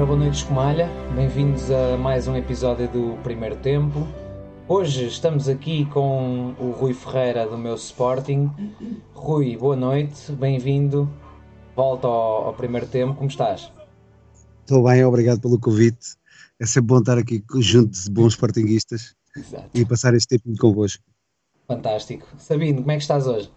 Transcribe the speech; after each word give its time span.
Ora, 0.00 0.06
boa 0.06 0.18
noite, 0.18 0.36
Escumalha. 0.38 0.88
Bem-vindos 1.14 1.70
a 1.70 1.94
mais 1.98 2.26
um 2.26 2.34
episódio 2.34 2.88
do 2.88 3.22
Primeiro 3.22 3.56
Tempo. 3.56 4.08
Hoje 4.66 5.06
estamos 5.06 5.46
aqui 5.46 5.84
com 5.84 6.54
o 6.58 6.70
Rui 6.70 6.94
Ferreira 6.94 7.46
do 7.46 7.58
meu 7.58 7.74
Sporting. 7.74 8.50
Rui, 9.12 9.58
boa 9.58 9.76
noite, 9.76 10.32
bem-vindo. 10.32 11.06
Volta 11.76 12.06
ao, 12.06 12.46
ao, 12.46 12.54
Primeiro 12.54 12.86
Tempo, 12.86 13.14
como 13.14 13.28
estás? 13.28 13.70
Estou 14.60 14.84
bem, 14.84 15.04
obrigado 15.04 15.38
pelo 15.38 15.60
convite. 15.60 16.16
É 16.58 16.64
sempre 16.64 16.86
bom 16.94 17.00
estar 17.00 17.18
aqui 17.18 17.44
junto 17.58 17.90
de 17.90 18.10
bons 18.10 18.32
Sportinguistas 18.32 19.14
Exato. 19.36 19.68
e 19.74 19.84
passar 19.84 20.14
este 20.14 20.38
tempo 20.38 20.58
convosco. 20.58 21.04
Fantástico. 21.68 22.26
Sabino, 22.38 22.80
como 22.80 22.90
é 22.90 22.96
que 22.96 23.02
estás 23.02 23.26
hoje? 23.26 23.52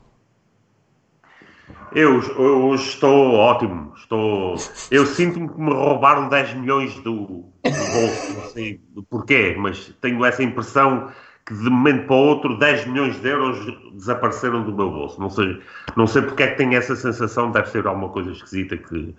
Eu, 1.96 2.22
eu 2.22 2.66
hoje 2.66 2.90
estou 2.90 3.34
ótimo. 3.34 3.94
Estou, 3.96 4.56
eu 4.90 5.06
sinto-me 5.06 5.48
que 5.48 5.60
me 5.60 5.72
roubaram 5.72 6.30
10 6.30 6.56
milhões 6.56 6.96
do, 6.96 7.46
do 7.64 7.92
bolso. 7.92 8.34
Não 8.34 8.44
sei 8.44 8.80
porquê, 9.10 9.56
mas 9.58 9.94
tenho 10.02 10.24
essa 10.26 10.44
impressão 10.44 11.12
que 11.46 11.54
de 11.54 11.70
momento 11.70 12.08
para 12.08 12.16
o 12.16 12.20
outro 12.20 12.58
10 12.58 12.88
milhões 12.88 13.20
de 13.22 13.28
euros 13.28 13.60
desapareceram 13.94 14.64
do 14.64 14.74
meu 14.74 14.90
bolso. 14.90 15.20
Não 15.20 15.30
sei, 15.30 15.62
não 15.96 16.08
sei 16.08 16.22
porque 16.22 16.44
é 16.44 16.48
que 16.48 16.58
tenho 16.58 16.74
essa 16.74 16.96
sensação, 16.96 17.52
deve 17.52 17.70
ser 17.70 17.86
alguma 17.86 18.10
coisa 18.10 18.32
esquisita 18.32 18.78
que, 18.78 19.14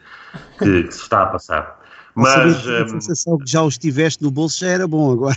que, 0.58 0.82
que 0.84 0.94
se 0.94 1.02
está 1.02 1.22
a 1.22 1.26
passar. 1.26 1.80
Mas 2.14 2.66
a 2.68 2.82
hum, 2.82 2.88
sensação 2.88 3.38
que 3.38 3.50
já 3.50 3.62
os 3.62 3.76
tiveste 3.76 4.22
no 4.22 4.30
bolso 4.30 4.60
já 4.60 4.68
era 4.68 4.86
bom 4.86 5.12
agora. 5.12 5.36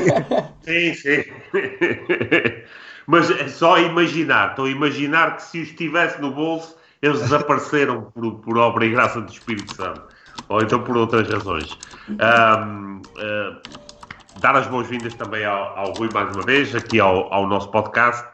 sim, 0.62 0.94
sim. 0.94 1.24
Mas 3.10 3.28
é 3.28 3.48
só 3.48 3.76
imaginar, 3.76 4.50
estou 4.50 4.66
a 4.66 4.70
imaginar 4.70 5.34
que 5.34 5.42
se 5.42 5.60
os 5.60 5.72
tivesse 5.72 6.20
no 6.20 6.30
bolso, 6.30 6.76
eles 7.02 7.18
desapareceram 7.18 8.02
por, 8.14 8.34
por 8.36 8.56
obra 8.56 8.86
e 8.86 8.90
graça 8.90 9.20
do 9.20 9.28
Espírito 9.28 9.74
Santo. 9.74 10.02
Ou 10.48 10.62
então 10.62 10.80
por 10.84 10.96
outras 10.96 11.28
razões. 11.28 11.76
Um, 12.08 12.98
uh, 12.98 13.02
ah, 13.18 13.60
dar 14.40 14.54
as 14.54 14.68
boas-vindas 14.68 15.12
também 15.14 15.44
ao, 15.44 15.76
ao, 15.76 15.92
Rui 15.94 16.08
mais 16.14 16.34
uma 16.36 16.44
vez, 16.44 16.72
aqui 16.72 17.00
ao, 17.00 17.32
ao, 17.34 17.48
nosso 17.48 17.68
podcast. 17.72 18.24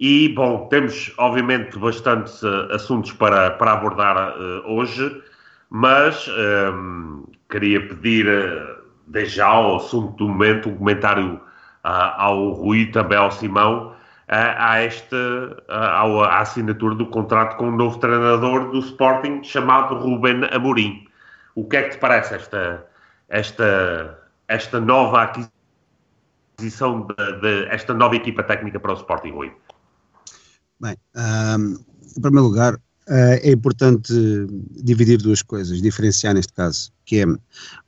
E, 0.00 0.30
bom, 0.30 0.66
temos 0.66 1.12
obviamente 1.16 1.78
bastantes 1.78 2.42
uh, 2.42 2.72
assuntos 2.72 3.12
para, 3.12 3.52
para 3.52 3.74
abordar 3.74 4.36
uh, 4.36 4.68
hoje, 4.68 5.22
mas 5.70 6.28
um, 6.74 7.22
queria 7.48 7.86
pedir, 7.86 8.26
uh, 8.26 8.82
desde 9.06 9.36
já, 9.36 9.46
ao 9.46 9.76
assunto 9.76 10.16
do 10.16 10.28
momento, 10.28 10.70
um 10.70 10.76
comentário 10.76 11.40
ao 11.84 12.50
Rui 12.50 12.86
também 12.86 13.16
ao 13.16 13.30
Simão 13.30 13.87
a, 14.28 14.78
esta 14.80 15.16
à 15.68 16.40
assinatura 16.40 16.94
do 16.94 17.06
contrato 17.06 17.56
com 17.56 17.68
um 17.68 17.76
novo 17.76 17.98
treinador 17.98 18.70
do 18.70 18.78
Sporting 18.80 19.42
chamado 19.42 19.94
Ruben 19.96 20.44
Amorim. 20.52 21.06
O 21.54 21.64
que 21.66 21.76
é 21.76 21.82
que 21.84 21.96
te 21.96 21.98
parece 21.98 22.34
esta, 22.34 22.86
esta, 23.28 24.18
esta 24.46 24.80
nova 24.80 25.22
aquisição 26.58 27.06
de, 27.06 27.40
de 27.40 27.66
esta 27.68 27.94
nova 27.94 28.16
equipa 28.16 28.42
técnica 28.42 28.78
para 28.78 28.92
o 28.92 28.96
Sporting 28.96 29.30
Rui? 29.30 29.52
Bem, 30.80 30.96
um, 31.16 31.74
em 32.16 32.20
primeiro 32.20 32.46
lugar, 32.46 32.78
Uh, 33.08 33.40
é 33.42 33.52
importante 33.52 34.12
dividir 34.82 35.16
duas 35.16 35.40
coisas, 35.40 35.80
diferenciar 35.80 36.34
neste 36.34 36.52
caso, 36.52 36.92
que 37.08 37.22
é 37.22 37.26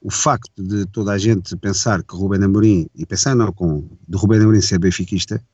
o 0.00 0.10
facto 0.10 0.62
de 0.62 0.86
toda 0.86 1.12
a 1.12 1.18
gente 1.18 1.54
pensar 1.56 2.02
que 2.02 2.16
Rubén 2.16 2.42
Amorim, 2.42 2.88
e 2.94 3.04
pensar 3.04 3.36
não, 3.36 3.52
com, 3.52 3.86
de 4.08 4.16
Rubén 4.16 4.40
Amorim 4.40 4.62
ser 4.62 4.78
benfiquista, 4.78 5.44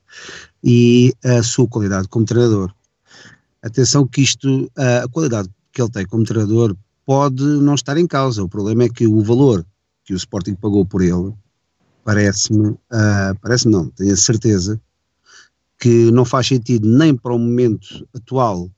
e 0.62 1.12
a 1.24 1.42
sua 1.42 1.66
qualidade 1.66 2.06
como 2.06 2.24
treinador. 2.24 2.72
Atenção 3.60 4.06
que 4.06 4.20
isto, 4.20 4.70
a 4.76 5.08
qualidade 5.08 5.48
que 5.72 5.82
ele 5.82 5.90
tem 5.90 6.06
como 6.06 6.22
treinador 6.22 6.76
pode 7.04 7.42
não 7.42 7.74
estar 7.74 7.98
em 7.98 8.06
causa, 8.06 8.40
o 8.40 8.48
problema 8.48 8.84
é 8.84 8.88
que 8.88 9.04
o 9.04 9.20
valor 9.20 9.66
que 10.04 10.14
o 10.14 10.16
Sporting 10.16 10.54
pagou 10.54 10.86
por 10.86 11.02
ele, 11.02 11.34
parece-me, 12.04 12.68
uh, 12.68 13.34
parece-me 13.42 13.72
não, 13.72 13.88
tenho 13.88 14.12
a 14.12 14.16
certeza, 14.16 14.80
que 15.80 16.12
não 16.12 16.24
faz 16.24 16.46
sentido 16.46 16.86
nem 16.86 17.16
para 17.16 17.34
o 17.34 17.38
momento 17.38 18.06
atual 18.14 18.70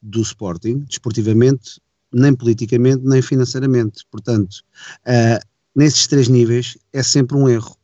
do 0.00 0.22
Sporting, 0.22 0.84
desportivamente, 0.88 1.80
nem 2.12 2.34
politicamente, 2.34 3.02
nem 3.04 3.20
financeiramente. 3.20 4.04
Portanto, 4.10 4.62
uh, 5.06 5.44
nesses 5.74 6.06
três 6.06 6.28
níveis 6.28 6.78
é 6.92 7.02
sempre 7.02 7.36
um 7.36 7.48
erro, 7.48 7.76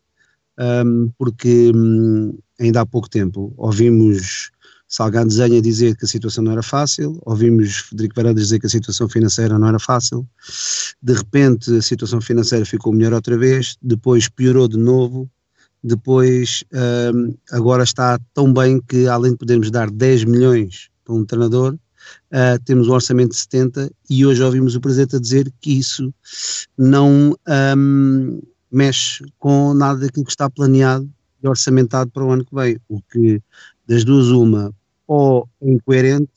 um, 0.58 1.10
porque 1.18 1.72
um, 1.74 2.38
ainda 2.58 2.80
há 2.80 2.86
pouco 2.86 3.08
tempo 3.08 3.52
ouvimos 3.56 4.50
Salgado 4.92 5.28
Desenha 5.28 5.62
dizer 5.62 5.96
que 5.96 6.04
a 6.04 6.08
situação 6.08 6.44
não 6.44 6.52
era 6.52 6.62
fácil, 6.62 7.18
ouvimos 7.24 7.76
Federico 7.76 8.14
Varandas 8.14 8.44
dizer 8.44 8.60
que 8.60 8.66
a 8.66 8.70
situação 8.70 9.08
financeira 9.08 9.58
não 9.58 9.68
era 9.68 9.78
fácil, 9.78 10.28
de 11.02 11.14
repente 11.14 11.74
a 11.74 11.80
situação 11.80 12.20
financeira 12.20 12.66
ficou 12.66 12.92
melhor 12.92 13.14
outra 13.14 13.38
vez, 13.38 13.76
depois 13.80 14.28
piorou 14.28 14.68
de 14.68 14.76
novo, 14.76 15.30
depois 15.82 16.62
um, 17.14 17.34
agora 17.50 17.82
está 17.82 18.20
tão 18.34 18.52
bem 18.52 18.80
que 18.80 19.06
além 19.08 19.32
de 19.32 19.38
podermos 19.38 19.70
dar 19.70 19.90
10 19.90 20.24
milhões 20.24 20.90
para 21.04 21.14
um 21.14 21.24
treinador, 21.24 21.74
uh, 22.32 22.62
temos 22.64 22.88
um 22.88 22.92
orçamento 22.92 23.30
de 23.30 23.36
70 23.36 23.90
e 24.08 24.26
hoje 24.26 24.42
ouvimos 24.42 24.74
o 24.74 24.80
Presidente 24.80 25.16
a 25.16 25.20
dizer 25.20 25.52
que 25.60 25.78
isso 25.78 26.12
não 26.76 27.36
um, 27.76 28.42
mexe 28.70 29.24
com 29.38 29.74
nada 29.74 30.00
daquilo 30.00 30.24
que 30.24 30.30
está 30.32 30.48
planeado 30.48 31.08
e 31.42 31.48
orçamentado 31.48 32.10
para 32.10 32.24
o 32.24 32.30
ano 32.30 32.44
que 32.44 32.54
vem, 32.54 32.78
o 32.88 33.00
que 33.02 33.40
das 33.86 34.04
duas 34.04 34.28
uma 34.28 34.72
ou 35.06 35.48
é 35.60 35.70
incoerente 35.70 36.30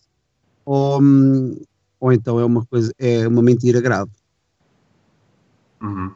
ou, 0.66 1.02
hum, 1.02 1.58
ou 2.00 2.12
então 2.12 2.40
é 2.40 2.46
uma 2.46 2.66
coisa, 2.66 2.92
é 3.00 3.28
uma 3.28 3.42
mentira 3.42 3.80
grave. 3.80 4.12
Uhum. 5.82 6.12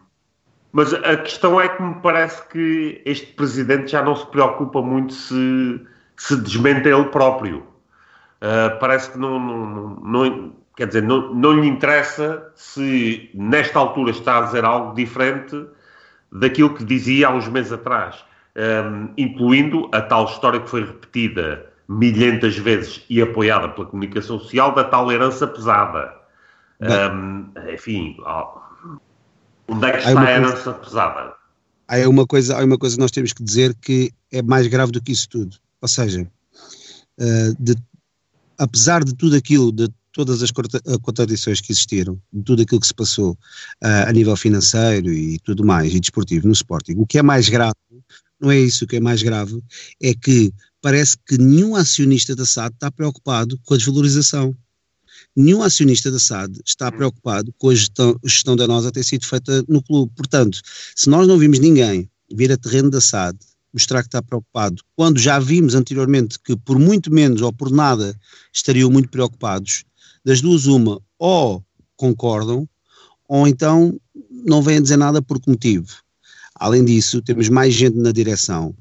Mas 0.71 0.93
a 0.93 1.17
questão 1.17 1.59
é 1.59 1.67
que 1.67 1.81
me 1.81 1.95
parece 1.95 2.47
que 2.47 3.01
este 3.05 3.33
presidente 3.33 3.91
já 3.91 4.03
não 4.03 4.15
se 4.15 4.25
preocupa 4.27 4.81
muito 4.81 5.13
se, 5.13 5.81
se 6.15 6.35
desmente 6.37 6.87
ele 6.87 7.05
próprio. 7.05 7.65
Uh, 8.41 8.79
parece 8.79 9.11
que 9.11 9.17
não, 9.17 9.39
não, 9.39 9.95
não, 10.01 10.53
quer 10.77 10.87
dizer, 10.87 11.03
não, 11.03 11.33
não 11.33 11.51
lhe 11.59 11.67
interessa 11.67 12.51
se 12.55 13.29
nesta 13.33 13.79
altura 13.79 14.11
está 14.11 14.37
a 14.37 14.41
dizer 14.43 14.63
algo 14.63 14.95
diferente 14.95 15.65
daquilo 16.31 16.73
que 16.73 16.85
dizia 16.85 17.27
há 17.27 17.31
uns 17.33 17.47
meses 17.49 17.71
atrás, 17.71 18.23
um, 18.55 19.09
incluindo 19.17 19.89
a 19.91 20.01
tal 20.01 20.25
história 20.25 20.59
que 20.59 20.69
foi 20.69 20.85
repetida 20.85 21.65
milhentas 21.87 22.55
vezes 22.57 23.03
e 23.09 23.21
apoiada 23.21 23.67
pela 23.69 23.87
comunicação 23.87 24.39
social 24.39 24.73
da 24.73 24.83
tal 24.83 25.11
herança 25.11 25.47
pesada. 25.47 26.13
Um, 26.79 27.51
enfim, 27.73 28.15
onde 29.67 29.85
é 29.85 29.91
que 29.91 29.97
está 29.97 30.21
a 30.21 30.31
herança 30.31 30.73
coisa, 30.73 30.79
pesada? 30.79 31.33
Há 31.87 32.07
uma, 32.07 32.25
coisa, 32.25 32.57
há 32.57 32.63
uma 32.63 32.77
coisa 32.77 32.95
que 32.95 33.01
nós 33.01 33.11
temos 33.11 33.33
que 33.33 33.43
dizer 33.43 33.75
que 33.81 34.11
é 34.31 34.41
mais 34.41 34.67
grave 34.67 34.91
do 34.91 35.01
que 35.01 35.11
isso 35.11 35.27
tudo. 35.27 35.57
Ou 35.81 35.87
seja, 35.87 36.21
uh, 36.21 37.55
de 37.59 37.75
apesar 38.59 39.03
de 39.03 39.15
tudo 39.15 39.35
aquilo, 39.35 39.71
de 39.71 39.89
todas 40.11 40.43
as 40.43 40.51
contradições 41.01 41.61
que 41.61 41.71
existiram, 41.71 42.21
de 42.31 42.43
tudo 42.43 42.61
aquilo 42.61 42.81
que 42.81 42.87
se 42.87 42.93
passou 42.93 43.31
uh, 43.31 44.07
a 44.07 44.11
nível 44.11 44.35
financeiro 44.35 45.11
e 45.11 45.39
tudo 45.39 45.65
mais, 45.65 45.93
e 45.93 45.99
desportivo 45.99 46.47
no 46.47 46.53
Sporting, 46.53 46.95
o 46.97 47.05
que 47.05 47.17
é 47.17 47.23
mais 47.23 47.47
grave, 47.47 47.75
não 48.39 48.51
é 48.51 48.59
isso, 48.59 48.85
o 48.85 48.87
que 48.87 48.97
é 48.97 48.99
mais 48.99 49.23
grave 49.23 49.61
é 50.01 50.13
que 50.13 50.53
parece 50.81 51.17
que 51.25 51.37
nenhum 51.37 51.75
acionista 51.75 52.35
da 52.35 52.45
SAD 52.45 52.73
está 52.73 52.91
preocupado 52.91 53.59
com 53.63 53.73
a 53.73 53.77
desvalorização. 53.77 54.55
Nenhum 55.35 55.61
acionista 55.61 56.09
da 56.09 56.19
SAD 56.19 56.59
está 56.65 56.91
preocupado 56.91 57.53
com 57.57 57.69
a 57.69 57.75
gestão, 57.75 58.17
a 58.23 58.27
gestão 58.27 58.55
danosa 58.55 58.91
ter 58.91 59.03
sido 59.03 59.25
feita 59.25 59.63
no 59.67 59.81
clube. 59.83 60.11
Portanto, 60.15 60.61
se 60.95 61.09
nós 61.09 61.27
não 61.27 61.37
vimos 61.37 61.59
ninguém 61.59 62.09
vir 62.31 62.51
a 62.51 62.57
terreno 62.57 62.89
da 62.89 63.01
SAD 63.01 63.37
mostrar 63.73 64.01
que 64.01 64.07
está 64.07 64.21
preocupado, 64.21 64.81
quando 64.95 65.19
já 65.19 65.39
vimos 65.39 65.75
anteriormente 65.75 66.39
que 66.39 66.55
por 66.55 66.79
muito 66.79 67.11
menos 67.11 67.41
ou 67.41 67.53
por 67.53 67.71
nada 67.71 68.15
estariam 68.53 68.89
muito 68.89 69.09
preocupados, 69.09 69.83
das 70.25 70.41
duas 70.41 70.65
uma, 70.65 71.01
ou 71.17 71.63
concordam, 71.95 72.67
ou 73.27 73.47
então 73.47 73.99
não 74.45 74.61
vêm 74.61 74.81
dizer 74.81 74.97
nada 74.97 75.21
por 75.21 75.39
que 75.39 75.49
motivo. 75.49 75.87
Além 76.55 76.83
disso, 76.83 77.21
temos 77.21 77.47
mais 77.47 77.73
gente 77.73 77.97
na 77.97 78.11
direção 78.11 78.75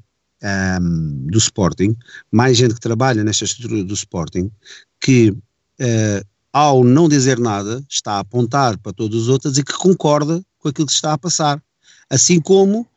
um, 0.81 1.27
do 1.27 1.37
Sporting, 1.37 1.95
mais 2.31 2.57
gente 2.57 2.73
que 2.73 2.79
trabalha 2.79 3.23
nesta 3.23 3.45
estrutura 3.45 3.83
do 3.83 3.93
Sporting, 3.93 4.51
que 4.99 5.29
uh, 5.31 6.27
ao 6.51 6.83
não 6.83 7.07
dizer 7.07 7.39
nada, 7.39 7.83
está 7.89 8.13
a 8.13 8.19
apontar 8.19 8.77
para 8.79 8.91
todos 8.91 9.23
os 9.23 9.27
outros 9.29 9.57
e 9.57 9.63
que 9.63 9.73
concorda 9.73 10.43
com 10.57 10.67
aquilo 10.67 10.87
que 10.87 10.91
se 10.91 10.97
está 10.97 11.13
a 11.13 11.17
passar. 11.17 11.61
Assim 12.09 12.41
como 12.41 12.87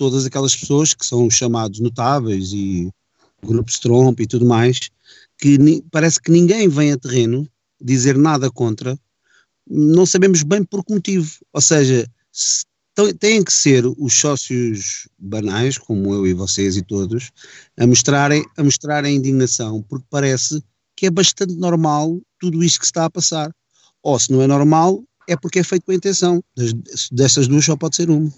todas 0.00 0.24
aquelas 0.24 0.56
pessoas 0.56 0.94
que 0.94 1.04
são 1.04 1.28
chamados 1.28 1.78
notáveis 1.78 2.54
e 2.54 2.90
grupos 3.44 3.78
Trump 3.78 4.18
e 4.18 4.26
tudo 4.26 4.46
mais, 4.46 4.88
que 5.36 5.84
parece 5.90 6.18
que 6.18 6.30
ninguém 6.30 6.70
vem 6.70 6.92
a 6.92 6.96
terreno 6.96 7.46
dizer 7.78 8.16
nada 8.16 8.50
contra, 8.50 8.98
não 9.68 10.06
sabemos 10.06 10.42
bem 10.42 10.64
por 10.64 10.82
que 10.82 10.94
motivo. 10.94 11.30
Ou 11.52 11.60
seja, 11.60 12.08
se, 12.32 12.64
têm 13.18 13.44
que 13.44 13.52
ser 13.52 13.84
os 13.84 14.14
sócios 14.14 15.06
banais, 15.18 15.76
como 15.76 16.14
eu 16.14 16.26
e 16.26 16.32
vocês 16.32 16.78
e 16.78 16.82
todos, 16.82 17.30
a 17.78 17.86
mostrarem, 17.86 18.42
a 18.56 18.64
mostrarem 18.64 19.16
indignação, 19.16 19.82
porque 19.82 20.06
parece 20.08 20.62
que 20.96 21.04
é 21.04 21.10
bastante 21.10 21.54
normal 21.56 22.18
tudo 22.38 22.64
isto 22.64 22.80
que 22.80 22.86
está 22.86 23.04
a 23.04 23.10
passar. 23.10 23.54
Ou 24.02 24.18
se 24.18 24.32
não 24.32 24.40
é 24.40 24.46
normal, 24.46 25.04
é 25.28 25.36
porque 25.36 25.58
é 25.58 25.62
feito 25.62 25.84
com 25.84 25.92
intenção. 25.92 26.42
Dessas 27.12 27.46
duas 27.46 27.66
só 27.66 27.76
pode 27.76 27.96
ser 27.96 28.08
uma. 28.08 28.32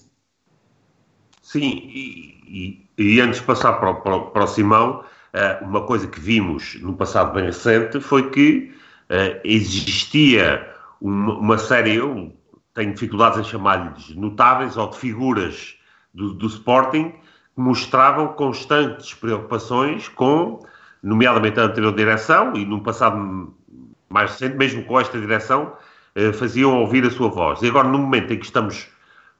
Sim, 1.52 1.82
e, 1.84 2.86
e, 2.96 3.16
e 3.16 3.20
antes 3.20 3.40
de 3.40 3.44
passar 3.44 3.74
para, 3.74 3.92
para, 3.92 4.20
para 4.20 4.44
o 4.44 4.46
Simão, 4.46 5.04
eh, 5.34 5.58
uma 5.60 5.82
coisa 5.82 6.06
que 6.06 6.18
vimos 6.18 6.80
no 6.80 6.94
passado 6.94 7.34
bem 7.34 7.44
recente 7.44 8.00
foi 8.00 8.30
que 8.30 8.74
uh, 9.10 9.38
existia 9.44 10.66
uma, 10.98 11.34
uma, 11.34 11.58
série, 11.58 11.96
eu 11.96 12.32
tenho 12.72 12.94
dificuldades 12.94 13.38
em 13.38 13.44
chamar-lhes 13.44 14.16
notáveis 14.16 14.78
ou 14.78 14.88
de 14.88 14.96
figuras 14.96 15.76
do, 16.14 16.32
do 16.32 16.46
Sporting, 16.46 17.10
que 17.10 17.60
mostravam 17.60 18.28
constantes 18.28 19.12
preocupações 19.12 20.08
com, 20.08 20.58
nomeadamente 21.02 21.60
a 21.60 21.64
anterior 21.64 21.94
direção 21.94 22.54
e 22.56 22.64
no 22.64 22.80
passado 22.80 23.54
mais 24.08 24.30
recente, 24.30 24.56
mesmo 24.56 24.84
com 24.84 24.98
esta 24.98 25.20
direção, 25.20 25.74
uh, 26.16 26.32
faziam 26.32 26.80
ouvir 26.80 27.04
a 27.04 27.10
sua 27.10 27.28
voz. 27.28 27.60
E 27.60 27.68
agora, 27.68 27.88
no 27.88 27.98
momento 27.98 28.32
em 28.32 28.38
que 28.38 28.46
estamos 28.46 28.88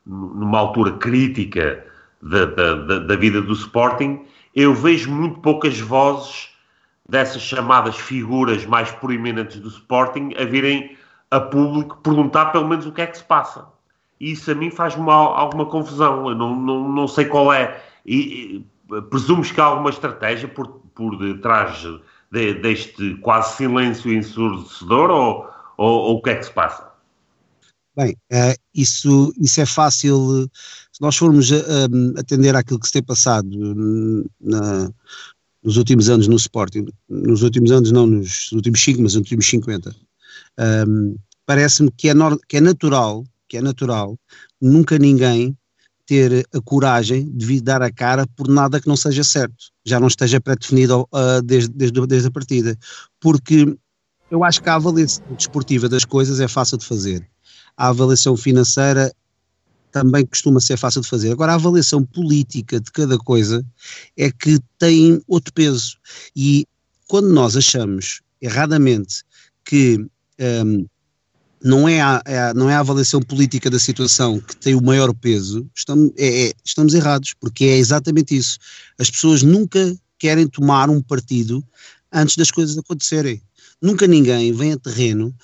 numa 0.04 0.58
altura 0.58 0.92
crítica 0.98 1.90
da, 2.22 2.44
da, 2.46 2.98
da 3.00 3.16
vida 3.16 3.42
do 3.42 3.52
Sporting, 3.52 4.24
eu 4.54 4.74
vejo 4.74 5.10
muito 5.10 5.40
poucas 5.40 5.80
vozes 5.80 6.50
dessas 7.08 7.42
chamadas 7.42 7.96
figuras 7.96 8.64
mais 8.64 8.90
proeminentes 8.90 9.58
do 9.58 9.68
Sporting 9.68 10.32
a 10.38 10.44
virem 10.44 10.96
a 11.30 11.40
público 11.40 11.96
perguntar 12.02 12.46
pelo 12.46 12.68
menos 12.68 12.86
o 12.86 12.92
que 12.92 13.00
é 13.00 13.06
que 13.06 13.16
se 13.18 13.24
passa. 13.24 13.66
E 14.20 14.32
isso 14.32 14.50
a 14.50 14.54
mim 14.54 14.70
faz-me 14.70 15.10
alguma 15.10 15.66
confusão. 15.66 16.28
Eu 16.28 16.34
não, 16.34 16.54
não, 16.54 16.88
não 16.88 17.08
sei 17.08 17.24
qual 17.24 17.52
é. 17.52 17.82
E, 18.06 18.64
e, 18.90 19.02
presumes 19.10 19.50
que 19.50 19.60
há 19.60 19.64
alguma 19.64 19.90
estratégia 19.90 20.46
por, 20.46 20.68
por 20.94 21.18
detrás 21.18 21.82
de, 22.30 22.54
deste 22.54 23.16
quase 23.16 23.56
silêncio 23.56 24.12
ensurdecedor 24.12 25.10
ou, 25.10 25.48
ou, 25.76 26.00
ou, 26.00 26.16
o 26.18 26.22
que 26.22 26.30
é 26.30 26.36
que 26.36 26.44
se 26.44 26.52
passa? 26.52 26.92
Bem, 27.96 28.16
uh, 28.32 28.54
isso, 28.74 29.32
isso 29.38 29.60
é 29.60 29.66
fácil. 29.66 30.50
Nós 31.02 31.16
formos 31.16 31.50
uh, 31.50 31.64
atender 32.16 32.54
àquilo 32.54 32.78
que 32.78 32.86
se 32.86 32.92
tem 32.92 33.02
passado 33.02 33.50
na, 34.40 34.88
nos 35.60 35.76
últimos 35.76 36.08
anos 36.08 36.28
no 36.28 36.36
Sporting, 36.36 36.86
nos 37.08 37.42
últimos 37.42 37.72
anos, 37.72 37.90
não 37.90 38.06
nos 38.06 38.52
últimos 38.52 38.80
5, 38.80 39.02
mas 39.02 39.14
nos 39.14 39.16
últimos 39.16 39.46
50, 39.46 39.92
um, 40.86 41.16
parece-me 41.44 41.90
que 41.90 42.08
é, 42.08 42.12
que 42.48 42.58
é 42.58 42.60
natural, 42.60 43.24
que 43.48 43.56
é 43.56 43.60
natural, 43.60 44.16
nunca 44.60 44.96
ninguém 44.96 45.58
ter 46.06 46.46
a 46.54 46.60
coragem 46.60 47.28
de 47.34 47.60
dar 47.60 47.82
a 47.82 47.90
cara 47.90 48.24
por 48.36 48.46
nada 48.46 48.80
que 48.80 48.86
não 48.86 48.96
seja 48.96 49.24
certo, 49.24 49.56
já 49.84 49.98
não 49.98 50.06
esteja 50.06 50.40
pré-definido 50.40 51.00
uh, 51.12 51.42
desde, 51.44 51.68
desde, 51.72 52.06
desde 52.06 52.28
a 52.28 52.30
partida. 52.30 52.78
Porque 53.20 53.76
eu 54.30 54.44
acho 54.44 54.62
que 54.62 54.68
a 54.68 54.76
avaliação 54.76 55.24
desportiva 55.36 55.88
das 55.88 56.04
coisas 56.04 56.38
é 56.38 56.46
fácil 56.46 56.78
de 56.78 56.86
fazer 56.86 57.28
a 57.76 57.88
avaliação 57.88 58.36
financeira 58.36 59.12
também 59.92 60.26
costuma 60.26 60.58
ser 60.58 60.76
fácil 60.76 61.02
de 61.02 61.08
fazer. 61.08 61.30
Agora, 61.30 61.52
a 61.52 61.56
avaliação 61.56 62.02
política 62.02 62.80
de 62.80 62.90
cada 62.90 63.18
coisa 63.18 63.64
é 64.16 64.30
que 64.32 64.58
tem 64.78 65.22
outro 65.28 65.52
peso. 65.52 65.98
E 66.34 66.66
quando 67.06 67.28
nós 67.28 67.56
achamos 67.56 68.22
erradamente 68.40 69.22
que 69.64 70.04
um, 70.64 70.86
não, 71.62 71.88
é 71.88 72.00
a, 72.00 72.22
é 72.24 72.54
não 72.54 72.68
é 72.68 72.74
a 72.74 72.80
avaliação 72.80 73.20
política 73.20 73.70
da 73.70 73.78
situação 73.78 74.40
que 74.40 74.56
tem 74.56 74.74
o 74.74 74.82
maior 74.82 75.12
peso, 75.14 75.68
estamos, 75.76 76.10
é, 76.16 76.48
é, 76.48 76.52
estamos 76.64 76.94
errados, 76.94 77.34
porque 77.38 77.64
é 77.66 77.76
exatamente 77.76 78.34
isso. 78.34 78.58
As 78.98 79.10
pessoas 79.10 79.42
nunca 79.42 79.94
querem 80.18 80.48
tomar 80.48 80.88
um 80.88 81.02
partido 81.02 81.62
antes 82.10 82.36
das 82.36 82.50
coisas 82.50 82.76
acontecerem. 82.78 83.42
Nunca 83.80 84.06
ninguém 84.06 84.52
vem 84.52 84.72
a 84.72 84.78
terreno 84.78 85.34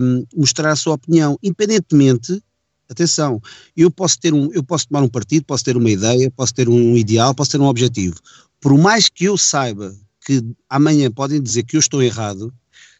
um, 0.00 0.24
mostrar 0.36 0.70
a 0.70 0.76
sua 0.76 0.94
opinião, 0.94 1.38
independentemente 1.42 2.42
atenção, 2.88 3.40
eu 3.76 3.90
posso 3.90 4.18
ter 4.18 4.32
um, 4.32 4.50
eu 4.52 4.62
posso 4.62 4.88
tomar 4.88 5.02
um 5.02 5.08
partido, 5.08 5.44
posso 5.44 5.64
ter 5.64 5.76
uma 5.76 5.90
ideia, 5.90 6.30
posso 6.30 6.54
ter 6.54 6.68
um 6.68 6.96
ideal, 6.96 7.34
posso 7.34 7.50
ter 7.50 7.60
um 7.60 7.66
objetivo. 7.66 8.16
Por 8.60 8.76
mais 8.76 9.08
que 9.08 9.24
eu 9.24 9.36
saiba 9.36 9.94
que 10.24 10.42
amanhã 10.68 11.10
podem 11.10 11.40
dizer 11.40 11.62
que 11.62 11.76
eu 11.76 11.80
estou 11.80 12.02
errado, 12.02 12.52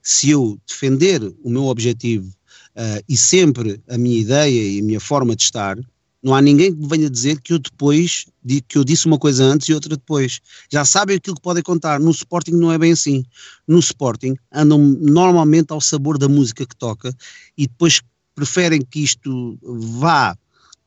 se 0.02 0.31
eu 0.31 0.58
defender 0.67 1.23
o 1.43 1.50
meu 1.50 1.64
objetivo 1.64 2.29
uh, 2.29 3.02
e 3.08 3.17
sempre 3.17 3.81
a 3.88 3.99
minha 3.99 4.19
ideia 4.19 4.76
e 4.76 4.81
a 4.81 4.82
minha 4.82 5.00
forma 5.00 5.35
de 5.35 5.43
estar, 5.43 5.76
não 6.23 6.34
há 6.34 6.43
ninguém 6.43 6.75
que 6.75 6.81
me 6.81 6.88
venha 6.88 7.08
dizer 7.08 7.41
que 7.41 7.52
eu 7.52 7.58
depois, 7.58 8.26
que 8.67 8.76
eu 8.76 8.84
disse 8.84 9.06
uma 9.06 9.19
coisa 9.19 9.44
antes 9.44 9.69
e 9.69 9.75
outra 9.75 9.96
depois. 9.96 10.41
Já 10.70 10.84
sabem 10.84 11.17
aquilo 11.17 11.37
que 11.37 11.43
podem 11.43 11.62
contar. 11.62 12.00
No 12.00 12.11
Sporting 12.11 12.52
não 12.52 12.73
é 12.73 12.79
bem 12.79 12.93
assim. 12.93 13.25
No 13.67 13.79
Sporting 13.79 14.37
andam 14.52 14.79
normalmente 14.79 15.73
ao 15.73 15.81
sabor 15.81 16.19
da 16.19 16.29
música 16.29 16.67
que 16.67 16.75
toca 16.75 17.14
e 17.56 17.69
depois 17.69 18.00
preferem 18.38 18.81
que 18.81 19.00
isto 19.00 19.58
vá 19.61 20.37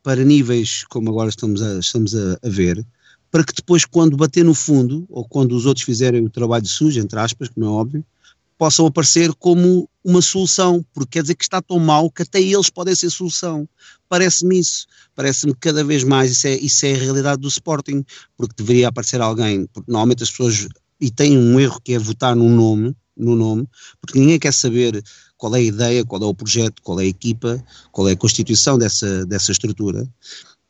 para 0.01 0.23
níveis 0.23 0.85
como 0.85 1.09
agora 1.09 1.29
estamos 1.29 1.61
a, 1.61 1.79
estamos 1.79 2.15
a, 2.15 2.39
a 2.41 2.49
ver, 2.49 2.85
para 3.29 3.43
que 3.43 3.53
depois, 3.53 3.83
quando 3.83 4.15
bater 4.15 4.45
no 4.45 4.53
fundo, 4.53 5.05
ou 5.09 5.25
quando 5.25 5.51
os 5.53 5.65
outros 5.65 5.85
fizerem 5.85 6.23
o 6.23 6.29
trabalho 6.29 6.65
sujo, 6.65 6.97
entre 6.97 7.19
aspas, 7.19 7.49
como 7.49 7.65
é 7.65 7.69
óbvio, 7.69 8.05
possam 8.57 8.85
aparecer 8.85 9.33
como 9.33 9.89
uma 10.01 10.21
solução, 10.21 10.85
porque 10.93 11.17
quer 11.17 11.23
dizer 11.23 11.35
que 11.35 11.43
está 11.43 11.61
tão 11.61 11.77
mal 11.77 12.09
que 12.09 12.21
até 12.21 12.41
eles 12.41 12.69
podem 12.69 12.95
ser 12.95 13.09
solução. 13.09 13.67
Parece-me 14.07 14.59
isso. 14.59 14.87
Parece-me 15.13 15.53
que 15.53 15.59
cada 15.59 15.83
vez 15.83 16.05
mais 16.05 16.31
isso 16.31 16.47
é, 16.47 16.55
isso 16.55 16.85
é 16.85 16.93
a 16.93 16.97
realidade 16.97 17.41
do 17.41 17.49
Sporting, 17.49 18.05
porque 18.37 18.55
deveria 18.57 18.87
aparecer 18.87 19.19
alguém, 19.19 19.67
porque 19.73 19.91
normalmente 19.91 20.23
as 20.23 20.29
pessoas, 20.29 20.69
e 21.01 21.11
têm 21.11 21.37
um 21.37 21.59
erro 21.59 21.81
que 21.83 21.93
é 21.93 21.99
votar 21.99 22.33
no 22.33 22.47
nome, 22.47 22.95
no 23.21 23.35
nome, 23.35 23.67
porque 23.99 24.19
ninguém 24.19 24.39
quer 24.39 24.53
saber 24.53 25.01
qual 25.37 25.55
é 25.55 25.59
a 25.59 25.63
ideia, 25.63 26.05
qual 26.05 26.21
é 26.21 26.25
o 26.25 26.33
projeto, 26.33 26.81
qual 26.81 26.99
é 26.99 27.03
a 27.03 27.07
equipa, 27.07 27.63
qual 27.91 28.09
é 28.09 28.11
a 28.11 28.17
constituição 28.17 28.77
dessa, 28.77 29.25
dessa 29.25 29.51
estrutura. 29.51 30.07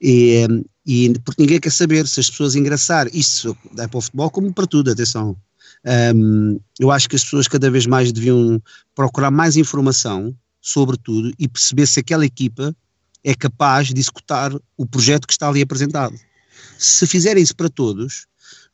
E, 0.01 0.45
e 0.85 1.13
porque 1.19 1.41
ninguém 1.41 1.59
quer 1.59 1.71
saber 1.71 2.07
se 2.07 2.19
as 2.19 2.29
pessoas 2.29 2.55
engraçar, 2.55 3.13
isso 3.13 3.55
é 3.77 3.87
para 3.87 3.97
o 3.97 4.01
futebol 4.01 4.29
como 4.29 4.53
para 4.53 4.65
tudo, 4.65 4.91
atenção. 4.91 5.35
Um, 6.15 6.59
eu 6.79 6.91
acho 6.91 7.09
que 7.09 7.15
as 7.15 7.23
pessoas 7.23 7.47
cada 7.47 7.69
vez 7.69 7.85
mais 7.85 8.11
deviam 8.11 8.61
procurar 8.95 9.31
mais 9.31 9.57
informação 9.57 10.35
sobre 10.61 10.97
tudo 10.97 11.33
e 11.39 11.47
perceber 11.47 11.87
se 11.87 11.99
aquela 11.99 12.25
equipa 12.25 12.75
é 13.23 13.33
capaz 13.33 13.87
de 13.87 13.99
executar 13.99 14.53
o 14.77 14.85
projeto 14.85 15.27
que 15.27 15.33
está 15.33 15.47
ali 15.47 15.61
apresentado. 15.61 16.15
Se 16.77 17.05
fizerem 17.05 17.43
isso 17.43 17.55
para 17.55 17.69
todos, 17.69 18.25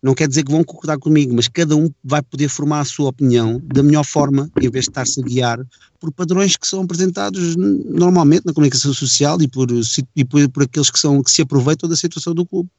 não 0.01 0.13
quer 0.13 0.27
dizer 0.27 0.43
que 0.43 0.51
vão 0.51 0.63
concordar 0.63 0.97
comigo, 0.97 1.33
mas 1.33 1.47
cada 1.47 1.75
um 1.75 1.89
vai 2.03 2.21
poder 2.21 2.47
formar 2.49 2.81
a 2.81 2.85
sua 2.85 3.09
opinião 3.09 3.59
da 3.63 3.81
melhor 3.81 4.05
forma, 4.05 4.49
em 4.61 4.69
vez 4.69 4.85
de 4.85 4.91
estar-se 4.91 5.19
a 5.19 5.23
guiar 5.23 5.59
por 5.99 6.11
padrões 6.11 6.55
que 6.55 6.67
são 6.67 6.81
apresentados 6.81 7.55
normalmente 7.55 8.45
na 8.45 8.53
comunicação 8.53 8.93
social 8.93 9.41
e 9.41 9.47
por, 9.47 9.67
e 10.15 10.25
por, 10.25 10.49
por 10.49 10.63
aqueles 10.63 10.91
que, 10.91 10.99
são, 10.99 11.21
que 11.23 11.31
se 11.31 11.41
aproveitam 11.41 11.89
da 11.89 11.95
situação 11.95 12.33
do 12.33 12.45
clube. 12.45 12.69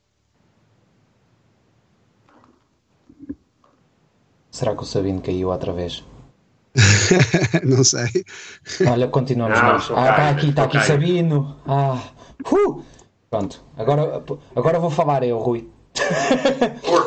Será 4.51 4.75
que 4.75 4.83
o 4.83 4.87
Sabino 4.87 5.21
caiu 5.21 5.51
outra 5.51 5.73
vez? 5.73 6.05
não 7.65 7.83
sei. 7.83 8.25
Olha, 8.89 9.09
continuamos 9.09 9.59
não, 9.59 9.73
nós. 9.73 9.91
Ah, 9.91 10.11
está 10.11 10.31
aqui, 10.31 10.49
está 10.49 10.65
aqui 10.65 10.85
Sabino. 10.85 11.57
Ah, 11.67 12.01
uh! 12.53 12.83
Pronto, 13.31 13.63
agora, 13.77 14.23
agora 14.57 14.79
vou 14.79 14.91
falar 14.91 15.23
eu, 15.23 15.39
Rui. 15.39 15.69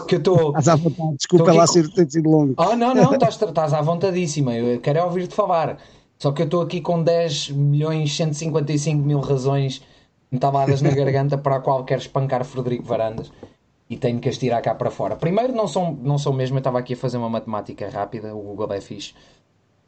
Que 0.08 0.16
eu 0.16 0.20
estou. 0.20 0.50
Estás 0.50 0.68
à 0.68 0.76
vontade, 0.76 1.16
desculpa 1.18 1.54
lá 1.54 1.68
ser 1.68 1.90
ter 1.90 2.10
sido 2.10 2.30
longo. 2.30 2.54
Oh, 2.58 2.76
não, 2.76 2.94
não, 2.94 3.14
estás, 3.14 3.42
estás 3.42 3.74
à 3.74 3.82
vontadíssima. 3.82 4.56
Eu 4.56 4.80
quero 4.80 5.00
é 5.00 5.04
ouvir-te 5.04 5.34
falar. 5.34 5.78
Só 6.18 6.32
que 6.32 6.42
eu 6.44 6.46
estou 6.46 6.62
aqui 6.62 6.82
com 6.82 7.02
10 7.02 7.50
milhões 7.50 8.16
155 8.16 9.02
mil 9.02 9.20
razões 9.20 9.82
entaladas 10.32 10.82
na 10.82 10.92
garganta 10.92 11.38
para 11.38 11.58
a 11.58 11.60
qual 11.60 11.84
quero 11.84 12.02
espancar 12.02 12.46
Frederico 12.46 12.84
Varandas 12.84 13.32
e 13.90 13.98
tenho 13.98 14.20
que 14.20 14.30
as 14.30 14.38
tirar 14.38 14.62
cá 14.62 14.74
para 14.74 14.90
fora. 14.90 15.16
Primeiro, 15.16 15.52
não 15.54 15.68
são, 15.68 15.94
não 16.02 16.18
são 16.18 16.32
mesmo, 16.32 16.56
eu 16.56 16.60
estava 16.60 16.80
aqui 16.80 16.94
a 16.94 16.98
fazer 16.98 17.18
uma 17.18 17.30
matemática 17.30 17.90
rápida, 17.90 18.34
o 18.34 18.42
Google 18.42 18.72
é 18.72 18.80
fixe. 18.80 19.14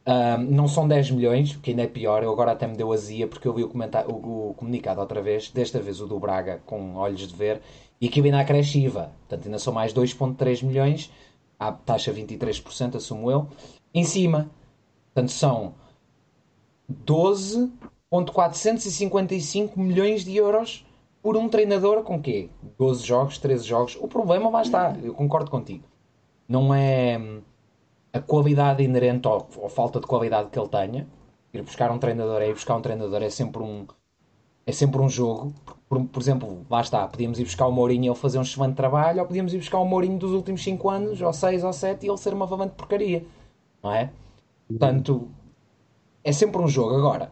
Uh, 0.05 0.37
não 0.37 0.67
são 0.67 0.85
10 0.85 1.11
milhões, 1.11 1.55
que 1.55 1.69
ainda 1.69 1.83
é 1.83 1.87
pior. 1.87 2.21
Eu 2.21 2.31
agora 2.31 2.51
até 2.51 2.67
me 2.67 2.75
deu 2.75 2.91
azia 2.91 3.25
porque 3.25 3.47
eu 3.47 3.53
vi 3.53 3.63
o, 3.63 3.71
o, 3.71 4.49
o, 4.49 4.53
comunicado 4.55 4.99
outra 4.99 5.21
vez, 5.21 5.49
desta 5.49 5.79
vez 5.79 6.01
o 6.01 6.05
do 6.05 6.19
Braga 6.19 6.61
com 6.65 6.95
olhos 6.95 7.25
de 7.25 7.33
ver, 7.33 7.61
e 8.03 8.07
aquilo 8.07 8.25
ainda 8.25 8.41
acresciva. 8.41 9.13
Portanto, 9.19 9.45
ainda 9.45 9.57
são 9.57 9.71
mais 9.71 9.93
2,3 9.93 10.61
milhões, 10.61 11.09
à 11.57 11.71
taxa 11.71 12.13
23%, 12.13 12.97
assumo 12.97 13.31
eu. 13.31 13.47
Em 13.93 14.03
cima, 14.03 14.51
portanto, 15.13 15.31
são 15.31 15.75
12,455 16.89 19.79
milhões 19.79 20.25
de 20.25 20.35
euros 20.35 20.85
por 21.21 21.37
um 21.37 21.47
treinador 21.47 22.03
com 22.03 22.21
quê? 22.21 22.49
12 22.77 23.05
jogos, 23.05 23.37
13 23.37 23.65
jogos. 23.65 23.97
O 24.01 24.09
problema 24.09 24.49
lá 24.49 24.63
está, 24.63 24.97
eu 25.01 25.13
concordo 25.13 25.49
contigo. 25.49 25.85
Não 26.45 26.73
é 26.73 27.17
hum, 27.17 27.41
a 28.11 28.19
qualidade 28.19 28.83
inerente 28.83 29.29
ou, 29.29 29.47
ou 29.55 29.69
falta 29.69 30.01
de 30.01 30.07
qualidade 30.07 30.49
que 30.49 30.59
ele 30.59 30.67
tenha. 30.67 31.07
Ir 31.53 31.61
buscar 31.61 31.89
um 31.89 31.99
treinador 31.99 32.41
é 32.41 32.49
ir 32.49 32.53
buscar 32.53 32.75
um 32.75 32.81
treinador, 32.81 33.23
é 33.23 33.29
sempre 33.29 33.63
um, 33.63 33.87
é 34.65 34.71
sempre 34.71 35.01
um 35.01 35.09
jogo. 35.09 35.53
Por, 35.87 36.03
por, 36.05 36.21
exemplo, 36.21 36.65
lá 36.69 36.81
está, 36.81 37.07
podíamos 37.07 37.39
ir 37.39 37.43
buscar 37.43 37.67
o 37.67 37.71
Mourinho 37.71 38.05
e 38.05 38.07
ele 38.07 38.15
fazer 38.15 38.39
um 38.39 38.41
excelente 38.41 38.75
trabalho, 38.75 39.21
ou 39.21 39.27
podíamos 39.27 39.53
ir 39.53 39.57
buscar 39.57 39.79
o 39.79 39.85
Mourinho 39.85 40.17
dos 40.17 40.31
últimos 40.31 40.63
5 40.63 40.89
anos, 40.89 41.21
ou 41.21 41.31
6 41.31 41.63
ou 41.63 41.73
7, 41.73 42.05
e 42.05 42.09
ele 42.09 42.17
ser 42.17 42.33
uma 42.33 42.45
valente 42.45 42.73
porcaria. 42.75 43.25
Não 43.81 43.91
é? 43.91 44.09
Portanto, 44.67 45.27
é 46.23 46.31
sempre 46.31 46.61
um 46.61 46.67
jogo. 46.67 46.95
Agora, 46.95 47.31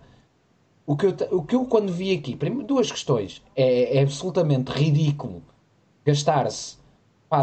o 0.85 0.95
que 0.95 1.05
eu, 1.05 1.15
o 1.31 1.43
que 1.43 1.55
eu 1.55 1.65
quando 1.65 1.91
vi 1.91 2.15
aqui, 2.15 2.35
primeiro, 2.35 2.67
duas 2.67 2.91
questões. 2.91 3.41
É, 3.55 3.97
é 3.97 4.01
absolutamente 4.01 4.71
ridículo 4.71 5.41
gastar-se 6.05 6.77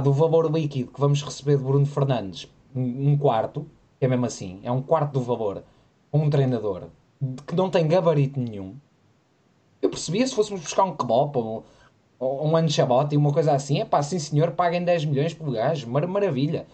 do 0.02 0.12
valor 0.12 0.50
líquido 0.52 0.92
que 0.92 1.00
vamos 1.00 1.23
receber 1.23 1.57
de 1.57 1.64
Bruno 1.64 1.87
Fernandes 1.87 2.47
um, 2.75 3.12
um 3.12 3.16
quarto, 3.16 3.66
é 4.00 4.07
mesmo 4.07 4.26
assim, 4.26 4.61
é 4.62 4.71
um 4.71 4.83
quarto 4.83 5.12
do 5.14 5.21
valor, 5.21 5.64
um 6.12 6.28
treinador 6.28 6.88
que 7.47 7.54
não 7.54 7.71
tem 7.71 7.88
gabarito 7.88 8.38
nenhum. 8.38 8.76
Eu 9.80 9.90
percebia 9.90 10.26
se 10.26 10.35
fôssemos 10.35 10.61
buscar 10.61 10.85
um 10.85 10.97
Klopp 10.97 11.37
ou 11.37 11.64
um, 12.20 12.49
um 12.49 12.56
Ancelotti, 12.56 13.16
uma 13.16 13.32
coisa 13.32 13.52
assim, 13.52 13.80
é 13.80 13.85
pá, 13.85 14.02
sim 14.02 14.18
senhor, 14.18 14.52
paguem 14.52 14.85
10 14.85 15.04
milhões 15.04 15.35
pelo 15.35 15.52
gajo, 15.52 15.88
mar 15.88 16.06
maravilha. 16.06 16.66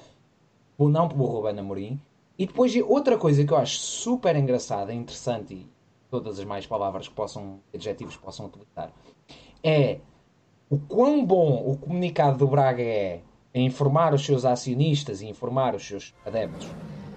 Ou 0.79 0.89
não 0.89 1.09
pelo 1.09 1.27
Ruben 1.27 1.59
Amorim. 1.59 2.01
E 2.39 2.47
depois 2.47 2.75
outra 2.87 3.17
coisa 3.17 3.45
que 3.45 3.53
eu 3.53 3.57
acho 3.57 3.79
super 3.79 4.35
engraçada, 4.35 4.93
interessante 4.93 5.55
e 5.55 5.71
todas 6.11 6.39
as 6.39 6.45
mais 6.45 6.67
palavras 6.67 7.07
que 7.07 7.15
possam, 7.15 7.61
adjetivos 7.73 8.17
que 8.17 8.23
possam 8.23 8.47
utilizar, 8.47 8.93
é 9.63 9.99
o 10.69 10.79
quão 10.79 11.25
bom 11.25 11.63
o 11.71 11.77
comunicado 11.77 12.39
do 12.39 12.47
Braga 12.47 12.83
é 12.83 13.21
em 13.55 13.67
informar 13.67 14.13
os 14.13 14.25
seus 14.25 14.45
acionistas 14.45 15.23
e 15.23 15.27
informar 15.27 15.77
os 15.77 15.87
seus 15.87 16.13
adeptos 16.27 16.67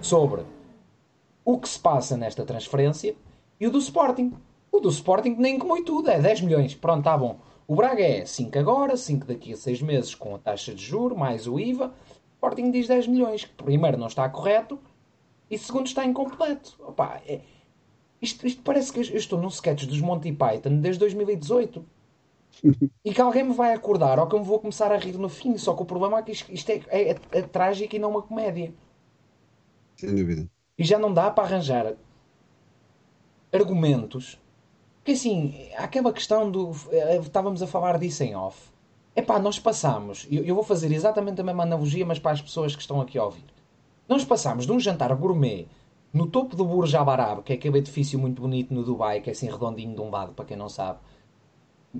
sobre 0.00 0.44
o 1.44 1.58
que 1.58 1.68
se 1.68 1.78
passa 1.78 2.16
nesta 2.16 2.44
transferência 2.44 3.16
e 3.58 3.66
o 3.66 3.70
do 3.70 3.78
Sporting. 3.78 4.32
O 4.70 4.80
do 4.80 4.88
Sporting 4.88 5.36
nem 5.38 5.58
comoi 5.58 5.82
tudo, 5.82 6.10
é 6.10 6.20
10 6.20 6.42
milhões. 6.42 6.74
Pronto, 6.74 7.00
está 7.00 7.16
bom. 7.16 7.38
O 7.66 7.74
Braga 7.74 8.02
é 8.02 8.24
5 8.24 8.58
agora, 8.58 8.96
5 8.96 9.26
daqui 9.26 9.52
a 9.52 9.56
6 9.56 9.82
meses 9.82 10.14
com 10.14 10.34
a 10.34 10.38
taxa 10.38 10.74
de 10.74 10.82
juro, 10.82 11.16
mais 11.16 11.46
o 11.46 11.58
IVA. 11.58 11.88
O 11.88 12.34
Sporting 12.34 12.70
diz 12.70 12.86
10 12.86 13.06
milhões, 13.08 13.44
que 13.44 13.52
primeiro 13.62 13.98
não 13.98 14.06
está 14.06 14.28
correto 14.28 14.78
e 15.50 15.58
segundo 15.58 15.86
está 15.86 16.04
incompleto. 16.04 16.76
Opa, 16.80 17.20
é, 17.26 17.40
isto, 18.20 18.46
isto, 18.46 18.62
parece 18.62 18.92
que 18.92 19.00
eu 19.00 19.16
estou 19.16 19.40
num 19.40 19.48
sketch 19.48 19.84
dos 19.84 20.00
Monty 20.00 20.32
Python 20.32 20.80
desde 20.80 21.00
2018. 21.00 21.84
e 23.04 23.12
que 23.12 23.20
alguém 23.20 23.44
me 23.44 23.54
vai 23.54 23.72
acordar 23.72 24.18
ou 24.18 24.26
que 24.26 24.34
eu 24.34 24.40
me 24.40 24.44
vou 24.44 24.58
começar 24.58 24.90
a 24.92 24.96
rir 24.96 25.16
no 25.18 25.28
fim. 25.28 25.56
Só 25.56 25.74
que 25.74 25.82
o 25.82 25.86
problema 25.86 26.18
é 26.18 26.22
que 26.22 26.32
isto, 26.32 26.52
isto 26.52 26.70
é, 26.70 26.80
é, 26.88 27.10
é, 27.10 27.18
é 27.32 27.42
trágico 27.42 27.94
e 27.94 27.98
não 27.98 28.10
uma 28.10 28.22
comédia. 28.22 28.72
Sem 29.96 30.14
dúvida. 30.14 30.48
E 30.76 30.84
já 30.84 30.98
não 30.98 31.12
dá 31.12 31.30
para 31.30 31.44
arranjar 31.44 31.94
argumentos. 33.52 34.38
Porque 35.08 35.16
assim, 35.16 35.54
aquela 35.74 36.12
questão 36.12 36.50
do. 36.50 36.70
Eh, 36.90 37.16
estávamos 37.16 37.62
a 37.62 37.66
falar 37.66 37.98
disso 37.98 38.22
em 38.24 38.36
off. 38.36 38.58
É 39.16 39.22
pá, 39.22 39.38
nós 39.38 39.58
passamos. 39.58 40.28
Eu, 40.30 40.44
eu 40.44 40.54
vou 40.54 40.62
fazer 40.62 40.92
exatamente 40.92 41.40
a 41.40 41.44
mesma 41.44 41.62
analogia, 41.62 42.04
mas 42.04 42.18
para 42.18 42.32
as 42.32 42.42
pessoas 42.42 42.76
que 42.76 42.82
estão 42.82 43.00
aqui 43.00 43.16
a 43.16 43.24
ouvir. 43.24 43.46
Nós 44.06 44.22
passamos 44.22 44.66
de 44.66 44.72
um 44.72 44.78
jantar 44.78 45.14
gourmet 45.14 45.66
no 46.12 46.26
topo 46.26 46.54
do 46.54 46.62
Burj 46.62 46.94
Al 46.94 47.08
Arab, 47.08 47.42
que 47.42 47.54
é 47.54 47.56
aquele 47.56 47.78
edifício 47.78 48.18
muito 48.18 48.42
bonito 48.42 48.74
no 48.74 48.84
Dubai, 48.84 49.22
que 49.22 49.30
é 49.30 49.32
assim 49.32 49.48
redondinho 49.48 49.94
de 49.94 50.00
um 50.02 50.10
lado, 50.10 50.34
para 50.34 50.44
quem 50.44 50.58
não 50.58 50.68
sabe. 50.68 50.98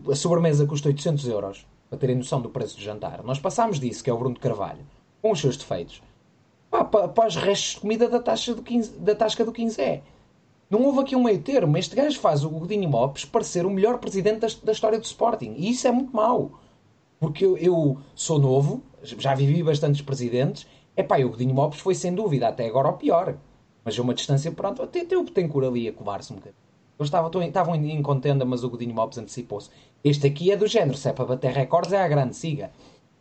A 0.07 0.15
sobremesa 0.15 0.67
custa 0.67 0.88
800 0.88 1.29
euros, 1.29 1.67
para 1.88 1.99
terem 1.99 2.17
noção 2.17 2.43
do 2.43 2.50
preço 2.50 2.77
do 2.77 2.83
jantar. 2.83 3.23
Nós 3.23 3.38
passámos 3.38 3.81
disso, 3.81 4.05
que 4.05 4.11
é 4.11 4.12
o 4.12 4.19
Bruno 4.19 4.35
de 4.35 4.41
Carvalho, 4.41 4.85
com 5.23 5.31
os 5.31 5.41
seus 5.41 5.57
defeitos, 5.57 6.03
pá, 6.71 6.85
para, 6.85 7.09
para 7.09 7.27
os 7.27 7.37
restos 7.37 7.77
de 7.77 7.81
comida 7.81 8.07
da, 8.07 8.21
taxa 8.21 8.55
do 8.55 8.62
15, 8.62 8.99
da 8.99 9.15
tasca 9.15 9.47
do 9.47 9.53
15 9.53 9.81
Não 10.71 10.85
houve 10.85 11.01
aqui 11.01 11.17
um 11.17 11.23
meio 11.23 11.41
termo. 11.41 11.79
Este 11.79 11.97
gajo 11.97 12.21
faz 12.21 12.45
o 12.45 12.51
Godinho 12.51 12.91
Lopes 12.91 13.25
parecer 13.25 13.65
o 13.65 13.71
melhor 13.71 13.99
presidente 13.99 14.41
da, 14.41 14.49
da, 14.65 14.73
história 14.73 14.99
do 14.99 15.05
Sporting. 15.05 15.55
E 15.57 15.71
isso 15.71 15.89
é 15.89 15.91
muito 15.91 16.15
mau. 16.15 16.61
Porque 17.19 17.45
eu, 17.45 17.57
eu 17.57 17.99
sou 18.15 18.39
novo, 18.39 18.83
já 19.03 19.35
vivi 19.35 19.63
bastantes 19.63 20.03
presidentes. 20.03 20.67
É 20.95 21.03
pá, 21.03 21.19
o 21.19 21.31
Godinho 21.31 21.55
Lopes 21.55 21.81
foi 21.81 21.95
sem 21.95 22.15
dúvida 22.15 22.49
até 22.49 22.67
agora 22.67 22.89
o 22.89 22.99
pior. 22.99 23.37
Mas 23.83 23.99
a 23.99 24.03
uma 24.03 24.13
distância, 24.13 24.53
pronto, 24.53 24.83
até, 24.83 25.01
até 25.01 25.17
o 25.17 25.25
Betancourt 25.25 25.67
ali 25.67 25.89
a 25.89 25.93
covar-se 25.93 26.33
um 26.33 26.37
bocadinho. 26.37 26.61
Eles 26.99 27.07
estavam, 27.07 27.43
estavam 27.43 27.75
em 27.77 28.03
contenda, 28.03 28.45
mas 28.45 28.63
o 28.63 28.69
Godinho 28.69 28.95
Lopes 28.95 29.17
antecipou-se. 29.17 29.71
Este 30.05 30.27
aqui 30.27 30.51
é 30.51 30.57
do 30.57 30.67
género, 30.67 30.99
se 30.99 31.09
é 31.09 31.13
para 31.13 31.25
bater 31.25 31.53
recordes 31.53 31.93
é 31.93 32.03
à 32.03 32.09
grande, 32.09 32.37
siga. 32.37 32.73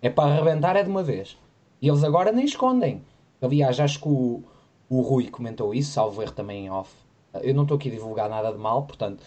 É 0.01 0.09
para 0.09 0.33
arrebentar 0.33 0.75
é 0.75 0.83
de 0.83 0.89
uma 0.89 1.03
vez. 1.03 1.37
E 1.81 1.87
eles 1.87 2.03
agora 2.03 2.31
nem 2.31 2.43
escondem. 2.43 3.03
Aliás, 3.41 3.79
acho 3.79 4.01
que 4.01 4.09
o, 4.09 4.43
o 4.89 5.01
Rui 5.01 5.29
comentou 5.29 5.73
isso, 5.73 5.91
salvo 5.91 6.21
erro 6.21 6.31
também 6.31 6.65
em 6.65 6.69
off. 6.69 7.06
Eu 7.43 7.53
não 7.53 7.63
estou 7.63 7.77
aqui 7.77 7.89
a 7.89 7.91
divulgar 7.91 8.29
nada 8.29 8.51
de 8.51 8.57
mal, 8.57 8.83
portanto. 8.83 9.21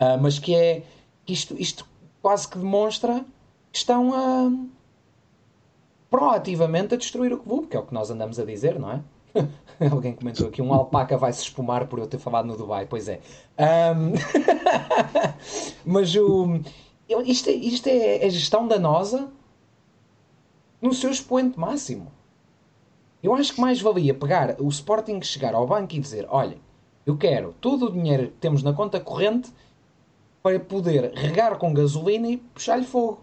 Uh, 0.00 0.20
mas 0.20 0.38
que 0.38 0.54
é 0.54 0.82
isto, 1.26 1.54
isto 1.58 1.86
quase 2.20 2.48
que 2.48 2.58
demonstra 2.58 3.24
que 3.72 3.78
estão 3.78 4.12
a 4.14 4.50
proativamente 6.10 6.94
a 6.94 6.96
destruir 6.96 7.32
o 7.32 7.38
clube, 7.38 7.66
que 7.66 7.76
é 7.76 7.80
o 7.80 7.82
que 7.82 7.92
nós 7.92 8.08
andamos 8.10 8.38
a 8.38 8.44
dizer, 8.44 8.78
não 8.78 8.92
é? 8.92 9.00
Alguém 9.90 10.14
comentou 10.14 10.46
aqui, 10.46 10.62
um 10.62 10.72
alpaca 10.72 11.18
vai 11.18 11.32
se 11.32 11.42
espumar 11.42 11.88
por 11.88 11.98
eu 11.98 12.06
ter 12.06 12.18
falado 12.18 12.46
no 12.46 12.56
Dubai, 12.56 12.86
pois 12.86 13.08
é. 13.08 13.20
Um... 13.58 14.12
mas 15.84 16.14
o, 16.14 16.60
isto, 17.24 17.50
é, 17.50 17.52
isto 17.52 17.88
é 17.88 18.24
a 18.24 18.28
gestão 18.28 18.68
danosa 18.68 19.28
no 20.80 20.94
seu 20.94 21.10
expoente 21.10 21.58
máximo. 21.58 22.12
Eu 23.22 23.34
acho 23.34 23.54
que 23.54 23.60
mais 23.60 23.80
valia 23.80 24.14
pegar 24.14 24.56
o 24.60 24.68
Sporting 24.68 25.20
chegar 25.22 25.54
ao 25.54 25.66
banco 25.66 25.94
e 25.94 25.98
dizer: 25.98 26.26
olha, 26.28 26.58
eu 27.06 27.16
quero 27.16 27.54
todo 27.60 27.86
o 27.86 27.92
dinheiro 27.92 28.28
que 28.28 28.38
temos 28.38 28.62
na 28.62 28.72
conta 28.72 28.98
corrente 29.00 29.50
para 30.42 30.60
poder 30.60 31.12
regar 31.14 31.56
com 31.58 31.72
gasolina 31.72 32.28
e 32.28 32.36
puxar-lhe 32.36 32.84
fogo. 32.84 33.20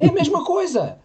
É 0.00 0.08
a 0.08 0.12
mesma 0.12 0.44
coisa. 0.44 0.98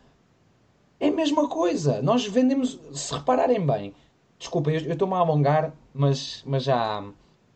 É 0.99 1.09
a 1.09 1.11
mesma 1.11 1.47
coisa. 1.47 2.01
Nós 2.01 2.25
vendemos, 2.25 2.79
se 2.91 3.13
repararem 3.13 3.63
bem, 3.65 3.93
desculpa, 4.37 4.71
eu 4.71 4.91
estou-me 4.91 5.13
a 5.13 5.17
alongar, 5.17 5.73
mas, 5.93 6.43
mas, 6.45 6.63
já, 6.63 7.03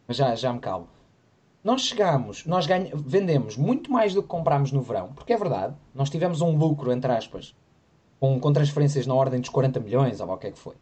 já, 0.10 0.36
já 0.36 0.54
me 0.54 0.60
calmo. 0.60 0.88
Nós 1.64 1.82
chegamos, 1.82 2.46
nós 2.46 2.66
ganha, 2.66 2.92
vendemos 2.96 3.56
muito 3.56 3.92
mais 3.92 4.16
do 4.16 4.24
que 4.24 4.28
comprámos 4.28 4.72
no 4.72 4.82
verão, 4.82 5.14
porque 5.14 5.34
é 5.34 5.38
verdade, 5.38 5.76
nós 5.94 6.10
tivemos 6.10 6.42
um 6.42 6.58
lucro, 6.58 6.92
entre 6.92 7.12
aspas, 7.12 7.56
com, 8.20 8.40
com 8.40 8.52
transferências 8.52 9.06
na 9.06 9.14
ordem 9.14 9.40
dos 9.40 9.50
40 9.50 9.80
milhões, 9.80 10.20
ou 10.20 10.28
o 10.28 10.38
que 10.38 10.48
é 10.48 10.52
que 10.52 10.58
foi, 10.58 10.74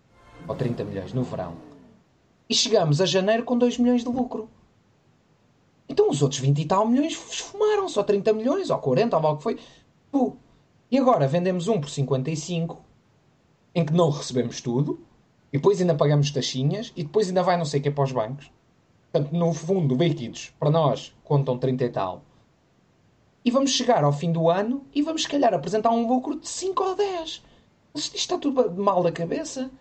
ou 0.48 0.56
30 0.56 0.86
milhões 0.86 1.14
no 1.14 1.24
verão, 1.24 1.54
e 2.50 2.56
chegamos 2.56 3.00
a 3.00 3.06
janeiro 3.06 3.44
com 3.44 3.58
2 3.58 3.78
milhões 3.78 4.04
de 4.04 4.10
lucro. 4.10 4.50
Então 5.88 6.10
os 6.10 6.22
outros 6.22 6.40
20 6.40 6.60
e 6.60 6.66
tal 6.66 6.88
milhões 6.88 7.14
esfumaram, 7.32 7.88
só 7.88 8.04
30 8.04 8.34
milhões, 8.34 8.70
ou 8.70 8.78
40, 8.78 9.18
ou 9.18 9.24
o 9.24 9.38
que 9.38 9.44
foi. 9.44 9.60
Pô, 10.12 10.36
e 10.90 10.98
agora 10.98 11.28
vendemos 11.28 11.68
um 11.68 11.80
por 11.80 11.90
55, 11.90 12.82
em 13.76 13.86
que 13.86 13.94
não 13.94 14.10
recebemos 14.10 14.62
tudo, 14.62 15.00
e 15.54 15.58
depois 15.58 15.80
ainda 15.80 15.96
pagamos 15.96 16.32
taxinhas, 16.32 16.92
e 16.96 17.04
depois 17.04 17.28
ainda 17.28 17.44
vai 17.44 17.58
não 17.58 17.66
sei 17.66 17.80
o 17.80 17.84
que 17.84 17.92
para 17.92 18.04
os 18.04 18.12
bancos. 18.12 18.52
Portanto, 19.12 19.36
no 19.36 19.54
fundo, 19.54 19.96
líquidos, 19.96 20.54
para 20.60 20.70
nós, 20.70 21.16
contam 21.24 21.58
30 21.58 21.86
e 21.86 21.90
tal. 21.90 22.24
E 23.44 23.52
vamos 23.52 23.72
chegar 23.72 24.04
ao 24.04 24.14
fim 24.14 24.32
do 24.32 24.50
ano 24.50 24.86
e 24.94 25.02
vamos, 25.02 25.24
se 25.24 25.30
calhar, 25.30 25.54
apresentar 25.54 25.90
um 25.92 26.08
lucro 26.08 26.40
de 26.40 26.48
5 26.48 26.84
ou 26.84 26.96
10. 26.96 27.44
Mas 27.94 28.04
isto 28.06 28.16
está 28.16 28.38
tudo 28.38 28.72
mal 28.76 29.02
da 29.02 29.12
cabeça. 29.12 29.72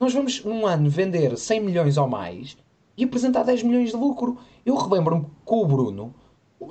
Nós 0.00 0.14
vamos, 0.14 0.42
num 0.42 0.66
ano, 0.66 0.88
vender 0.88 1.36
100 1.36 1.60
milhões 1.60 1.98
ou 1.98 2.08
mais 2.08 2.56
e 2.96 3.04
apresentar 3.04 3.42
10 3.42 3.62
milhões 3.64 3.90
de 3.90 3.96
lucro. 3.96 4.38
Eu 4.64 4.74
relembro-me 4.74 5.26
com 5.44 5.62
o 5.62 5.66
Bruno, 5.66 6.14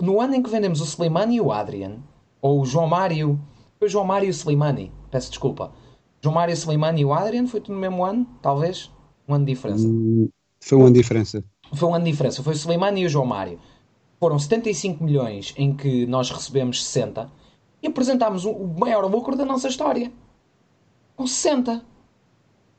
no 0.01 0.19
ano 0.19 0.33
em 0.33 0.41
que 0.41 0.49
vendemos 0.49 0.81
o 0.81 0.83
Slimani 0.83 1.35
e 1.35 1.41
o 1.41 1.51
Adrian, 1.51 1.97
ou 2.41 2.59
o 2.59 2.65
João 2.65 2.87
Mário, 2.87 3.39
foi 3.77 3.87
o 3.87 3.91
João 3.91 4.03
Mário 4.03 4.25
e 4.25 4.29
o 4.29 4.33
Slimani. 4.33 4.91
Peço 5.11 5.29
desculpa. 5.29 5.71
João 6.21 6.33
Mário 6.33 6.53
Slimani 6.53 7.01
e 7.01 7.05
o 7.05 7.13
Adrian 7.13 7.45
foi 7.45 7.61
tudo 7.61 7.75
no 7.75 7.79
mesmo 7.79 8.03
ano, 8.03 8.25
talvez? 8.41 8.91
Um 9.27 9.35
ano 9.35 9.45
de 9.45 9.53
diferença. 9.53 9.87
Hum, 9.87 10.27
foi 10.59 10.77
um 10.79 10.81
ano 10.81 10.93
de 10.93 10.99
diferença. 10.99 11.43
Foi 11.71 11.87
um 11.87 11.93
ano 11.93 12.05
de 12.05 12.11
diferença. 12.11 12.41
Foi 12.41 12.53
o 12.53 12.55
Slimani 12.55 13.01
e 13.01 13.05
o 13.05 13.09
João 13.09 13.27
Mário. 13.27 13.59
Foram 14.19 14.39
75 14.39 15.03
milhões 15.03 15.53
em 15.55 15.75
que 15.75 16.07
nós 16.07 16.31
recebemos 16.31 16.83
60 16.83 17.31
e 17.83 17.87
apresentámos 17.87 18.43
o 18.43 18.55
maior 18.77 19.05
lucro 19.05 19.35
da 19.35 19.45
nossa 19.45 19.67
história. 19.67 20.11
Com 21.15 21.27
60. 21.27 21.88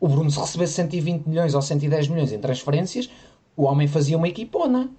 O 0.01 0.09
Bruno, 0.09 0.31
se 0.31 0.41
recebesse 0.41 0.73
120 0.73 1.27
milhões 1.27 1.55
ou 1.55 1.61
110 1.61 2.09
milhões 2.09 2.33
em 2.33 2.41
transferências, 2.41 3.11
o 3.55 3.65
homem 3.65 3.87
fazia 3.87 4.17
uma 4.17 4.27
equipona. 4.27 4.91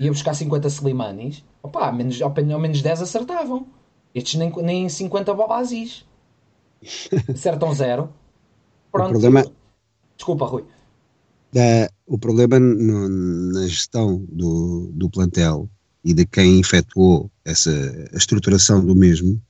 Ia 0.00 0.10
buscar 0.10 0.32
50 0.32 0.68
Slimanis. 0.68 1.44
Opa, 1.62 1.92
menos, 1.92 2.20
ao 2.22 2.32
menos 2.58 2.80
10 2.80 3.02
acertavam. 3.02 3.66
Estes 4.14 4.36
nem, 4.36 4.50
nem 4.62 4.88
50 4.88 5.34
babazis. 5.34 6.06
Acertam 7.28 7.74
zero. 7.74 8.08
Pronto. 8.90 9.16
O 9.16 9.20
problema... 9.20 9.44
Desculpa, 10.16 10.46
Rui. 10.46 10.64
o 12.06 12.18
problema 12.18 12.58
no, 12.58 13.08
na 13.08 13.66
gestão 13.66 14.24
do, 14.28 14.90
do 14.92 15.10
plantel 15.10 15.68
e 16.04 16.14
de 16.14 16.24
quem 16.26 16.60
efetuou 16.60 17.30
essa 17.44 17.70
a 18.12 18.16
estruturação 18.16 18.84
do 18.84 18.94
mesmo 18.94 19.40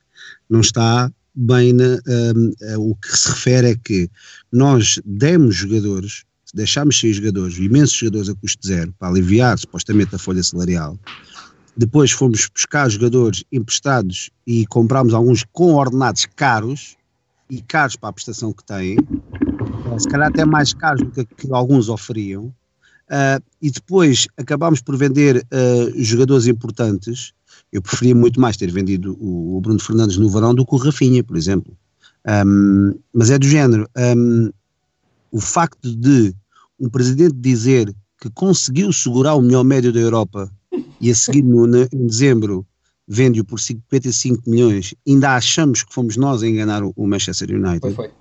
não 0.49 0.61
está 0.61 1.11
bem 1.35 1.73
na, 1.73 1.99
um, 2.35 2.91
o 2.91 2.95
que 2.95 3.17
se 3.17 3.29
refere 3.29 3.71
é 3.71 3.75
que 3.75 4.09
nós 4.51 4.99
demos 5.05 5.55
jogadores, 5.55 6.23
deixámos 6.53 6.99
sair 6.99 7.13
jogadores, 7.13 7.57
imensos 7.57 7.95
jogadores 7.95 8.29
a 8.29 8.35
custo 8.35 8.67
zero, 8.67 8.93
para 8.99 9.07
aliviar 9.07 9.57
supostamente 9.57 10.15
a 10.15 10.19
folha 10.19 10.43
salarial, 10.43 10.97
depois 11.75 12.11
fomos 12.11 12.47
buscar 12.53 12.89
jogadores 12.89 13.43
emprestados 13.51 14.29
e 14.45 14.65
comprámos 14.67 15.13
alguns 15.13 15.43
com 15.51 15.73
ordenados 15.73 16.27
caros 16.35 16.95
e 17.49 17.61
caros 17.61 17.95
para 17.95 18.09
a 18.09 18.13
prestação 18.13 18.53
que 18.53 18.63
têm, 18.63 18.97
eh, 18.97 19.99
se 19.99 20.07
calhar 20.07 20.27
até 20.27 20.45
mais 20.45 20.73
caros 20.73 21.01
do 21.01 21.11
que, 21.11 21.25
que 21.25 21.51
alguns 21.51 21.89
oferiam. 21.89 22.53
uh, 23.09 23.43
e 23.61 23.69
depois 23.69 24.27
acabámos 24.37 24.81
por 24.81 24.97
vender 24.97 25.37
uh, 25.37 26.03
jogadores 26.03 26.47
importantes, 26.47 27.33
eu 27.73 27.81
preferia 27.81 28.13
muito 28.13 28.39
mais 28.39 28.55
ter 28.55 28.71
vendido 28.71 29.17
o, 29.19 29.57
o, 29.57 29.61
Bruno 29.61 29.79
Fernandes 29.79 30.15
no 30.17 30.29
verão 30.29 30.53
do 30.53 30.63
que 30.63 30.75
o 30.75 30.77
Rafinha, 30.77 31.23
por 31.23 31.35
exemplo. 31.35 31.75
Um, 32.45 32.93
mas 33.11 33.31
é 33.31 33.39
do 33.39 33.47
género. 33.47 33.89
Um, 33.97 34.51
o 35.31 35.41
facto 35.41 35.93
de 35.93 36.35
um 36.79 36.87
presidente 36.87 37.33
dizer 37.33 37.93
que 38.21 38.29
conseguiu 38.29 38.93
segurar 38.93 39.33
o 39.33 39.41
melhor 39.41 39.63
médio 39.63 39.91
da 39.91 39.99
Europa 39.99 40.51
e 41.01 41.09
a 41.09 41.15
seguir 41.15 41.41
no, 41.41 41.65
na, 41.65 41.87
em 41.91 42.05
dezembro 42.05 42.65
vende-o 43.07 43.43
por 43.43 43.59
55 43.59 44.49
milhões, 44.49 44.95
ainda 45.05 45.35
achamos 45.35 45.83
que 45.83 45.93
fomos 45.93 46.15
nós 46.15 46.43
a 46.43 46.47
enganar 46.47 46.83
o, 46.83 46.93
o 46.95 47.07
Manchester 47.07 47.49
United. 47.49 47.93
Foi, 47.93 47.93
foi. 47.93 48.11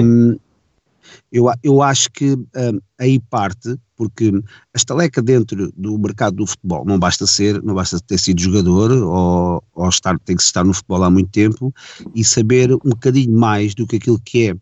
Um, 0.00 0.38
eu, 1.30 1.46
eu 1.62 1.82
acho 1.82 2.10
que 2.10 2.32
um, 2.32 2.80
aí 2.98 3.20
parte, 3.20 3.76
porque 3.96 4.30
a 4.74 4.76
estaleca 4.76 5.20
dentro 5.20 5.72
do 5.76 5.98
mercado 5.98 6.36
do 6.36 6.46
futebol 6.46 6.84
não 6.84 6.98
basta 6.98 7.26
ser, 7.26 7.62
não 7.62 7.74
basta 7.74 7.98
ter 8.00 8.18
sido 8.18 8.40
jogador 8.40 8.90
ou, 8.92 9.62
ou 9.74 9.88
estar, 9.88 10.18
tem 10.20 10.36
que 10.36 10.42
estar 10.42 10.64
no 10.64 10.72
futebol 10.72 11.02
há 11.02 11.10
muito 11.10 11.30
tempo 11.30 11.74
e 12.14 12.24
saber 12.24 12.72
um 12.72 12.90
bocadinho 12.90 13.36
mais 13.36 13.74
do 13.74 13.86
que 13.86 13.96
aquilo 13.96 14.20
que 14.20 14.48
é 14.48 14.54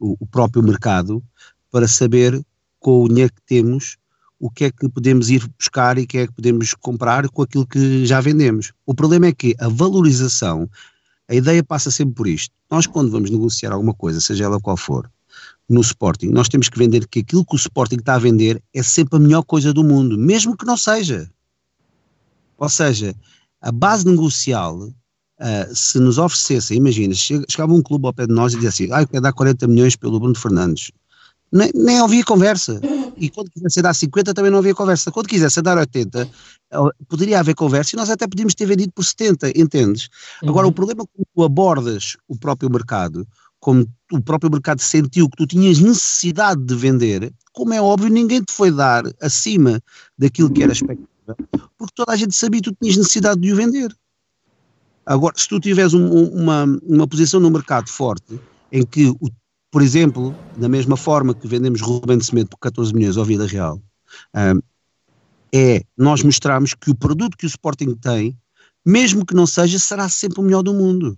o, 0.00 0.16
o 0.20 0.26
próprio 0.26 0.62
mercado 0.62 1.22
para 1.70 1.88
saber 1.88 2.40
com 2.78 3.02
o 3.02 3.08
dinheiro 3.08 3.32
que 3.32 3.42
temos 3.46 3.96
o 4.38 4.50
que 4.50 4.66
é 4.66 4.70
que 4.70 4.88
podemos 4.88 5.30
ir 5.30 5.48
buscar 5.58 5.96
e 5.96 6.02
o 6.02 6.06
que 6.06 6.18
é 6.18 6.26
que 6.26 6.32
podemos 6.34 6.74
comprar 6.74 7.28
com 7.30 7.42
aquilo 7.42 7.66
que 7.66 8.04
já 8.04 8.20
vendemos. 8.20 8.72
O 8.84 8.94
problema 8.94 9.26
é 9.26 9.32
que 9.32 9.54
a 9.58 9.68
valorização, 9.68 10.68
a 11.26 11.34
ideia 11.34 11.64
passa 11.64 11.90
sempre 11.90 12.14
por 12.14 12.26
isto. 12.26 12.52
Nós, 12.70 12.86
quando 12.86 13.10
vamos 13.10 13.30
negociar 13.30 13.72
alguma 13.72 13.94
coisa, 13.94 14.20
seja 14.20 14.44
ela 14.44 14.60
qual 14.60 14.76
for, 14.76 15.10
no 15.68 15.80
Sporting, 15.80 16.28
nós 16.28 16.48
temos 16.48 16.68
que 16.68 16.78
vender 16.78 17.06
que 17.06 17.20
aquilo 17.20 17.44
que 17.44 17.54
o 17.54 17.56
Sporting 17.56 17.96
está 17.96 18.14
a 18.14 18.18
vender 18.18 18.62
é 18.72 18.82
sempre 18.82 19.16
a 19.16 19.20
melhor 19.20 19.42
coisa 19.42 19.72
do 19.72 19.82
mundo, 19.82 20.18
mesmo 20.18 20.56
que 20.56 20.66
não 20.66 20.76
seja. 20.76 21.30
Ou 22.58 22.68
seja, 22.68 23.14
a 23.60 23.72
base 23.72 24.06
negocial, 24.06 24.76
uh, 24.78 25.74
se 25.74 25.98
nos 25.98 26.18
oferecesse, 26.18 26.74
imagina, 26.74 27.14
chegava 27.14 27.72
um 27.72 27.82
clube 27.82 28.06
ao 28.06 28.12
pé 28.12 28.26
de 28.26 28.32
nós 28.32 28.52
e 28.52 28.56
dizia 28.56 28.68
assim, 28.68 28.88
ah, 28.92 29.02
eu 29.02 29.08
quero 29.08 29.22
dar 29.22 29.32
40 29.32 29.66
milhões 29.66 29.96
pelo 29.96 30.20
Bruno 30.20 30.34
Fernandes. 30.34 30.90
Nem, 31.50 31.70
nem 31.74 32.00
havia 32.00 32.24
conversa. 32.24 32.80
E 33.16 33.30
quando 33.30 33.48
quisesse 33.48 33.80
dar 33.80 33.94
50 33.94 34.34
também 34.34 34.50
não 34.50 34.58
havia 34.58 34.74
conversa. 34.74 35.12
Quando 35.12 35.28
quisesse 35.28 35.62
dar 35.62 35.78
80, 35.78 36.28
poderia 37.08 37.38
haver 37.38 37.54
conversa 37.54 37.94
e 37.94 37.96
nós 37.96 38.10
até 38.10 38.26
podíamos 38.26 38.54
ter 38.54 38.66
vendido 38.66 38.92
por 38.92 39.04
70, 39.04 39.56
entendes? 39.58 40.08
Uhum. 40.42 40.48
Agora, 40.48 40.66
o 40.66 40.72
problema 40.72 41.02
é 41.02 41.06
quando 41.06 41.26
tu 41.32 41.44
abordas 41.44 42.16
o 42.26 42.36
próprio 42.36 42.68
mercado, 42.68 43.26
como 43.64 43.88
o 44.12 44.20
próprio 44.20 44.50
mercado 44.50 44.82
sentiu 44.82 45.26
que 45.26 45.38
tu 45.38 45.46
tinhas 45.46 45.78
necessidade 45.78 46.62
de 46.62 46.74
vender, 46.74 47.32
como 47.50 47.72
é 47.72 47.80
óbvio, 47.80 48.10
ninguém 48.10 48.42
te 48.42 48.52
foi 48.52 48.70
dar 48.70 49.04
acima 49.22 49.82
daquilo 50.18 50.52
que 50.52 50.62
era 50.62 50.70
expectativa, 50.70 51.34
porque 51.78 51.94
toda 51.94 52.12
a 52.12 52.16
gente 52.16 52.36
sabia 52.36 52.60
que 52.60 52.70
tu 52.70 52.76
tinhas 52.78 52.98
necessidade 52.98 53.40
de 53.40 53.54
o 53.54 53.56
vender. 53.56 53.90
Agora, 55.06 55.34
se 55.38 55.48
tu 55.48 55.58
tiveres 55.58 55.94
um, 55.94 56.06
uma, 56.06 56.66
uma 56.82 57.08
posição 57.08 57.40
no 57.40 57.50
mercado 57.50 57.88
forte, 57.88 58.38
em 58.70 58.84
que, 58.84 59.08
o, 59.08 59.30
por 59.70 59.80
exemplo, 59.80 60.36
da 60.58 60.68
mesma 60.68 60.94
forma 60.94 61.32
que 61.32 61.48
vendemos 61.48 61.80
Rubem 61.80 62.18
de 62.18 62.26
Cimento 62.26 62.50
por 62.50 62.58
14 62.58 62.92
milhões 62.92 63.16
ao 63.16 63.24
Vida 63.24 63.46
Real, 63.46 63.80
um, 64.36 64.60
é 65.54 65.82
nós 65.96 66.22
mostrarmos 66.22 66.74
que 66.74 66.90
o 66.90 66.94
produto 66.94 67.34
que 67.34 67.46
o 67.46 67.48
Sporting 67.48 67.94
tem, 67.94 68.36
mesmo 68.84 69.24
que 69.24 69.34
não 69.34 69.46
seja, 69.46 69.78
será 69.78 70.06
sempre 70.10 70.40
o 70.40 70.42
melhor 70.42 70.62
do 70.62 70.74
mundo. 70.74 71.16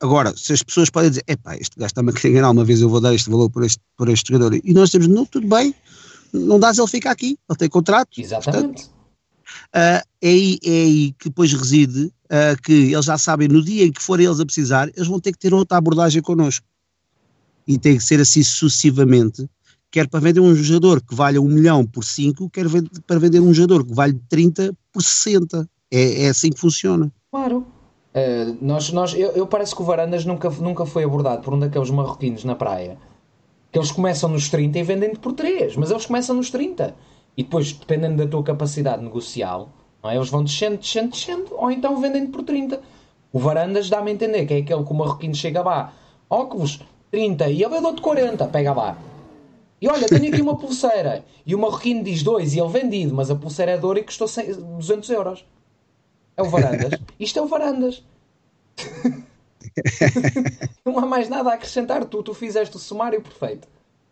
Agora, 0.00 0.36
se 0.36 0.52
as 0.52 0.62
pessoas 0.62 0.90
podem 0.90 1.10
dizer, 1.10 1.24
epá, 1.26 1.56
este 1.56 1.78
gajo 1.78 1.86
está-me 1.86 2.10
a 2.10 2.12
querer 2.12 2.32
enganar, 2.32 2.50
uma 2.50 2.64
vez 2.64 2.80
eu 2.80 2.88
vou 2.88 3.00
dar 3.00 3.14
este 3.14 3.30
valor 3.30 3.48
por 3.50 3.64
este, 3.64 3.80
por 3.96 4.08
este 4.08 4.32
jogador, 4.32 4.60
e 4.62 4.74
nós 4.74 4.90
temos, 4.90 5.08
não, 5.08 5.24
tudo 5.24 5.46
bem, 5.48 5.74
não 6.32 6.60
dás, 6.60 6.78
ele 6.78 6.86
fica 6.86 7.10
aqui, 7.10 7.38
ele 7.48 7.58
tem 7.58 7.68
contrato. 7.68 8.20
Exatamente. 8.20 8.66
Portanto, 8.66 8.90
uh, 9.74 9.74
é, 9.74 10.04
aí, 10.22 10.58
é 10.62 10.70
aí 10.70 11.12
que 11.18 11.28
depois 11.28 11.52
reside 11.52 12.12
uh, 12.26 12.62
que 12.62 12.72
eles 12.72 13.06
já 13.06 13.16
sabem, 13.16 13.48
no 13.48 13.62
dia 13.62 13.86
em 13.86 13.92
que 13.92 14.02
forem 14.02 14.26
eles 14.26 14.38
a 14.38 14.44
precisar, 14.44 14.88
eles 14.94 15.08
vão 15.08 15.18
ter 15.18 15.32
que 15.32 15.38
ter 15.38 15.54
outra 15.54 15.78
abordagem 15.78 16.20
connosco. 16.20 16.66
E 17.66 17.78
tem 17.78 17.96
que 17.96 18.04
ser 18.04 18.20
assim 18.20 18.42
sucessivamente, 18.42 19.48
quer 19.90 20.08
para 20.08 20.20
vender 20.20 20.40
um 20.40 20.54
jogador 20.54 21.00
que 21.00 21.14
valha 21.14 21.40
um 21.40 21.48
milhão 21.48 21.86
por 21.86 22.04
5, 22.04 22.50
quer 22.50 22.66
para 23.06 23.18
vender 23.18 23.40
um 23.40 23.52
jogador 23.52 23.84
que 23.84 23.94
vale 23.94 24.20
30 24.28 24.76
por 24.92 25.02
60. 25.02 25.68
É, 25.90 26.24
é 26.24 26.28
assim 26.28 26.50
que 26.50 26.60
funciona. 26.60 27.10
Claro. 27.30 27.66
Uh, 28.16 28.56
nós, 28.62 28.90
nós, 28.92 29.12
eu, 29.12 29.32
eu, 29.32 29.46
parece 29.46 29.74
que 29.74 29.82
o 29.82 29.84
Varandas 29.84 30.24
nunca, 30.24 30.48
nunca 30.48 30.86
foi 30.86 31.04
abordado 31.04 31.42
por 31.42 31.52
um 31.52 31.58
daqueles 31.58 31.90
marroquinos 31.90 32.44
na 32.44 32.54
praia 32.54 32.96
que 33.70 33.78
eles 33.78 33.90
começam 33.90 34.30
nos 34.30 34.48
30 34.48 34.78
e 34.78 34.82
vendem 34.82 35.14
por 35.14 35.34
3, 35.34 35.76
mas 35.76 35.90
eles 35.90 36.06
começam 36.06 36.34
nos 36.34 36.50
30 36.50 36.94
e 37.36 37.42
depois, 37.42 37.72
dependendo 37.72 38.16
da 38.16 38.26
tua 38.26 38.42
capacidade 38.42 39.04
negocial, 39.04 39.68
é? 40.02 40.16
eles 40.16 40.30
vão 40.30 40.42
descendo, 40.42 40.78
descendo, 40.78 41.10
descendo, 41.10 41.48
ou 41.50 41.70
então 41.70 42.00
vendem 42.00 42.26
por 42.26 42.42
30. 42.42 42.80
O 43.30 43.38
Varandas 43.38 43.90
dá-me 43.90 44.10
a 44.10 44.14
entender 44.14 44.46
que 44.46 44.54
é 44.54 44.58
aquele 44.58 44.82
que 44.82 44.92
o 44.92 44.94
marroquino 44.94 45.34
chega 45.34 45.62
lá, 45.62 45.92
óculos 46.30 46.80
30 47.10 47.50
e 47.50 47.62
ele 47.62 47.74
é 47.74 47.92
de 47.92 48.00
40, 48.00 48.46
pega 48.46 48.72
lá. 48.72 48.96
E 49.78 49.86
olha, 49.88 50.06
tenho 50.06 50.32
aqui 50.32 50.40
uma 50.40 50.56
pulseira. 50.56 51.22
E 51.44 51.54
o 51.54 51.58
marroquino 51.58 52.02
diz 52.02 52.22
2 52.22 52.54
e 52.54 52.60
ele 52.60 52.68
vendido, 52.70 53.14
mas 53.14 53.30
a 53.30 53.34
pulseira 53.34 53.72
é 53.72 53.76
de 53.76 53.84
ouro 53.84 53.98
e 53.98 54.04
custou 54.04 54.26
100, 54.26 54.54
200 54.78 55.10
euros. 55.10 55.44
É 56.36 56.42
o 56.42 56.50
Varandas. 56.50 57.00
Isto 57.18 57.38
é 57.38 57.42
o 57.42 57.46
Varandas. 57.46 58.04
não 60.84 60.98
há 60.98 61.06
mais 61.06 61.28
nada 61.28 61.50
a 61.50 61.54
acrescentar. 61.54 62.04
Tu, 62.04 62.22
tu 62.22 62.34
fizeste 62.34 62.76
o 62.76 62.78
sumário 62.78 63.22
perfeito. 63.22 63.68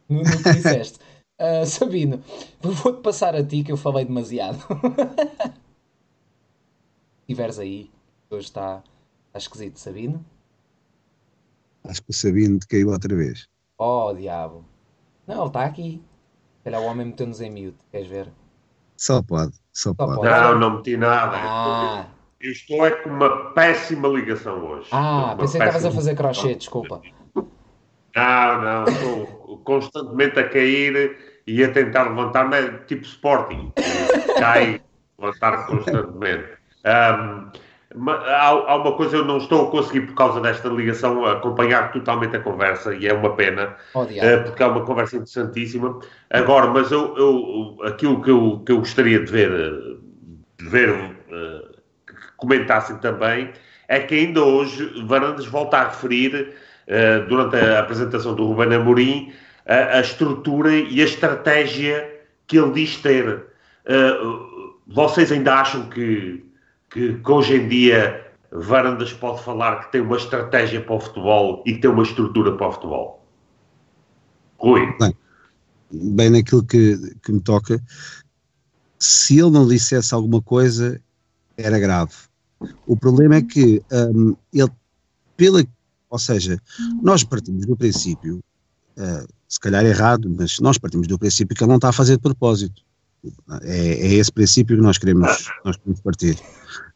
No, 0.08 0.22
no 0.22 0.42
que 0.42 0.52
disseste. 0.52 0.98
Uh, 1.38 1.66
Sabino, 1.66 2.22
vou-te 2.62 3.02
passar 3.02 3.34
a 3.34 3.44
ti 3.44 3.64
que 3.64 3.72
eu 3.72 3.76
falei 3.76 4.04
demasiado. 4.04 4.58
Estiveres 7.22 7.58
aí, 7.58 7.90
hoje 8.30 8.46
está, 8.46 8.82
está 9.26 9.38
esquisito, 9.38 9.78
Sabino. 9.78 10.24
Acho 11.82 12.02
que 12.02 12.10
o 12.10 12.14
Sabino 12.14 12.58
te 12.58 12.66
caiu 12.66 12.90
outra 12.90 13.14
vez. 13.16 13.48
Oh, 13.78 14.12
diabo. 14.14 14.64
Não, 15.26 15.40
ele 15.40 15.46
está 15.46 15.64
aqui. 15.64 16.02
Calhar 16.62 16.80
o 16.80 16.84
homem 16.84 17.06
meteu-nos 17.06 17.40
em 17.40 17.50
mute, 17.50 17.78
queres 17.90 18.08
ver? 18.08 18.32
Só 18.96 19.22
pode, 19.22 19.54
só, 19.72 19.90
só 19.90 19.94
pode. 19.94 20.16
pode. 20.16 20.30
Não, 20.30 20.58
não 20.58 20.76
meti 20.76 20.96
nada. 20.96 21.36
Ah. 21.36 22.13
Eu 22.44 22.52
estou 22.52 22.84
é 22.84 22.90
com 22.90 23.08
uma 23.08 23.52
péssima 23.52 24.06
ligação 24.06 24.62
hoje. 24.66 24.88
Ah, 24.92 25.34
pensei 25.38 25.58
que 25.58 25.66
estavas 25.66 25.86
a 25.86 25.90
fazer 25.90 26.14
crochê, 26.14 26.54
desculpa. 26.54 27.00
Não, 28.14 28.62
não, 28.62 28.84
estou 28.84 29.62
constantemente 29.64 30.38
a 30.38 30.46
cair 30.46 31.16
e 31.46 31.64
a 31.64 31.72
tentar 31.72 32.02
levantar-me, 32.02 32.54
é 32.54 32.68
tipo 32.86 33.02
Sporting. 33.04 33.72
Cai, 34.38 34.82
levantar 35.18 35.66
constantemente. 35.66 36.44
Um, 36.84 38.10
há, 38.26 38.48
há, 38.48 38.76
uma 38.76 38.92
coisa 38.92 39.16
eu 39.16 39.24
não 39.24 39.38
estou 39.38 39.68
a 39.68 39.70
conseguir 39.70 40.02
por 40.02 40.14
causa 40.14 40.38
desta 40.38 40.68
ligação 40.68 41.24
acompanhar 41.24 41.92
totalmente 41.92 42.36
a 42.36 42.40
conversa 42.40 42.94
e 42.94 43.06
é 43.06 43.14
uma 43.14 43.34
pena 43.34 43.74
oh, 43.94 44.02
uh, 44.02 44.44
porque 44.44 44.62
é 44.62 44.66
uma 44.66 44.84
conversa 44.84 45.16
interessantíssima 45.16 45.98
agora 46.28 46.66
mas 46.66 46.90
eu, 46.90 47.16
eu 47.16 47.76
aquilo 47.86 48.20
que 48.20 48.30
eu, 48.30 48.62
que 48.66 48.72
eu 48.72 48.78
gostaria 48.78 49.24
de 49.24 49.30
ver 49.30 49.50
de 50.58 50.68
ver 50.68 51.14
comentassem 52.36 52.96
também, 52.98 53.50
é 53.88 54.00
que 54.00 54.14
ainda 54.14 54.42
hoje 54.42 55.04
Varandas 55.06 55.46
volta 55.46 55.78
a 55.78 55.88
referir, 55.88 56.54
uh, 56.88 57.28
durante 57.28 57.56
a 57.56 57.80
apresentação 57.80 58.34
do 58.34 58.46
Ruben 58.46 58.74
Amorim, 58.74 59.32
uh, 59.66 59.96
a 59.96 60.00
estrutura 60.00 60.74
e 60.74 61.00
a 61.00 61.04
estratégia 61.04 62.22
que 62.46 62.58
ele 62.58 62.72
diz 62.72 62.96
ter. 62.96 63.46
Uh, 63.86 64.74
vocês 64.86 65.32
ainda 65.32 65.54
acham 65.60 65.88
que, 65.88 66.44
que, 66.90 67.14
que, 67.14 67.30
hoje 67.30 67.56
em 67.56 67.68
dia 67.68 68.32
Varandas 68.52 69.12
pode 69.12 69.42
falar 69.42 69.84
que 69.84 69.92
tem 69.92 70.00
uma 70.00 70.16
estratégia 70.16 70.80
para 70.80 70.94
o 70.94 71.00
futebol 71.00 71.62
e 71.66 71.74
que 71.74 71.80
tem 71.80 71.90
uma 71.90 72.02
estrutura 72.02 72.52
para 72.52 72.68
o 72.68 72.72
futebol? 72.72 73.26
Rui. 74.58 74.94
Bem, 74.98 75.16
bem 75.90 76.30
naquilo 76.30 76.64
que, 76.64 76.96
que 77.22 77.32
me 77.32 77.40
toca, 77.40 77.82
se 78.98 79.38
ele 79.38 79.50
não 79.50 79.66
dissesse 79.66 80.14
alguma 80.14 80.40
coisa, 80.40 81.00
era 81.56 81.78
grave. 81.78 82.12
O 82.86 82.96
problema 82.96 83.36
é 83.36 83.42
que 83.42 83.82
um, 83.92 84.36
ele, 84.52 84.70
pela, 85.36 85.64
ou 86.10 86.18
seja, 86.18 86.58
nós 87.02 87.24
partimos 87.24 87.66
do 87.66 87.76
princípio, 87.76 88.42
uh, 88.96 89.26
se 89.48 89.60
calhar 89.60 89.84
errado, 89.84 90.28
mas 90.38 90.58
nós 90.60 90.78
partimos 90.78 91.06
do 91.06 91.18
princípio 91.18 91.54
que 91.56 91.62
ele 91.62 91.68
não 91.68 91.76
está 91.76 91.90
a 91.90 91.92
fazer 91.92 92.16
de 92.16 92.22
propósito. 92.22 92.82
É, 93.62 93.78
é 93.78 94.14
esse 94.14 94.30
princípio 94.30 94.76
que 94.76 94.82
nós 94.82 94.98
queremos, 94.98 95.50
nós 95.64 95.76
queremos 95.76 96.00
partir. 96.00 96.38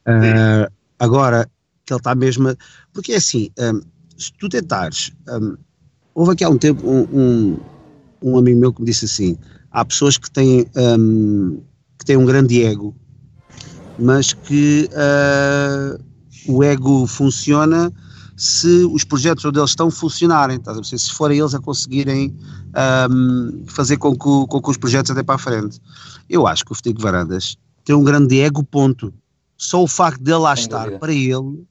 Uh, 0.06 0.70
agora, 0.98 1.48
que 1.84 1.92
ele 1.92 2.00
está 2.00 2.14
mesmo. 2.14 2.48
A, 2.48 2.56
porque 2.92 3.12
é 3.12 3.16
assim, 3.16 3.50
um, 3.58 3.80
se 4.16 4.32
tu 4.38 4.48
tentares. 4.48 5.12
Um, 5.28 5.56
houve 6.14 6.32
aqui 6.32 6.44
há 6.44 6.48
um 6.48 6.58
tempo 6.58 6.86
um, 6.86 7.58
um, 8.22 8.38
amigo 8.38 8.60
meu 8.60 8.72
que 8.72 8.80
me 8.80 8.86
disse 8.86 9.06
assim: 9.06 9.38
há 9.70 9.84
pessoas 9.84 10.18
que 10.18 10.30
têm, 10.30 10.66
um, 10.76 11.62
que 11.98 12.04
têm 12.04 12.16
um 12.16 12.26
grande 12.26 12.62
ego 12.62 12.94
mas 13.98 14.32
que 14.32 14.88
uh, 14.92 16.02
o 16.46 16.62
ego 16.62 17.06
funciona 17.06 17.92
se 18.36 18.84
os 18.84 19.02
projetos 19.02 19.44
onde 19.44 19.58
eles 19.58 19.70
estão 19.70 19.90
funcionarem, 19.90 20.56
estás 20.56 20.76
a 20.76 20.80
perceber? 20.80 20.98
se 21.00 21.12
forem 21.12 21.38
eles 21.40 21.54
a 21.54 21.58
conseguirem 21.58 22.32
um, 23.10 23.64
fazer 23.66 23.96
com 23.96 24.12
que, 24.12 24.18
com 24.48 24.62
que 24.62 24.70
os 24.70 24.76
projetos 24.76 25.10
até 25.10 25.24
para 25.24 25.34
a 25.34 25.38
frente. 25.38 25.80
Eu 26.30 26.46
acho 26.46 26.64
que 26.64 26.70
o 26.70 26.74
Federico 26.74 27.02
Varandas 27.02 27.56
tem 27.84 27.96
um 27.96 28.04
grande 28.04 28.40
ego, 28.40 28.62
ponto. 28.62 29.12
Só 29.56 29.82
o 29.82 29.88
facto 29.88 30.22
de 30.22 30.30
ele 30.30 30.38
lá 30.38 30.54
Sem 30.54 30.64
estar, 30.64 30.84
dúvida. 30.84 30.98
para 31.00 31.12
ele, 31.12 31.34
uh, 31.34 31.66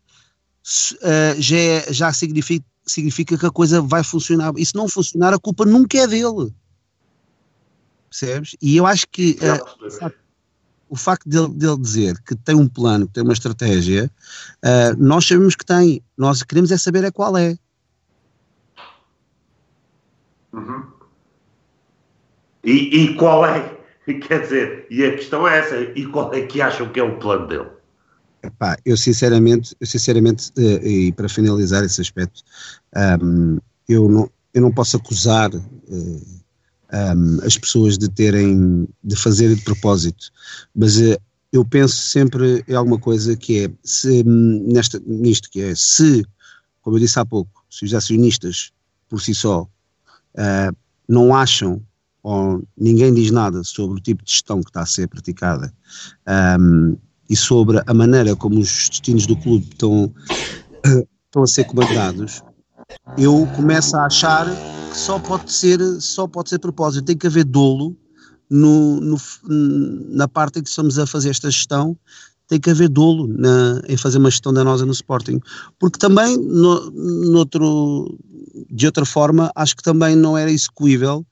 já, 1.39 1.55
é, 1.55 1.93
já 1.93 2.11
significa, 2.11 2.65
significa 2.85 3.37
que 3.37 3.45
a 3.45 3.51
coisa 3.51 3.81
vai 3.81 4.03
funcionar. 4.03 4.51
E 4.57 4.65
se 4.65 4.75
não 4.75 4.89
funcionar, 4.89 5.33
a 5.33 5.39
culpa 5.39 5.63
nunca 5.65 5.97
é 5.97 6.05
dele. 6.05 6.53
Percebes? 8.09 8.57
E 8.61 8.75
eu 8.75 8.85
acho 8.85 9.07
que 9.09 9.39
uh, 9.41 10.11
o 10.89 10.95
facto 10.95 11.27
dele, 11.27 11.49
dele, 11.49 11.77
dizer 11.77 12.19
que 12.21 12.35
tem 12.35 12.55
um 12.55 12.67
plano, 12.67 13.07
que 13.07 13.13
tem 13.13 13.23
uma 13.23 13.33
estratégia, 13.33 14.09
uh, 14.63 14.95
nós 14.97 15.25
sabemos 15.25 15.55
que 15.55 15.65
tem. 15.65 16.01
Nós 16.17 16.43
queremos 16.43 16.71
é 16.71 16.77
saber 16.77 17.03
é 17.03 17.11
qual 17.11 17.37
é. 17.37 17.57
Uhum. 20.53 20.83
E, 22.63 23.03
e, 23.03 23.15
qual 23.15 23.45
é? 23.45 23.77
Quer 24.05 24.41
dizer, 24.41 24.87
e 24.89 25.03
a 25.03 25.11
questão 25.11 25.47
é 25.47 25.59
essa, 25.59 25.75
e 25.95 26.05
qual 26.05 26.33
é 26.33 26.41
que 26.41 26.61
acham 26.61 26.89
que 26.89 26.99
é 26.99 27.03
o 27.03 27.19
plano 27.19 27.47
dele? 27.47 27.69
Epá, 28.41 28.77
eu 28.85 28.95
sinceramente, 28.95 29.75
eu 29.79 29.87
sinceramente 29.87 30.51
uh, 30.57 30.87
e 30.87 31.11
para 31.11 31.27
finalizar 31.27 31.83
esse 31.83 31.99
aspecto, 32.01 32.43
um, 33.21 33.59
eu, 33.87 34.07
não, 34.07 34.29
eu 34.53 34.61
não 34.61 34.71
posso 34.71 34.97
acusar 34.97 35.53
uh, 35.53 36.36
um, 36.93 37.45
as 37.45 37.57
pessoas 37.57 37.97
de 37.97 38.09
terem, 38.09 38.87
de 39.03 39.15
fazerem 39.15 39.55
de 39.55 39.63
propósito, 39.63 40.31
mas 40.75 40.97
uh, 40.97 41.17
eu 41.51 41.65
penso 41.65 41.95
sempre 41.95 42.63
em 42.67 42.73
alguma 42.73 42.99
coisa 42.99 43.35
que 43.35 43.65
é, 43.65 43.71
se, 43.83 44.23
nesta, 44.23 45.01
nisto 45.05 45.49
que 45.49 45.61
é, 45.61 45.73
se, 45.75 46.25
como 46.81 46.97
eu 46.97 47.01
disse 47.01 47.19
há 47.19 47.25
pouco, 47.25 47.65
se 47.69 47.85
os 47.85 47.93
acionistas 47.93 48.71
por 49.09 49.21
si 49.21 49.33
só 49.33 49.63
uh, 49.63 50.77
não 51.07 51.35
acham 51.35 51.81
ou 52.23 52.61
ninguém 52.77 53.13
diz 53.13 53.31
nada 53.31 53.63
sobre 53.63 53.99
o 53.99 54.03
tipo 54.03 54.23
de 54.23 54.31
gestão 54.31 54.61
que 54.61 54.69
está 54.69 54.81
a 54.81 54.85
ser 54.85 55.07
praticada 55.07 55.73
um, 56.59 56.97
e 57.29 57.35
sobre 57.35 57.81
a 57.85 57.93
maneira 57.93 58.35
como 58.35 58.59
os 58.59 58.89
destinos 58.89 59.25
do 59.25 59.37
clube 59.37 59.65
estão, 59.71 60.13
estão 61.25 61.43
a 61.43 61.47
ser 61.47 61.63
comandados, 61.65 62.43
eu 63.17 63.47
começo 63.55 63.95
a 63.97 64.05
achar 64.05 64.45
que 64.89 64.97
só 64.97 65.19
pode 65.19 65.51
ser, 65.51 65.79
só 65.99 66.27
pode 66.27 66.49
ser 66.49 66.59
propósito. 66.59 67.05
Tem 67.05 67.17
que 67.17 67.27
haver 67.27 67.43
dolo 67.43 67.95
no, 68.49 68.99
no, 69.01 69.17
na 70.09 70.27
parte 70.27 70.59
em 70.59 70.63
que 70.63 70.69
estamos 70.69 70.97
a 70.97 71.05
fazer 71.05 71.29
esta 71.29 71.49
gestão, 71.49 71.97
tem 72.47 72.59
que 72.59 72.69
haver 72.69 72.87
dolo 72.87 73.27
na, 73.27 73.81
em 73.87 73.97
fazer 73.97 74.17
uma 74.17 74.29
gestão 74.29 74.53
danosa 74.53 74.85
no 74.85 74.93
Sporting. 74.93 75.41
Porque 75.79 75.99
também, 75.99 76.37
no, 76.37 78.17
de 78.69 78.85
outra 78.85 79.05
forma, 79.05 79.51
acho 79.55 79.75
que 79.75 79.83
também 79.83 80.15
não 80.15 80.37
era 80.37 80.51
execuível 80.51 81.25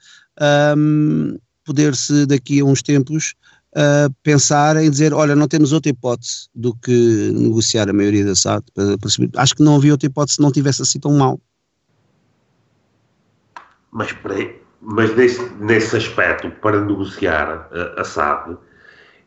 um, 0.77 1.37
poder-se 1.63 2.25
daqui 2.25 2.59
a 2.59 2.65
uns 2.65 2.81
tempos 2.81 3.33
uh, 3.75 4.13
pensar 4.23 4.77
em 4.77 4.89
dizer, 4.89 5.13
olha, 5.13 5.35
não 5.35 5.47
temos 5.47 5.73
outra 5.73 5.89
hipótese 5.89 6.49
do 6.55 6.73
que 6.75 7.31
negociar 7.33 7.89
a 7.89 7.93
maioria 7.93 8.25
da 8.25 8.35
SAD. 8.35 8.65
Acho 9.35 9.55
que 9.55 9.63
não 9.63 9.75
havia 9.75 9.91
outra 9.91 10.07
hipótese 10.07 10.35
se 10.35 10.41
não 10.41 10.51
tivesse 10.51 10.81
assim 10.81 10.99
tão 10.99 11.11
mal. 11.13 11.39
Mas, 13.91 14.15
mas 14.81 15.15
nesse, 15.15 15.41
nesse 15.59 15.95
aspecto, 15.97 16.49
para 16.61 16.81
negociar 16.81 17.69
a, 17.71 18.01
a 18.01 18.03
SAD, 18.03 18.57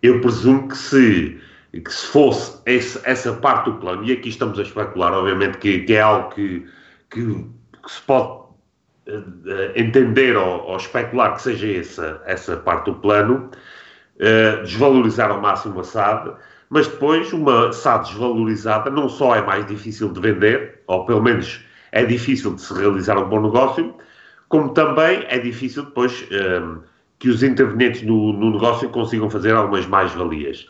eu 0.03 0.21
presumo 0.21 0.69
que 0.69 0.77
se, 0.77 1.41
que 1.73 1.93
se 1.93 2.07
fosse 2.07 2.59
esse, 2.67 3.01
essa 3.05 3.33
parte 3.33 3.71
do 3.71 3.79
plano, 3.79 4.05
e 4.05 4.13
aqui 4.13 4.29
estamos 4.29 4.59
a 4.59 4.63
especular, 4.63 5.13
obviamente, 5.13 5.59
que, 5.59 5.81
que 5.81 5.95
é 5.95 6.01
algo 6.01 6.31
que, 6.31 6.67
que, 7.11 7.25
que 7.25 7.91
se 7.91 8.01
pode 8.03 8.43
uh, 9.09 9.73
entender 9.75 10.37
ou, 10.37 10.63
ou, 10.65 10.77
especular 10.77 11.35
que 11.35 11.43
seja 11.43 11.67
essa, 11.73 12.23
essa 12.27 12.57
parte 12.59 12.87
do 12.87 12.97
plano, 12.97 13.51
uh, 14.21 14.63
desvalorizar 14.63 15.31
ao 15.31 15.41
máximo 15.41 15.81
a 15.81 15.85
SAD, 15.85 16.33
mas 16.71 16.87
depois 16.87 17.33
uma 17.33 17.73
SAD 17.73 18.09
desvalorizada 18.09 18.91
não 18.91 19.09
só 19.09 19.35
é 19.35 19.45
mais 19.45 19.67
difícil 19.67 20.13
de 20.13 20.21
vender, 20.21 20.83
ou 20.87 21.05
pelo 21.05 21.23
menos 21.23 21.65
é 21.93 22.05
difícil 22.05 22.55
de 22.55 22.61
se 22.61 22.75
realizar 22.75 23.19
um 23.19 23.29
bom 23.29 23.41
negócio, 23.41 23.95
como 24.49 24.71
também 24.71 25.25
é 25.29 25.39
difícil 25.39 25.85
depois 25.85 26.27
um, 26.31 26.35
ehm, 26.35 26.79
que 27.19 27.29
os 27.29 27.43
intervenientes 27.43 28.03
no, 28.03 28.33
no, 28.33 28.53
negócio 28.53 28.89
consigam 28.91 29.29
fazer 29.29 29.55
algumas 29.55 29.87
mais-valias. 29.87 30.67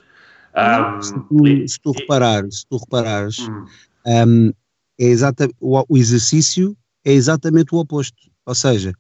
Um, 0.57 1.03
se, 1.03 1.13
tu, 1.13 1.69
se, 1.69 1.81
tu 1.81 1.93
reparares, 1.93 2.61
se 2.61 2.67
tu 2.69 2.79
reparares 2.79 3.39
hum. 3.41 3.65
um, 4.07 4.53
é 4.99 5.05
exata, 5.05 5.49
o, 5.61 5.85
o, 5.89 5.97
exercício 5.97 6.77
é 7.05 7.13
exatamente 7.13 7.75
o 7.75 7.79
oposto. 7.79 8.17
Ou 8.47 8.55
seja, 8.55 8.93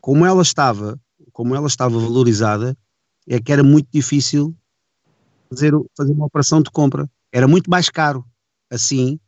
como 0.00 0.24
ela 0.24 0.42
estava, 0.42 0.98
como 1.32 1.54
ela 1.54 1.66
estava 1.66 1.98
valorizada, 1.98 2.76
é 3.28 3.40
que 3.40 3.52
era 3.52 3.62
muito 3.62 3.88
difícil 3.92 4.54
fazer, 5.48 5.72
fazer 5.96 6.12
uma 6.12 6.26
operação 6.26 6.62
de 6.62 6.70
compra. 6.70 7.08
Era 7.32 7.48
muito 7.48 7.70
mais 7.70 7.88
caro. 7.88 8.24
Assim, 8.70 9.18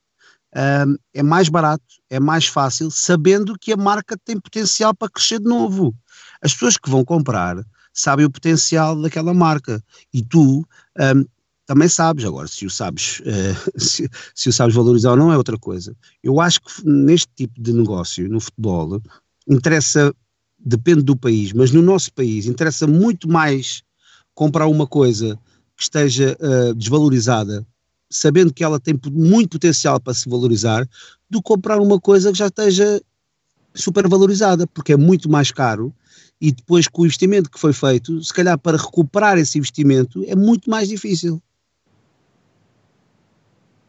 um, 0.54 0.96
é 1.12 1.22
mais 1.22 1.48
barato, 1.48 1.84
é 2.08 2.18
mais 2.18 2.46
fácil, 2.46 2.90
sabendo 2.90 3.58
que 3.58 3.72
a 3.72 3.76
marca 3.76 4.16
tem 4.24 4.40
potencial 4.40 4.94
para 4.94 5.10
crescer 5.10 5.38
de 5.38 5.46
novo. 5.46 5.94
As 6.42 6.52
pessoas 6.52 6.76
que 6.76 6.90
vão 6.90 7.04
comprar 7.04 7.64
sabem 7.92 8.26
o 8.26 8.30
potencial 8.30 9.00
daquela 9.00 9.32
marca 9.32 9.82
e 10.12 10.22
tu 10.22 10.66
um, 10.98 11.24
também 11.66 11.88
sabes. 11.88 12.24
Agora, 12.24 12.46
se 12.46 12.64
o 12.64 12.70
sabes, 12.70 13.20
uh, 13.20 13.72
se, 13.78 14.08
se, 14.34 14.48
o 14.48 14.52
sabes 14.52 14.74
valorizar 14.74 15.10
ou 15.10 15.16
não 15.16 15.32
é 15.32 15.36
outra 15.36 15.58
coisa. 15.58 15.94
Eu 16.22 16.40
acho 16.40 16.60
que 16.60 16.86
neste 16.86 17.28
tipo 17.34 17.60
de 17.60 17.72
negócio, 17.72 18.28
no 18.28 18.40
futebol, 18.40 19.02
interessa, 19.48 20.14
depende 20.58 21.02
do 21.02 21.16
país, 21.16 21.52
mas 21.52 21.70
no 21.70 21.82
nosso 21.82 22.12
país 22.12 22.46
interessa 22.46 22.86
muito 22.86 23.28
mais 23.28 23.82
comprar 24.36 24.68
uma 24.68 24.86
coisa 24.86 25.36
que 25.76 25.82
esteja 25.82 26.36
uh, 26.40 26.74
desvalorizada 26.74 27.66
sabendo 28.10 28.52
que 28.52 28.64
ela 28.64 28.78
tem 28.78 28.98
muito 29.12 29.50
potencial 29.50 30.00
para 30.00 30.14
se 30.14 30.28
valorizar, 30.28 30.86
do 31.28 31.42
que 31.42 31.48
comprar 31.48 31.80
uma 31.80 32.00
coisa 32.00 32.30
que 32.30 32.38
já 32.38 32.46
esteja 32.46 33.00
super 33.74 34.08
valorizada, 34.08 34.66
porque 34.68 34.92
é 34.92 34.96
muito 34.96 35.28
mais 35.28 35.50
caro 35.50 35.92
e 36.40 36.52
depois 36.52 36.86
com 36.86 37.02
o 37.02 37.04
investimento 37.04 37.50
que 37.50 37.58
foi 37.58 37.72
feito, 37.72 38.22
se 38.22 38.32
calhar 38.32 38.58
para 38.58 38.76
recuperar 38.76 39.38
esse 39.38 39.58
investimento 39.58 40.24
é 40.26 40.34
muito 40.34 40.70
mais 40.70 40.88
difícil. 40.88 41.42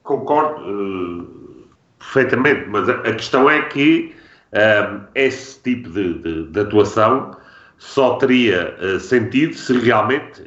Concordo 0.03 0.61
uh, 0.61 1.67
perfeitamente, 1.99 2.69
mas 2.69 2.87
a, 2.87 2.93
a, 2.93 3.15
questão 3.15 3.49
é 3.49 3.61
que 3.63 4.15
uh, 4.53 5.03
esse 5.13 5.59
tipo 5.61 5.89
de, 5.89 6.13
de, 6.21 6.47
de, 6.47 6.59
atuação 6.59 7.35
só 7.77 8.15
teria 8.15 8.75
uh, 8.81 8.99
sentido 8.99 9.53
se 9.53 9.77
realmente 9.77 10.41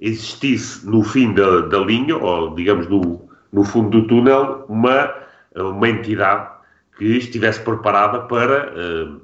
existisse 0.00 0.84
no 0.84 1.02
fim 1.02 1.32
da, 1.32 1.60
da 1.60 1.78
linha, 1.78 2.16
ou 2.16 2.54
digamos 2.54 2.88
no, 2.88 3.28
no 3.52 3.64
fundo 3.64 4.00
do 4.00 4.06
túnel, 4.08 4.64
uma, 4.68 5.14
uma 5.54 5.88
entidade 5.88 6.50
que 6.96 7.04
estivesse 7.16 7.60
preparada 7.60 8.20
para 8.20 8.72
uh, 8.72 9.20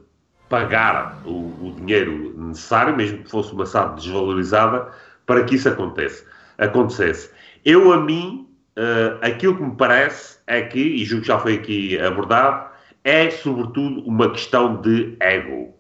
pagar 0.49 1.21
o, 1.25 1.31
o, 1.31 1.75
dinheiro 1.79 2.35
necessário, 2.37 2.97
mesmo 2.97 3.19
que 3.25 3.31
fosse 3.31 3.53
uma 3.53 3.67
SAD 3.67 4.01
desvalorizada, 4.01 4.89
para 5.27 5.45
que 5.45 5.55
isso 5.55 5.69
acontecesse. 5.69 6.25
acontecesse. 6.57 7.31
Eu, 7.65 7.93
a 7.93 8.01
mim, 8.01 8.49
uh, 8.77 9.19
aquilo 9.21 9.57
que 9.57 9.63
me 9.63 9.77
parece 9.77 10.39
é 10.47 10.63
que, 10.63 10.81
e 10.81 11.05
julgo 11.05 11.23
que 11.23 11.29
já 11.29 11.39
foi 11.39 11.55
aqui 11.55 11.99
abordado, 11.99 12.69
é 13.05 13.31
sobretudo 13.31 14.01
uma 14.01 14.31
questão 14.31 14.81
de 14.81 15.17
ego. 15.21 15.75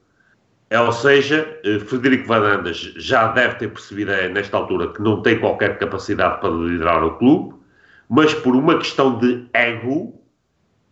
É, 0.70 0.78
ou 0.78 0.92
seja, 0.92 1.58
eh, 1.64 1.78
Frederico 1.78 2.28
Varandas 2.28 2.76
já 2.96 3.28
deve 3.28 3.54
ter 3.54 3.68
percebido 3.68 4.10
eh, 4.12 4.28
nesta 4.28 4.56
altura 4.56 4.92
que 4.92 5.00
não 5.00 5.22
tem 5.22 5.40
qualquer 5.40 5.78
capacidade 5.78 6.40
para 6.40 6.50
liderar 6.50 7.02
o 7.02 7.16
clube, 7.16 7.54
mas 8.08 8.34
por 8.34 8.54
uma 8.54 8.76
questão 8.76 9.18
de 9.18 9.46
ego, 9.54 10.22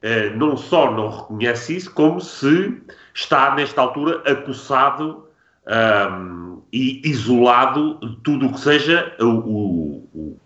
eh, 0.00 0.30
não 0.30 0.56
só 0.56 0.90
não 0.90 1.10
reconhece 1.10 1.76
isso, 1.76 1.92
como 1.92 2.20
se 2.20 2.80
está 3.14 3.54
nesta 3.54 3.82
altura 3.82 4.22
acossado 4.30 5.26
um, 5.66 6.62
e 6.72 7.02
isolado 7.04 7.98
de 8.00 8.16
tudo 8.22 8.46
o 8.46 8.52
que 8.52 8.60
seja 8.60 9.14
o, 9.20 10.06
o, 10.14 10.40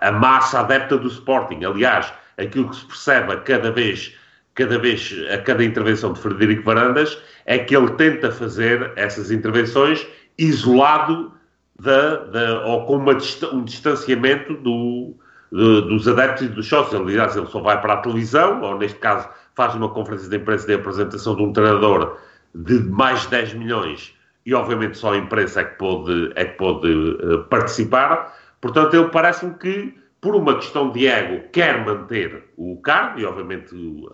a, 0.00 0.12
massa 0.12 0.60
adepta 0.60 0.98
do 0.98 1.08
Sporting. 1.08 1.64
Aliás, 1.64 2.12
aquilo 2.36 2.68
que 2.68 2.76
se 2.76 2.86
percebe 2.86 3.36
cada 3.38 3.72
vez 3.72 4.14
cada 4.54 4.78
vez, 4.78 5.14
a 5.32 5.38
cada 5.38 5.64
intervenção 5.64 6.12
de 6.12 6.20
Frederico 6.20 6.62
Varandas, 6.62 7.18
é 7.46 7.58
que 7.58 7.76
ele 7.76 7.90
tenta 7.92 8.30
fazer 8.30 8.92
essas 8.96 9.30
intervenções 9.30 10.06
isolado 10.38 11.32
da, 11.78 12.16
da, 12.24 12.66
ou 12.66 12.86
com 12.86 12.96
uma, 12.96 13.16
um 13.52 13.64
distanciamento 13.64 14.54
do, 14.54 15.14
de, 15.50 15.80
dos 15.82 16.06
adeptos 16.06 16.46
e 16.46 16.48
dos 16.48 16.68
sócios. 16.68 17.00
Aliás, 17.00 17.36
ele 17.36 17.46
só 17.46 17.60
vai 17.60 17.80
para 17.80 17.94
a 17.94 17.96
televisão, 17.98 18.60
ou 18.62 18.78
neste 18.78 18.98
caso 18.98 19.28
faz 19.54 19.74
uma 19.74 19.88
conferência 19.88 20.28
de 20.28 20.36
imprensa 20.36 20.66
de 20.66 20.74
apresentação 20.74 21.36
de 21.36 21.42
um 21.42 21.52
treinador 21.52 22.16
de 22.54 22.74
mais 22.84 23.22
de 23.22 23.28
10 23.28 23.54
milhões 23.54 24.14
e 24.44 24.54
obviamente 24.54 24.98
só 24.98 25.12
a 25.12 25.16
imprensa 25.16 25.60
é 25.60 25.64
que 25.64 25.78
pode, 25.78 26.32
é 26.34 26.44
que 26.44 26.56
pode 26.56 26.90
uh, 26.90 27.44
participar. 27.44 28.36
Portanto, 28.60 28.94
ele 28.94 29.08
parece-me 29.08 29.54
que 29.54 30.02
por 30.22 30.36
uma 30.36 30.54
questão 30.54 30.90
de 30.92 31.08
ego, 31.08 31.48
quer 31.52 31.84
manter 31.84 32.44
o 32.56 32.80
cargo 32.80 33.18
e, 33.18 33.26
obviamente, 33.26 33.74
o, 33.74 34.08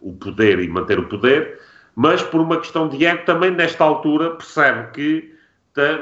o 0.00 0.12
poder 0.12 0.60
e 0.60 0.68
manter 0.68 1.00
o 1.00 1.08
poder, 1.08 1.58
mas 1.98 2.22
por 2.22 2.40
uma 2.40 2.58
questão 2.58 2.88
de 2.88 3.04
ego 3.04 3.24
também, 3.24 3.50
nesta 3.50 3.82
altura, 3.82 4.30
percebe 4.30 4.92
que 4.92 5.34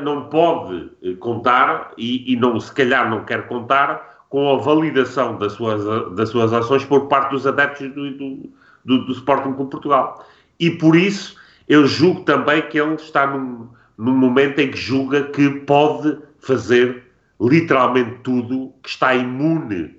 não 0.02 0.28
pode 0.28 0.90
eh, 1.02 1.14
contar 1.14 1.92
e, 1.96 2.34
e, 2.34 2.36
não, 2.36 2.60
se 2.60 2.70
calhar 2.70 3.08
não 3.08 3.24
quer 3.24 3.46
contar 3.46 4.26
com 4.28 4.54
a 4.54 4.58
validação 4.58 5.38
das 5.38 5.54
suas, 5.54 6.14
das 6.14 6.28
suas 6.28 6.52
ações 6.52 6.84
por 6.84 7.08
parte 7.08 7.30
dos 7.30 7.46
adeptos 7.46 7.88
do, 7.94 8.10
do, 8.10 8.52
do, 8.84 9.06
do 9.06 9.12
Sporting 9.12 9.54
com 9.54 9.64
Portugal. 9.68 10.26
E 10.60 10.70
por 10.70 10.94
isso 10.94 11.34
eu 11.66 11.86
julgo 11.86 12.24
também 12.24 12.60
que 12.68 12.78
ele 12.78 12.96
está 12.96 13.26
num, 13.26 13.66
num 13.96 14.14
momento 14.14 14.58
em 14.58 14.70
que 14.70 14.76
julga 14.76 15.22
que 15.22 15.48
pode 15.60 16.18
fazer 16.40 17.04
literalmente 17.40 18.18
tudo, 18.22 18.70
que 18.82 18.90
está 18.90 19.14
imune 19.14 19.96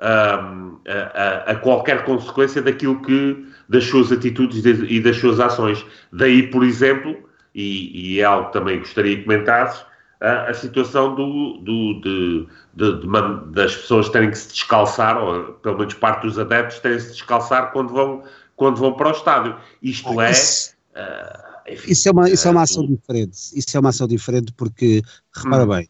um, 0.00 0.78
a, 0.88 1.50
a, 1.50 1.50
a, 1.52 1.54
qualquer 1.56 2.02
consequência 2.06 2.62
daquilo 2.62 3.00
que, 3.02 3.46
das 3.68 3.84
suas 3.84 4.12
atitudes 4.12 4.64
e 4.64 5.00
das 5.00 5.16
suas 5.16 5.40
ações. 5.40 5.84
Daí, 6.12 6.48
por 6.50 6.64
exemplo, 6.64 7.16
e, 7.54 8.14
e 8.14 8.20
é 8.20 8.24
algo 8.24 8.46
que 8.46 8.52
também 8.54 8.78
gostaria 8.78 9.16
que 9.16 9.22
comentasses, 9.22 9.84
a, 10.20 10.50
a 10.50 10.54
situação 10.54 11.14
do, 11.14 11.58
do 11.58 12.00
de, 12.00 12.48
de, 12.74 13.00
de, 13.00 13.52
das 13.52 13.76
pessoas 13.76 14.08
terem 14.08 14.30
que 14.30 14.38
se 14.38 14.48
descalçar, 14.48 15.22
ou 15.22 15.54
pelo 15.54 15.78
menos 15.78 15.94
parte 15.94 16.22
dos 16.22 16.38
adeptos 16.38 16.78
terem 16.80 16.98
que 16.98 17.04
se 17.04 17.12
descalçar 17.12 17.72
quando 17.72 17.92
vão, 17.92 18.22
quando 18.56 18.76
vão 18.76 18.94
para 18.94 19.08
o 19.08 19.12
estádio. 19.12 19.56
Isto 19.82 20.18
ah, 20.18 20.28
é. 20.28 20.30
Isso, 20.30 20.74
uh, 20.96 21.72
enfim, 21.72 21.92
isso, 21.92 22.08
é 22.08 22.12
uma, 22.12 22.30
isso 22.30 22.48
é 22.48 22.50
uma 22.50 22.62
ação 22.62 22.86
diferente. 22.86 23.36
Isso 23.54 23.76
é 23.76 23.80
uma 23.80 23.90
ação 23.90 24.06
diferente 24.06 24.52
porque, 24.56 25.02
repara 25.34 25.64
hum. 25.64 25.68
bem, 25.68 25.88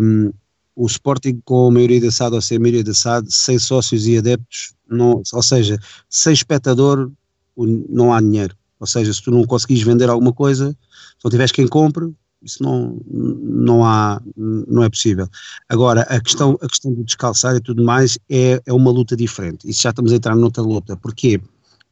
um, 0.00 0.32
o 0.76 0.86
Sporting 0.86 1.40
com 1.44 1.68
a 1.68 1.70
maioria 1.70 2.00
da 2.00 2.10
SAD 2.10 2.34
ou 2.34 2.40
sem 2.40 2.58
maioria 2.58 2.84
da 2.84 2.94
SAD, 2.94 3.32
sem 3.32 3.58
sócios 3.58 4.06
e 4.06 4.18
adeptos, 4.18 4.74
não, 4.88 5.22
ou 5.32 5.42
seja, 5.42 5.78
sem 6.08 6.32
espectador 6.32 7.10
não 7.56 8.12
há 8.12 8.20
dinheiro. 8.20 8.56
Ou 8.80 8.86
seja, 8.86 9.12
se 9.12 9.22
tu 9.22 9.30
não 9.30 9.44
conseguires 9.44 9.82
vender 9.82 10.10
alguma 10.10 10.32
coisa, 10.32 10.70
se 10.70 11.24
não 11.24 11.30
tiveres 11.30 11.52
quem 11.52 11.66
compre, 11.68 12.12
isso 12.42 12.62
não, 12.62 13.00
não 13.06 13.84
há, 13.84 14.20
não 14.36 14.82
é 14.82 14.90
possível. 14.90 15.26
Agora, 15.68 16.02
a 16.02 16.20
questão, 16.20 16.58
a 16.60 16.68
questão 16.68 16.92
do 16.92 17.02
descalçar 17.02 17.56
e 17.56 17.60
tudo 17.60 17.82
mais 17.82 18.18
é, 18.28 18.60
é 18.66 18.72
uma 18.72 18.90
luta 18.90 19.16
diferente. 19.16 19.68
Isso 19.68 19.82
já 19.82 19.90
estamos 19.90 20.12
a 20.12 20.16
entrar 20.16 20.36
noutra 20.36 20.62
luta. 20.62 20.96
Porquê? 20.96 21.40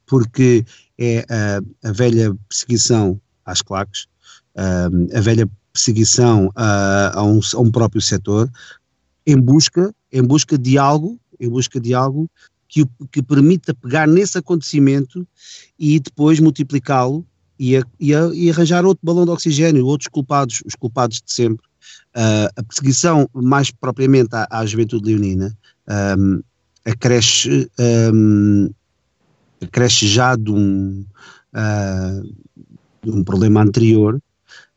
Porque 0.06 0.64
é 0.98 1.24
a, 1.30 1.88
a 1.88 1.92
velha 1.92 2.36
perseguição 2.48 3.18
às 3.44 3.62
claques, 3.62 4.06
a, 4.54 4.86
a 5.16 5.20
velha 5.20 5.48
perseguição 5.72 6.50
a, 6.54 7.18
a, 7.18 7.24
um, 7.24 7.40
a 7.54 7.60
um 7.60 7.70
próprio 7.70 8.00
setor 8.00 8.50
em 9.26 9.36
busca, 9.36 9.94
em 10.12 10.22
busca 10.22 10.58
de 10.58 10.76
algo, 10.76 11.18
em 11.40 11.48
busca 11.48 11.80
de 11.80 11.94
algo 11.94 12.30
que, 12.68 12.86
que 13.10 13.22
permita 13.22 13.74
pegar 13.74 14.06
nesse 14.06 14.38
acontecimento 14.38 15.26
e 15.78 16.00
depois 16.00 16.40
multiplicá-lo 16.40 17.24
e, 17.58 17.76
e, 18.00 18.12
e, 18.34 18.50
arranjar 18.50 18.84
outro 18.84 19.04
balão 19.04 19.24
de 19.24 19.30
oxigênio, 19.30 19.86
outros 19.86 20.08
culpados, 20.08 20.62
os 20.66 20.74
culpados 20.74 21.22
de 21.24 21.32
sempre. 21.32 21.64
Uh, 22.16 22.48
a 22.56 22.62
perseguição, 22.62 23.28
mais 23.34 23.70
propriamente 23.70 24.34
à, 24.34 24.48
à 24.50 24.66
juventude 24.66 25.04
leonina, 25.04 25.56
um, 26.18 26.42
acresce, 26.84 27.70
um, 28.12 28.70
acresce 29.60 30.06
já 30.08 30.34
de 30.34 30.50
um, 30.50 31.04
uh, 31.54 32.34
de 33.02 33.10
um 33.10 33.22
problema 33.22 33.62
anterior 33.62 34.20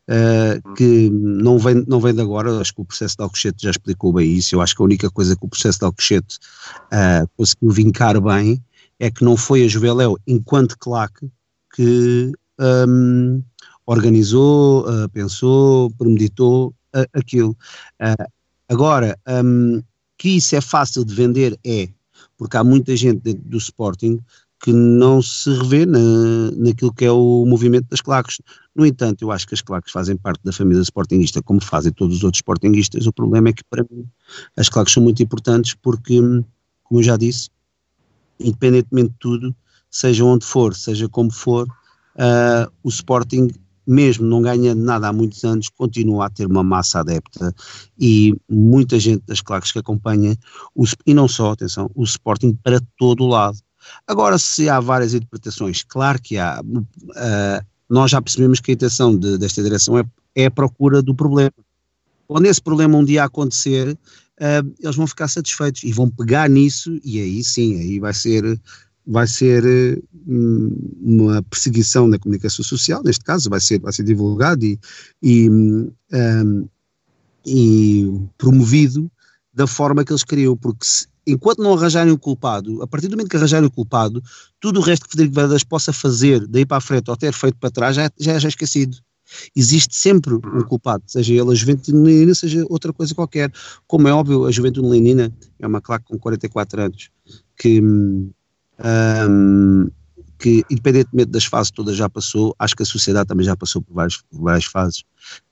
uh, 0.08 0.74
que 0.74 1.10
não 1.10 1.58
vem, 1.58 1.84
não 1.86 2.00
vem 2.00 2.14
de 2.14 2.20
agora, 2.20 2.58
acho 2.60 2.74
que 2.74 2.80
o 2.80 2.84
processo 2.84 3.16
de 3.16 3.22
Alcochete 3.22 3.62
já 3.64 3.70
explicou 3.70 4.12
bem 4.12 4.30
isso, 4.32 4.54
eu 4.54 4.60
acho 4.60 4.74
que 4.74 4.82
a 4.82 4.84
única 4.84 5.10
coisa 5.10 5.36
que 5.36 5.44
o 5.44 5.48
processo 5.48 5.78
de 5.78 5.84
Alcochete 5.84 6.38
uh, 6.86 7.28
conseguiu 7.36 7.70
vincar 7.70 8.20
bem 8.20 8.62
é 8.98 9.10
que 9.10 9.24
não 9.24 9.36
foi 9.36 9.64
a 9.64 9.68
Juveléu, 9.68 10.18
enquanto 10.26 10.78
claque, 10.78 11.30
que 11.74 12.32
um, 12.88 13.42
organizou, 13.84 14.88
uh, 14.88 15.08
pensou, 15.10 15.90
premeditou 15.98 16.74
aquilo. 17.12 17.54
agora, 18.70 19.18
um, 19.44 19.82
que 20.16 20.30
isso 20.30 20.56
é 20.56 20.62
fácil 20.62 21.04
de 21.04 21.14
vender, 21.14 21.58
é, 21.62 21.90
porque 22.38 22.56
há 22.56 22.64
muita 22.64 22.96
gente 22.96 23.20
dentro 23.20 23.42
do 23.44 23.58
Sporting 23.58 24.18
que 24.62 24.72
não 24.72 25.20
se 25.20 25.50
revê 25.50 25.84
na, 25.84 25.98
naquilo 26.56 26.92
que 26.92 27.04
é 27.04 27.12
o 27.12 27.44
movimento 27.46 27.88
das 27.88 28.00
claques. 28.00 28.40
No 28.74 28.86
entanto, 28.86 29.22
eu 29.22 29.30
acho 29.30 29.46
que 29.46 29.54
as 29.54 29.60
claques 29.60 29.92
fazem 29.92 30.16
parte 30.16 30.42
da 30.42 30.52
família 30.52 30.82
sportinguista, 30.82 31.42
como 31.42 31.62
fazem 31.62 31.92
todos 31.92 32.16
os 32.16 32.24
outros 32.24 32.38
sportinguistas. 32.38 33.06
O 33.06 33.12
problema 33.12 33.50
é 33.50 33.52
que, 33.52 33.62
para 33.64 33.84
mim, 33.90 34.06
as 34.56 34.68
claques 34.68 34.94
são 34.94 35.02
muito 35.02 35.22
importantes 35.22 35.74
porque, 35.74 36.18
como 36.84 37.00
eu 37.00 37.02
já 37.02 37.16
disse, 37.16 37.50
independentemente 38.40 39.10
de 39.10 39.16
tudo, 39.18 39.56
seja 39.90 40.24
onde 40.24 40.44
for, 40.44 40.74
seja 40.74 41.08
como 41.08 41.30
for, 41.30 41.66
uh, 42.16 42.70
o 42.82 42.88
Sporting, 42.88 43.48
mesmo 43.86 44.26
não 44.26 44.42
ganhando 44.42 44.82
nada 44.82 45.08
há 45.08 45.12
muitos 45.12 45.44
anos, 45.44 45.68
continua 45.68 46.26
a 46.26 46.30
ter 46.30 46.46
uma 46.46 46.62
massa 46.62 47.00
adepta 47.00 47.54
e 47.98 48.34
muita 48.48 48.98
gente 48.98 49.22
das 49.26 49.40
claques 49.40 49.70
que 49.70 49.78
acompanha, 49.78 50.36
o, 50.74 50.84
e 51.06 51.14
não 51.14 51.28
só, 51.28 51.52
atenção, 51.52 51.90
o 51.94 52.04
Sporting 52.04 52.58
para 52.62 52.80
todo 52.98 53.24
o 53.24 53.28
lado 53.28 53.58
Agora, 54.06 54.38
se 54.38 54.68
há 54.68 54.80
várias 54.80 55.14
interpretações, 55.14 55.82
claro 55.82 56.20
que 56.20 56.38
há. 56.38 56.60
Uh, 56.62 57.66
nós 57.88 58.10
já 58.10 58.20
percebemos 58.20 58.60
que 58.60 58.72
a 58.72 58.74
intenção 58.74 59.16
de, 59.16 59.38
desta 59.38 59.62
direção 59.62 59.98
é, 59.98 60.04
é 60.34 60.46
a 60.46 60.50
procura 60.50 61.00
do 61.02 61.14
problema. 61.14 61.52
Quando 62.26 62.46
esse 62.46 62.60
problema 62.60 62.98
um 62.98 63.04
dia 63.04 63.24
acontecer, 63.24 63.92
uh, 63.92 64.74
eles 64.80 64.96
vão 64.96 65.06
ficar 65.06 65.28
satisfeitos 65.28 65.84
e 65.84 65.92
vão 65.92 66.10
pegar 66.10 66.50
nisso, 66.50 66.98
e 67.04 67.20
aí 67.20 67.44
sim, 67.44 67.78
aí 67.78 68.00
vai 68.00 68.12
ser 68.12 68.60
vai 69.06 69.26
ser 69.26 70.02
hum, 70.26 70.76
uma 71.00 71.40
perseguição 71.44 72.08
na 72.08 72.18
comunicação 72.18 72.64
social, 72.64 73.02
neste 73.04 73.24
caso, 73.24 73.48
vai 73.48 73.60
ser, 73.60 73.78
vai 73.78 73.92
ser 73.92 74.02
divulgado 74.02 74.64
e, 74.64 74.78
e, 75.22 75.48
um, 75.48 75.92
e 77.46 78.20
promovido 78.36 79.08
da 79.54 79.66
forma 79.66 80.04
que 80.04 80.10
eles 80.10 80.24
queriam, 80.24 80.56
porque 80.56 80.84
se, 80.84 81.06
enquanto 81.26 81.62
não 81.62 81.74
arranjarem 81.74 82.12
o 82.12 82.18
culpado, 82.18 82.82
a 82.82 82.86
partir 82.86 83.08
do 83.08 83.16
momento 83.16 83.30
que 83.30 83.36
arranjarem 83.36 83.66
o 83.66 83.70
culpado, 83.70 84.22
tudo 84.60 84.80
o 84.80 84.82
resto 84.82 85.04
que 85.04 85.12
Frederico 85.12 85.34
Varas 85.34 85.64
possa 85.64 85.92
fazer 85.92 86.46
daí 86.46 86.64
para 86.64 86.76
a 86.76 86.80
frente 86.80 87.10
ou 87.10 87.16
ter 87.16 87.32
feito 87.32 87.56
para 87.58 87.70
trás 87.70 87.96
já, 87.96 88.10
já, 88.18 88.38
já 88.38 88.46
é 88.46 88.50
esquecido. 88.50 88.96
Existe 89.56 89.96
sempre 89.96 90.34
um 90.34 90.62
culpado, 90.62 91.02
seja 91.06 91.34
ele 91.34 91.50
a 91.50 91.54
juventude 91.54 91.96
leonina, 91.96 92.32
seja 92.32 92.64
outra 92.68 92.92
coisa 92.92 93.12
qualquer. 93.12 93.52
Como 93.86 94.06
é 94.06 94.12
óbvio, 94.12 94.46
a 94.46 94.52
juventude 94.52 94.86
leonina 94.86 95.36
é 95.58 95.66
uma 95.66 95.80
claque 95.80 96.04
com 96.04 96.16
44 96.16 96.82
anos 96.82 97.10
que, 97.56 97.80
um, 97.82 98.30
que 100.38 100.64
independentemente 100.70 101.30
das 101.30 101.44
fases 101.44 101.72
todas 101.72 101.96
já 101.96 102.08
passou, 102.08 102.54
acho 102.56 102.76
que 102.76 102.84
a 102.84 102.86
sociedade 102.86 103.26
também 103.26 103.44
já 103.44 103.56
passou 103.56 103.82
por 103.82 103.94
várias, 103.94 104.18
por 104.18 104.40
várias 104.40 104.64
fases. 104.64 105.02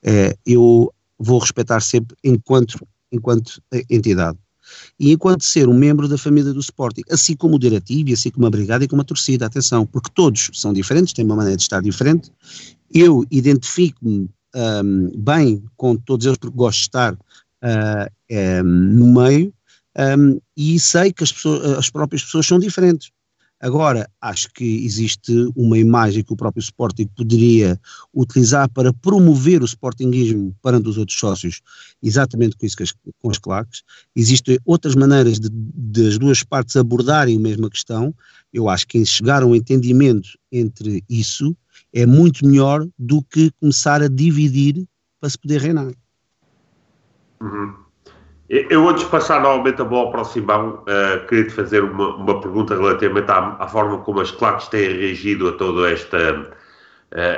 É, 0.05 0.37
eu 0.47 0.93
vou 1.19 1.41
respeitar 1.41 1.81
sempre 1.81 2.17
enquanto, 2.23 2.79
enquanto 3.11 3.61
entidade 3.91 4.39
e 4.99 5.13
enquanto 5.13 5.45
ser 5.45 5.69
um 5.69 5.75
membro 5.75 6.09
da 6.09 6.19
família 6.19 6.53
do 6.53 6.61
Sporting, 6.61 7.03
assim 7.11 7.35
como 7.37 7.57
o 7.57 7.59
diretivo, 7.59 8.13
assim 8.13 8.31
como 8.31 8.47
a 8.47 8.51
brigada 8.51 8.85
e 8.85 8.89
como 8.89 9.03
a 9.03 9.05
torcida, 9.05 9.47
atenção, 9.47 9.87
porque 9.87 10.11
todos 10.15 10.51
são 10.53 10.73
diferentes, 10.73 11.13
têm 11.13 11.25
uma 11.25 11.37
maneira 11.37 11.57
de 11.57 11.63
estar 11.63 11.81
diferente, 11.83 12.31
eu 12.93 13.25
identifico-me 13.31 14.29
um, 14.55 15.13
bem 15.17 15.65
com 15.77 15.97
todos 15.97 16.27
eles 16.27 16.39
porque 16.39 16.57
gosto 16.57 16.79
de 16.79 16.85
estar 16.85 17.15
uh, 17.15 18.11
um, 18.31 18.65
no 18.65 19.21
meio 19.21 19.53
um, 19.97 20.41
e 20.57 20.79
sei 20.79 21.13
que 21.13 21.23
as, 21.23 21.33
pessoas, 21.33 21.79
as 21.79 21.91
próprias 21.91 22.23
pessoas 22.23 22.47
são 22.47 22.59
diferentes. 22.59 23.11
Agora, 23.65 24.07
acho 24.21 24.53
que 24.53 24.85
existe 24.85 25.33
uma 25.57 25.79
imagem 25.79 26.23
que 26.23 26.35
o 26.35 26.37
próprio 26.37 26.61
Sporting 26.61 27.07
poderia 27.17 27.81
utilizar 28.13 28.69
para 28.69 28.93
promover 28.93 29.63
o 29.63 29.65
Sportingismo 29.65 30.55
para 30.61 30.77
os 30.77 30.99
outros 30.99 31.19
sócios, 31.19 31.63
exatamente 32.03 32.59
com 32.59 32.67
isso 32.67 32.83
as, 32.83 32.93
com 33.19 33.31
as 33.31 33.39
claques. 33.39 33.83
Existem 34.15 34.59
outras 34.67 34.95
maneiras 34.95 35.41
de, 35.41 35.49
de 35.51 36.09
as 36.09 36.19
duas 36.19 36.43
partes 36.43 36.77
abordarem 36.77 37.39
a 37.39 37.41
mesma 37.41 37.71
questão. 37.71 38.15
Eu 38.53 38.69
acho 38.69 38.87
que 38.87 39.03
chegar 39.07 39.43
a 39.43 39.47
um 39.47 39.55
entendimento 39.55 40.29
entre 40.53 41.03
isso 41.09 41.57
é 41.91 42.05
muito 42.05 42.47
melhor 42.47 42.87
do 42.99 43.23
que 43.23 43.51
começar 43.53 44.03
a 44.03 44.09
dividir 44.09 44.87
para 45.19 45.31
se 45.31 45.39
poder 45.39 45.63
reinar. 45.63 45.91
Uhum. 47.41 47.84
Eu, 48.55 48.89
antes 48.89 49.03
de 49.03 49.11
passar 49.11 49.41
novamente 49.41 49.83
a 49.83 49.85
bola 49.85 50.13
para 50.13 50.21
o 50.21 50.25
Simão, 50.25 50.85
uh, 50.85 51.27
queria 51.27 51.43
te 51.47 51.51
fazer 51.51 51.83
uma, 51.83 52.15
uma 52.15 52.41
pergunta 52.41 52.77
relativamente 52.77 53.29
à, 53.29 53.57
à, 53.59 53.67
forma 53.67 53.99
como 53.99 54.21
as 54.21 54.31
claques 54.31 54.69
têm 54.69 54.93
reagido 54.93 55.49
a 55.49 55.53
toda 55.55 55.91
esta, 55.91 56.35
uh, 56.41 56.47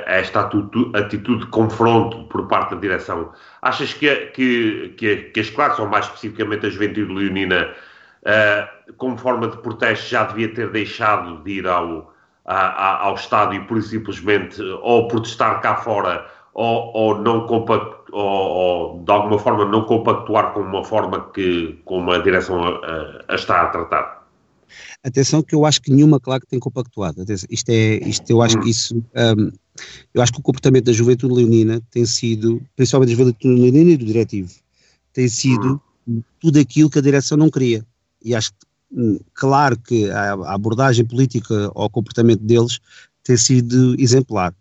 esta 0.05 0.41
atitude, 0.41 1.39
de 1.39 1.47
confronto 1.47 2.25
por 2.25 2.47
parte 2.49 2.75
da 2.75 2.81
direção. 2.83 3.33
Achas 3.63 3.95
que, 3.95 4.15
que, 4.35 4.95
que, 4.99 5.17
que 5.33 5.41
as 5.41 5.49
claques, 5.49 5.79
ou 5.79 5.87
mais 5.87 6.05
especificamente 6.05 6.67
a 6.67 6.69
juventude 6.69 7.11
leonina, 7.11 7.71
uh, 8.21 8.93
como 8.99 9.17
forma 9.17 9.49
de 9.49 9.57
protesto, 9.57 10.11
já 10.11 10.25
devia 10.25 10.53
ter 10.53 10.69
deixado 10.69 11.43
de 11.45 11.51
ir 11.51 11.67
ao, 11.67 12.13
a, 12.45 12.57
a, 12.57 13.05
ao 13.05 13.15
estádio 13.15 13.65
por 13.65 13.81
simplesmente, 13.81 14.61
ou 14.83 15.09
protestar 15.09 15.63
cá 15.63 15.77
fora 15.77 16.27
ou, 16.57 16.91
ou 16.95 17.19
não 17.19 17.47
compact, 17.47 18.06
ou, 18.17 18.23
ou, 18.25 19.05
de 19.05 19.13
alguma 19.13 19.39
forma 19.39 19.67
não 19.67 19.85
compactuar 19.85 20.55
com 20.55 20.61
uma 20.61 20.83
forma 20.83 21.31
que 21.35 21.79
com 21.85 21.99
uma 21.99 22.19
direção 22.23 22.65
a, 22.65 23.25
a 23.29 23.35
está 23.35 23.61
a 23.61 23.67
tratar? 23.67 24.27
Atenção 25.05 25.43
que 25.43 25.55
eu 25.55 25.67
acho 25.67 25.83
que 25.83 25.93
nenhuma 25.93 26.19
claque 26.19 26.47
tem 26.47 26.59
compactuado. 26.59 27.21
Atenção, 27.21 27.47
isto 27.51 27.69
é, 27.69 27.97
isto, 28.09 28.29
eu 28.31 28.41
acho 28.41 28.59
que 28.61 28.71
isso, 28.71 28.97
um, 28.97 29.53
eu 30.15 30.23
acho 30.23 30.33
que 30.33 30.41
o 30.41 30.43
comportamento 30.43 30.87
da 30.87 30.93
juventude 30.93 31.35
leonina 31.35 31.79
tem 31.91 32.07
sido, 32.07 32.63
principalmente 32.75 33.11
da 33.11 33.17
juventude 33.17 33.55
leonina 33.55 33.91
e 33.91 33.97
do 33.99 34.07
diretivo, 34.07 34.51
tem 35.13 35.29
sido 35.29 35.79
hum. 36.09 36.23
tudo 36.41 36.59
aquilo 36.59 36.89
que 36.89 36.99
a 36.99 37.03
direção 37.03 37.37
não 37.37 37.51
queria. 37.51 37.85
E 38.25 38.35
acho 38.35 38.51
que, 38.51 38.67
hum, 38.93 39.19
claro 39.35 39.79
que 39.79 40.11
a, 40.11 40.33
a 40.33 40.55
abordagem 40.55 41.05
política 41.05 41.71
ao 41.75 41.91
comportamento 41.91 42.41
deles 42.41 42.81
tem 43.23 43.37
sido 43.37 43.95
exemplar. 43.99 44.55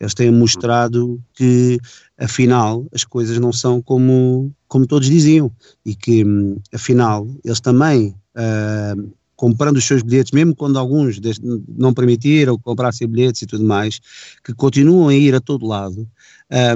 Eles 0.00 0.14
têm 0.14 0.30
mostrado 0.30 1.22
que, 1.34 1.78
afinal, 2.20 2.86
as 2.92 3.02
coisas 3.02 3.38
não 3.38 3.52
são 3.52 3.80
como, 3.80 4.54
como 4.68 4.86
todos 4.86 5.08
diziam 5.08 5.50
e 5.84 5.94
que, 5.94 6.24
hum, 6.24 6.58
afinal, 6.72 7.26
eles 7.42 7.60
também 7.60 8.14
uh, 8.36 9.12
comprando 9.34 9.78
os 9.78 9.84
seus 9.86 10.02
bilhetes, 10.02 10.32
mesmo 10.32 10.54
quando 10.54 10.78
alguns 10.78 11.18
não 11.66 11.94
permitiram 11.94 12.58
comprassem 12.58 13.08
bilhetes 13.08 13.42
e 13.42 13.46
tudo 13.46 13.64
mais, 13.64 13.98
que 14.44 14.52
continuam 14.52 15.08
a 15.08 15.14
ir 15.14 15.34
a 15.34 15.40
todo 15.40 15.66
lado, 15.66 16.06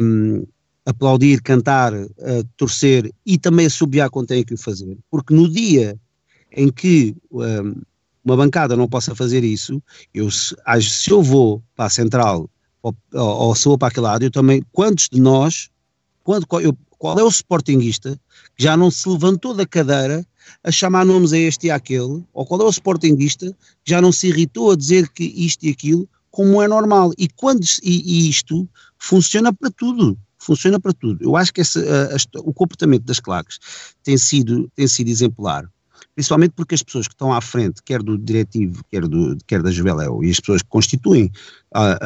um, 0.03 0.47
aplaudir, 0.87 1.43
cantar, 1.43 1.93
uh, 1.93 2.09
torcer 2.57 3.13
e 3.27 3.37
também 3.37 3.67
assobiar 3.67 4.09
quando 4.09 4.29
têm 4.29 4.45
que 4.45 4.55
o 4.55 4.59
fazer. 4.59 4.97
Porque 5.11 5.35
no 5.35 5.47
dia 5.49 5.99
em 6.57 6.71
que 6.71 7.15
um, 7.31 7.83
uma 8.25 8.37
bancada 8.37 8.75
não 8.75 8.89
possa 8.89 9.15
fazer 9.15 9.45
isso, 9.45 9.83
eu, 10.15 10.31
se 10.31 11.11
eu 11.11 11.23
vou 11.23 11.63
para 11.77 11.85
a 11.85 11.91
central 11.91 12.49
ou, 12.85 12.95
ou, 13.49 13.55
vou 13.55 13.79
para 13.79 13.89
aquele 13.89 14.07
lado, 14.07 14.25
eu 14.25 14.31
também, 14.31 14.63
quantos 14.71 15.09
de 15.09 15.19
nós, 15.19 15.71
quando, 16.23 16.47
eu, 16.61 16.77
qual 16.99 17.19
é 17.19 17.23
o 17.23 17.29
sportinguista 17.29 18.21
que 18.55 18.63
já 18.63 18.77
não 18.77 18.91
se 18.91 19.09
levantou 19.09 19.55
da 19.55 19.67
cadeira 19.67 20.25
a 20.63 20.71
chamar 20.71 21.07
nomes 21.07 21.33
a 21.33 21.39
este 21.39 21.69
e 21.69 21.71
àquele, 21.71 22.23
ou 22.33 22.45
qual 22.47 22.61
é 22.61 22.65
o 22.65 22.71
sportinguista 22.71 23.51
que 23.83 23.91
já 23.91 24.03
não 24.03 24.13
se 24.13 24.29
irritou 24.29 24.71
a 24.71 24.77
dizer 24.77 25.09
que 25.09 25.25
isto 25.25 25.65
e 25.65 25.71
aquilo, 25.71 26.07
como 26.31 26.61
é 26.61 26.69
normal. 26.69 27.13
E, 27.17 27.27
quando, 27.29 27.65
e, 27.83 28.27
e 28.27 28.29
isto 28.29 28.69
funciona 28.99 29.51
para 29.53 29.71
tudo. 29.71 30.19
Funciona 30.39 30.79
para 30.79 30.93
tudo. 30.93 31.25
Eu 31.25 31.37
acho 31.37 31.55
que 31.55 31.63
esse, 31.63 31.79
a, 31.89 32.17
a, 32.17 32.41
o 32.41 32.53
comportamento 32.53 33.05
das 33.05 33.19
claques 33.19 33.59
tem 34.03 34.19
sido, 34.19 34.71
tem 34.75 34.87
sido 34.87 35.09
exemplar 35.09 35.65
principalmente 36.15 36.53
porque 36.55 36.77
as 36.77 36.83
pessoas 36.83 37.09
que 37.09 37.15
estão 37.15 37.33
à 37.33 37.41
frente, 37.41 37.83
quer 37.83 38.01
do 38.01 38.17
diretivo, 38.17 38.85
quer, 38.89 39.09
do, 39.09 39.37
quer 39.49 39.61
da 39.61 39.71
Juveléu, 39.71 40.23
e 40.23 40.31
as 40.31 40.39
pessoas 40.39 40.63
que 40.63 40.69
constituem 40.69 41.29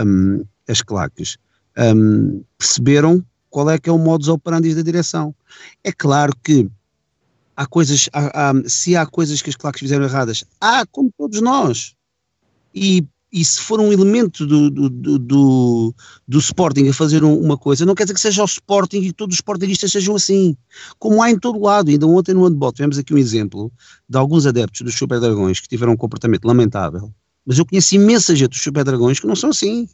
um, 0.03 0.43
as 0.68 0.83
claques, 0.83 1.37
um, 1.76 2.42
perceberam 2.57 3.24
qual 3.50 3.70
é 3.70 3.78
que 3.78 3.88
é 3.88 3.92
o 3.92 3.98
modus 3.98 4.28
operandi 4.28 4.74
da 4.74 4.83
direção. 4.83 5.35
É 5.83 5.90
claro 5.90 6.33
que 6.44 6.68
há 7.57 7.66
coisas, 7.66 8.09
há, 8.12 8.50
há, 8.50 8.68
se 8.68 8.94
há 8.94 9.07
coisas 9.07 9.42
que 9.42 9.50
as 9.50 9.57
claques 9.57 9.81
fizeram 9.81 10.04
erradas, 10.04 10.44
há, 10.61 10.87
como 10.87 11.12
todos 11.16 11.40
nós. 11.40 11.94
E, 12.74 13.04
e 13.33 13.44
se 13.44 13.61
for 13.61 13.81
um 13.81 13.92
elemento 13.92 14.46
do, 14.46 14.70
do, 14.70 15.18
do, 15.18 15.94
do, 16.26 16.38
Sporting 16.38 16.88
a 16.88 16.94
fazer 16.94 17.24
um, 17.24 17.38
uma 17.38 17.57
coisa, 17.57 17.85
não 17.85 17.94
quer 17.94 18.04
dizer 18.04 18.14
que 18.14 18.20
seja 18.20 18.42
o 18.42 18.46
Sporting 18.46 18.98
e 18.98 19.12
todos 19.12 19.35
os 19.35 19.38
Sportingistas 19.38 19.90
sejam 19.90 20.14
assim. 20.14 20.57
Como 20.98 21.22
há 21.22 21.31
em 21.31 21.38
todo 21.38 21.59
lado. 21.59 21.90
Ainda 21.90 22.07
ontem 22.07 22.35
no 22.35 22.44
handball 22.44 22.72
tivemos 22.72 22.98
aqui 22.98 23.12
um 23.12 23.18
exemplo 23.18 23.72
de 24.09 24.16
alguns 24.16 24.46
adeptos 24.46 24.83
dos 24.83 24.94
Super 24.94 25.18
Dragões 25.18 25.59
que 25.61 25.68
tiveram 25.68 25.94
um 25.94 25.96
comportamento 25.96 26.44
lamentável. 26.44 27.12
Mas 27.44 27.59
eu 27.59 27.66
conheço 27.66 27.94
imensa 27.94 28.37
gente 28.37 28.50
dos 28.50 28.62
Super 28.62 28.85
Dragões 28.85 29.18
que 29.18 29.26
não 29.26 29.35
são 29.35 29.50
assim. 29.50 29.88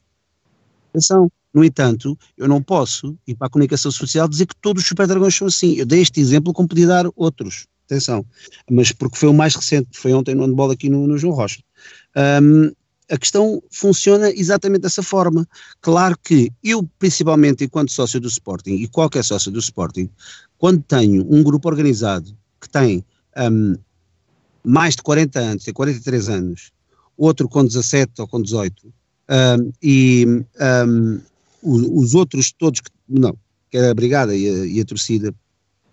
Atenção. 0.94 1.30
No 1.52 1.64
entanto, 1.64 2.16
eu 2.37 2.46
não 2.46 2.62
posso 2.62 3.18
ir 3.26 3.35
para 3.35 3.48
a 3.48 3.50
comunicação 3.50 3.90
social 3.90 4.28
dizer 4.28 4.46
que 4.46 4.57
todos 4.57 4.83
os 4.83 4.88
super 4.88 5.07
dragões 5.07 5.35
são 5.35 5.48
assim. 5.48 5.74
Eu 5.74 5.85
dei 5.85 6.00
este 6.00 6.20
exemplo 6.20 6.52
como 6.52 6.68
podia 6.68 6.87
dar 6.87 7.07
outros. 7.16 7.66
Atenção. 7.87 8.24
Mas 8.70 8.92
porque 8.92 9.18
foi 9.18 9.28
o 9.28 9.35
mais 9.35 9.54
recente, 9.54 9.88
foi 9.92 10.12
ontem 10.12 10.35
no 10.35 10.44
handball 10.44 10.70
aqui 10.70 10.88
no, 10.88 11.07
no 11.07 11.18
João 11.18 11.35
Rocha. 11.35 11.61
Um, 12.42 12.72
a 13.11 13.18
questão 13.18 13.62
funciona 13.70 14.30
exatamente 14.30 14.83
dessa 14.83 15.02
forma. 15.02 15.46
Claro 15.80 16.16
que 16.22 16.50
eu, 16.62 16.88
principalmente 16.98 17.64
enquanto 17.64 17.92
sócio 17.92 18.20
do 18.20 18.28
Sporting, 18.28 18.74
e 18.76 18.88
qualquer 18.88 19.24
sócio 19.24 19.50
do 19.50 19.59
Sporting, 19.59 20.09
quando 20.57 20.83
tenho 20.83 21.26
um 21.28 21.42
grupo 21.42 21.68
organizado 21.68 22.35
que 22.61 22.68
tem 22.68 23.04
um, 23.37 23.76
mais 24.64 24.96
de 24.96 25.02
40 25.02 25.38
anos, 25.38 25.64
tem 25.64 25.74
43 25.74 26.28
anos, 26.30 26.72
outro 27.16 27.48
com 27.48 27.64
17 27.64 28.22
ou 28.22 28.28
com 28.28 28.40
18, 28.40 28.92
um, 29.28 29.72
e 29.82 30.26
um, 30.87 31.20
os, 31.62 32.14
outros 32.14 32.52
todos, 32.52 32.80
que, 32.80 32.90
não, 33.08 33.37
que 33.70 33.78
é 33.78 33.90
a 33.90 33.94
Brigada 33.94 34.37
e 34.37 34.48
a, 34.48 34.66
e 34.66 34.80
a 34.80 34.84
torcida, 34.84 35.34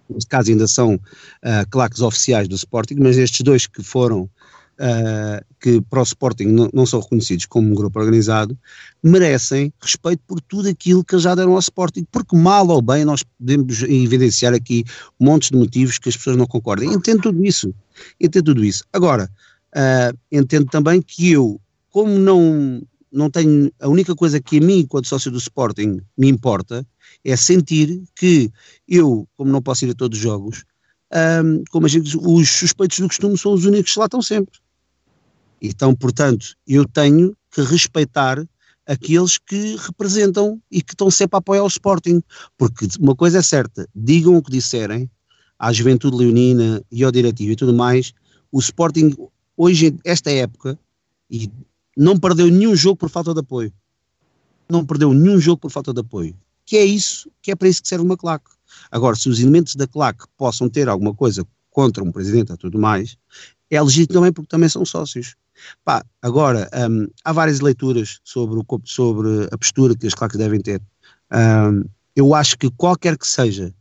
neste 0.10 0.30
caso 0.30 0.52
ainda 0.52 0.67
são 0.67 0.96
uh, 0.96 1.70
claques 1.70 2.02
oficiais 2.02 2.48
do 2.48 2.56
Sporting, 2.56 2.96
mas 2.96 3.17
estes 3.17 3.41
dois 3.41 3.65
que 3.67 3.82
foram, 3.82 4.24
uh, 4.24 5.46
que 5.60 5.82
para 5.82 6.02
o 6.02 6.04
Sporting 6.04 6.48
não, 6.48 6.70
não, 6.74 6.86
são 6.86 7.00
reconhecidos 7.00 7.46
como 7.46 7.72
um 7.72 7.76
grupo 7.76 8.00
organizado, 8.00 8.58
merecem 9.02 9.74
respeito 9.82 10.22
por 10.28 10.41
tudo 10.41 10.67
aquilo 10.67 11.04
que 11.04 11.17
já 11.17 11.34
deram 11.34 11.54
ao 11.54 11.60
Sporting, 11.60 12.06
porque 12.12 12.36
mal 12.36 12.67
ou 12.67 12.82
bem 12.82 13.06
nós 13.06 13.24
podemos 13.24 13.84
evidenciar 13.84 14.54
aqui 14.54 14.84
montes 15.20 15.50
de 15.50 15.58
motivos 15.58 15.98
que 15.98 16.10
as 16.10 16.17
pessoas 16.17 16.36
não 16.36 16.46
concordem. 16.46 16.91
Entendo 16.91 17.22
tudo 17.22 17.46
isso, 17.46 17.74
entendo 18.20 18.46
tudo 18.46 18.65
isso. 18.65 18.84
Agora, 18.91 19.30
uh, 19.76 20.17
entendo 20.30 20.65
também 20.65 21.02
que 21.02 21.32
eu, 21.32 21.60
como 21.89 22.20
não 22.20 22.82
não 23.12 23.30
tenho, 23.30 23.71
a 23.80 23.88
única 23.88 24.15
coisa 24.15 24.39
que 24.39 24.58
a 24.58 24.62
mim, 24.62 24.80
enquanto 24.80 25.08
sócio 25.08 25.30
do 25.32 25.38
Sporting, 25.38 26.00
me 26.17 26.30
importa 26.30 26.86
é 27.24 27.36
sentir 27.36 28.04
que 28.15 28.52
eu, 28.88 29.28
como 29.36 29.52
não 29.52 29.62
posso 29.62 29.86
ir 29.86 29.91
a 29.91 29.95
todos 29.95 30.17
os 30.17 30.24
jogos, 30.24 30.63
um, 31.43 31.63
como 31.69 31.86
a 31.86 31.89
gente 31.89 32.06
diz, 32.06 32.15
os 32.15 32.50
suspeitos 32.50 33.00
do 33.00 33.08
costume 33.08 33.38
são 33.38 33.54
os 33.54 33.65
únicos 33.65 33.93
que 33.93 34.00
lá 34.00 34.06
estão 34.06 34.21
sempre. 34.21 34.60
Então, 35.62 35.93
portanto, 35.93 36.56
eu 36.65 36.86
tenho 36.88 37.36
que 37.52 37.62
respeitar 37.62 38.43
aqueles 38.88 39.38
que 39.38 39.76
representam 39.78 40.62
e 40.71 40.82
que 40.82 40.93
estão 40.93 41.12
sempre 41.12 41.36
a 41.36 41.39
apoiar 41.39 41.63
o 41.63 41.67
Sporting. 41.67 42.21
Porque 42.58 42.88
uma 43.00 43.15
coisa 43.15 43.39
é 43.39 43.41
certa, 43.41 43.88
digam 43.93 44.38
o 44.38 44.41
que 44.41 44.52
disserem 44.52 45.10
à 45.60 45.71
juventude 45.71 46.17
leonina 46.17 46.84
e 46.91 47.04
ao 47.04 47.12
diretivo 47.12 47.52
e 47.52 47.56
tudo 47.56 47.74
mais, 47.74 48.13
o 48.52 48.60
Sporting, 48.60 49.15
hoje, 49.56 49.95
esta 50.04 50.32
época, 50.32 50.80
e 51.30 51.50
não 51.98 52.18
perdeu 52.18 52.48
nenhum 52.48 52.76
jogo 52.76 52.98
por 52.98 53.10
falta 53.10 53.34
de 53.34 53.40
apoio. 53.40 53.74
Não 54.70 54.86
perdeu 54.86 55.14
nenhum 55.14 55.40
jogo 55.40 55.62
por 55.62 55.72
falta 55.72 55.94
de 55.94 56.00
apoio. 56.00 56.36
Que 56.66 56.78
é 56.78 56.86
isso, 56.86 57.30
que 57.42 57.52
é 57.52 57.56
para 57.56 57.68
isso 57.68 57.82
que 57.82 57.88
serve 57.88 58.06
uma 58.06 58.18
claque. 58.18 58.50
Agora, 58.90 59.16
se 59.16 59.28
os 59.28 59.40
elementos 59.40 59.76
da 59.76 59.88
claque 59.88 60.26
possam 60.38 60.70
ter 60.70 60.88
alguma 60.88 61.14
coisa 61.14 61.46
contra 61.70 62.04
um 62.04 62.12
presidente 62.12 62.54
e 62.54 62.58
tudo 62.58 62.80
mais, 62.80 63.18
é 63.70 63.82
legítimo 63.82 64.20
também 64.20 64.32
porque 64.32 64.50
também 64.50 64.70
são 64.70 64.86
sócios. 64.86 65.36
Pá, 65.84 66.04
agora, 66.22 66.70
um, 66.89 67.08
há 67.24 67.32
várias 67.32 67.60
leituras 67.60 68.20
sobre, 68.24 68.60
o, 68.60 68.66
sobre 68.84 69.48
a 69.52 69.58
postura 69.58 69.96
que 69.96 70.08
as 70.08 70.14
claques 70.14 70.38
devem 70.38 70.60
ter. 70.60 70.82
Um, 71.32 71.84
eu 72.16 72.34
acho 72.36 72.58
que 72.58 72.70
qualquer 72.72 73.18
que 73.18 73.28
seja 73.28 73.74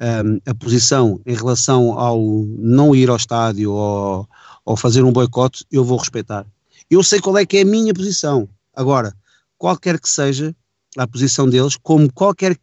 um, 0.00 0.38
a 0.46 0.54
posição 0.54 1.20
em 1.24 1.34
relação 1.34 1.98
ao 1.98 2.20
não 2.58 2.94
ir 2.94 3.08
ao 3.10 3.16
estádio 3.16 3.72
ou, 3.72 4.28
ou 4.64 4.76
fazer 4.76 5.02
um 5.02 5.12
boicote, 5.12 5.64
eu 5.70 5.84
vou 5.84 5.98
respeitar. 5.98 6.46
Eu 6.90 7.02
sei 7.02 7.20
qual 7.20 7.38
é 7.38 7.46
que 7.46 7.58
é 7.58 7.62
a 7.62 7.64
minha 7.64 7.94
posição. 7.94 8.48
Agora, 8.74 9.14
qualquer 9.56 10.00
que 10.00 10.08
seja 10.08 10.54
a 10.96 11.06
posição 11.06 11.48
deles, 11.48 11.76
como 11.80 12.12
qualquer 12.12 12.58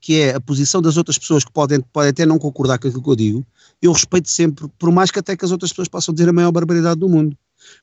que 0.00 0.20
é 0.20 0.34
a 0.34 0.40
posição 0.40 0.80
das 0.80 0.96
outras 0.96 1.18
pessoas 1.18 1.44
que 1.44 1.52
podem, 1.52 1.80
podem 1.80 2.10
até 2.10 2.24
não 2.24 2.38
concordar 2.38 2.78
com 2.78 2.86
aquilo 2.86 3.02
que 3.02 3.10
eu 3.10 3.16
digo, 3.16 3.46
eu 3.82 3.92
respeito 3.92 4.30
sempre, 4.30 4.68
por 4.78 4.92
mais 4.92 5.10
que 5.10 5.18
até 5.18 5.36
que 5.36 5.44
as 5.44 5.50
outras 5.50 5.72
pessoas 5.72 5.88
possam 5.88 6.14
dizer 6.14 6.28
a 6.28 6.32
maior 6.32 6.52
barbaridade 6.52 7.00
do 7.00 7.08
mundo. 7.08 7.36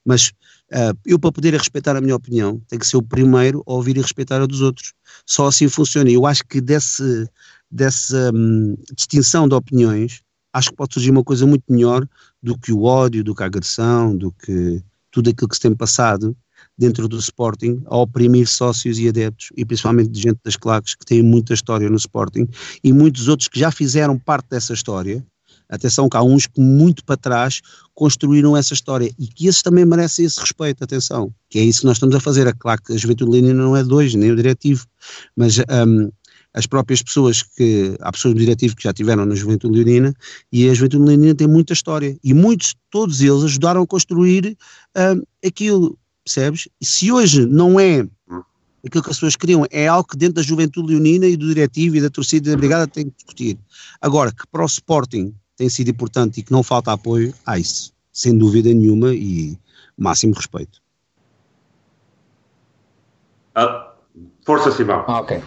Mas 0.05 0.29
uh, 0.71 0.97
eu, 1.05 1.19
para 1.19 1.31
poder 1.31 1.53
respeitar 1.53 1.95
a 1.95 2.01
minha 2.01 2.15
opinião, 2.15 2.61
tenho 2.69 2.79
que 2.79 2.87
ser 2.87 2.97
o 2.97 3.03
primeiro 3.03 3.63
a 3.67 3.73
ouvir 3.73 3.97
e 3.97 4.01
respeitar 4.01 4.41
a 4.41 4.45
dos 4.45 4.61
outros. 4.61 4.93
Só 5.25 5.47
assim 5.47 5.67
funciona. 5.67 6.09
E 6.09 6.13
eu 6.13 6.25
acho 6.25 6.45
que 6.45 6.61
desse, 6.61 7.27
dessa 7.69 8.31
um, 8.33 8.77
distinção 8.95 9.47
de 9.47 9.55
opiniões, 9.55 10.21
acho 10.53 10.69
que 10.69 10.75
pode 10.75 10.93
surgir 10.93 11.11
uma 11.11 11.23
coisa 11.23 11.45
muito 11.45 11.63
melhor 11.69 12.07
do 12.41 12.57
que 12.57 12.71
o 12.71 12.83
ódio, 12.83 13.23
do 13.23 13.35
que 13.35 13.43
a 13.43 13.47
agressão, 13.47 14.15
do 14.15 14.31
que 14.31 14.81
tudo 15.11 15.29
aquilo 15.29 15.47
que 15.47 15.55
se 15.55 15.61
tem 15.61 15.75
passado 15.75 16.35
dentro 16.77 17.07
do 17.07 17.17
Sporting 17.17 17.81
a 17.85 17.97
oprimir 17.97 18.47
sócios 18.47 18.97
e 18.97 19.07
adeptos 19.07 19.49
e 19.55 19.65
principalmente 19.65 20.09
de 20.09 20.21
gente 20.21 20.39
das 20.43 20.55
claques 20.55 20.95
que 20.95 21.05
têm 21.05 21.21
muita 21.21 21.53
história 21.53 21.89
no 21.89 21.97
Sporting 21.97 22.47
e 22.83 22.93
muitos 22.93 23.27
outros 23.27 23.47
que 23.47 23.59
já 23.59 23.71
fizeram 23.71 24.17
parte 24.17 24.49
dessa 24.49 24.73
história. 24.73 25.23
Atenção 25.69 26.09
que 26.09 26.17
há 26.17 26.21
uns 26.21 26.47
que 26.47 26.59
muito 26.59 27.03
para 27.05 27.15
trás 27.15 27.61
construíram 27.93 28.57
essa 28.57 28.73
história 28.73 29.09
e 29.17 29.27
que 29.27 29.47
esses 29.47 29.61
também 29.61 29.85
merecem 29.85 30.25
esse 30.25 30.39
respeito, 30.39 30.83
atenção, 30.83 31.33
que 31.49 31.59
é 31.59 31.63
isso 31.63 31.81
que 31.81 31.85
nós 31.85 31.95
estamos 31.95 32.13
a 32.13 32.19
fazer. 32.19 32.45
É 32.45 32.51
claro 32.51 32.81
a 32.89 32.97
Juventude 32.97 33.31
Leonina 33.31 33.63
não 33.63 33.75
é 33.75 33.83
dois, 33.83 34.13
nem 34.13 34.31
o 34.31 34.35
diretivo, 34.35 34.85
mas 35.33 35.59
um, 35.59 36.11
as 36.53 36.65
próprias 36.65 37.01
pessoas 37.01 37.43
que, 37.43 37.95
há 38.01 38.11
pessoas 38.11 38.33
do 38.33 38.39
diretivo 38.39 38.75
que 38.75 38.83
já 38.83 38.93
tiveram 38.93 39.25
na 39.25 39.35
Juventude 39.35 39.75
Leonina 39.75 40.13
e 40.51 40.69
a 40.69 40.73
Juventude 40.73 41.05
Leonina 41.05 41.35
tem 41.35 41.47
muita 41.47 41.73
história 41.73 42.17
e 42.23 42.33
muitos, 42.33 42.75
todos 42.89 43.21
eles 43.21 43.43
ajudaram 43.43 43.81
a 43.81 43.87
construir 43.87 44.57
uh, 44.97 45.27
aquilo, 45.45 45.97
percebes? 46.25 46.67
E 46.79 46.85
se 46.85 47.11
hoje 47.11 47.45
não 47.45 47.79
é 47.79 48.05
aquilo 48.85 49.03
que 49.03 49.09
as 49.09 49.17
pessoas 49.17 49.35
queriam. 49.35 49.65
É 49.71 49.87
algo 49.87 50.07
que 50.07 50.17
dentro 50.17 50.35
da 50.35 50.41
juventude 50.41 50.91
leonina 50.91 51.25
e 51.25 51.37
do 51.37 51.47
diretivo 51.47 51.95
e 51.95 52.01
da 52.01 52.09
torcida 52.09 52.49
e 52.49 52.51
da 52.51 52.57
brigada 52.57 52.87
tem 52.87 53.09
que 53.09 53.15
discutir. 53.15 53.57
Agora, 54.01 54.31
que 54.31 54.45
para 54.51 54.63
o 54.63 54.65
Sporting 54.65 55.33
tem 55.55 55.69
sido 55.69 55.89
importante 55.89 56.39
e 56.39 56.43
que 56.43 56.51
não 56.51 56.63
falta 56.63 56.91
apoio, 56.91 57.33
há 57.45 57.59
isso, 57.59 57.93
sem 58.11 58.37
dúvida 58.37 58.69
nenhuma 58.73 59.13
e 59.13 59.57
máximo 59.97 60.33
respeito. 60.33 60.81
Ah, 63.53 63.93
força, 64.45 64.71
Simão. 64.71 65.03
Ah, 65.07 65.19
ok. 65.19 65.41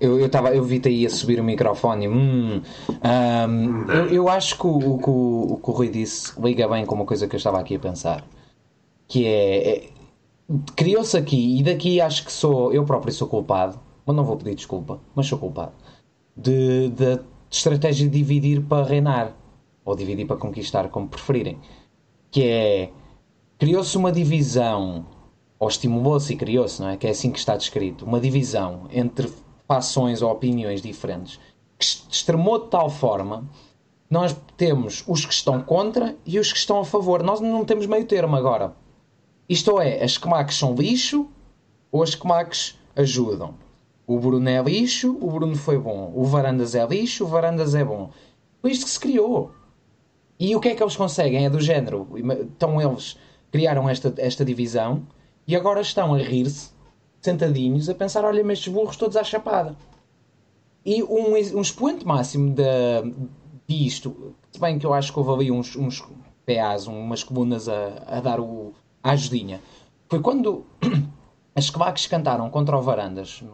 Eu, 0.00 0.18
eu, 0.20 0.28
tava, 0.28 0.54
eu 0.54 0.62
vi-te 0.62 0.88
aí 0.88 1.06
a 1.06 1.10
subir 1.10 1.40
o 1.40 1.44
microfone. 1.44 2.08
Hum, 2.08 2.62
um, 2.88 3.90
eu, 3.90 4.06
eu, 4.06 4.28
acho 4.28 4.56
que 4.56 4.66
o, 4.66 4.98
que, 4.98 5.10
o, 5.10 5.60
que 5.62 5.70
o 5.70 5.72
Rui 5.72 5.88
disse 5.88 6.40
liga 6.40 6.68
bem 6.68 6.86
com 6.86 6.94
uma 6.94 7.04
coisa 7.04 7.26
que 7.26 7.34
eu 7.34 7.38
estava 7.38 7.58
aqui 7.58 7.74
a 7.74 7.78
pensar. 7.80 8.24
Que 9.08 9.26
é, 9.26 9.68
é 9.68 9.88
criou-se 10.74 11.16
aqui, 11.16 11.58
e 11.58 11.62
daqui 11.62 12.00
acho 12.00 12.24
que 12.24 12.32
sou, 12.32 12.72
eu 12.72 12.84
próprio 12.84 13.12
sou 13.12 13.28
culpado, 13.28 13.78
mas 14.06 14.16
não 14.16 14.24
vou 14.24 14.36
pedir 14.36 14.54
desculpa, 14.54 15.00
mas 15.14 15.26
sou 15.26 15.38
culpado, 15.38 15.72
de, 16.36 16.88
de 16.88 17.20
estratégia 17.50 18.08
de 18.08 18.18
dividir 18.18 18.62
para 18.62 18.86
reinar, 18.86 19.36
ou 19.84 19.94
dividir 19.94 20.26
para 20.26 20.36
conquistar, 20.36 20.88
como 20.88 21.08
preferirem. 21.08 21.58
Que 22.30 22.44
é, 22.44 22.90
criou-se 23.58 23.96
uma 23.96 24.10
divisão, 24.10 25.06
ou 25.58 25.68
estimulou-se 25.68 26.32
e 26.32 26.36
criou-se, 26.36 26.80
não 26.80 26.90
é? 26.90 26.96
Que 26.96 27.06
é 27.06 27.10
assim 27.10 27.30
que 27.30 27.38
está 27.38 27.56
descrito, 27.56 28.04
uma 28.04 28.20
divisão 28.20 28.86
entre 28.90 29.30
fações 29.68 30.22
ou 30.22 30.32
opiniões 30.32 30.82
diferentes, 30.82 31.38
que 31.78 31.84
extremou 31.84 32.64
de 32.64 32.70
tal 32.70 32.90
forma 32.90 33.46
nós 34.10 34.34
temos 34.56 35.04
os 35.06 35.26
que 35.26 35.32
estão 35.32 35.60
contra 35.60 36.16
e 36.24 36.38
os 36.38 36.50
que 36.50 36.58
estão 36.58 36.80
a 36.80 36.84
favor. 36.84 37.22
Nós 37.22 37.40
não 37.40 37.64
temos 37.64 37.86
meio 37.86 38.06
termo 38.06 38.36
agora. 38.36 38.74
Isto 39.48 39.80
é, 39.80 40.02
as 40.02 40.16
Kmax 40.16 40.54
são 40.54 40.74
lixo 40.74 41.28
ou 41.92 42.02
as 42.02 42.14
Kmax 42.14 42.78
ajudam. 42.96 43.54
O 44.06 44.18
Bruno 44.18 44.48
é 44.48 44.62
lixo, 44.62 45.16
o 45.20 45.30
Bruno 45.30 45.56
foi 45.56 45.78
bom. 45.78 46.10
O 46.14 46.24
Varandas 46.24 46.74
é 46.74 46.86
lixo, 46.86 47.24
o 47.24 47.28
Varandas 47.28 47.74
é 47.74 47.84
bom. 47.84 48.10
Foi 48.62 48.70
isto 48.70 48.86
que 48.86 48.90
se 48.90 48.98
criou. 48.98 49.52
E 50.40 50.56
o 50.56 50.60
que 50.60 50.68
é 50.68 50.74
que 50.74 50.82
eles 50.82 50.96
conseguem? 50.96 51.44
É 51.44 51.50
do 51.50 51.60
género. 51.60 52.08
Então 52.16 52.80
eles 52.80 53.18
criaram 53.52 53.88
esta, 53.88 54.12
esta 54.16 54.44
divisão 54.44 55.02
e 55.46 55.54
agora 55.54 55.80
estão 55.80 56.14
a 56.14 56.18
rir-se, 56.18 56.70
sentadinhos, 57.20 57.88
a 57.88 57.94
pensar: 57.94 58.24
olha, 58.24 58.42
mas 58.44 58.58
estes 58.58 58.72
burros 58.72 58.96
todos 58.96 59.16
à 59.16 59.24
chapada. 59.24 59.76
E 60.84 61.02
um, 61.02 61.32
um 61.32 61.60
expoente 61.60 62.06
máximo 62.06 62.54
de, 62.54 62.64
disto, 63.66 64.34
se 64.50 64.58
bem 64.58 64.78
que 64.78 64.86
eu 64.86 64.94
acho 64.94 65.12
que 65.12 65.18
houve 65.18 65.32
ali 65.32 65.50
uns, 65.50 65.76
uns 65.76 66.02
PAs, 66.46 66.86
umas 66.86 67.22
colunas 67.22 67.68
a, 67.68 68.02
a 68.06 68.20
dar 68.20 68.40
o, 68.40 68.72
à 69.02 69.10
ajudinha. 69.10 69.60
Foi 70.08 70.20
quando 70.20 70.64
as 71.54 71.70
Quaques 71.70 72.06
cantaram 72.06 72.48
contra 72.48 72.78
o 72.78 72.82
Varandas, 72.82 73.44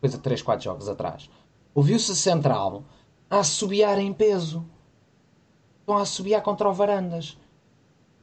coisa 0.00 0.18
de 0.18 0.22
3, 0.22 0.42
4 0.42 0.62
jogos 0.62 0.88
atrás, 0.88 1.30
ouviu-se 1.74 2.12
a 2.12 2.14
Central 2.14 2.84
a 3.30 3.38
assobiar 3.38 3.98
em 3.98 4.12
peso. 4.12 4.66
Estão 5.80 5.96
a 5.96 6.02
assobiar 6.02 6.42
contra 6.42 6.68
o 6.68 6.72
Varandas. 6.72 7.38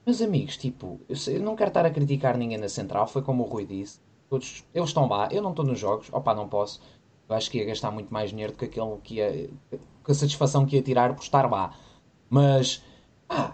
Meus 0.05 0.21
amigos, 0.21 0.57
tipo, 0.57 0.99
eu, 1.07 1.15
sei, 1.15 1.37
eu, 1.37 1.41
não 1.41 1.55
quero 1.55 1.69
estar 1.69 1.85
a 1.85 1.91
criticar 1.91 2.37
ninguém 2.37 2.57
na 2.57 2.69
Central, 2.69 3.07
foi 3.07 3.21
como 3.21 3.43
o 3.43 3.47
Rui 3.47 3.65
disse. 3.65 3.99
Todos, 4.31 4.63
eles 4.73 4.87
estão 4.87 5.09
lá, 5.09 5.27
eu 5.29 5.41
não 5.41 5.49
estou 5.49 5.65
nos 5.65 5.77
jogos, 5.77 6.07
opá, 6.09 6.33
não 6.33 6.47
posso. 6.47 6.81
Eu 7.27 7.35
acho 7.35 7.51
que 7.51 7.57
ia 7.57 7.65
gastar 7.65 7.91
muito 7.91 8.13
mais 8.13 8.29
dinheiro 8.29 8.53
do 8.53 8.57
que 8.57 8.63
aquele 8.63 8.97
que 9.03 9.15
ia. 9.15 9.49
com 10.01 10.09
a 10.09 10.15
satisfação 10.15 10.65
que 10.65 10.77
ia 10.77 10.81
tirar 10.81 11.13
por 11.13 11.21
estar 11.21 11.51
lá. 11.51 11.75
Mas, 12.29 12.81
ah, 13.27 13.51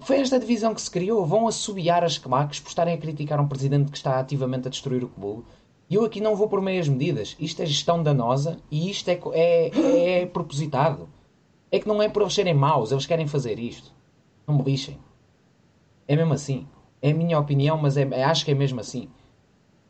foi 0.00 0.20
esta 0.20 0.38
divisão 0.38 0.74
que 0.74 0.82
se 0.82 0.90
criou. 0.90 1.24
Vão 1.24 1.48
assobiar 1.48 2.04
as 2.04 2.18
claques 2.18 2.60
por 2.60 2.68
estarem 2.68 2.92
a 2.92 2.98
criticar 2.98 3.40
um 3.40 3.48
presidente 3.48 3.90
que 3.90 3.96
está 3.96 4.20
ativamente 4.20 4.68
a 4.68 4.70
destruir 4.70 5.02
o 5.02 5.08
clube. 5.08 5.42
E 5.88 5.94
eu 5.94 6.04
aqui 6.04 6.20
não 6.20 6.36
vou 6.36 6.50
por 6.50 6.60
meias 6.60 6.86
medidas. 6.86 7.34
Isto 7.40 7.62
é 7.62 7.66
gestão 7.66 8.02
danosa 8.02 8.58
e 8.70 8.90
isto 8.90 9.08
é, 9.08 9.18
é, 9.32 10.20
é 10.20 10.26
propositado. 10.26 11.08
É 11.72 11.78
que 11.78 11.88
não 11.88 12.02
é 12.02 12.10
por 12.10 12.20
eles 12.20 12.34
serem 12.34 12.52
maus, 12.52 12.92
eles 12.92 13.06
querem 13.06 13.26
fazer 13.26 13.58
isto. 13.58 13.90
Não 14.46 14.58
me 14.58 14.64
lixem. 14.64 14.98
É 16.06 16.14
mesmo 16.14 16.34
assim. 16.34 16.68
É 17.00 17.10
a 17.10 17.14
minha 17.14 17.38
opinião, 17.38 17.78
mas 17.78 17.96
é, 17.96 18.22
acho 18.22 18.44
que 18.44 18.50
é 18.50 18.54
mesmo 18.54 18.80
assim. 18.80 19.08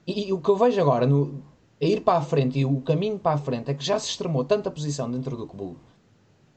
E, 0.07 0.28
e 0.28 0.32
o 0.32 0.38
que 0.38 0.48
eu 0.48 0.57
vejo 0.57 0.80
agora 0.80 1.07
no, 1.07 1.42
a 1.80 1.84
ir 1.84 2.00
para 2.00 2.18
a 2.18 2.22
frente 2.22 2.59
e 2.59 2.64
o 2.64 2.80
caminho 2.80 3.18
para 3.18 3.34
a 3.34 3.38
frente 3.38 3.70
é 3.70 3.74
que 3.74 3.84
já 3.84 3.98
se 3.98 4.09
extremou 4.09 4.44
tanta 4.44 4.70
posição 4.70 5.11
dentro 5.11 5.36
do 5.36 5.46
clube 5.46 5.76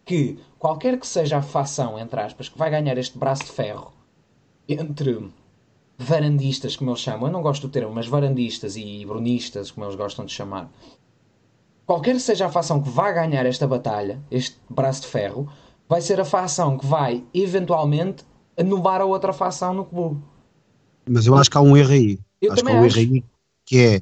que 0.07 0.39
qualquer 0.57 0.97
que 0.97 1.05
seja 1.05 1.37
a 1.37 1.41
facção, 1.41 1.99
entre 1.99 2.19
aspas, 2.21 2.47
que 2.47 2.57
vai 2.57 2.71
ganhar 2.71 2.97
este 2.97 3.17
braço 3.17 3.43
de 3.43 3.51
ferro 3.51 3.91
entre 4.67 5.29
varandistas, 5.97 6.77
como 6.77 6.91
eles 6.91 7.01
chamam, 7.01 7.27
eu 7.27 7.33
não 7.33 7.41
gosto 7.41 7.67
do 7.67 7.71
termo, 7.71 7.93
mas 7.93 8.07
varandistas 8.07 8.77
e 8.77 9.05
brunistas, 9.05 9.69
como 9.69 9.85
eles 9.85 9.97
gostam 9.97 10.25
de 10.25 10.31
chamar, 10.31 10.71
qualquer 11.85 12.13
que 12.15 12.21
seja 12.21 12.45
a 12.45 12.49
facção 12.49 12.81
que 12.81 12.89
vai 12.89 13.13
ganhar 13.13 13.45
esta 13.45 13.67
batalha, 13.67 14.21
este 14.31 14.57
braço 14.69 15.01
de 15.01 15.07
ferro, 15.07 15.49
vai 15.89 15.99
ser 15.99 16.21
a 16.21 16.25
facção 16.25 16.77
que 16.77 16.85
vai 16.85 17.23
eventualmente 17.33 18.23
anular 18.57 19.01
a 19.01 19.05
outra 19.05 19.33
facção 19.33 19.73
no 19.73 19.83
clube. 19.83 20.21
Mas 21.05 21.27
eu 21.27 21.35
acho 21.35 21.49
que 21.49 21.57
há 21.57 21.61
um 21.61 21.75
erro 21.75 21.91
aí. 21.91 22.19
Eu 22.41 22.53
acho 22.53 22.63
que 22.63 22.71
há 22.71 22.73
um 22.73 22.83
acho. 22.85 22.99
erro 22.99 23.13
aí 23.15 23.23
que 23.67 23.77
é 23.77 24.01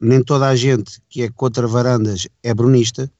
nem 0.00 0.24
toda 0.24 0.48
a 0.48 0.56
gente 0.56 1.00
que 1.08 1.22
é 1.22 1.30
contra 1.30 1.68
varandas 1.68 2.26
é 2.42 2.52
brunista 2.52 3.10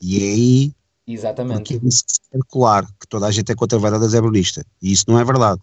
e 0.00 0.18
é 0.18 0.32
aí 0.32 0.74
Exatamente. 1.06 1.78
que 1.78 1.86
isso 1.86 2.04
circular, 2.32 2.86
que 2.98 3.06
toda 3.08 3.26
a 3.26 3.30
gente 3.30 3.50
é 3.50 3.54
contra 3.54 3.78
varadas 3.78 4.14
é 4.14 4.20
brunista. 4.20 4.64
E 4.80 4.92
isso 4.92 5.04
não 5.08 5.18
é 5.18 5.24
verdade. 5.24 5.60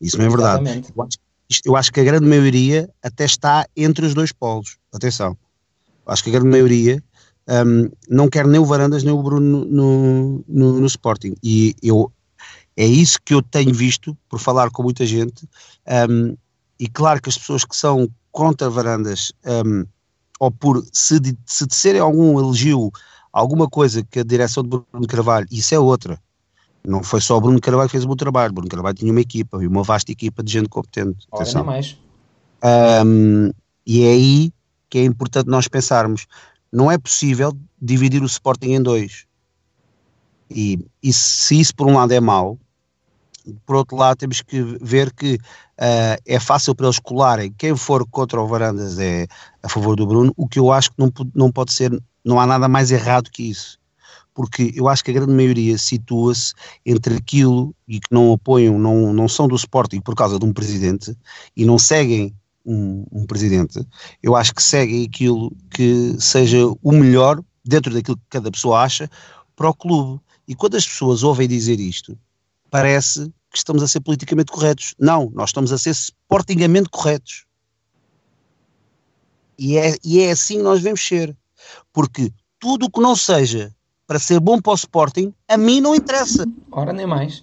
Isso 0.00 0.16
não 0.16 0.24
é 0.24 0.28
verdade. 0.28 0.84
Eu 0.96 1.02
acho, 1.02 1.18
eu 1.64 1.76
acho, 1.76 1.92
que 1.92 2.00
a 2.00 2.04
grande 2.04 2.26
maioria 2.26 2.88
até 3.02 3.24
está 3.24 3.66
entre 3.76 4.06
os 4.06 4.14
dois 4.14 4.32
polos. 4.32 4.78
Atenção. 4.92 5.36
Acho 6.06 6.24
que 6.24 6.30
a 6.30 6.32
grande 6.32 6.48
maioria 6.48 7.02
um, 7.48 7.90
não 8.08 8.28
quer 8.28 8.46
nem 8.46 8.60
o 8.60 8.64
Varandas 8.64 9.02
nem 9.02 9.12
o 9.12 9.22
Bruno 9.22 9.64
no, 9.64 10.44
no, 10.48 10.80
no, 10.80 10.86
Sporting. 10.86 11.34
E 11.42 11.74
eu, 11.82 12.12
é 12.76 12.86
isso 12.86 13.18
que 13.24 13.34
eu 13.34 13.42
tenho 13.42 13.74
visto 13.74 14.16
por 14.28 14.38
falar 14.38 14.70
com 14.70 14.82
muita 14.82 15.04
gente. 15.04 15.48
Um, 16.08 16.36
e 16.82 16.88
claro 16.88 17.22
que 17.22 17.28
as 17.28 17.38
pessoas 17.38 17.64
que 17.64 17.76
são 17.76 18.08
contra 18.32 18.68
Varandas 18.68 19.32
um, 19.64 19.86
ou 20.40 20.50
por 20.50 20.84
se, 20.92 21.20
de, 21.20 21.38
se 21.46 21.64
disserem 21.64 22.00
algum 22.00 22.40
elogio 22.40 22.90
alguma 23.32 23.68
coisa 23.70 24.02
que 24.02 24.18
a 24.18 24.24
direção 24.24 24.64
de 24.64 24.68
Bruno 24.70 25.06
Carvalho, 25.06 25.46
isso 25.48 25.72
é 25.72 25.78
outra. 25.78 26.20
Não 26.84 27.04
foi 27.04 27.20
só 27.20 27.36
o 27.36 27.40
Bruno 27.40 27.60
Carvalho 27.60 27.88
que 27.88 27.92
fez 27.92 28.04
o 28.04 28.08
bom 28.08 28.16
trabalho. 28.16 28.52
Bruno 28.52 28.68
Carvalho 28.68 28.96
tinha 28.96 29.12
uma 29.12 29.20
equipa, 29.20 29.58
uma 29.58 29.84
vasta 29.84 30.10
equipa 30.10 30.42
de 30.42 30.52
gente 30.54 30.68
competente. 30.68 31.24
Ora, 31.30 31.44
nem 31.44 31.62
mais. 31.62 31.96
Um, 33.06 33.52
e 33.86 34.02
é 34.02 34.10
aí 34.10 34.52
que 34.90 34.98
é 34.98 35.04
importante 35.04 35.48
nós 35.48 35.68
pensarmos. 35.68 36.26
Não 36.72 36.90
é 36.90 36.98
possível 36.98 37.56
dividir 37.80 38.24
o 38.24 38.26
Sporting 38.26 38.72
em 38.72 38.82
dois. 38.82 39.24
E, 40.50 40.84
e 41.00 41.12
se 41.12 41.60
isso 41.60 41.76
por 41.76 41.86
um 41.86 41.94
lado 41.94 42.10
é 42.10 42.18
mau, 42.18 42.58
por 43.66 43.76
outro 43.76 43.96
lado 43.96 44.16
temos 44.16 44.40
que 44.40 44.62
ver 44.80 45.12
que 45.12 45.34
uh, 45.34 46.20
é 46.26 46.40
fácil 46.40 46.74
para 46.74 46.86
eles 46.86 46.98
colarem. 46.98 47.52
Quem 47.56 47.76
for 47.76 48.06
contra 48.08 48.40
o 48.40 48.46
Varandas 48.46 48.98
é 48.98 49.26
a 49.62 49.68
favor 49.68 49.96
do 49.96 50.06
Bruno, 50.06 50.32
o 50.36 50.48
que 50.48 50.58
eu 50.58 50.72
acho 50.72 50.90
que 50.90 50.96
não, 50.98 51.12
não 51.34 51.50
pode 51.50 51.72
ser 51.72 51.92
não 52.24 52.40
há 52.40 52.46
nada 52.46 52.68
mais 52.68 52.90
errado 52.90 53.30
que 53.30 53.42
isso. 53.42 53.78
Porque 54.34 54.72
eu 54.74 54.88
acho 54.88 55.04
que 55.04 55.10
a 55.10 55.14
grande 55.14 55.32
maioria 55.32 55.76
situa-se 55.76 56.54
entre 56.86 57.16
aquilo 57.16 57.74
e 57.86 58.00
que 58.00 58.08
não 58.10 58.32
apoiam, 58.32 58.78
não, 58.78 59.12
não 59.12 59.28
são 59.28 59.46
do 59.46 59.56
Sporting 59.56 60.00
por 60.00 60.14
causa 60.14 60.38
de 60.38 60.44
um 60.44 60.52
presidente 60.52 61.14
e 61.54 61.66
não 61.66 61.78
seguem 61.78 62.34
um, 62.64 63.04
um 63.12 63.26
presidente. 63.26 63.86
Eu 64.22 64.34
acho 64.34 64.54
que 64.54 64.62
seguem 64.62 65.04
aquilo 65.04 65.54
que 65.70 66.16
seja 66.18 66.58
o 66.82 66.92
melhor 66.92 67.42
dentro 67.64 67.92
daquilo 67.92 68.16
que 68.16 68.22
cada 68.30 68.50
pessoa 68.50 68.80
acha 68.80 69.10
para 69.54 69.68
o 69.68 69.74
clube. 69.74 70.20
E 70.48 70.54
quando 70.54 70.76
as 70.76 70.86
pessoas 70.86 71.22
ouvem 71.22 71.46
dizer 71.46 71.78
isto, 71.78 72.16
parece 72.72 73.30
que 73.50 73.58
estamos 73.58 73.82
a 73.82 73.86
ser 73.86 74.00
politicamente 74.00 74.50
corretos. 74.50 74.94
Não, 74.98 75.30
nós 75.34 75.50
estamos 75.50 75.72
a 75.72 75.78
ser 75.78 75.90
sportingamente 75.90 76.88
corretos. 76.88 77.44
E 79.58 79.76
é, 79.76 79.94
e 80.02 80.20
é 80.20 80.30
assim 80.30 80.56
que 80.56 80.62
nós 80.62 80.78
devemos 80.78 81.06
ser. 81.06 81.36
Porque 81.92 82.32
tudo 82.58 82.86
o 82.86 82.90
que 82.90 82.98
não 82.98 83.14
seja 83.14 83.70
para 84.06 84.18
ser 84.18 84.40
bom 84.40 84.58
para 84.58 84.72
o 84.72 84.74
Sporting, 84.74 85.34
a 85.46 85.58
mim 85.58 85.82
não 85.82 85.94
interessa. 85.94 86.46
Ora, 86.70 86.94
nem 86.94 87.06
mais. 87.06 87.42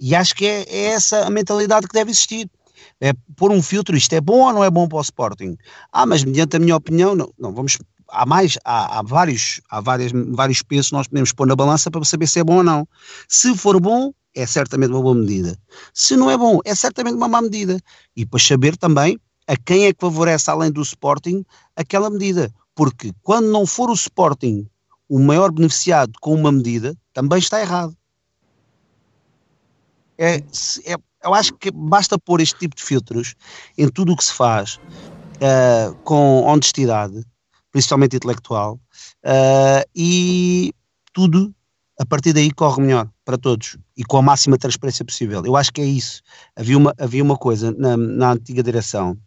E 0.00 0.14
acho 0.14 0.34
que 0.34 0.46
é, 0.46 0.62
é 0.62 0.84
essa 0.86 1.26
a 1.26 1.30
mentalidade 1.30 1.86
que 1.86 1.92
deve 1.92 2.10
existir. 2.10 2.50
É 2.98 3.12
pôr 3.36 3.50
um 3.50 3.62
filtro, 3.62 3.94
isto 3.94 4.14
é 4.14 4.22
bom 4.22 4.46
ou 4.46 4.52
não 4.54 4.64
é 4.64 4.70
bom 4.70 4.88
para 4.88 4.98
o 4.98 5.02
Sporting? 5.02 5.58
Ah, 5.92 6.06
mas 6.06 6.24
mediante 6.24 6.56
a 6.56 6.58
minha 6.58 6.76
opinião, 6.76 7.14
não, 7.14 7.30
não 7.38 7.52
vamos, 7.52 7.76
há 8.10 8.26
mais, 8.26 8.58
há, 8.64 8.98
há, 8.98 9.02
vários, 9.02 9.60
há 9.70 9.80
várias, 9.80 10.12
vários 10.12 10.62
pesos 10.62 10.88
que 10.88 10.94
nós 10.94 11.06
podemos 11.06 11.32
pôr 11.32 11.46
na 11.46 11.56
balança 11.56 11.90
para 11.90 12.04
saber 12.04 12.26
se 12.26 12.38
é 12.40 12.44
bom 12.44 12.58
ou 12.58 12.64
não. 12.64 12.86
Se 13.28 13.56
for 13.56 13.80
bom, 13.80 14.12
é 14.34 14.46
certamente 14.46 14.90
uma 14.90 15.02
boa 15.02 15.14
medida. 15.14 15.58
Se 15.92 16.16
não 16.16 16.30
é 16.30 16.36
bom, 16.36 16.60
é 16.64 16.74
certamente 16.74 17.14
uma 17.14 17.28
má 17.28 17.42
medida. 17.42 17.80
E 18.16 18.24
depois 18.24 18.46
saber 18.46 18.76
também 18.76 19.18
a 19.46 19.56
quem 19.56 19.86
é 19.86 19.92
que 19.92 20.00
favorece, 20.00 20.50
além 20.50 20.70
do 20.70 20.82
Sporting, 20.82 21.44
aquela 21.74 22.10
medida. 22.10 22.52
Porque 22.74 23.12
quando 23.22 23.50
não 23.50 23.66
for 23.66 23.90
o 23.90 23.94
Sporting 23.94 24.68
o 25.08 25.18
maior 25.18 25.50
beneficiado 25.50 26.12
com 26.20 26.34
uma 26.34 26.52
medida, 26.52 26.96
também 27.12 27.40
está 27.40 27.60
errado. 27.60 27.96
É, 30.16 30.36
é, 30.36 30.96
eu 31.24 31.34
acho 31.34 31.52
que 31.54 31.70
basta 31.72 32.16
pôr 32.18 32.40
este 32.40 32.58
tipo 32.60 32.76
de 32.76 32.82
filtros 32.82 33.34
em 33.76 33.88
tudo 33.88 34.12
o 34.12 34.16
que 34.16 34.24
se 34.24 34.32
faz 34.32 34.76
uh, 34.76 35.94
com 36.04 36.42
honestidade, 36.42 37.24
principalmente 37.72 38.16
intelectual, 38.16 38.80
uh, 39.24 39.88
e 39.94 40.72
tudo 41.12 41.54
a 41.98 42.06
partir 42.06 42.32
daí 42.32 42.50
corre 42.50 42.80
melhor 42.80 43.08
para 43.26 43.36
todos 43.36 43.76
e 43.94 44.02
com 44.02 44.16
a 44.16 44.22
máxima 44.22 44.56
transparência 44.56 45.04
possível. 45.04 45.44
Eu 45.44 45.54
acho 45.54 45.70
que 45.70 45.82
é 45.82 45.84
isso. 45.84 46.22
Havia 46.56 46.78
uma, 46.78 46.94
havia 46.98 47.22
uma 47.22 47.36
coisa 47.36 47.72
na, 47.72 47.94
na 47.94 48.32
antiga 48.32 48.62
direção 48.62 49.18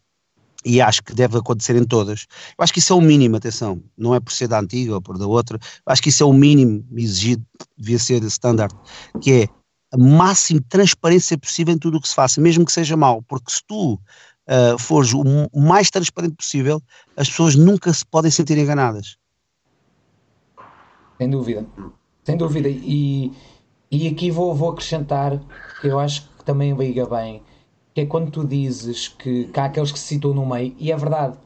e 0.66 0.82
acho 0.82 1.04
que 1.04 1.14
deve 1.14 1.38
acontecer 1.38 1.76
em 1.76 1.84
todas. 1.84 2.26
Eu 2.58 2.64
acho 2.64 2.74
que 2.74 2.80
isso 2.80 2.94
é 2.94 2.96
o 2.96 3.02
mínimo, 3.02 3.36
atenção, 3.36 3.84
não 3.96 4.16
é 4.16 4.20
por 4.20 4.32
ser 4.32 4.48
da 4.48 4.60
antiga 4.60 4.96
ou 4.96 5.02
por 5.02 5.20
da 5.20 5.28
outra, 5.28 5.60
eu 5.62 5.92
acho 5.92 6.02
que 6.02 6.10
isso 6.10 6.24
é 6.24 6.26
o 6.26 6.34
mínimo 6.34 6.84
exigido, 6.96 7.46
devia 7.78 8.00
ser 8.00 8.24
standard, 8.24 8.74
que 9.22 9.32
é 9.32 9.50
a 9.94 9.98
máxima 9.98 10.62
transparência 10.68 11.38
possível 11.38 11.74
em 11.74 11.78
tudo 11.78 11.98
o 11.98 12.02
que 12.02 12.08
se 12.08 12.16
faça, 12.16 12.42
mesmo 12.42 12.66
que 12.66 12.72
seja 12.72 12.98
mal, 12.98 13.22
porque 13.24 13.52
se 13.52 13.62
tu 13.68 14.00
uh, 14.48 14.78
fores 14.78 15.14
o 15.14 15.60
mais 15.60 15.90
transparente 15.90 16.36
possível, 16.36 16.82
as 17.16 17.30
pessoas 17.30 17.56
nunca 17.56 17.92
se 17.94 18.06
podem 18.06 18.32
sentir 18.32 18.58
enganadas. 18.58 19.18
Sem 21.18 21.30
dúvida, 21.30 21.66
sem 22.24 22.38
dúvida. 22.38 22.70
E, 22.70 23.32
e 23.90 24.08
aqui 24.08 24.32
vou, 24.32 24.54
vou 24.54 24.72
acrescentar 24.72 25.40
que 25.80 25.88
eu 25.88 26.00
acho 26.00 26.28
que 26.38 26.44
também 26.44 26.74
liga 26.74 27.06
bem, 27.06 27.42
que 27.94 28.02
é 28.02 28.06
quando 28.06 28.32
tu 28.32 28.46
dizes 28.46 29.08
que, 29.08 29.46
que 29.46 29.60
há 29.60 29.66
aqueles 29.66 29.92
que 29.92 30.00
se 30.00 30.08
situam 30.08 30.34
no 30.34 30.46
meio, 30.46 30.76
e 30.78 30.92
é 30.92 30.98
verdade, 30.98 31.38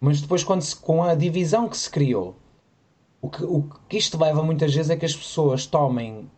mas 0.00 0.20
depois 0.20 0.44
quando 0.44 0.62
se, 0.62 0.74
com 0.74 1.02
a 1.02 1.14
divisão 1.14 1.68
que 1.68 1.76
se 1.76 1.90
criou, 1.90 2.36
o 3.20 3.28
que, 3.28 3.44
o 3.44 3.68
que 3.88 3.98
isto 3.98 4.18
leva 4.18 4.42
muitas 4.42 4.74
vezes 4.74 4.90
é 4.90 4.96
que 4.96 5.04
as 5.04 5.14
pessoas 5.14 5.66
tomem, 5.66 6.30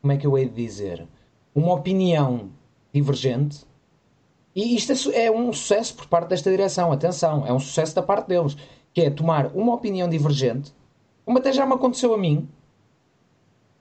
como 0.00 0.12
é 0.12 0.16
que 0.16 0.26
eu 0.26 0.38
hei 0.38 0.48
de 0.48 0.54
dizer, 0.54 1.06
uma 1.54 1.74
opinião 1.74 2.50
divergente 2.92 3.66
e 4.54 4.74
isto 4.74 5.12
é, 5.12 5.26
é 5.26 5.30
um 5.30 5.52
sucesso 5.52 5.94
por 5.94 6.06
parte 6.06 6.28
desta 6.28 6.50
direção, 6.50 6.90
atenção, 6.90 7.46
é 7.46 7.52
um 7.52 7.60
sucesso 7.60 7.94
da 7.94 8.02
parte 8.02 8.28
deles, 8.28 8.56
que 8.92 9.02
é 9.02 9.10
tomar 9.10 9.46
uma 9.54 9.74
opinião 9.74 10.08
divergente, 10.08 10.74
como 11.24 11.38
até 11.38 11.52
já 11.52 11.64
me 11.64 11.74
aconteceu 11.74 12.12
a 12.12 12.18
mim, 12.18 12.48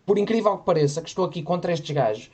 por 0.06 0.18
incrível 0.18 0.58
que 0.58 0.66
pareça, 0.66 1.02
que 1.02 1.10
estou 1.10 1.26
aqui 1.26 1.42
contra 1.42 1.72
estes 1.72 1.90
gajos, 1.92 2.32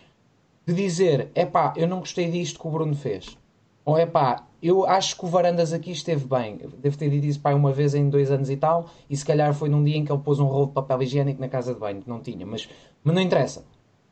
de 0.65 0.73
dizer, 0.73 1.29
é 1.35 1.45
pá, 1.45 1.73
eu 1.77 1.87
não 1.87 1.99
gostei 1.99 2.29
disto 2.29 2.59
que 2.59 2.67
o 2.67 2.71
Bruno 2.71 2.95
fez. 2.95 3.37
Ou 3.85 3.97
é 3.97 4.05
pá, 4.05 4.47
eu 4.61 4.85
acho 4.85 5.15
que 5.15 5.25
o 5.25 5.27
Varandas 5.27 5.71
aqui 5.71 5.91
esteve 5.91 6.25
bem. 6.25 6.57
Devo 6.79 6.97
ter 6.97 7.09
dito 7.09 7.27
isso 7.27 7.39
pá, 7.39 7.53
uma 7.53 7.71
vez 7.71 7.93
em 7.93 8.09
dois 8.09 8.31
anos 8.31 8.49
e 8.49 8.57
tal, 8.57 8.89
e 9.09 9.15
se 9.15 9.23
calhar 9.23 9.53
foi 9.53 9.69
num 9.69 9.83
dia 9.83 9.95
em 9.95 10.03
que 10.03 10.11
ele 10.11 10.21
pôs 10.21 10.39
um 10.39 10.45
rolo 10.45 10.67
de 10.67 10.73
papel 10.73 11.03
higiênico 11.03 11.39
na 11.39 11.47
casa 11.47 11.73
de 11.73 11.79
banho, 11.79 12.01
que 12.01 12.09
não 12.09 12.19
tinha, 12.19 12.45
mas, 12.45 12.67
mas 13.03 13.13
não 13.13 13.21
interessa. 13.21 13.63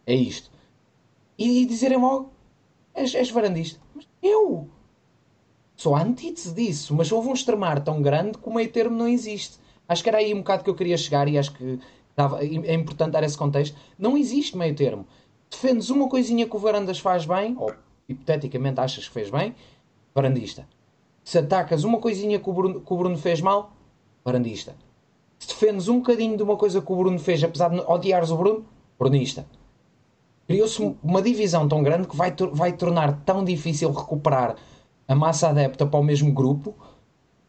É 0.05 0.13
isto. 0.13 0.51
E, 1.37 1.61
e 1.61 1.65
dizerem 1.65 1.97
logo, 1.97 2.31
és, 2.93 3.15
és 3.15 3.31
varandista. 3.31 3.79
Mas 3.95 4.05
eu 4.23 4.69
sou 5.75 5.95
a 5.95 6.01
antítese 6.01 6.53
disso, 6.53 6.95
mas 6.95 7.11
houve 7.11 7.27
um 7.27 7.33
extremar 7.33 7.83
tão 7.83 8.01
grande 8.01 8.37
que 8.37 8.47
o 8.47 8.53
meio 8.53 8.71
termo 8.71 8.97
não 8.97 9.07
existe. 9.07 9.59
Acho 9.87 10.01
que 10.01 10.09
era 10.09 10.19
aí 10.19 10.33
um 10.33 10.37
bocado 10.37 10.63
que 10.63 10.69
eu 10.69 10.75
queria 10.75 10.97
chegar 10.97 11.27
e 11.27 11.37
acho 11.37 11.53
que 11.53 11.79
é 12.65 12.73
importante 12.73 13.11
dar 13.11 13.23
esse 13.23 13.37
contexto. 13.37 13.75
Não 13.97 14.17
existe 14.17 14.57
meio 14.57 14.75
termo. 14.75 15.05
Defendes 15.49 15.89
uma 15.89 16.07
coisinha 16.07 16.47
que 16.47 16.55
o 16.55 16.59
Varandas 16.59 16.99
faz 16.99 17.25
bem, 17.25 17.55
ou 17.57 17.73
hipoteticamente 18.07 18.79
achas 18.79 19.07
que 19.07 19.13
fez 19.13 19.29
bem, 19.29 19.53
varandista. 20.15 20.67
Se 21.23 21.37
atacas 21.37 21.83
uma 21.83 21.99
coisinha 21.99 22.39
que 22.39 22.49
o 22.49 22.53
Bruno, 22.53 22.81
que 22.81 22.93
o 22.93 22.97
Bruno 22.97 23.17
fez 23.17 23.41
mal, 23.41 23.73
varandista. 24.23 24.75
Se 25.37 25.47
defendes 25.49 25.87
um 25.89 25.97
bocadinho 25.97 26.37
de 26.37 26.43
uma 26.43 26.55
coisa 26.55 26.81
que 26.81 26.91
o 26.91 26.95
Bruno 26.95 27.19
fez, 27.19 27.43
apesar 27.43 27.69
de 27.69 27.79
odiares 27.79 28.29
o 28.29 28.37
Bruno, 28.37 28.65
brunista 28.97 29.45
criou-se 30.47 30.95
uma 31.03 31.21
divisão 31.21 31.67
tão 31.67 31.81
grande 31.81 32.07
que 32.07 32.15
vai, 32.15 32.33
vai 32.51 32.73
tornar 32.73 33.21
tão 33.25 33.43
difícil 33.43 33.91
recuperar 33.91 34.55
a 35.07 35.15
massa 35.15 35.49
adepta 35.49 35.85
para 35.85 35.99
o 35.99 36.03
mesmo 36.03 36.31
grupo 36.31 36.75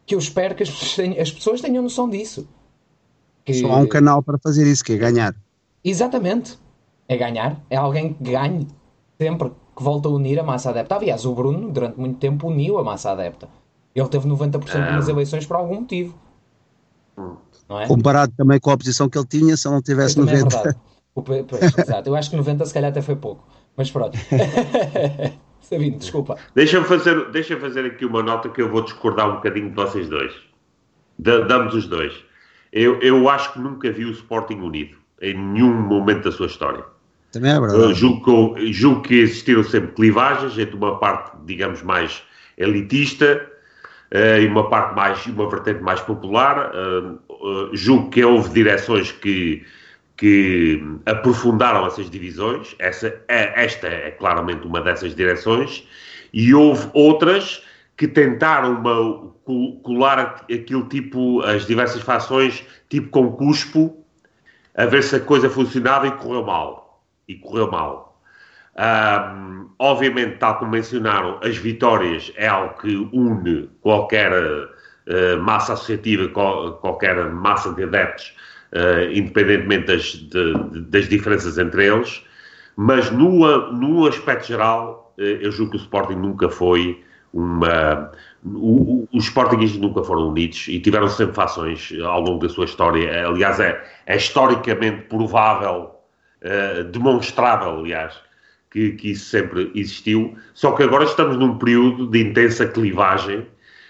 que 0.05 0.13
eu 0.13 0.19
espero 0.19 0.55
que 0.55 0.63
as 0.63 0.69
pessoas 0.69 0.95
tenham, 0.95 1.21
as 1.21 1.31
pessoas 1.31 1.61
tenham 1.61 1.83
noção 1.83 2.09
disso. 2.09 2.47
Que... 3.43 3.53
Só 3.55 3.71
há 3.71 3.77
um 3.77 3.87
canal 3.87 4.21
para 4.21 4.37
fazer 4.37 4.67
isso, 4.67 4.83
que 4.83 4.93
é 4.93 4.97
ganhar. 4.97 5.35
Exatamente. 5.83 6.57
É 7.07 7.17
ganhar. 7.17 7.61
É 7.69 7.75
alguém 7.75 8.13
que 8.13 8.23
ganhe 8.31 8.67
sempre, 9.19 9.51
que 9.75 9.83
volta 9.83 10.07
a 10.07 10.11
unir 10.11 10.39
a 10.39 10.43
massa 10.43 10.69
adepta. 10.69 10.95
Aliás, 10.95 11.25
o 11.25 11.33
Bruno, 11.33 11.71
durante 11.71 11.99
muito 11.99 12.17
tempo, 12.17 12.47
uniu 12.47 12.77
a 12.77 12.83
massa 12.83 13.11
adepta. 13.11 13.47
Ele 13.93 14.07
teve 14.09 14.27
90% 14.27 14.91
nas 14.91 15.07
eleições 15.07 15.45
por 15.45 15.57
algum 15.57 15.75
motivo. 15.81 16.15
É? 17.69 17.87
Comparado 17.87 18.33
também 18.35 18.59
com 18.59 18.69
a 18.69 18.73
oposição 18.73 19.09
que 19.09 19.17
ele 19.17 19.27
tinha, 19.27 19.55
se 19.55 19.67
ele 19.67 19.75
não 19.75 19.81
tivesse 19.81 20.19
90%. 20.19 20.71
É 20.71 20.75
pois, 21.23 21.45
exato. 21.77 22.09
Eu 22.09 22.15
acho 22.15 22.29
que 22.29 22.35
90 22.35 22.65
se 22.65 22.73
calhar 22.73 22.91
até 22.91 23.01
foi 23.01 23.15
pouco. 23.15 23.47
Mas 23.75 23.91
pronto. 23.91 24.17
Sabino, 25.61 25.97
desculpa. 25.97 26.37
Deixa-me 26.53 26.85
fazer, 26.85 27.31
deixa 27.31 27.57
fazer 27.57 27.85
aqui 27.85 28.05
uma 28.05 28.21
nota 28.21 28.49
que 28.49 28.61
eu 28.61 28.69
vou 28.69 28.81
discordar 28.81 29.29
um 29.29 29.35
bocadinho 29.35 29.69
de 29.69 29.75
vocês 29.75 30.07
dois. 30.07 30.33
Damos 31.17 31.73
os 31.73 31.87
dois. 31.87 32.13
Eu, 32.71 32.99
eu 32.99 33.27
acho 33.29 33.53
que 33.53 33.59
nunca 33.59 33.91
vi 33.91 34.05
o 34.05 34.11
Sporting 34.11 34.55
unido 34.55 34.97
em 35.21 35.33
nenhum 35.33 35.73
momento 35.73 36.25
da 36.25 36.31
sua 36.31 36.47
história. 36.47 36.83
Também 37.31 37.51
é 37.51 37.59
verdade. 37.59 37.93
julgo, 37.93 38.55
que, 38.55 38.71
julgo 38.73 39.01
que 39.01 39.15
existiram 39.15 39.63
sempre 39.63 39.91
clivagens 39.93 40.57
entre 40.57 40.75
uma 40.75 40.97
parte, 40.97 41.35
digamos, 41.45 41.81
mais 41.81 42.23
elitista 42.57 43.49
uh, 44.13 44.41
e 44.41 44.47
uma 44.47 44.69
parte 44.69 44.95
mais, 44.95 45.25
uma 45.25 45.49
vertente 45.49 45.81
mais 45.81 45.99
popular. 46.01 46.71
Uh, 46.73 47.19
uh, 47.29 47.75
julgo 47.75 48.09
que 48.09 48.23
houve 48.23 48.49
direções 48.49 49.11
que 49.11 49.65
que 50.17 50.81
aprofundaram 51.05 51.85
essas 51.85 52.09
divisões. 52.09 52.75
Essa, 52.79 53.07
é, 53.27 53.63
esta 53.63 53.87
é 53.87 54.11
claramente 54.11 54.65
uma 54.65 54.81
dessas 54.81 55.15
direções, 55.15 55.87
e 56.33 56.53
houve 56.53 56.89
outras 56.93 57.63
que 57.97 58.07
tentaram 58.07 58.73
uma, 58.73 59.33
colar 59.83 60.45
aquilo 60.51 60.87
tipo, 60.87 61.41
as 61.41 61.65
diversas 61.65 62.01
fações, 62.01 62.63
tipo 62.89 63.09
com 63.09 63.31
cuspo, 63.31 64.05
a 64.75 64.85
ver 64.85 65.03
se 65.03 65.15
a 65.15 65.19
coisa 65.19 65.49
funcionava 65.49 66.07
e 66.07 66.11
correu 66.11 66.43
mal. 66.43 67.01
E 67.27 67.35
correu 67.35 67.71
mal. 67.71 68.21
Um, 68.77 69.69
obviamente, 69.79 70.37
tal 70.37 70.59
como 70.59 70.71
mencionaram, 70.71 71.39
as 71.41 71.55
vitórias 71.55 72.33
é 72.35 72.47
algo 72.47 72.77
que 72.81 72.93
une 73.13 73.69
qualquer 73.81 74.33
uh, 74.33 75.41
massa 75.41 75.73
associativa, 75.73 76.27
qualquer 76.27 77.29
massa 77.29 77.71
de 77.73 77.83
adeptos 77.83 78.33
uh, 78.75 79.11
independentemente 79.11 79.87
das, 79.87 80.03
de, 80.03 80.81
das 80.81 81.07
diferenças 81.07 81.57
entre 81.57 81.85
eles, 81.85 82.21
mas 82.75 83.09
no, 83.09 83.71
no 83.71 84.05
aspecto 84.05 84.47
geral, 84.47 85.13
uh, 85.17 85.21
eu 85.21 85.51
julgo 85.51 85.71
que 85.71 85.77
o 85.77 85.81
Sporting 85.81 86.15
nunca 86.15 86.49
foi 86.49 87.01
uma. 87.33 88.11
O, 88.43 89.07
os 89.11 89.25
Sportingistas 89.25 89.81
nunca 89.81 90.03
foram 90.03 90.29
unidos 90.29 90.67
e 90.67 90.79
tiveram 90.79 91.07
sempre 91.07 91.33
fações 91.33 91.91
ao 92.03 92.21
longo 92.21 92.39
da 92.39 92.49
sua 92.49 92.65
história. 92.65 93.27
Aliás, 93.27 93.59
é, 93.59 93.83
é 94.05 94.17
historicamente 94.17 95.03
provável, 95.03 95.95
uh, 96.43 96.83
demonstrável, 96.85 97.79
aliás, 97.79 98.13
que, 98.69 98.91
que, 98.91 99.11
isso 99.11 99.25
sempre 99.25 99.71
existiu. 99.73 100.37
Só 100.53 100.73
que 100.73 100.83
agora 100.83 101.05
estamos 101.05 101.37
num 101.37 101.57
período 101.57 102.07
de 102.07 102.21
intensa 102.21 102.67
clivagem, 102.67 103.47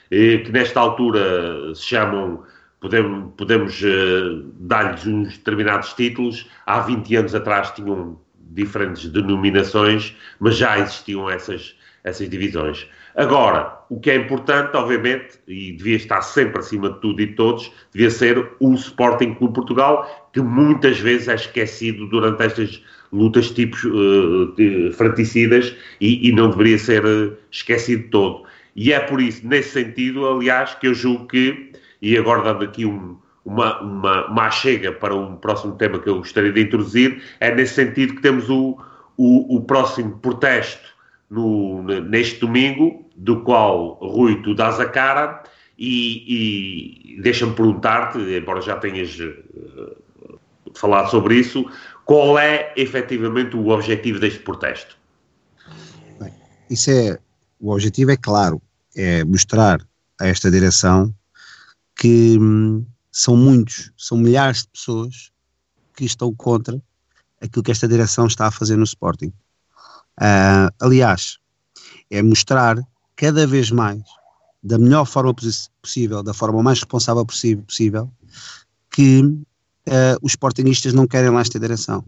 que 0.09 0.51
nesta 0.51 0.79
altura 0.79 1.73
se 1.73 1.81
chamam 1.81 2.43
podemos, 2.86 3.33
podemos 3.36 3.81
uh, 3.81 4.43
dar-lhes 4.59 5.07
uns 5.07 5.38
determinados 5.39 5.93
títulos. 5.93 6.47
Há 6.67 6.81
20 6.81 7.15
anos 7.15 7.33
atrás 7.33 7.71
tinham 7.71 8.19
diferentes 8.51 9.09
denominações, 9.09 10.15
mas 10.39 10.55
já 10.55 10.77
existiam 10.77 11.27
essas, 11.27 11.75
essas 12.03 12.29
divisões. 12.29 12.88
Agora, 13.15 13.79
o 13.89 13.99
que 13.99 14.11
é 14.11 14.15
importante, 14.17 14.77
obviamente, 14.77 15.39
e 15.47 15.71
devia 15.71 15.95
estar 15.95 16.21
sempre 16.21 16.59
acima 16.59 16.91
de 16.91 17.01
tudo 17.01 17.21
e 17.21 17.25
de 17.25 17.33
todos, 17.33 17.71
devia 17.91 18.11
ser 18.11 18.51
o 18.59 18.75
Sporting 18.75 19.33
Clube 19.33 19.55
Portugal, 19.55 20.29
que 20.31 20.41
muitas 20.41 20.99
vezes 20.99 21.27
é 21.27 21.33
esquecido 21.36 22.05
durante 22.07 22.43
estas 22.43 22.83
lutas 23.11 23.49
tipos 23.49 23.83
uh, 23.86 24.91
fraticidas 24.93 25.75
e, 25.99 26.29
e, 26.29 26.31
não 26.31 26.51
deveria 26.51 26.77
ser 26.77 27.03
uh, 27.03 27.36
esquecido 27.49 28.09
todo. 28.09 28.43
E 28.75 28.93
é 28.93 28.99
por 28.99 29.19
isso, 29.19 29.47
nesse 29.47 29.69
sentido, 29.69 30.27
aliás, 30.27 30.75
que 30.75 30.86
eu 30.88 30.93
julgo 30.93 31.25
que 31.27 31.71
e 32.01 32.17
agora 32.17 32.43
dando 32.43 32.63
aqui 32.63 32.85
um, 32.85 33.17
uma, 33.43 33.81
uma, 33.81 34.27
uma 34.27 34.51
chega 34.51 34.91
para 34.91 35.15
um 35.15 35.35
próximo 35.35 35.75
tema 35.75 35.99
que 35.99 36.09
eu 36.09 36.17
gostaria 36.17 36.51
de 36.51 36.61
introduzir, 36.61 37.21
é 37.39 37.53
nesse 37.53 37.75
sentido 37.75 38.15
que 38.15 38.21
temos 38.21 38.49
o, 38.49 38.77
o, 39.15 39.57
o 39.57 39.61
próximo 39.61 40.17
protesto 40.17 40.95
no, 41.29 41.83
neste 41.83 42.39
domingo, 42.39 43.05
do 43.15 43.41
qual, 43.41 43.93
Rui, 44.01 44.41
tu 44.41 44.55
dás 44.55 44.79
a 44.79 44.85
cara, 44.85 45.43
e, 45.77 47.17
e 47.17 47.21
deixa-me 47.21 47.53
perguntar-te, 47.53 48.17
embora 48.17 48.61
já 48.61 48.77
tenhas 48.77 49.17
uh, 49.19 50.39
falado 50.73 51.09
sobre 51.11 51.35
isso, 51.35 51.69
qual 52.05 52.39
é 52.39 52.73
efetivamente 52.75 53.55
o 53.55 53.69
objetivo 53.69 54.19
deste 54.19 54.39
protesto? 54.39 54.97
Bem, 56.19 56.31
isso 56.69 56.91
é, 56.91 57.19
o 57.59 57.71
objetivo 57.71 58.11
é 58.11 58.17
claro, 58.17 58.61
é 58.95 59.23
mostrar 59.23 59.81
a 60.19 60.27
esta 60.27 60.49
direção 60.49 61.13
que 61.95 62.37
hum, 62.39 62.85
são 63.11 63.35
muitos, 63.37 63.91
são 63.97 64.17
milhares 64.17 64.63
de 64.63 64.69
pessoas 64.69 65.31
que 65.95 66.05
estão 66.05 66.33
contra 66.35 66.81
aquilo 67.41 67.63
que 67.63 67.71
esta 67.71 67.87
direção 67.87 68.27
está 68.27 68.47
a 68.47 68.51
fazer 68.51 68.75
no 68.75 68.83
Sporting. 68.83 69.31
Uh, 70.19 70.71
aliás, 70.79 71.37
é 72.09 72.21
mostrar 72.21 72.77
cada 73.15 73.47
vez 73.47 73.71
mais, 73.71 74.01
da 74.61 74.77
melhor 74.77 75.05
forma 75.05 75.33
possível, 75.81 76.23
da 76.23 76.33
forma 76.33 76.61
mais 76.61 76.79
responsável 76.79 77.25
possível, 77.25 78.11
que 78.91 79.21
uh, 79.21 80.17
os 80.21 80.33
sportingistas 80.33 80.93
não 80.93 81.07
querem 81.07 81.29
lá 81.29 81.41
esta 81.41 81.59
direção. 81.59 82.05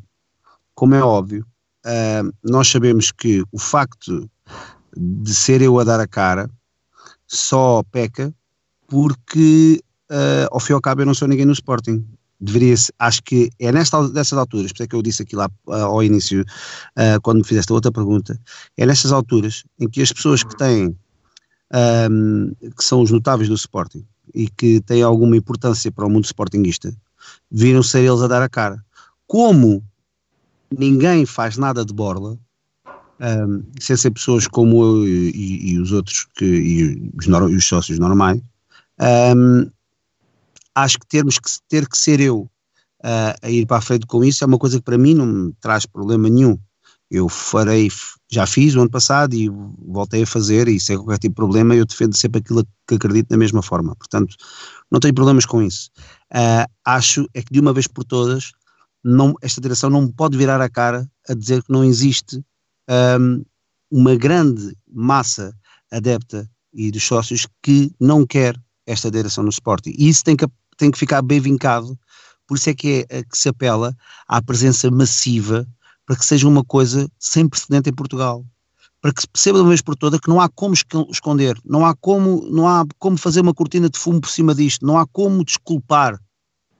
Como 0.73 0.95
é 0.95 1.01
óbvio, 1.01 1.45
uh, 1.85 2.33
nós 2.43 2.67
sabemos 2.67 3.11
que 3.11 3.43
o 3.51 3.59
facto 3.59 4.29
de 4.95 5.33
ser 5.33 5.61
eu 5.61 5.79
a 5.79 5.83
dar 5.83 5.99
a 5.99 6.07
cara 6.07 6.49
só 7.27 7.83
peca 7.91 8.33
porque, 8.87 9.81
uh, 10.09 10.47
ao 10.51 10.59
fim 10.59 10.73
e 10.73 10.75
ao 10.75 10.81
cabo, 10.81 11.01
eu 11.01 11.05
não 11.05 11.13
sou 11.13 11.27
ninguém 11.27 11.45
no 11.45 11.51
Sporting. 11.51 12.05
Deveria 12.39 12.75
acho 12.99 13.23
que 13.23 13.49
é 13.59 13.71
nesta, 13.71 14.07
nessas 14.09 14.37
alturas, 14.37 14.71
por 14.71 14.77
isso 14.77 14.83
é 14.83 14.87
que 14.87 14.95
eu 14.95 15.01
disse 15.01 15.23
aqui 15.23 15.35
lá 15.35 15.49
uh, 15.67 15.73
ao 15.73 16.03
início, 16.03 16.41
uh, 16.41 17.21
quando 17.21 17.39
me 17.39 17.43
fizeste 17.43 17.71
a 17.71 17.75
outra 17.75 17.91
pergunta, 17.91 18.39
é 18.77 18.85
nestas 18.85 19.11
alturas 19.11 19.63
em 19.79 19.89
que 19.89 20.01
as 20.01 20.11
pessoas 20.11 20.43
que 20.43 20.55
têm, 20.55 20.95
um, 22.11 22.51
que 22.77 22.83
são 22.83 23.01
os 23.01 23.11
notáveis 23.11 23.49
do 23.49 23.55
Sporting 23.55 24.05
e 24.35 24.47
que 24.49 24.79
têm 24.81 25.01
alguma 25.01 25.35
importância 25.35 25.91
para 25.91 26.05
o 26.05 26.09
mundo 26.09 26.25
sportinguista, 26.25 26.95
viram 27.49 27.81
ser 27.81 28.01
eles 28.01 28.21
a 28.21 28.27
dar 28.27 28.43
a 28.43 28.49
cara. 28.49 28.83
Como 29.25 29.83
ninguém 30.69 31.25
faz 31.25 31.57
nada 31.57 31.83
de 31.83 31.93
borla, 31.93 32.37
um, 33.19 33.63
sem 33.79 33.97
ser 33.97 34.11
pessoas 34.11 34.47
como 34.47 34.83
eu 34.83 35.07
e, 35.07 35.71
e 35.71 35.79
os 35.79 35.91
outros 35.91 36.27
que, 36.35 36.45
e 36.45 37.11
os, 37.17 37.25
e 37.25 37.55
os 37.55 37.65
sócios 37.65 37.97
normais, 37.97 38.39
um, 38.99 39.69
acho 40.75 40.99
que 40.99 41.07
termos 41.07 41.39
que 41.39 41.49
ter 41.67 41.87
que 41.87 41.97
ser 41.97 42.19
eu 42.19 42.49
uh, 43.03 43.33
a 43.41 43.49
ir 43.49 43.65
para 43.65 43.77
a 43.77 43.81
frente 43.81 44.05
com 44.05 44.23
isso 44.23 44.43
é 44.43 44.47
uma 44.47 44.57
coisa 44.57 44.77
que 44.77 44.83
para 44.83 44.97
mim 44.97 45.13
não 45.13 45.25
me 45.25 45.53
traz 45.59 45.85
problema 45.85 46.29
nenhum. 46.29 46.57
Eu 47.09 47.29
farei, 47.29 47.89
já 48.29 48.45
fiz 48.45 48.75
o 48.75 48.81
ano 48.81 48.89
passado 48.89 49.33
e 49.33 49.49
voltei 49.49 50.23
a 50.23 50.27
fazer, 50.27 50.67
e 50.67 50.77
sem 50.77 50.97
qualquer 50.97 51.19
tipo 51.19 51.33
de 51.33 51.35
problema, 51.35 51.73
eu 51.73 51.85
defendo 51.85 52.15
sempre 52.17 52.39
aquilo 52.39 52.67
que 52.85 52.95
acredito 52.95 53.29
da 53.29 53.37
mesma 53.37 53.61
forma. 53.61 53.95
Portanto, 53.95 54.35
não 54.91 54.99
tenho 54.99 55.13
problemas 55.13 55.45
com 55.45 55.61
isso. 55.61 55.89
Uh, 56.33 56.69
acho 56.83 57.25
é 57.33 57.41
que 57.41 57.53
de 57.53 57.61
uma 57.61 57.71
vez 57.71 57.87
por 57.87 58.03
todas, 58.03 58.51
não, 59.03 59.33
esta 59.41 59.61
direção 59.61 59.89
não 59.89 60.11
pode 60.11 60.37
virar 60.37 60.59
a 60.59 60.69
cara 60.69 61.09
a 61.29 61.33
dizer 61.33 61.63
que 61.63 61.71
não 61.71 61.83
existe 61.83 62.43
um, 63.19 63.43
uma 63.89 64.15
grande 64.15 64.75
massa 64.85 65.55
adepta 65.91 66.49
e 66.73 66.91
dos 66.91 67.03
sócios 67.03 67.47
que 67.61 67.91
não 67.99 68.25
quer 68.25 68.59
esta 68.87 69.11
direção 69.11 69.43
no 69.43 69.49
Sporting. 69.49 69.93
E 69.95 70.09
isso 70.09 70.23
tem 70.23 70.35
que, 70.35 70.47
tem 70.77 70.89
que 70.89 70.97
ficar 70.97 71.21
bem 71.21 71.39
vincado, 71.39 71.97
por 72.47 72.57
isso 72.57 72.69
é 72.69 72.73
que, 72.73 73.05
é, 73.09 73.19
é 73.19 73.23
que 73.23 73.37
se 73.37 73.49
apela 73.49 73.93
à 74.27 74.41
presença 74.41 74.89
massiva 74.89 75.67
para 76.05 76.15
que 76.15 76.25
seja 76.25 76.47
uma 76.47 76.63
coisa 76.63 77.11
sem 77.19 77.47
precedente 77.47 77.89
em 77.89 77.93
Portugal. 77.93 78.45
Para 79.01 79.13
que 79.13 79.21
se 79.21 79.27
perceba 79.27 79.59
de 79.59 79.63
uma 79.63 79.69
vez 79.69 79.81
por 79.81 79.95
todas 79.95 80.19
que 80.19 80.29
não 80.29 80.39
há 80.39 80.49
como 80.49 80.73
esconder, 80.73 81.59
não 81.63 81.85
há 81.85 81.93
como, 81.93 82.49
não 82.49 82.67
há 82.67 82.85
como 82.97 83.17
fazer 83.17 83.41
uma 83.41 83.53
cortina 83.53 83.89
de 83.89 83.99
fumo 83.99 84.21
por 84.21 84.29
cima 84.29 84.55
disto, 84.55 84.85
não 84.85 84.97
há 84.97 85.05
como 85.05 85.43
desculpar 85.43 86.19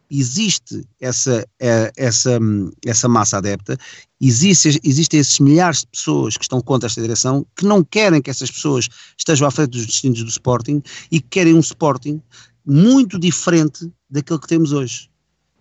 existe 0.09 0.85
essa, 0.99 1.45
é, 1.59 1.91
essa, 1.95 2.39
essa 2.85 3.07
massa 3.07 3.37
adepta, 3.37 3.77
existe, 4.19 4.79
existem 4.83 5.19
esses 5.19 5.39
milhares 5.39 5.81
de 5.81 5.87
pessoas 5.87 6.37
que 6.37 6.43
estão 6.43 6.61
contra 6.61 6.87
esta 6.87 7.01
direção, 7.01 7.45
que 7.55 7.65
não 7.65 7.83
querem 7.83 8.21
que 8.21 8.29
essas 8.29 8.49
pessoas 8.49 8.87
estejam 9.17 9.47
à 9.47 9.51
frente 9.51 9.71
dos 9.71 9.85
destinos 9.85 10.23
do 10.23 10.29
Sporting 10.29 10.81
e 11.11 11.19
que 11.19 11.27
querem 11.29 11.53
um 11.53 11.59
Sporting 11.59 12.21
muito 12.65 13.19
diferente 13.19 13.91
daquele 14.09 14.39
que 14.39 14.47
temos 14.47 14.71
hoje. 14.71 15.09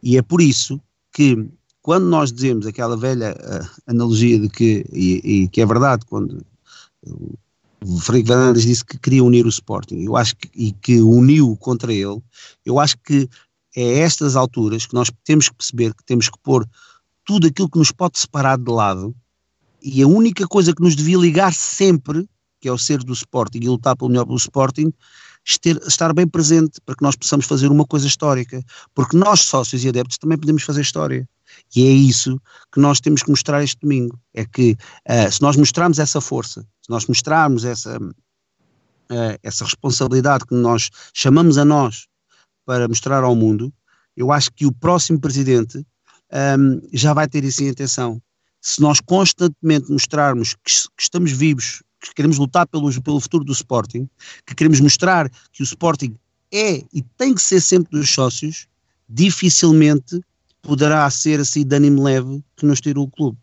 E 0.02 0.16
é 0.16 0.22
por 0.22 0.40
isso 0.40 0.80
que, 1.12 1.48
quando 1.82 2.06
nós 2.06 2.32
dizemos 2.32 2.66
aquela 2.66 2.96
velha 2.96 3.34
uh, 3.34 3.80
analogia 3.86 4.38
de 4.38 4.48
que, 4.48 4.84
e, 4.92 5.42
e, 5.42 5.48
que 5.48 5.60
é 5.60 5.66
verdade, 5.66 6.04
quando 6.06 6.44
o 7.84 7.98
Frederico 7.98 8.28
Fernandes 8.28 8.62
disse 8.64 8.84
que 8.84 8.98
queria 8.98 9.22
unir 9.22 9.46
o 9.46 9.50
Sporting, 9.50 10.02
eu 10.02 10.16
acho 10.16 10.36
que, 10.36 10.50
e 10.54 10.72
que 10.72 11.00
uniu 11.00 11.56
contra 11.56 11.92
ele, 11.92 12.20
eu 12.64 12.78
acho 12.78 12.96
que 12.98 13.28
é 13.76 13.82
a 13.82 13.98
estas 13.98 14.34
alturas 14.34 14.86
que 14.86 14.94
nós 14.94 15.10
temos 15.22 15.50
que 15.50 15.54
perceber 15.54 15.94
que 15.94 16.02
temos 16.04 16.30
que 16.30 16.38
pôr 16.42 16.66
tudo 17.24 17.46
aquilo 17.46 17.68
que 17.68 17.78
nos 17.78 17.92
pode 17.92 18.18
separar 18.18 18.56
de 18.56 18.70
lado 18.70 19.14
e 19.82 20.02
a 20.02 20.08
única 20.08 20.46
coisa 20.48 20.74
que 20.74 20.82
nos 20.82 20.96
devia 20.96 21.18
ligar 21.18 21.52
sempre, 21.52 22.26
que 22.60 22.68
é 22.68 22.72
o 22.72 22.78
ser 22.78 22.98
do 22.98 23.12
Sporting 23.12 23.60
e 23.62 23.68
lutar 23.68 23.96
pelo 23.96 24.10
melhor 24.10 24.24
pelo 24.24 24.38
Sporting, 24.38 24.92
estar 25.44 26.12
bem 26.12 26.26
presente 26.26 26.80
para 26.84 26.96
que 26.96 27.02
nós 27.02 27.14
possamos 27.14 27.46
fazer 27.46 27.70
uma 27.70 27.84
coisa 27.84 28.06
histórica. 28.06 28.64
Porque 28.94 29.16
nós, 29.16 29.42
sócios 29.42 29.84
e 29.84 29.88
adeptos, 29.88 30.18
também 30.18 30.38
podemos 30.38 30.62
fazer 30.64 30.80
história. 30.80 31.28
E 31.74 31.86
é 31.86 31.90
isso 31.90 32.40
que 32.72 32.80
nós 32.80 33.00
temos 33.00 33.22
que 33.22 33.30
mostrar 33.30 33.62
este 33.62 33.78
domingo. 33.80 34.18
É 34.34 34.44
que 34.44 34.76
uh, 35.08 35.30
se 35.30 35.40
nós 35.40 35.56
mostrarmos 35.56 35.98
essa 35.98 36.20
força, 36.20 36.62
se 36.82 36.90
nós 36.90 37.06
mostrarmos 37.06 37.64
essa, 37.64 37.96
uh, 37.98 39.38
essa 39.42 39.64
responsabilidade 39.64 40.46
que 40.46 40.54
nós 40.54 40.90
chamamos 41.14 41.58
a 41.58 41.64
nós 41.64 42.08
para 42.66 42.88
mostrar 42.88 43.22
ao 43.22 43.34
mundo, 43.34 43.72
eu 44.16 44.32
acho 44.32 44.50
que 44.52 44.66
o 44.66 44.72
próximo 44.72 45.20
presidente 45.20 45.78
um, 46.58 46.80
já 46.92 47.14
vai 47.14 47.28
ter 47.28 47.44
isso 47.44 47.62
em 47.62 47.70
atenção. 47.70 48.20
Se 48.60 48.80
nós 48.80 49.00
constantemente 49.00 49.90
mostrarmos 49.90 50.54
que, 50.54 50.72
que 50.96 51.02
estamos 51.02 51.30
vivos, 51.30 51.82
que 52.00 52.12
queremos 52.14 52.38
lutar 52.38 52.66
pelo, 52.66 52.90
futuro 53.20 53.44
do 53.44 53.52
Sporting, 53.52 54.08
que 54.44 54.54
queremos 54.54 54.80
mostrar 54.80 55.30
que 55.52 55.62
o 55.62 55.64
Sporting 55.64 56.16
é 56.52 56.82
e 56.92 57.02
tem 57.16 57.34
que 57.34 57.42
ser 57.42 57.60
sempre 57.60 57.98
dos 57.98 58.10
sócios, 58.10 58.66
dificilmente 59.08 60.20
poderá 60.62 61.08
ser 61.10 61.40
assim 61.40 61.64
de 61.64 61.76
ânimo 61.76 62.02
leve 62.02 62.42
que 62.56 62.66
nos 62.66 62.80
tira 62.80 63.00
o 63.00 63.08
clube. 63.08 63.38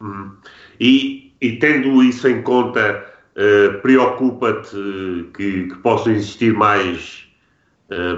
Hum. 0.00 0.32
E, 0.80 1.32
e, 1.40 1.52
tendo 1.56 2.02
isso 2.02 2.28
em 2.28 2.42
conta, 2.42 3.06
uh, 3.36 3.80
preocupa-te 3.80 5.30
que, 5.34 5.68
que 5.68 5.74
possam 5.76 6.12
existir 6.12 6.52
mais 6.52 7.25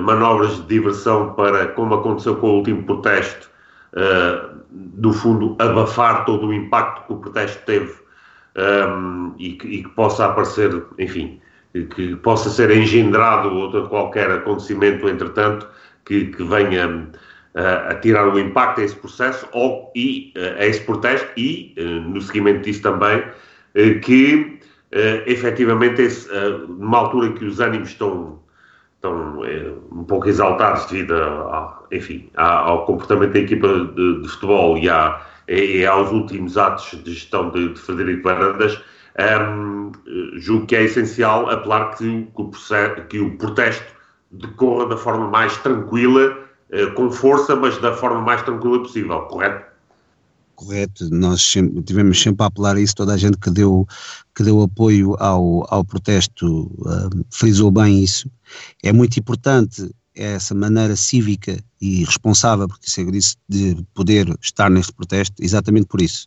manobras 0.01 0.57
de 0.57 0.67
diversão 0.67 1.35
para, 1.35 1.67
como 1.69 1.95
aconteceu 1.95 2.37
com 2.37 2.49
o 2.49 2.57
último 2.57 2.83
protesto, 2.85 3.51
uh, 3.93 4.59
do 4.71 5.13
fundo 5.13 5.57
abafar 5.59 6.25
todo 6.25 6.47
o 6.47 6.55
impacto 6.55 7.07
que 7.07 7.13
o 7.13 7.17
protesto 7.17 7.65
teve 7.65 7.93
um, 8.57 9.35
e, 9.39 9.53
que, 9.53 9.67
e, 9.67 9.83
que, 9.83 9.89
possa 9.91 10.27
aparecer, 10.27 10.83
enfim, 10.99 11.41
que 11.73 12.17
possa 12.17 12.51
ser 12.51 12.71
engendrado 12.71 13.51
outro 13.51 13.89
qualquer 13.89 14.31
acontecimento, 14.31 15.09
entretanto, 15.09 15.69
que, 16.05 16.27
que 16.27 16.43
venha 16.43 16.89
uh, 16.89 17.91
a 17.91 17.95
tirar 17.97 18.29
o 18.29 18.39
impacto 18.39 18.81
a 18.81 18.85
esse 18.85 18.97
processo 18.97 19.47
ou, 19.53 19.93
e, 19.95 20.33
a 20.59 20.67
esse 20.67 20.81
protesto 20.81 21.29
e, 21.37 21.75
no 22.07 22.21
seguimento 22.21 22.63
disso 22.63 22.83
também, 22.83 23.23
que 24.03 24.59
efetivamente, 25.27 26.01
esse, 26.01 26.29
numa 26.69 26.99
altura 26.99 27.29
em 27.29 27.33
que 27.35 27.45
os 27.45 27.61
ânimos 27.61 27.91
estão 27.91 28.41
estão 28.99 29.45
é, 29.45 29.73
um 29.93 30.05
pouco 30.05 30.29
exaltados 30.29 30.87
devido 30.87 31.15
a, 31.15 31.83
enfim, 31.93 32.29
ao 32.37 32.85
comportamento 32.85 33.33
da 33.33 33.39
equipa 33.39 33.69
de, 33.69 34.23
de 34.23 34.29
futebol 34.29 34.77
e, 34.77 34.91
a, 34.91 35.21
e, 35.47 35.87
aos 35.87 36.11
últimos 36.11 36.59
atos 36.59 37.03
de 37.03 37.15
gestão 37.15 37.51
de, 37.51 37.73
de 37.73 37.81
Frederico 37.81 38.25
Varandas, 38.25 38.83
um, 39.19 39.93
julgo 40.35 40.67
que 40.67 40.77
é 40.77 40.83
essencial 40.83 41.49
apelar 41.51 41.97
que, 41.97 42.29
que, 42.35 42.43
o, 42.43 43.07
que 43.09 43.21
o 43.21 43.37
protesto 43.37 43.97
decorra 44.31 44.87
da 44.87 44.97
forma 44.97 45.29
mais 45.29 45.57
tranquila, 45.59 46.39
uh, 46.73 46.93
com 46.95 47.11
força, 47.11 47.57
mas 47.57 47.79
da 47.79 47.93
forma 47.93 48.21
mais 48.21 48.43
tranquila 48.43 48.81
possível, 48.81 49.21
correto? 49.23 49.68
Correto, 50.59 51.09
nós 51.11 51.41
sempre, 51.41 51.81
tivemos 51.83 52.21
sempre 52.21 52.43
a 52.43 52.47
apelar 52.47 52.77
a 52.77 52.81
isso, 52.81 52.97
toda 52.97 53.15
a 53.15 53.17
gente 53.17 53.39
que 53.39 53.49
deu, 53.49 53.87
que 54.35 54.43
deu 54.43 54.61
apoio 54.61 55.15
ao, 55.21 55.65
ao 55.73 55.85
protesto 55.85 56.65
uh, 56.81 57.25
frisou 57.31 57.71
bem 57.71 58.03
isso. 58.03 58.29
É 58.83 58.93
muito 58.93 59.17
importante 59.19 59.89
essa 60.17 60.57
maneira 60.57 60.97
cívica 60.97 61.63
e 61.81 62.05
responsável, 62.05 62.67
porque 62.67 62.89
isso 62.89 63.01
é 63.01 63.05
de 63.49 63.87
poder 63.95 64.37
estar 64.43 64.69
neste 64.69 64.93
protesto, 64.93 65.37
exatamente 65.41 65.87
por 65.87 66.03
isso. 66.03 66.27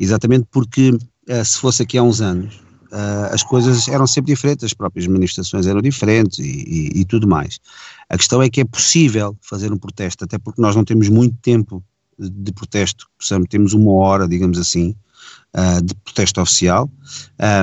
Exatamente 0.00 0.48
porque 0.50 0.90
uh, 0.90 1.44
se 1.44 1.58
fosse 1.58 1.84
aqui 1.84 1.96
há 1.96 2.02
uns 2.02 2.20
anos, 2.20 2.56
uh, 2.90 3.32
as 3.32 3.44
coisas 3.44 3.86
eram 3.86 4.06
sempre 4.08 4.32
diferentes, 4.32 4.64
as 4.64 4.74
próprias 4.74 5.06
manifestações 5.06 5.68
eram 5.68 5.80
diferentes 5.80 6.40
e, 6.40 6.42
e, 6.42 7.00
e 7.00 7.04
tudo 7.04 7.28
mais. 7.28 7.60
A 8.08 8.16
questão 8.16 8.42
é 8.42 8.50
que 8.50 8.62
é 8.62 8.64
possível 8.64 9.36
fazer 9.40 9.72
um 9.72 9.78
protesto, 9.78 10.24
até 10.24 10.38
porque 10.38 10.60
nós 10.60 10.74
não 10.74 10.84
temos 10.84 11.08
muito 11.08 11.36
tempo 11.36 11.84
de 12.28 12.52
protesto, 12.52 13.06
temos 13.48 13.72
uma 13.72 13.92
hora, 13.92 14.28
digamos 14.28 14.58
assim, 14.58 14.94
uh, 15.56 15.82
de 15.82 15.94
protesto 15.96 16.40
oficial. 16.40 16.90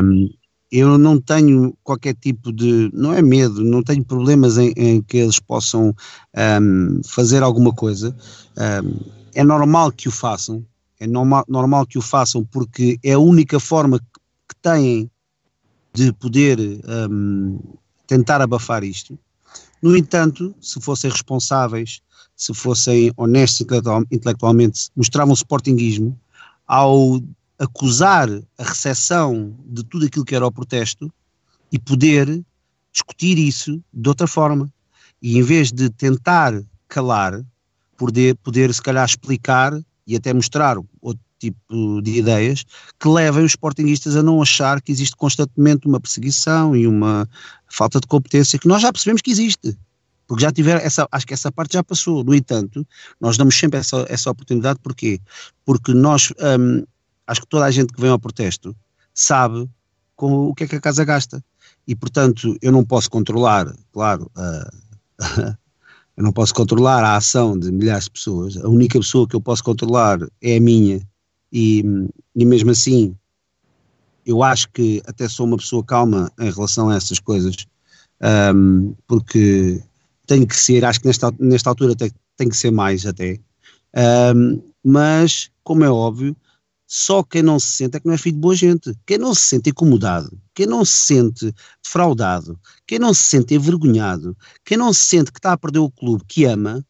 Um, 0.04 0.30
eu 0.72 0.98
não 0.98 1.20
tenho 1.20 1.78
qualquer 1.84 2.14
tipo 2.16 2.52
de, 2.52 2.90
não 2.94 3.14
é 3.14 3.22
medo, 3.22 3.64
não 3.64 3.82
tenho 3.82 4.04
problemas 4.04 4.58
em, 4.58 4.74
em 4.76 5.02
que 5.02 5.18
eles 5.18 5.40
possam 5.40 5.96
um, 6.62 7.02
fazer 7.06 7.44
alguma 7.44 7.72
coisa. 7.72 8.16
Um, 8.58 9.00
é 9.34 9.44
normal 9.44 9.92
que 9.92 10.10
o 10.10 10.12
façam, 10.12 10.66
é 11.00 11.08
normal, 11.08 11.46
normal 11.48 11.86
que 11.86 11.98
o 11.98 12.02
façam 12.02 12.44
porque 12.44 13.00
é 13.04 13.14
a 13.14 13.20
única 13.20 13.60
forma 13.60 14.00
que, 14.00 14.06
que 14.50 14.56
têm 14.62 15.10
de 15.94 16.12
poder 16.14 16.60
tentar 18.06 18.42
abafar 18.42 18.84
isto. 18.84 19.18
No 19.82 19.96
entanto, 19.96 20.54
se 20.62 20.80
fossem 20.82 21.10
responsáveis 21.10 22.02
se 22.38 22.54
fossem 22.54 23.12
honestos 23.18 23.66
intelectualmente, 24.12 24.90
mostravam 24.96 25.34
sportinguismo 25.34 26.18
ao 26.68 27.20
acusar 27.58 28.30
a 28.58 28.64
recepção 28.64 29.56
de 29.66 29.84
tudo 29.84 30.06
aquilo 30.06 30.24
que 30.24 30.36
era 30.36 30.46
o 30.46 30.52
protesto 30.52 31.12
e 31.72 31.80
poder 31.80 32.46
discutir 32.94 33.40
isso 33.40 33.84
de 33.92 34.08
outra 34.08 34.28
forma. 34.28 34.72
E 35.20 35.40
em 35.40 35.42
vez 35.42 35.72
de 35.72 35.90
tentar 35.90 36.54
calar, 36.88 37.44
poder, 37.98 38.36
poder 38.38 38.72
se 38.72 38.82
calhar 38.84 39.04
explicar 39.04 39.74
e 40.06 40.16
até 40.16 40.32
mostrar 40.32 40.78
outro 41.02 41.24
tipo 41.40 42.02
de 42.02 42.20
ideias 42.20 42.64
que 43.00 43.08
levem 43.08 43.44
os 43.44 43.52
sportinguistas 43.52 44.16
a 44.16 44.22
não 44.22 44.42
achar 44.42 44.80
que 44.80 44.92
existe 44.92 45.16
constantemente 45.16 45.88
uma 45.88 46.00
perseguição 46.00 46.76
e 46.76 46.88
uma 46.88 47.28
falta 47.68 48.00
de 48.00 48.08
competência 48.08 48.60
que 48.60 48.68
nós 48.68 48.82
já 48.82 48.92
percebemos 48.92 49.22
que 49.22 49.32
existe. 49.32 49.78
Porque 50.28 50.44
já 50.44 50.52
tiveram, 50.52 50.82
essa, 50.82 51.08
acho 51.12 51.26
que 51.26 51.34
essa 51.34 51.52
parte 51.52 51.74
já 51.74 51.84
passou. 51.84 52.24
No 52.24 52.36
entanto, 52.36 52.86
nós 53.20 53.38
damos 53.38 53.58
sempre 53.58 53.80
essa, 53.80 54.06
essa 54.10 54.30
oportunidade, 54.30 54.80
porquê? 54.84 55.22
Porque 55.66 55.94
nós, 55.94 56.34
hum, 56.60 56.84
acho 57.26 57.42
que 57.42 57.48
toda 57.48 57.66
a 57.66 57.72
gente 57.72 57.94
que 57.94 58.02
vem 58.02 58.10
ao 58.10 58.20
protesto 58.20 58.76
sabe 59.14 59.70
com 60.16 60.50
o 60.50 60.54
que 60.54 60.66
é 60.66 60.68
que 60.68 60.76
a 60.76 60.82
casa 60.82 61.06
gasta. 61.06 61.44
E, 61.88 61.96
portanto, 61.96 62.58
eu 62.62 62.72
não 62.72 62.84
posso 62.84 63.10
controlar, 63.10 63.74
claro, 63.94 64.30
uh, 64.36 65.18
eu 66.18 66.24
não 66.24 66.34
posso 66.34 66.54
controlar 66.54 67.04
a 67.04 67.16
ação 67.16 67.58
de 67.58 67.72
milhares 67.72 68.06
de 68.06 68.12
pessoas. 68.12 68.58
A 68.58 68.68
única 68.68 69.00
pessoa 69.00 69.28
que 69.28 69.36
eu 69.36 69.42
posso 69.42 69.64
controlar 69.64 70.20
é 70.42 70.58
a 70.58 70.60
minha. 70.60 71.02
E, 71.54 71.84
e 72.36 72.46
mesmo 72.46 72.72
assim, 72.72 73.16
eu 74.26 74.44
acho 74.44 74.70
que 74.72 75.02
até 75.08 75.30
sou 75.30 75.46
uma 75.46 75.56
pessoa 75.56 75.82
calma 75.82 76.30
em 76.38 76.52
relação 76.52 76.90
a 76.90 76.96
essas 76.96 77.18
coisas, 77.18 77.56
um, 78.54 78.94
porque 79.08 79.82
tem 80.28 80.46
que 80.46 80.56
ser, 80.56 80.86
acho 80.86 81.00
que 81.00 81.08
nesta, 81.08 81.34
nesta 81.40 81.70
altura 81.70 81.96
tem, 81.96 82.12
tem 82.36 82.50
que 82.50 82.58
ser 82.58 82.72
mais 82.72 83.06
até. 83.06 83.40
Um, 84.36 84.62
mas, 84.84 85.50
como 85.64 85.84
é 85.84 85.90
óbvio, 85.90 86.36
só 86.86 87.24
quem 87.24 87.42
não 87.42 87.60
se 87.60 87.68
sente 87.68 87.98
é 87.98 88.00
que 88.00 88.06
não 88.06 88.14
é 88.14 88.18
filho 88.18 88.36
de 88.36 88.42
boa 88.42 88.56
gente. 88.56 88.94
Quem 89.06 89.18
não 89.18 89.34
se 89.34 89.42
sente 89.42 89.70
incomodado, 89.70 90.40
quem 90.54 90.68
não 90.68 90.86
se 90.86 91.08
sente 91.08 91.54
defraudado, 91.84 92.60
quem 92.86 93.00
não 93.00 93.14
se 93.14 93.24
sente 93.24 93.56
envergonhado, 93.56 94.38
quem 94.64 94.78
não 94.78 94.94
se 94.94 95.06
sente 95.06 95.32
que 95.32 95.40
está 95.40 95.54
a 95.54 95.58
perder 95.58 95.80
o 95.80 95.90
clube 95.90 96.24
que 96.28 96.46
ama, 96.46 96.86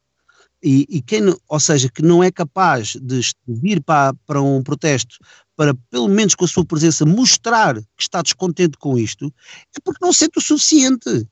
e, 0.62 0.86
e 0.90 1.02
quem, 1.02 1.22
ou 1.48 1.60
seja, 1.60 1.90
que 1.90 2.02
não 2.02 2.24
é 2.24 2.32
capaz 2.32 2.96
de 3.00 3.22
vir 3.48 3.82
para, 3.82 4.14
para 4.26 4.42
um 4.42 4.62
protesto 4.64 5.18
para, 5.56 5.74
pelo 5.90 6.08
menos 6.08 6.36
com 6.36 6.46
a 6.46 6.48
sua 6.48 6.64
presença, 6.64 7.06
mostrar 7.06 7.76
que 7.76 8.02
está 8.02 8.22
descontente 8.22 8.78
com 8.78 8.98
isto, 8.98 9.34
é 9.76 9.80
porque 9.84 10.04
não 10.06 10.14
sente 10.14 10.38
o 10.38 10.42
suficiente. 10.42 11.28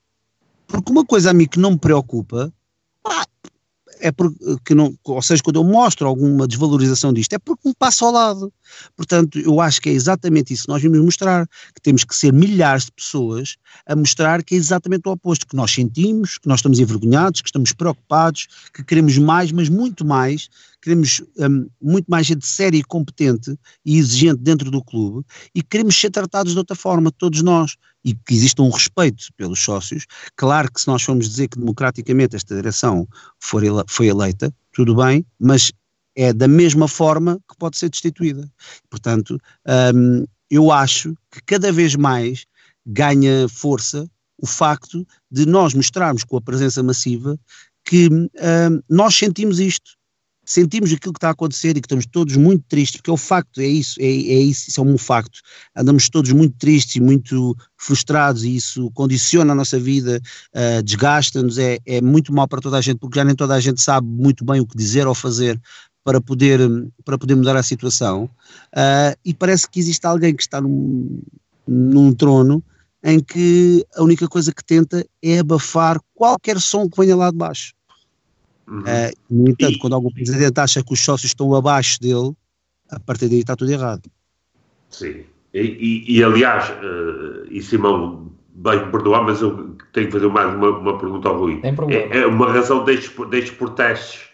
Porque 0.67 0.91
uma 0.91 1.05
coisa 1.05 1.31
a 1.31 1.33
mim 1.33 1.47
que 1.47 1.59
não 1.59 1.71
me 1.71 1.79
preocupa, 1.79 2.53
pá, 3.03 3.25
é 3.99 4.11
porque 4.11 4.75
não, 4.75 4.93
ou 5.03 5.21
seja, 5.21 5.41
quando 5.41 5.57
eu 5.57 5.63
mostro 5.63 6.07
alguma 6.07 6.47
desvalorização 6.47 7.13
disto, 7.13 7.33
é 7.33 7.39
porque 7.39 7.67
me 7.67 7.73
passo 7.73 8.05
ao 8.05 8.11
lado. 8.11 8.53
Portanto, 8.95 9.39
eu 9.39 9.59
acho 9.61 9.81
que 9.81 9.89
é 9.89 9.93
exatamente 9.93 10.53
isso 10.53 10.63
que 10.63 10.69
nós 10.69 10.81
vimos 10.81 10.99
mostrar, 10.99 11.47
que 11.73 11.81
temos 11.81 12.03
que 12.03 12.15
ser 12.15 12.33
milhares 12.33 12.85
de 12.85 12.91
pessoas 12.91 13.55
a 13.87 13.95
mostrar 13.95 14.43
que 14.43 14.55
é 14.55 14.57
exatamente 14.57 15.07
o 15.07 15.11
oposto, 15.11 15.47
que 15.47 15.55
nós 15.55 15.71
sentimos, 15.71 16.37
que 16.37 16.47
nós 16.47 16.59
estamos 16.59 16.79
envergonhados, 16.79 17.41
que 17.41 17.47
estamos 17.47 17.71
preocupados, 17.71 18.47
que 18.73 18.83
queremos 18.83 19.17
mais, 19.17 19.51
mas 19.51 19.69
muito 19.69 20.05
mais, 20.05 20.49
queremos 20.85 21.19
um, 21.39 21.67
muito 21.81 22.05
mais 22.05 22.27
gente 22.27 22.45
séria 22.45 22.77
e 22.77 22.83
competente 22.83 23.57
e 23.83 23.97
exigente 23.97 24.39
dentro 24.39 24.69
do 24.69 24.83
clube 24.83 25.25
e 25.55 25.63
queremos 25.63 25.99
ser 25.99 26.11
tratados 26.11 26.53
de 26.53 26.59
outra 26.59 26.75
forma, 26.75 27.11
todos 27.11 27.41
nós 27.41 27.75
e 28.03 28.13
que 28.13 28.35
exista 28.35 28.61
um 28.61 28.69
respeito 28.69 29.25
pelos 29.35 29.59
sócios. 29.59 30.05
Claro 30.35 30.71
que 30.71 30.79
se 30.79 30.87
nós 30.87 31.01
formos 31.01 31.27
dizer 31.27 31.47
que 31.47 31.57
democraticamente 31.57 32.35
esta 32.35 32.55
direção 32.55 33.07
foi, 33.39 33.65
ele, 33.65 33.83
foi 33.87 34.05
eleita, 34.05 34.53
tudo 34.71 34.95
bem, 34.95 35.25
mas 35.39 35.71
é 36.15 36.31
da 36.31 36.47
mesma 36.47 36.87
forma 36.87 37.39
que 37.49 37.57
pode 37.57 37.79
ser 37.79 37.89
destituída. 37.89 38.47
Portanto, 38.87 39.39
um, 39.95 40.23
eu 40.51 40.71
acho 40.71 41.15
que 41.31 41.41
cada 41.47 41.71
vez 41.71 41.95
mais 41.95 42.45
ganha 42.85 43.49
força 43.49 44.07
o 44.37 44.45
facto 44.45 45.03
de 45.31 45.47
nós 45.47 45.73
mostrarmos 45.73 46.23
com 46.23 46.37
a 46.37 46.41
presença 46.41 46.83
massiva 46.83 47.39
que 47.83 48.07
um, 48.07 48.29
nós 48.87 49.15
sentimos 49.15 49.59
isto 49.59 49.97
sentimos 50.45 50.93
aquilo 50.93 51.13
que 51.13 51.17
está 51.17 51.29
a 51.29 51.31
acontecer 51.31 51.71
e 51.71 51.81
que 51.81 51.87
estamos 51.87 52.05
todos 52.05 52.37
muito 52.37 52.63
tristes, 52.69 52.97
porque 52.97 53.09
é 53.09 53.13
o 53.13 53.17
facto, 53.17 53.59
é 53.59 53.65
isso, 53.65 53.99
é, 53.99 54.05
é 54.05 54.39
isso, 54.39 54.69
isso 54.69 54.79
é 54.79 54.83
um 54.83 54.97
facto. 54.97 55.39
Andamos 55.75 56.09
todos 56.09 56.31
muito 56.31 56.55
tristes 56.57 56.95
e 56.95 57.01
muito 57.01 57.55
frustrados 57.77 58.43
e 58.43 58.55
isso 58.55 58.91
condiciona 58.91 59.53
a 59.53 59.55
nossa 59.55 59.79
vida, 59.79 60.21
uh, 60.53 60.83
desgasta-nos, 60.83 61.57
é, 61.57 61.79
é 61.85 61.99
muito 62.01 62.31
mal 62.31 62.47
para 62.47 62.61
toda 62.61 62.77
a 62.77 62.81
gente, 62.81 62.99
porque 62.99 63.17
já 63.17 63.25
nem 63.25 63.35
toda 63.35 63.55
a 63.55 63.59
gente 63.59 63.81
sabe 63.81 64.07
muito 64.07 64.45
bem 64.45 64.61
o 64.61 64.67
que 64.67 64.77
dizer 64.77 65.07
ou 65.07 65.15
fazer 65.15 65.59
para 66.03 66.21
poder, 66.21 66.59
para 67.03 67.17
poder 67.17 67.35
mudar 67.35 67.57
a 67.57 67.63
situação. 67.63 68.29
Uh, 68.73 69.17
e 69.25 69.33
parece 69.33 69.67
que 69.67 69.79
existe 69.79 70.05
alguém 70.05 70.35
que 70.35 70.43
está 70.43 70.61
num, 70.61 71.21
num 71.67 72.13
trono 72.13 72.63
em 73.03 73.19
que 73.19 73.85
a 73.95 74.03
única 74.03 74.27
coisa 74.27 74.51
que 74.51 74.63
tenta 74.63 75.05
é 75.21 75.39
abafar 75.39 75.99
qualquer 76.13 76.59
som 76.59 76.89
que 76.89 76.99
venha 76.99 77.15
lá 77.15 77.29
de 77.29 77.37
baixo. 77.37 77.73
Uhum. 78.67 78.79
Uh, 78.79 79.11
no 79.29 79.49
entanto, 79.49 79.73
e, 79.73 79.79
quando 79.79 79.93
algum 79.93 80.11
presidente 80.11 80.59
acha 80.59 80.83
que 80.83 80.93
os 80.93 80.99
sócios 80.99 81.31
estão 81.31 81.53
abaixo 81.53 81.99
dele, 81.99 82.33
a 82.89 82.99
partir 82.99 83.29
daí 83.29 83.39
está 83.39 83.55
tudo 83.55 83.71
errado. 83.71 84.09
Sim. 84.89 85.23
E, 85.53 85.59
e, 85.61 86.17
e 86.17 86.23
aliás, 86.23 86.69
uh, 86.69 87.45
e 87.49 87.61
Simão, 87.61 88.31
bem 88.55 88.85
me 88.85 88.91
perdoar, 88.91 89.23
mas 89.23 89.41
eu 89.41 89.75
tenho 89.93 90.07
que 90.07 90.11
fazer 90.11 90.27
mais 90.27 90.53
uma, 90.53 90.69
uma 90.69 90.97
pergunta 90.97 91.29
ao 91.29 91.37
Rui. 91.37 91.61
É, 91.63 92.19
é, 92.19 92.25
uma 92.25 92.51
razão 92.51 92.83
destes, 92.83 93.11
destes 93.29 93.55
protestos 93.55 94.29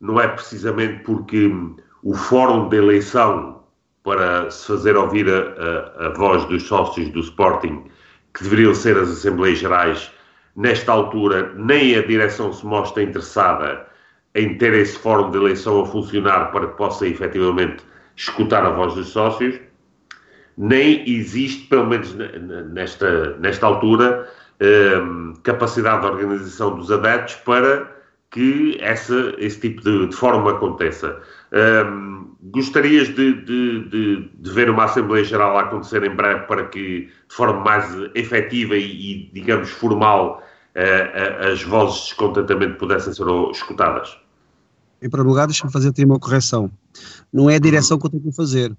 não 0.00 0.20
é 0.20 0.28
precisamente 0.28 1.02
porque 1.02 1.50
o 2.02 2.14
fórum 2.14 2.68
de 2.68 2.76
eleição 2.76 3.62
para 4.02 4.50
se 4.50 4.66
fazer 4.66 4.96
ouvir 4.96 5.26
a, 5.28 6.04
a, 6.04 6.06
a 6.06 6.08
voz 6.10 6.44
dos 6.44 6.62
sócios 6.64 7.08
do 7.10 7.20
Sporting, 7.20 7.84
que 8.34 8.44
deveriam 8.44 8.74
ser 8.74 8.96
as 8.98 9.08
Assembleias 9.08 9.58
Gerais, 9.58 10.10
nesta 10.56 10.92
altura, 10.92 11.52
nem 11.56 11.96
a 11.96 12.06
direção 12.06 12.52
se 12.52 12.64
mostra 12.64 13.02
interessada 13.02 13.86
em 14.34 14.56
ter 14.58 14.72
esse 14.74 14.98
fórum 14.98 15.30
de 15.30 15.38
eleição 15.38 15.82
a 15.82 15.86
funcionar 15.86 16.50
para 16.50 16.66
que 16.68 16.76
possa 16.76 17.06
efetivamente 17.06 17.84
escutar 18.16 18.64
a 18.64 18.70
voz 18.70 18.94
dos 18.94 19.08
sócios, 19.08 19.58
nem 20.56 21.08
existe, 21.08 21.66
pelo 21.68 21.86
menos 21.86 22.14
nesta, 22.14 23.36
nesta 23.38 23.66
altura, 23.66 24.28
um, 25.02 25.34
capacidade 25.42 26.02
de 26.02 26.06
organização 26.06 26.76
dos 26.76 26.90
adeptos 26.90 27.34
para 27.36 27.92
que 28.30 28.76
essa, 28.80 29.34
esse 29.38 29.60
tipo 29.60 29.82
de, 29.82 30.08
de 30.08 30.16
fórum 30.16 30.48
aconteça. 30.48 31.20
Um, 31.54 32.34
gostarias 32.50 33.08
de, 33.08 33.32
de, 33.44 33.88
de, 33.88 34.28
de, 34.34 34.50
ver 34.50 34.68
uma 34.68 34.84
Assembleia 34.84 35.24
Geral 35.24 35.56
acontecer 35.56 36.02
em 36.02 36.14
breve 36.14 36.46
para 36.46 36.66
que, 36.66 37.06
de 37.06 37.34
forma 37.34 37.60
mais 37.60 37.86
efetiva 38.14 38.76
e, 38.76 39.28
e 39.28 39.30
digamos, 39.32 39.70
formal, 39.70 40.42
uh, 40.74 41.46
uh, 41.46 41.52
as 41.52 41.62
vozes 41.62 42.00
de 42.00 42.04
descontentamento 42.08 42.76
pudessem 42.76 43.12
ser 43.12 43.24
escutadas? 43.52 44.18
Em 45.00 45.08
primeiro 45.08 45.28
lugar, 45.28 45.46
deixa-me 45.46 45.72
fazer 45.72 45.90
aqui 45.90 46.04
uma 46.04 46.18
correção. 46.18 46.70
Não 47.32 47.48
é 47.48 47.56
a 47.56 47.60
direção 47.60 47.98
que 47.98 48.06
eu 48.06 48.10
tenho 48.10 48.22
que 48.24 48.32
fazer. 48.32 48.76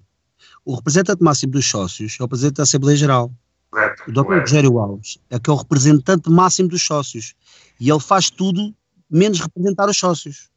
O 0.65 0.75
representante 0.75 1.23
máximo 1.23 1.53
dos 1.53 1.65
sócios 1.65 2.17
é 2.19 2.23
o 2.23 2.27
presidente 2.27 2.57
da 2.57 2.63
Assembleia 2.63 2.97
Geral. 2.97 3.31
Correto, 3.71 4.03
o 4.07 4.11
Dr. 4.11 4.39
Rogério 4.39 4.79
Alves 4.79 5.17
é 5.29 5.39
que 5.39 5.49
é 5.49 5.53
o 5.53 5.55
representante 5.55 6.29
máximo 6.29 6.69
dos 6.69 6.81
sócios. 6.81 7.35
E 7.79 7.89
ele 7.89 7.99
faz 7.99 8.29
tudo 8.29 8.73
menos 9.09 9.39
representar 9.39 9.89
os 9.89 9.97
sócios. 9.97 10.49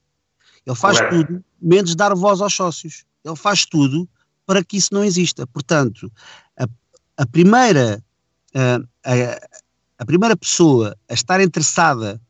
Ele 0.68 0.76
faz 0.76 0.98
Correto. 0.98 1.26
tudo 1.26 1.44
menos 1.60 1.96
dar 1.96 2.14
voz 2.14 2.42
aos 2.42 2.52
sócios. 2.52 3.04
Ele 3.24 3.34
faz 3.36 3.64
tudo 3.64 4.06
para 4.44 4.62
que 4.62 4.76
isso 4.76 4.90
não 4.92 5.02
exista. 5.02 5.46
Portanto, 5.46 6.12
a, 6.58 6.66
a 7.16 7.26
primeira, 7.26 8.04
a, 8.54 8.76
a, 9.10 9.48
a, 9.98 10.04
primeira 10.04 10.36
pessoa 10.36 10.94
a 11.08 11.14
estar 11.14 11.40
interessada 11.40 12.20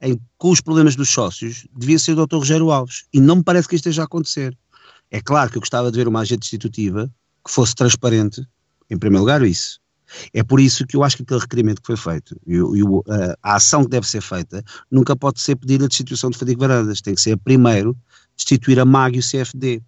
em, 0.00 0.16
com 0.36 0.50
os 0.50 0.60
problemas 0.60 0.94
dos 0.94 1.08
sócios 1.10 1.66
devia 1.76 1.98
ser 1.98 2.16
o 2.16 2.24
Dr. 2.24 2.36
Rogério 2.36 2.70
Alves. 2.70 3.04
E 3.12 3.20
não 3.20 3.36
me 3.36 3.42
parece 3.42 3.66
que 3.66 3.74
isto 3.74 3.88
esteja 3.88 4.02
a 4.02 4.04
acontecer. 4.04 4.56
É 5.10 5.20
claro 5.20 5.50
que 5.50 5.56
eu 5.56 5.60
gostava 5.60 5.90
de 5.90 5.98
ver 5.98 6.06
uma 6.06 6.20
agente 6.20 6.44
institutiva 6.46 7.12
que 7.44 7.50
fosse 7.50 7.74
transparente, 7.74 8.46
em 8.88 8.96
primeiro 8.96 9.24
lugar, 9.24 9.42
isso. 9.42 9.80
É 10.32 10.42
por 10.42 10.60
isso 10.60 10.86
que 10.86 10.96
eu 10.96 11.02
acho 11.02 11.16
que 11.16 11.22
aquele 11.22 11.40
requerimento 11.40 11.80
que 11.80 11.86
foi 11.86 11.96
feito 11.96 12.38
e, 12.46 12.56
e 12.56 12.82
a, 13.08 13.36
a, 13.42 13.56
ação 13.56 13.84
que 13.84 13.90
deve 13.90 14.06
ser 14.06 14.20
feita 14.20 14.64
nunca 14.90 15.14
pode 15.14 15.40
ser 15.40 15.56
pedir 15.56 15.82
a 15.82 15.86
destituição 15.86 16.30
de 16.30 16.38
Fadigo 16.38 16.60
Varandas, 16.60 17.00
tem 17.00 17.14
que 17.14 17.20
ser 17.20 17.36
primeiro 17.36 17.96
destituir 18.36 18.78
a 18.78 18.84
MAG 18.84 19.16
e 19.16 19.20
o 19.20 19.22
CFD. 19.22 19.82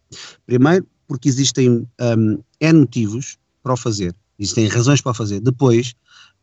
Primeiro, 0.45 0.87
porque 1.07 1.29
existem 1.29 1.87
um, 2.01 2.43
motivos 2.75 3.39
para 3.63 3.73
o 3.73 3.77
fazer, 3.77 4.15
existem 4.39 4.67
razões 4.69 5.01
para 5.01 5.13
o 5.13 5.15
fazer. 5.15 5.41
Depois, 5.41 5.95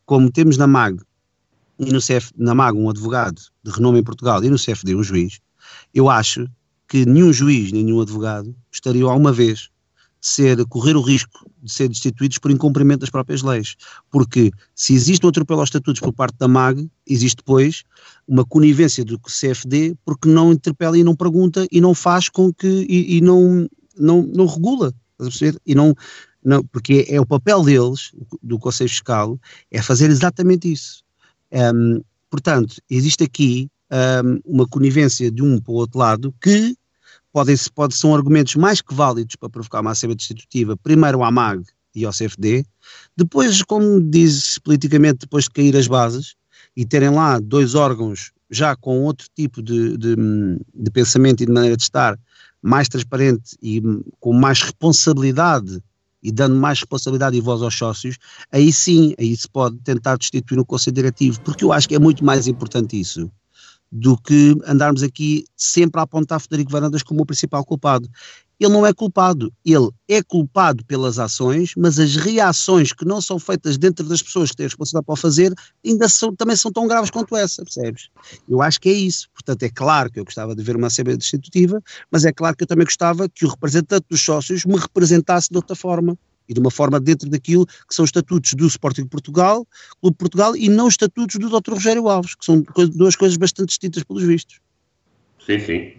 como 0.06 0.32
temos 0.32 0.58
na 0.58 0.68
MAG 0.68 1.00
e 1.80 1.92
no 1.92 2.00
CF, 2.00 2.32
na 2.38 2.56
MAG 2.56 2.78
um 2.78 2.90
advogado 2.90 3.42
de 3.64 3.72
renome 3.72 4.00
em 4.00 4.04
Portugal 4.04 4.44
e 4.44 4.50
no 4.50 4.58
CFD 4.58 4.96
um 4.96 5.04
juiz, 5.04 5.40
eu 5.94 6.10
acho 6.10 6.48
que 6.88 7.06
nenhum 7.06 7.34
juiz 7.34 7.72
nenhum 7.72 8.02
advogado 8.02 8.56
estariam 8.72 9.10
alguma 9.10 9.34
vez 9.34 9.70
ser, 10.20 10.66
correr 10.66 10.96
o 10.96 11.02
risco 11.02 11.50
de 11.62 11.72
ser 11.72 11.88
destituídos 11.88 12.38
por 12.38 12.52
incumprimento 12.52 13.02
das 13.02 13.10
próprias 13.10 13.42
leis. 13.42 13.76
Porque 14.12 14.52
se 14.76 14.94
existe 14.94 15.26
um 15.26 15.30
atropelo 15.30 15.60
aos 15.60 15.70
estatutos 15.70 16.02
por 16.02 16.14
parte 16.14 16.38
da 16.38 16.48
MAG, 16.48 16.90
existe 17.06 17.38
depois 17.38 17.84
uma 18.28 18.46
conivência 18.46 19.06
do 19.06 19.20
CFD 19.20 19.96
porque 20.04 20.28
não 20.28 20.52
interpela 20.52 20.98
e 20.98 21.04
não 21.04 21.16
pergunta 21.16 21.68
e 21.72 21.80
não 21.80 21.94
faz 21.94 22.30
com 22.30 22.54
que, 22.54 22.86
e, 22.90 23.18
e 23.18 23.22
não, 23.22 23.68
não, 23.98 24.24
não 24.24 24.46
regula? 24.46 24.94
E 25.66 25.74
não, 25.74 25.96
não, 26.44 26.64
porque 26.66 27.06
é 27.10 27.20
o 27.20 27.26
papel 27.26 27.64
deles, 27.64 28.12
do 28.42 28.60
Conselho 28.60 28.90
Fiscal, 28.90 29.40
é 29.72 29.82
fazer 29.82 30.10
exatamente 30.10 30.72
isso. 30.72 31.04
Um, 31.52 32.02
portanto, 32.30 32.76
existe 32.90 33.24
aqui 33.24 33.70
um, 33.92 34.54
uma 34.54 34.68
conivência 34.68 35.32
de 35.32 35.42
um 35.42 35.60
para 35.60 35.72
o 35.72 35.76
outro 35.76 36.00
lado 36.00 36.34
que 36.42 36.76
podem, 37.38 37.56
pode, 37.76 37.94
são 37.94 38.16
argumentos 38.16 38.56
mais 38.56 38.82
que 38.82 38.96
válidos 38.96 39.36
para 39.36 39.48
provocar 39.48 39.82
uma 39.82 39.92
Assembleia 39.92 40.18
Destitutiva, 40.18 40.76
primeiro 40.76 41.24
à 41.24 41.30
MAG 41.30 41.64
e 41.94 42.04
ao 42.04 42.12
CFD, 42.12 42.66
depois, 43.16 43.62
como 43.62 44.02
diz 44.02 44.58
politicamente, 44.58 45.20
depois 45.20 45.44
de 45.44 45.52
cair 45.52 45.78
as 45.78 45.86
bases 45.86 46.34
e 46.76 46.84
terem 46.84 47.12
lá 47.12 47.38
dois 47.40 47.76
órgãos 47.76 48.32
já 48.50 48.76
com 48.76 49.04
outro 49.04 49.28
tipo 49.36 49.62
de, 49.62 49.96
de, 49.98 50.16
de 50.74 50.90
pensamento 50.92 51.44
e 51.44 51.46
de 51.46 51.52
maneira 51.52 51.78
de 51.78 51.84
estar, 51.84 52.18
mais 52.60 52.90
transparente 52.90 53.56
e 53.62 53.84
com 54.20 54.34
mais 54.34 54.64
responsabilidade 54.64 55.80
e 56.24 56.32
dando 56.32 56.56
mais 56.56 56.80
responsabilidade 56.80 57.38
e 57.38 57.42
voz 57.42 57.62
aos 57.62 57.78
sócios, 57.78 58.18
aí 58.52 58.74
sim, 58.74 59.14
aí 59.20 59.38
se 59.38 59.48
pode 59.48 59.78
tentar 59.84 60.18
destituir 60.18 60.58
no 60.58 60.66
Conselho 60.66 60.96
Diretivo, 60.96 61.40
porque 61.42 61.64
eu 61.64 61.72
acho 61.72 61.88
que 61.88 61.94
é 61.94 62.00
muito 62.00 62.26
mais 62.26 62.48
importante 62.48 63.00
isso 63.00 63.32
do 63.92 64.18
que 64.18 64.56
andarmos 64.66 65.04
aqui 65.04 65.46
sempre 65.56 66.00
a 66.00 66.04
apontar 66.04 66.40
Federico 66.40 66.72
Varandas 66.72 67.04
como 67.04 67.22
o 67.22 67.26
principal 67.26 67.64
culpado. 67.66 68.10
Ele 68.60 68.74
não 68.74 68.86
é 68.86 68.92
culpado, 68.92 69.54
ele 69.64 69.90
é 70.08 70.22
culpado 70.24 70.84
pelas 70.86 71.20
ações, 71.20 71.74
mas 71.78 72.00
as 72.00 72.16
reações 72.16 72.92
que 72.92 73.06
não 73.06 73.22
são 73.22 73.38
feitas 73.38 73.78
dentro 73.78 74.04
das 74.08 74.22
pessoas 74.22 74.50
que 74.50 74.58
têm 74.58 74.66
responsabilidade 74.66 75.06
para 75.06 75.16
fazer 75.16 75.54
ainda 75.86 76.10
são, 76.10 76.36
também 76.36 76.56
são 76.56 76.72
tão 76.72 76.88
graves 76.88 77.12
quanto 77.12 77.36
essa, 77.36 77.64
percebes? 77.64 78.10
Eu 78.50 78.62
acho 78.62 78.82
que 78.82 78.90
é 78.90 78.94
isso. 78.94 79.30
Portanto, 79.32 79.62
é 79.62 79.70
claro 79.70 80.12
que 80.12 80.20
eu 80.20 80.26
gostava 80.26 80.56
de 80.56 80.64
ver 80.64 80.76
uma 80.76 80.88
Assembleia 80.88 81.18
Destitutiva, 81.18 81.82
mas 82.12 82.26
é 82.26 82.32
claro 82.32 82.58
que 82.58 82.64
eu 82.64 82.68
também 82.68 82.86
gostava 82.86 83.30
que 83.30 83.46
o 83.46 83.50
representante 83.50 84.06
dos 84.10 84.22
sócios 84.22 84.66
me 84.66 84.78
representasse 84.78 85.50
de 85.52 85.58
outra 85.58 85.76
forma 85.76 86.18
e 86.48 86.54
de 86.54 86.60
uma 86.60 86.72
forma 86.72 87.00
dentro 87.00 87.30
daquilo 87.30 87.66
que 87.66 87.94
são 87.94 88.04
os 88.04 88.10
estatutos 88.10 88.54
do 88.54 88.66
Sporting 88.68 89.06
Portugal, 89.06 89.68
Clube 90.02 90.18
Portugal, 90.18 90.56
e 90.56 90.70
não 90.70 90.88
os 90.88 90.94
estatutos 90.94 91.36
do 91.38 91.50
Dr. 91.50 91.74
Rogério 91.74 92.08
Alves, 92.08 92.36
que 92.36 92.46
são 92.46 92.64
duas 92.94 93.16
coisas 93.16 93.38
bastante 93.38 93.70
distintas 93.70 94.04
pelos 94.04 94.24
vistos. 94.24 94.60
Sim, 95.46 95.60
sim. 95.60 95.94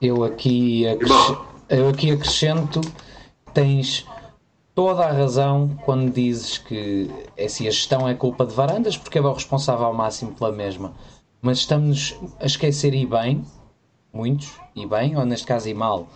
Eu 0.00 0.24
aqui, 0.24 0.84
eu 1.68 1.88
aqui 1.88 2.10
acrescento, 2.10 2.80
tens 3.54 4.06
toda 4.74 5.04
a 5.06 5.12
razão 5.12 5.74
quando 5.84 6.12
dizes 6.12 6.58
que 6.58 7.10
é 7.36 7.46
assim, 7.46 7.66
a 7.66 7.70
gestão 7.70 8.06
é 8.06 8.14
culpa 8.14 8.44
de 8.44 8.54
Varandas, 8.54 8.96
porque 8.96 9.18
é 9.18 9.20
o 9.22 9.32
responsável 9.32 9.86
ao 9.86 9.94
máximo 9.94 10.32
pela 10.32 10.52
mesma. 10.52 10.94
Mas 11.40 11.58
estamos 11.58 12.14
a 12.38 12.46
esquecer 12.46 12.92
e 12.92 13.06
bem, 13.06 13.42
muitos, 14.12 14.52
e 14.74 14.86
bem, 14.86 15.16
ou 15.16 15.24
neste 15.24 15.46
caso 15.46 15.68
e 15.68 15.74
mal, 15.74 16.08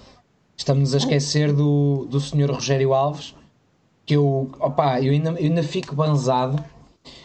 Estamos 0.61 0.92
a 0.92 0.98
esquecer 0.98 1.54
do, 1.54 2.04
do 2.04 2.20
senhor 2.20 2.50
Rogério 2.50 2.92
Alves, 2.92 3.34
que 4.04 4.14
eu, 4.14 4.50
opa, 4.61 5.00
eu 5.00 5.11
ainda, 5.11 5.30
eu 5.30 5.46
ainda 5.46 5.62
fico 5.62 5.94
banzado 5.94 6.62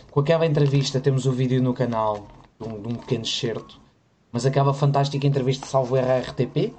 com 0.09 0.21
aquela 0.21 0.45
entrevista. 0.45 1.01
Temos 1.01 1.25
o 1.25 1.33
vídeo 1.33 1.61
no 1.61 1.73
canal 1.73 2.27
de 2.57 2.65
um, 2.65 2.81
de 2.81 2.87
um 2.87 2.95
pequeno 2.95 3.25
excerto, 3.25 3.77
mas 4.31 4.45
aquela 4.45 4.73
fantástica 4.73 5.27
entrevista, 5.27 5.67
salvo 5.67 5.97
RTP, 5.97 6.67
uh, 6.67 6.73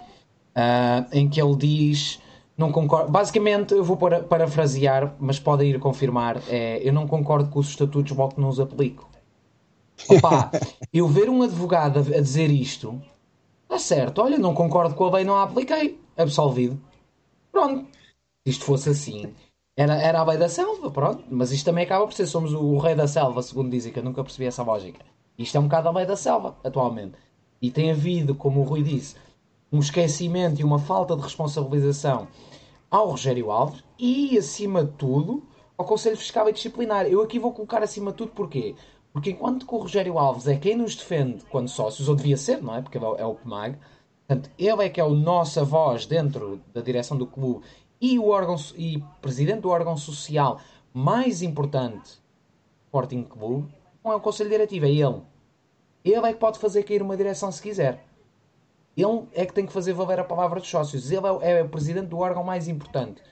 ah, 0.54 1.06
em 1.12 1.28
que 1.28 1.38
ele 1.40 1.56
diz. 1.56 2.22
Não 2.56 2.72
concordo. 2.72 3.12
Basicamente, 3.12 3.74
eu 3.74 3.84
vou 3.84 3.98
para, 3.98 4.22
parafrasear, 4.22 5.14
mas 5.20 5.38
podem 5.38 5.68
ir 5.72 5.78
confirmar. 5.78 6.40
É, 6.48 6.80
eu 6.82 6.90
não 6.90 7.06
concordo 7.06 7.50
com 7.50 7.58
os 7.58 7.68
estatutos, 7.68 8.16
logo 8.16 8.34
que 8.34 8.40
não 8.40 8.48
os 8.48 8.58
aplico. 8.58 9.06
Opa, 10.08 10.50
eu 10.90 11.06
ver 11.06 11.28
um 11.28 11.42
advogado 11.42 11.98
a, 11.98 12.00
a 12.00 12.20
dizer 12.22 12.50
isto, 12.50 12.98
está 13.64 13.78
certo. 13.78 14.22
Olha, 14.22 14.38
não 14.38 14.54
concordo 14.54 14.94
com 14.94 15.04
a 15.04 15.16
lei, 15.16 15.24
não 15.24 15.36
a 15.36 15.42
apliquei 15.42 16.05
absolvido. 16.16 16.80
Pronto. 17.52 17.86
Se 18.46 18.50
isto 18.50 18.64
fosse 18.64 18.90
assim, 18.90 19.34
era, 19.76 19.94
era 19.96 20.20
a 20.20 20.24
lei 20.24 20.38
da 20.38 20.48
selva, 20.48 20.90
pronto. 20.90 21.24
Mas 21.30 21.52
isto 21.52 21.64
também 21.64 21.84
acaba 21.84 22.06
por 22.06 22.14
ser, 22.14 22.26
somos 22.26 22.52
o, 22.52 22.60
o 22.60 22.78
rei 22.78 22.94
da 22.94 23.06
selva, 23.06 23.42
segundo 23.42 23.70
dizem, 23.70 23.92
que 23.92 23.98
eu 23.98 24.04
nunca 24.04 24.22
percebi 24.22 24.46
essa 24.46 24.62
lógica. 24.62 25.04
Isto 25.38 25.56
é 25.56 25.60
um 25.60 25.64
bocado 25.64 25.88
a 25.88 25.92
lei 25.92 26.06
da 26.06 26.16
selva, 26.16 26.56
atualmente. 26.64 27.18
E 27.60 27.70
tem 27.70 27.90
havido, 27.90 28.34
como 28.34 28.60
o 28.60 28.64
Rui 28.64 28.82
disse, 28.82 29.16
um 29.70 29.78
esquecimento 29.78 30.60
e 30.60 30.64
uma 30.64 30.78
falta 30.78 31.16
de 31.16 31.22
responsabilização 31.22 32.28
ao 32.90 33.10
Rogério 33.10 33.50
Alves 33.50 33.82
e, 33.98 34.38
acima 34.38 34.84
de 34.84 34.92
tudo, 34.92 35.42
ao 35.76 35.84
Conselho 35.84 36.16
Fiscal 36.16 36.48
e 36.48 36.52
Disciplinar. 36.52 37.06
Eu 37.06 37.22
aqui 37.22 37.38
vou 37.38 37.52
colocar 37.52 37.82
acima 37.82 38.10
de 38.10 38.18
tudo 38.18 38.32
porquê? 38.32 38.74
Porque 39.12 39.30
enquanto 39.30 39.66
que 39.66 39.74
o 39.74 39.78
Rogério 39.78 40.18
Alves 40.18 40.46
é 40.46 40.56
quem 40.56 40.76
nos 40.76 40.94
defende 40.94 41.44
quando 41.50 41.68
sócios, 41.68 42.08
ou 42.08 42.14
devia 42.14 42.36
ser, 42.36 42.62
não 42.62 42.74
é? 42.74 42.82
Porque 42.82 42.98
é 42.98 43.24
o 43.24 43.34
PMAG, 43.34 43.78
Portanto, 44.26 44.50
ele 44.58 44.84
é 44.84 44.88
que 44.88 45.00
é 45.00 45.04
o 45.04 45.14
nossa 45.14 45.64
voz 45.64 46.06
dentro 46.06 46.60
da 46.74 46.80
direção 46.80 47.16
do 47.16 47.26
clube 47.26 47.64
e 48.00 48.18
o 48.18 48.28
órgão 48.28 48.56
e 48.76 49.02
presidente 49.20 49.60
do 49.60 49.70
órgão 49.70 49.96
social 49.96 50.60
mais 50.92 51.42
importante 51.42 52.20
Sporting 52.86 53.24
Clube, 53.24 53.72
não 54.02 54.12
é 54.12 54.16
o 54.16 54.20
Conselho 54.20 54.50
Diretivo, 54.50 54.86
é 54.86 54.90
ele. 54.90 55.22
Ele 56.04 56.26
é 56.26 56.32
que 56.32 56.38
pode 56.38 56.58
fazer 56.58 56.82
cair 56.84 57.02
uma 57.02 57.16
direção 57.16 57.52
se 57.52 57.60
quiser. 57.60 58.04
Ele 58.96 59.26
é 59.34 59.44
que 59.44 59.52
tem 59.52 59.66
que 59.66 59.72
fazer 59.72 59.92
valer 59.92 60.20
a 60.20 60.24
palavra 60.24 60.58
dos 60.58 60.68
sócios. 60.68 61.10
Ele 61.10 61.26
é, 61.42 61.58
é 61.58 61.62
o 61.62 61.68
presidente 61.68 62.06
do 62.06 62.18
órgão 62.18 62.42
mais 62.42 62.68
importante. 62.68 63.22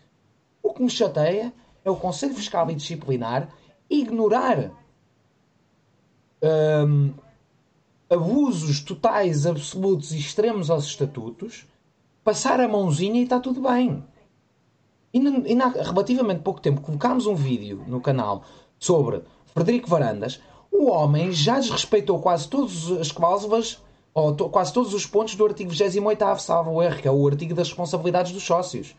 O 0.62 0.74
que 0.74 0.82
me 0.82 0.90
chateia 0.90 1.52
é 1.84 1.90
o 1.90 1.96
Conselho 1.96 2.34
Fiscal 2.34 2.70
e 2.70 2.74
Disciplinar 2.74 3.48
ignorar 3.88 4.70
hum, 6.42 7.14
abusos 8.08 8.80
totais, 8.80 9.46
absolutos 9.46 10.12
e 10.12 10.18
extremos 10.18 10.70
aos 10.70 10.84
estatutos, 10.84 11.66
passar 12.22 12.60
a 12.60 12.68
mãozinha 12.68 13.20
e 13.20 13.24
está 13.24 13.40
tudo 13.40 13.60
bem. 13.60 14.04
E, 15.12 15.18
e 15.18 15.60
há 15.60 15.68
relativamente 15.68 16.42
pouco 16.42 16.60
tempo 16.60 16.80
colocámos 16.80 17.26
um 17.26 17.34
vídeo 17.34 17.84
no 17.86 18.00
canal 18.00 18.42
sobre 18.78 19.22
Frederico 19.46 19.88
Varandas. 19.88 20.40
O 20.70 20.90
homem 20.90 21.32
já 21.32 21.60
desrespeitou 21.60 22.18
quase 22.18 22.48
todas 22.48 22.90
as 22.92 23.12
cláusulas, 23.12 23.80
ou 24.12 24.34
to, 24.34 24.48
quase 24.48 24.72
todos 24.72 24.92
os 24.92 25.06
pontos 25.06 25.34
do 25.36 25.44
artigo 25.44 25.70
28, 25.70 26.40
salvo 26.40 26.72
o 26.72 26.82
erro, 26.82 27.00
que 27.00 27.08
é 27.08 27.10
o 27.10 27.26
artigo 27.26 27.54
das 27.54 27.68
responsabilidades 27.68 28.32
dos 28.32 28.42
sócios. 28.42 28.94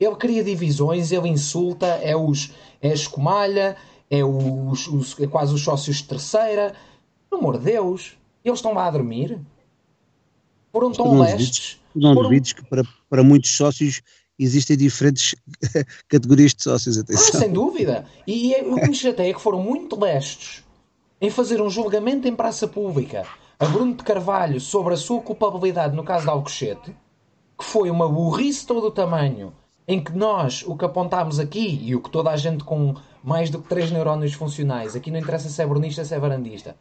Ele 0.00 0.16
cria 0.16 0.42
divisões, 0.42 1.12
ele 1.12 1.28
insulta, 1.28 1.86
é, 1.86 2.16
os, 2.16 2.52
é 2.80 2.90
a 2.90 2.94
escumalha, 2.94 3.76
é, 4.10 4.24
os, 4.24 4.88
os, 4.88 5.20
é 5.20 5.26
quase 5.26 5.54
os 5.54 5.62
sócios 5.62 5.98
de 5.98 6.04
terceira. 6.04 6.74
Pelo 7.28 7.40
amor 7.40 7.58
de 7.58 7.64
Deus, 7.64 8.16
eles 8.48 8.58
estão 8.58 8.74
lá 8.74 8.86
a 8.86 8.90
dormir? 8.90 9.40
Foram 10.72 10.92
tão 10.92 11.20
lestes? 11.20 11.80
Não 11.94 12.14
foram... 12.14 12.28
duvides 12.28 12.52
que 12.52 12.64
para, 12.64 12.82
para 13.08 13.22
muitos 13.22 13.50
sócios 13.50 14.02
existem 14.38 14.76
diferentes 14.76 15.34
categorias 16.08 16.54
de 16.54 16.62
sócios, 16.62 16.98
atenção. 16.98 17.34
Ah, 17.34 17.38
sem 17.38 17.52
dúvida. 17.52 18.06
E 18.26 18.54
o 18.62 18.76
que 18.76 18.88
me 18.88 18.94
chateia 18.94 19.30
é 19.30 19.34
que 19.34 19.40
foram 19.40 19.62
muito 19.62 19.98
lestes 20.00 20.64
em 21.20 21.30
fazer 21.30 21.60
um 21.60 21.70
julgamento 21.70 22.26
em 22.26 22.34
praça 22.34 22.66
pública 22.66 23.24
a 23.62 23.66
Bruno 23.66 23.94
de 23.94 24.02
Carvalho 24.02 24.60
sobre 24.60 24.94
a 24.94 24.96
sua 24.96 25.20
culpabilidade 25.20 25.94
no 25.94 26.02
caso 26.02 26.24
de 26.24 26.30
Alcochete, 26.30 26.96
que 27.56 27.64
foi 27.64 27.90
uma 27.90 28.08
burrice 28.08 28.66
todo 28.66 28.88
o 28.88 28.90
tamanho, 28.90 29.52
em 29.86 30.02
que 30.02 30.10
nós, 30.10 30.64
o 30.66 30.76
que 30.76 30.84
apontámos 30.84 31.38
aqui, 31.38 31.78
e 31.80 31.94
o 31.94 32.00
que 32.00 32.10
toda 32.10 32.30
a 32.30 32.36
gente 32.36 32.64
com 32.64 32.96
mais 33.22 33.50
do 33.50 33.62
que 33.62 33.68
três 33.68 33.88
neurónios 33.92 34.32
funcionais, 34.32 34.96
aqui 34.96 35.12
não 35.12 35.20
interessa 35.20 35.48
se 35.48 35.62
é 35.62 35.66
brunista, 35.66 36.04
se 36.04 36.12
é 36.12 36.18
varandista, 36.18 36.76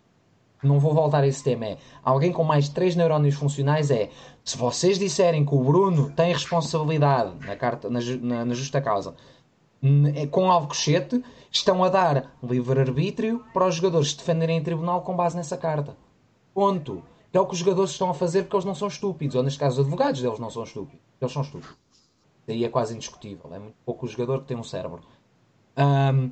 não 0.63 0.79
vou 0.79 0.93
voltar 0.93 1.23
a 1.23 1.27
esse 1.27 1.43
tema, 1.43 1.65
é 1.65 1.77
alguém 2.03 2.31
com 2.31 2.43
mais 2.43 2.69
3 2.69 2.95
neurónios 2.95 3.35
funcionais 3.35 3.89
é 3.91 4.09
se 4.43 4.57
vocês 4.57 4.97
disserem 4.99 5.45
que 5.45 5.53
o 5.53 5.63
Bruno 5.63 6.11
tem 6.11 6.33
responsabilidade 6.33 7.45
na, 7.45 7.55
carta, 7.55 7.89
na, 7.89 7.99
na, 8.21 8.45
na 8.45 8.53
justa 8.53 8.81
causa 8.81 9.15
é, 10.15 10.27
com 10.27 10.51
Alcochete, 10.51 11.23
estão 11.51 11.83
a 11.83 11.89
dar 11.89 12.37
livre-arbítrio 12.43 13.43
para 13.51 13.67
os 13.67 13.75
jogadores 13.75 14.11
se 14.11 14.17
defenderem 14.17 14.57
em 14.57 14.63
tribunal 14.63 15.01
com 15.01 15.15
base 15.15 15.35
nessa 15.35 15.57
carta. 15.57 15.97
Ponto. 16.53 17.03
É 17.33 17.39
o 17.39 17.47
que 17.47 17.53
os 17.53 17.59
jogadores 17.59 17.91
estão 17.91 18.09
a 18.09 18.13
fazer 18.13 18.43
porque 18.43 18.57
eles 18.57 18.65
não 18.65 18.75
são 18.75 18.87
estúpidos. 18.87 19.35
Ou 19.35 19.43
neste 19.43 19.57
caso, 19.57 19.75
os 19.75 19.87
advogados 19.87 20.21
deles 20.21 20.37
não 20.37 20.49
são 20.49 20.63
estúpidos. 20.63 20.99
Eles 21.19 21.33
são 21.33 21.41
estúpidos. 21.41 21.75
Daí 22.45 22.63
é 22.63 22.69
quase 22.69 22.93
indiscutível. 22.93 23.49
É 23.53 23.57
muito 23.57 23.75
pouco 23.85 24.05
o 24.05 24.09
jogador 24.09 24.41
que 24.41 24.47
tem 24.47 24.57
um 24.57 24.63
cérebro. 24.63 25.01
Um, 25.77 26.31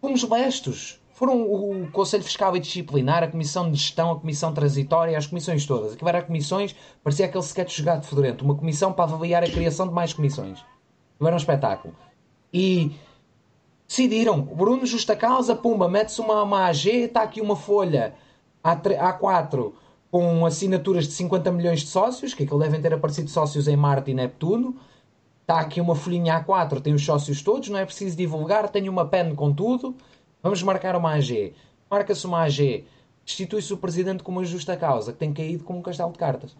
fomos 0.00 0.28
lestos 0.28 1.00
foram 1.14 1.42
o 1.42 1.90
Conselho 1.92 2.24
Fiscal 2.24 2.56
e 2.56 2.60
Disciplinar, 2.60 3.22
a 3.22 3.28
Comissão 3.28 3.70
de 3.70 3.76
Gestão, 3.76 4.10
a 4.12 4.18
Comissão 4.18 4.52
Transitória, 4.52 5.16
as 5.16 5.26
comissões 5.26 5.66
todas. 5.66 5.92
Aqui 5.92 6.08
era 6.08 6.22
comissões, 6.22 6.74
parecia 7.04 7.26
aquele 7.26 7.44
sketch 7.44 7.76
jogado 7.76 8.06
fedorento. 8.06 8.44
Uma 8.44 8.54
comissão 8.54 8.92
para 8.92 9.04
avaliar 9.04 9.42
a 9.42 9.50
criação 9.50 9.86
de 9.86 9.92
mais 9.92 10.12
comissões. 10.12 10.64
Era 11.20 11.34
um 11.34 11.36
espetáculo. 11.36 11.94
E 12.52 12.92
decidiram, 13.86 14.40
Bruno 14.40 14.86
Justa 14.86 15.14
Causa, 15.14 15.54
pumba, 15.54 15.88
mete-se 15.88 16.20
uma, 16.20 16.42
uma 16.42 16.66
AG, 16.66 16.88
está 16.88 17.22
aqui 17.22 17.40
uma 17.40 17.56
folha 17.56 18.14
A4 18.64 19.72
com 20.10 20.44
assinaturas 20.44 21.06
de 21.06 21.12
50 21.12 21.52
milhões 21.52 21.80
de 21.80 21.86
sócios, 21.86 22.34
que 22.34 22.42
aquilo 22.42 22.58
devem 22.58 22.80
ter 22.80 22.92
aparecido 22.92 23.28
sócios 23.28 23.68
em 23.68 23.76
Marte 23.76 24.10
e 24.10 24.14
Neptuno. 24.14 24.76
Está 25.42 25.60
aqui 25.60 25.80
uma 25.80 25.94
folhinha 25.94 26.42
A4, 26.42 26.80
tem 26.80 26.94
os 26.94 27.04
sócios 27.04 27.42
todos, 27.42 27.68
não 27.68 27.78
é 27.78 27.84
preciso 27.84 28.16
divulgar, 28.16 28.68
tenho 28.68 28.90
uma 28.90 29.06
pen 29.06 29.34
com 29.34 29.52
tudo 29.52 29.94
Vamos 30.42 30.62
marcar 30.62 30.96
uma 30.96 31.12
AG. 31.12 31.54
Marca-se 31.90 32.26
uma 32.26 32.42
AG. 32.42 32.84
Destitui-se 33.24 33.72
o 33.72 33.76
presidente 33.76 34.22
com 34.22 34.32
uma 34.32 34.44
justa 34.44 34.76
causa, 34.76 35.12
que 35.12 35.18
tem 35.18 35.32
caído 35.32 35.62
como 35.62 35.78
um 35.78 35.82
castelo 35.82 36.12
de 36.12 36.18
cartas. 36.18 36.56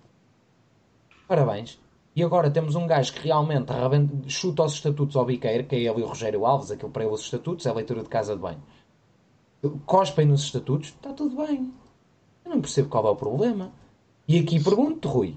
Parabéns. 1.26 1.80
E 2.14 2.22
agora 2.22 2.50
temos 2.50 2.74
um 2.74 2.86
gajo 2.86 3.12
que 3.14 3.20
realmente 3.26 3.72
chuta 4.28 4.62
os 4.62 4.74
estatutos 4.74 5.16
ao 5.16 5.24
biqueiro, 5.24 5.64
que 5.64 5.74
é 5.74 5.78
ele 5.80 6.00
e 6.00 6.02
o 6.02 6.06
Rogério 6.06 6.44
Alves, 6.44 6.70
aquilo 6.70 6.90
para 6.90 7.04
ele 7.04 7.12
os 7.12 7.22
estatutos, 7.22 7.64
é 7.64 7.70
a 7.70 7.74
leitura 7.74 8.02
de 8.02 8.08
casa 8.08 8.34
de 8.34 8.40
banho. 8.40 8.62
Cospem 9.86 10.26
nos 10.26 10.42
estatutos, 10.42 10.88
está 10.88 11.12
tudo 11.12 11.36
bem. 11.46 11.72
Eu 12.44 12.50
não 12.50 12.60
percebo 12.60 12.88
qual 12.88 13.06
é 13.06 13.10
o 13.10 13.16
problema. 13.16 13.72
E 14.28 14.38
aqui 14.38 14.62
pergunto, 14.62 15.08
Rui, 15.08 15.36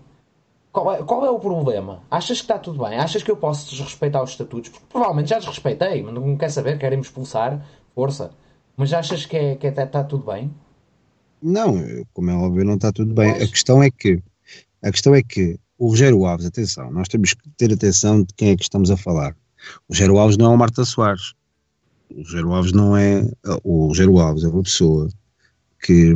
qual 0.76 0.94
é, 0.94 1.04
qual 1.04 1.26
é 1.26 1.30
o 1.30 1.40
problema? 1.40 2.04
Achas 2.12 2.40
que 2.40 2.44
está 2.44 2.60
tudo 2.60 2.84
bem? 2.84 2.98
Achas 2.98 3.24
que 3.24 3.32
eu 3.32 3.38
posso 3.38 3.70
desrespeitar 3.72 4.22
os 4.22 4.32
estatutos? 4.32 4.70
Porque 4.70 4.86
provavelmente 4.90 5.30
já 5.30 5.40
desrespeitei, 5.40 6.04
mas 6.04 6.14
não 6.14 6.36
quer 6.36 6.50
saber, 6.50 6.78
querem 6.78 6.98
me 6.98 7.06
expulsar, 7.06 7.66
força. 7.94 8.32
Mas 8.76 8.92
achas 8.92 9.26
que, 9.26 9.38
é, 9.38 9.56
que 9.56 9.68
é, 9.68 9.70
está 9.70 10.04
tudo 10.04 10.26
bem? 10.26 10.54
Não, 11.42 11.82
como 12.14 12.30
é 12.30 12.34
óbvio, 12.36 12.66
não 12.66 12.76
está 12.76 12.92
tudo 12.92 13.14
bem. 13.14 13.32
Pois. 13.32 13.44
A 13.44 13.48
questão 13.48 13.82
é 13.82 13.90
que 13.90 14.22
a 14.84 14.92
questão 14.92 15.16
é 15.16 15.24
que 15.24 15.58
o 15.78 15.88
Rogério 15.88 16.26
Alves, 16.26 16.46
atenção, 16.46 16.92
nós 16.92 17.08
temos 17.08 17.34
que 17.34 17.50
ter 17.52 17.72
atenção 17.72 18.24
de 18.24 18.34
quem 18.36 18.50
é 18.50 18.58
que 18.58 18.64
estamos 18.64 18.92
a 18.92 18.98
falar. 18.98 19.32
O 19.88 19.94
Rogério 19.94 20.18
Alves 20.18 20.38
não 20.38 20.52
é 20.52 20.56
o 20.56 20.58
Marta 20.58 20.84
Soares. 20.84 21.34
O 22.12 22.18
Rogério 22.18 22.52
Alves 22.52 22.74
não 22.74 22.98
é. 22.98 23.26
O 23.64 23.88
Rogério 23.88 24.20
Alves 24.20 24.44
é 24.44 24.50
uma 24.50 24.64
pessoa 24.64 25.10
que 25.82 26.14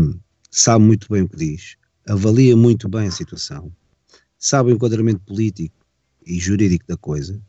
sabe 0.51 0.83
muito 0.83 1.07
bem 1.09 1.21
o 1.21 1.29
que 1.29 1.37
diz, 1.37 1.77
avalia 2.07 2.57
muito 2.57 2.89
bem 2.89 3.07
a 3.07 3.11
situação, 3.11 3.71
sabe 4.39 4.71
o 4.71 4.73
enquadramento 4.73 5.19
político 5.19 5.75
e 6.25 6.39
jurídico 6.39 6.85
da 6.87 6.95
coisa. 6.95 7.39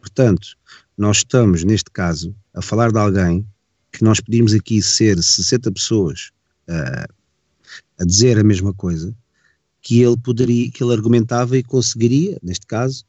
Portanto, 0.00 0.56
nós 0.98 1.18
estamos, 1.18 1.62
neste 1.62 1.90
caso, 1.90 2.34
a 2.52 2.60
falar 2.60 2.90
de 2.90 2.98
alguém 2.98 3.46
que 3.92 4.02
nós 4.02 4.20
pedimos 4.20 4.52
aqui 4.52 4.82
ser 4.82 5.22
60 5.22 5.70
pessoas 5.72 6.30
uh, 6.68 7.14
a 7.98 8.04
dizer 8.04 8.38
a 8.38 8.44
mesma 8.44 8.74
coisa, 8.74 9.14
que 9.80 10.02
ele 10.02 10.16
poderia, 10.16 10.70
que 10.70 10.82
ele 10.82 10.92
argumentava 10.92 11.56
e 11.56 11.62
conseguiria, 11.62 12.38
neste 12.42 12.66
caso, 12.66 13.04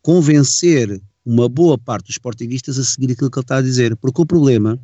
convencer 0.00 1.00
uma 1.24 1.48
boa 1.48 1.78
parte 1.78 2.06
dos 2.06 2.16
sportinguistas 2.16 2.78
a 2.78 2.84
seguir 2.84 3.12
aquilo 3.12 3.30
que 3.30 3.38
ele 3.38 3.44
está 3.44 3.56
a 3.56 3.62
dizer. 3.62 3.96
Porque 3.96 4.20
o 4.20 4.26
problema 4.26 4.78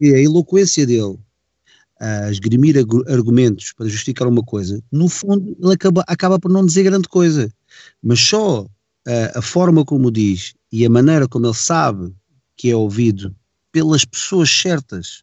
é 0.00 0.10
a 0.10 0.20
eloquência 0.20 0.86
dele 0.86 1.18
a 2.00 2.30
esgrimir 2.30 2.76
argumentos 3.08 3.72
para 3.72 3.86
justificar 3.86 4.26
uma 4.26 4.42
coisa, 4.42 4.82
no 4.90 5.08
fundo 5.08 5.56
ele 5.60 5.74
acaba, 5.74 6.02
acaba 6.06 6.38
por 6.38 6.50
não 6.50 6.64
dizer 6.64 6.84
grande 6.84 7.08
coisa. 7.08 7.52
Mas 8.02 8.20
só 8.20 8.66
a, 9.06 9.38
a 9.38 9.42
forma 9.42 9.84
como 9.84 10.10
diz 10.10 10.54
e 10.72 10.84
a 10.86 10.90
maneira 10.90 11.28
como 11.28 11.46
ele 11.46 11.54
sabe 11.54 12.12
que 12.56 12.70
é 12.70 12.76
ouvido 12.76 13.34
pelas 13.70 14.04
pessoas 14.04 14.50
certas 14.50 15.22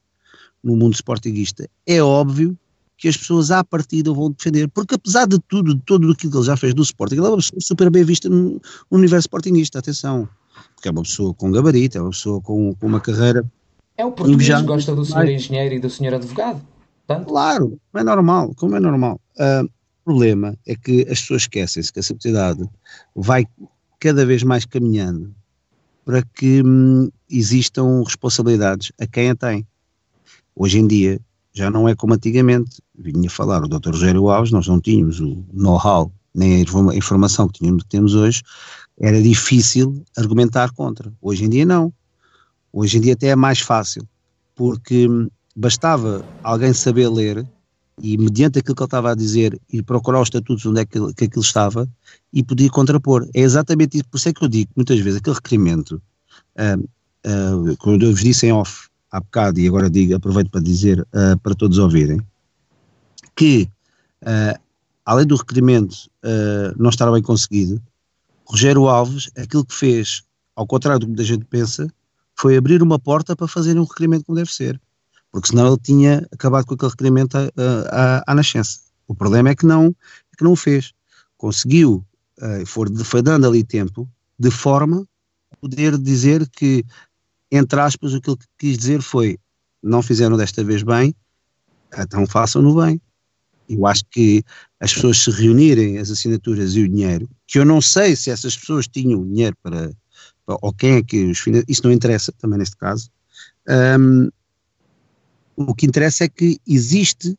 no 0.64 0.76
mundo 0.76 0.94
sportinguista, 0.94 1.70
é 1.86 2.02
óbvio 2.02 2.58
que 2.98 3.08
as 3.08 3.16
pessoas 3.16 3.52
à 3.52 3.64
partida 3.64 4.12
vão 4.12 4.32
defender, 4.32 4.68
porque 4.70 4.96
apesar 4.96 5.28
de 5.28 5.40
tudo, 5.48 5.76
de 5.76 5.82
tudo 5.82 6.12
aquilo 6.12 6.32
que 6.32 6.38
ele 6.38 6.46
já 6.46 6.58
fez 6.58 6.74
do 6.74 6.82
Sporting, 6.82 7.16
ele 7.16 7.26
é 7.26 7.30
uma 7.30 7.38
pessoa 7.38 7.62
super 7.62 7.90
bem 7.92 8.04
vista 8.04 8.28
no 8.28 8.60
universo 8.90 9.28
sportinguista, 9.28 9.78
atenção, 9.78 10.28
porque 10.74 10.88
é 10.88 10.92
uma 10.92 11.04
pessoa 11.04 11.34
com 11.34 11.52
gabarito, 11.52 11.98
é 11.98 12.02
uma 12.02 12.10
pessoa 12.10 12.42
com, 12.42 12.74
com 12.76 12.88
uma 12.88 13.00
carreira... 13.00 13.46
É 13.98 14.06
o 14.06 14.12
português 14.12 14.56
que 14.56 14.64
gosta 14.64 14.96
do 14.96 15.04
senhor 15.04 15.28
engenheiro 15.28 15.76
e 15.76 15.80
do 15.80 15.90
senhor 15.90 16.14
advogado. 16.14 16.62
Tanto? 17.08 17.26
Claro, 17.26 17.80
é 17.96 18.04
normal, 18.04 18.54
como 18.56 18.76
é 18.76 18.80
normal. 18.80 19.20
Uh, 19.38 19.66
o 19.66 20.04
problema 20.06 20.56
é 20.68 20.76
que 20.76 21.02
as 21.04 21.22
pessoas 21.22 21.44
esquecem-se 21.44 21.92
que 21.92 22.00
a 22.00 22.04
sociedade 22.04 22.70
vai 23.16 23.46
cada 24.00 24.26
vez 24.26 24.44
mais 24.44 24.66
caminhando 24.66 25.34
para 26.06 26.22
que 26.22 26.62
hum, 26.64 27.10
existam 27.30 28.04
responsabilidades 28.04 28.92
a 29.00 29.08
quem 29.08 29.32
a 29.32 29.36
tem. 29.36 29.68
Hoje 30.56 30.80
em 30.80 30.88
dia, 30.88 31.20
já 31.54 31.70
não 31.70 31.90
é 31.90 31.96
como 31.96 32.14
antigamente. 32.14 32.82
Vinha 32.98 33.30
falar 33.30 33.64
o 33.64 33.68
Dr. 33.68 33.90
Rogério 33.90 34.30
Alves, 34.30 34.52
nós 34.52 34.68
não 34.68 34.80
tínhamos 34.80 35.20
o 35.20 35.44
know-how 35.52 36.12
nem 36.38 36.64
a 36.64 36.96
informação 36.96 37.48
que, 37.48 37.60
tínhamos, 37.60 37.84
que 37.84 37.90
temos 37.90 38.14
hoje, 38.14 38.44
era 39.00 39.20
difícil 39.22 40.04
argumentar 40.16 40.72
contra. 40.72 41.12
Hoje 41.20 41.46
em 41.46 41.50
dia 41.50 41.66
não. 41.66 41.92
Hoje 42.80 43.00
em 43.00 43.02
dia 43.02 43.14
até 43.14 43.30
é 43.30 43.36
mais 43.36 43.60
fácil, 43.60 44.08
porque 44.54 45.08
bastava 45.56 46.24
alguém 46.44 46.72
saber 46.74 47.10
ler 47.10 47.44
e, 48.00 48.16
mediante 48.20 48.60
aquilo 48.60 48.76
que 48.76 48.84
ele 48.84 48.86
estava 48.86 49.12
a 49.12 49.16
dizer, 49.16 49.60
ir 49.74 49.82
procurar 49.82 50.22
os 50.22 50.28
estatutos 50.28 50.64
onde 50.64 50.82
é 50.82 50.86
que, 50.86 51.00
que 51.16 51.26
aquilo 51.26 51.42
estava 51.42 51.90
e 52.32 52.44
podia 52.44 52.70
contrapor. 52.70 53.28
É 53.34 53.42
exatamente 53.42 53.98
isso. 53.98 54.08
Por 54.08 54.18
isso 54.18 54.30
é 54.30 54.34
que 54.34 54.44
eu 54.46 54.48
digo 54.48 54.70
muitas 54.76 55.00
vezes 55.00 55.18
aquele 55.18 55.36
requerimento, 55.36 56.00
uh, 56.56 56.84
uh, 57.26 57.78
como 57.78 58.00
eu 58.00 58.12
vos 58.12 58.22
disse 58.22 58.46
em 58.46 58.52
off, 58.52 58.88
há 59.10 59.22
bocado, 59.22 59.60
e 59.60 59.68
agora 59.68 59.90
digo, 59.90 60.16
aproveito 60.16 60.52
para 60.52 60.62
dizer 60.62 61.04
para 61.42 61.56
todos 61.56 61.80
ouvirem, 61.80 62.22
que 63.36 63.68
além 65.04 65.26
do 65.26 65.36
requerimento 65.36 66.12
não 66.78 66.92
estar 66.92 67.12
bem 67.12 67.24
conseguido, 67.24 67.82
Rogério 68.46 68.88
Alves, 68.88 69.32
aquilo 69.36 69.66
que 69.66 69.74
fez, 69.74 70.22
ao 70.56 70.68
contrário 70.68 71.00
do 71.00 71.06
que 71.06 71.12
muita 71.12 71.24
gente 71.24 71.46
pensa, 71.46 71.88
foi 72.40 72.58
abrir 72.58 72.82
uma 72.82 73.00
porta 73.00 73.36
para 73.36 73.48
fazer 73.48 73.78
um 73.78 73.84
requerimento 73.84 74.26
como 74.26 74.38
deve 74.38 74.54
ser. 74.54 74.80
Porque 75.32 75.50
senão 75.50 75.68
ele 75.68 75.80
tinha 75.82 76.28
acabado 76.32 76.66
com 76.66 76.74
aquele 76.74 76.92
requerimento 76.92 77.38
à, 77.92 78.24
à, 78.26 78.36
nascença. 78.36 78.80
O 79.08 79.16
problema 79.16 79.50
é 79.50 79.56
que 79.56 79.66
não, 79.66 79.88
é 79.88 80.38
que 80.38 80.44
não 80.44 80.54
o 80.54 80.56
fez. 80.56 80.94
Conseguiu, 81.38 82.06
uh, 82.40 82.66
foi, 83.04 83.22
dando 83.22 83.48
ali 83.48 83.64
tempo, 83.64 84.10
de 84.40 84.52
forma 84.52 85.08
a 85.52 85.56
poder 85.58 85.98
dizer 85.98 86.48
que 86.50 86.86
entre 87.52 87.80
aspas, 87.80 88.14
o 88.14 88.22
que 88.22 88.30
ele 88.30 88.38
quis 88.58 88.78
dizer 88.78 89.02
foi: 89.02 89.38
não 89.82 90.02
fizeram 90.02 90.38
desta 90.38 90.64
vez 90.64 90.84
bem, 90.84 91.16
então 91.98 92.26
façam-no 92.28 92.76
bem. 92.76 93.02
Eu 93.70 93.86
acho 93.86 94.04
que 94.10 94.44
as 94.80 94.94
pessoas 94.94 95.18
se 95.18 95.32
reunirem, 95.32 95.98
as 95.98 96.10
assinaturas 96.10 96.76
e 96.76 96.84
o 96.84 96.90
dinheiro, 96.90 97.30
que 97.46 97.60
eu 97.60 97.66
não 97.66 97.82
sei 97.82 98.16
se 98.16 98.30
essas 98.30 98.56
pessoas 98.56 98.88
tinham 98.88 99.26
dinheiro 99.26 99.58
para 99.62 99.92
ou 100.48 100.74
quem 100.74 100.96
é 100.96 101.04
que 101.04 101.26
os 101.26 101.44
isso 101.68 101.82
não 101.84 101.92
interessa 101.92 102.32
também 102.34 102.60
neste 102.60 102.78
caso. 102.78 103.10
Um, 104.00 104.30
o 105.56 105.74
que 105.74 105.86
interessa 105.86 106.24
é 106.24 106.30
que 106.30 106.60
existe, 106.68 107.38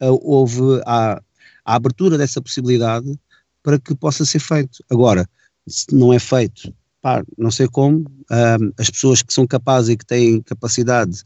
houve 0.00 0.82
a, 0.84 1.22
a 1.64 1.74
abertura 1.74 2.18
dessa 2.18 2.42
possibilidade 2.42 3.18
para 3.62 3.78
que 3.78 3.94
possa 3.94 4.24
ser 4.24 4.40
feito. 4.40 4.84
Agora, 4.90 5.28
se 5.66 5.94
não 5.94 6.12
é 6.12 6.18
feito 6.18 6.74
pá, 7.02 7.24
não 7.36 7.50
sei 7.50 7.66
como, 7.66 8.06
um, 8.30 8.72
as 8.78 8.88
pessoas 8.88 9.20
que 9.20 9.34
são 9.34 9.44
capazes 9.44 9.90
e 9.90 9.96
que 9.96 10.06
têm 10.06 10.40
capacidade 10.40 11.22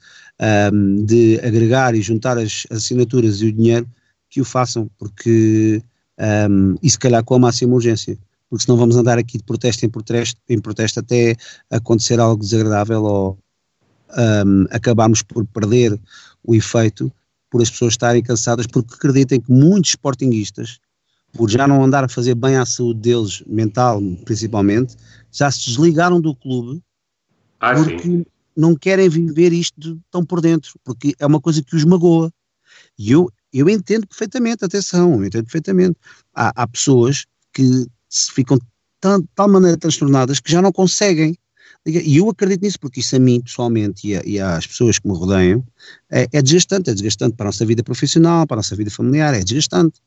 um, 0.73 1.05
de 1.05 1.39
agregar 1.41 1.95
e 1.95 2.01
juntar 2.01 2.39
as, 2.39 2.67
as, 2.71 2.79
assinaturas 2.79 3.43
e 3.43 3.47
o 3.47 3.53
dinheiro, 3.53 3.87
que 4.31 4.41
o 4.41 4.45
façam, 4.45 4.91
porque 4.99 5.83
um, 6.51 6.77
e 6.83 6.89
se 6.89 6.99
calhar 6.99 7.23
com 7.23 7.35
a 7.35 7.39
máxima 7.39 7.75
urgência, 7.75 8.19
porque 8.49 8.65
senão 8.65 8.79
vamos 8.79 8.97
andar 8.97 9.19
aqui 9.19 9.39
de 9.39 9.45
protesto 9.45 9.85
em 9.85 9.89
protesto, 9.89 10.41
em 10.49 10.61
protesto 10.61 11.01
até 11.01 11.37
acontecer 11.71 12.21
algo 12.21 12.43
desagradável 12.43 13.03
ou 13.03 13.39
acabarmos 14.71 15.23
por 15.23 15.45
perder 15.47 15.99
o 16.45 16.55
efeito 16.55 17.13
por 17.51 17.63
as 17.63 17.71
pessoas 17.71 17.95
estarem 17.95 18.23
cansadas, 18.23 18.67
porque 18.67 18.95
acreditem 18.95 19.41
que 19.41 19.51
muitos 19.51 19.91
sportinguistas 19.91 20.79
por 21.33 21.51
já 21.51 21.67
não 21.67 21.85
andar 21.85 22.05
a 22.05 22.09
fazer 22.09 22.35
bem 22.35 22.57
à 22.57 22.65
saúde 22.65 23.01
deles, 23.01 23.43
mental 23.47 24.01
principalmente, 24.25 24.97
já 25.31 25.51
se 25.51 25.67
desligaram 25.67 26.21
do 26.21 26.35
clube 26.35 26.83
ah, 27.61 27.75
porque 27.75 28.03
sim. 28.03 28.27
não 28.57 28.75
querem 28.75 29.09
viver 29.09 29.53
isto 29.53 30.01
tão 30.11 30.25
por 30.25 30.41
dentro, 30.41 30.79
porque 30.83 31.15
é 31.19 31.27
uma 31.27 31.41
coisa 31.41 31.63
que 31.63 31.77
os 31.77 31.85
magoa. 31.85 32.33
E 32.99 33.13
eu, 33.13 33.31
eu 33.53 33.69
entendo 33.69 34.07
perfeitamente, 34.07 34.65
atenção, 34.65 35.15
eu 35.15 35.25
entendo 35.25 35.45
perfeitamente. 35.45 35.97
Há, 36.35 36.53
há 36.63 36.67
pessoas 36.67 37.27
que 37.53 37.87
ficam 38.11 38.59
de 38.59 39.29
tal 39.35 39.49
maneira 39.49 39.77
transtornadas 39.77 40.41
que 40.41 40.51
já 40.51 40.61
não 40.63 40.73
conseguem. 40.73 41.37
E 41.85 42.17
eu 42.17 42.29
acredito 42.29 42.63
nisso, 42.63 42.81
porque 42.81 42.99
isso 42.99 43.15
a 43.15 43.19
mim, 43.19 43.41
pessoalmente, 43.41 44.09
e, 44.09 44.17
a, 44.17 44.23
e 44.25 44.41
às 44.41 44.67
pessoas 44.67 44.99
que 44.99 45.07
me 45.07 45.17
rodeiam, 45.17 45.63
é, 46.11 46.27
é 46.33 46.43
desgastante. 46.43 46.91
É 46.91 46.93
desgastante 46.93 47.37
para 47.37 47.45
a 47.45 47.49
nossa 47.49 47.65
vida 47.65 47.83
profissional, 47.85 48.45
para 48.45 48.57
a 48.57 48.59
nossa 48.59 48.75
vida 48.75 48.91
familiar, 48.91 49.35
é 49.35 49.41
desgastante 49.41 50.01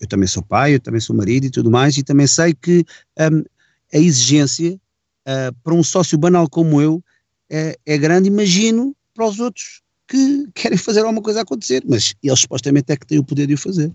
eu 0.00 0.06
também 0.06 0.26
sou 0.26 0.42
pai, 0.42 0.74
eu 0.74 0.80
também 0.80 1.00
sou 1.00 1.14
marido 1.14 1.46
e 1.46 1.50
tudo 1.50 1.70
mais, 1.70 1.96
e 1.96 2.02
também 2.02 2.26
sei 2.26 2.54
que 2.54 2.84
um, 3.18 3.44
a 3.92 3.98
exigência 3.98 4.74
uh, 4.74 5.54
para 5.62 5.74
um 5.74 5.82
sócio 5.82 6.18
banal 6.18 6.48
como 6.48 6.80
eu 6.80 7.02
é, 7.48 7.76
é, 7.86 7.96
grande, 7.96 8.28
imagino 8.28 8.94
para 9.14 9.26
os 9.26 9.40
outros 9.40 9.82
que 10.08 10.48
querem 10.54 10.78
fazer 10.78 11.00
alguma 11.00 11.22
coisa 11.22 11.42
acontecer, 11.42 11.82
mas 11.86 12.14
eles 12.22 12.40
supostamente 12.40 12.92
é 12.92 12.96
que 12.96 13.06
têm 13.06 13.18
o 13.18 13.24
poder 13.24 13.46
de 13.46 13.54
o 13.54 13.58
fazer. 13.58 13.92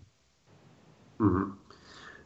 Uhum. 1.20 1.52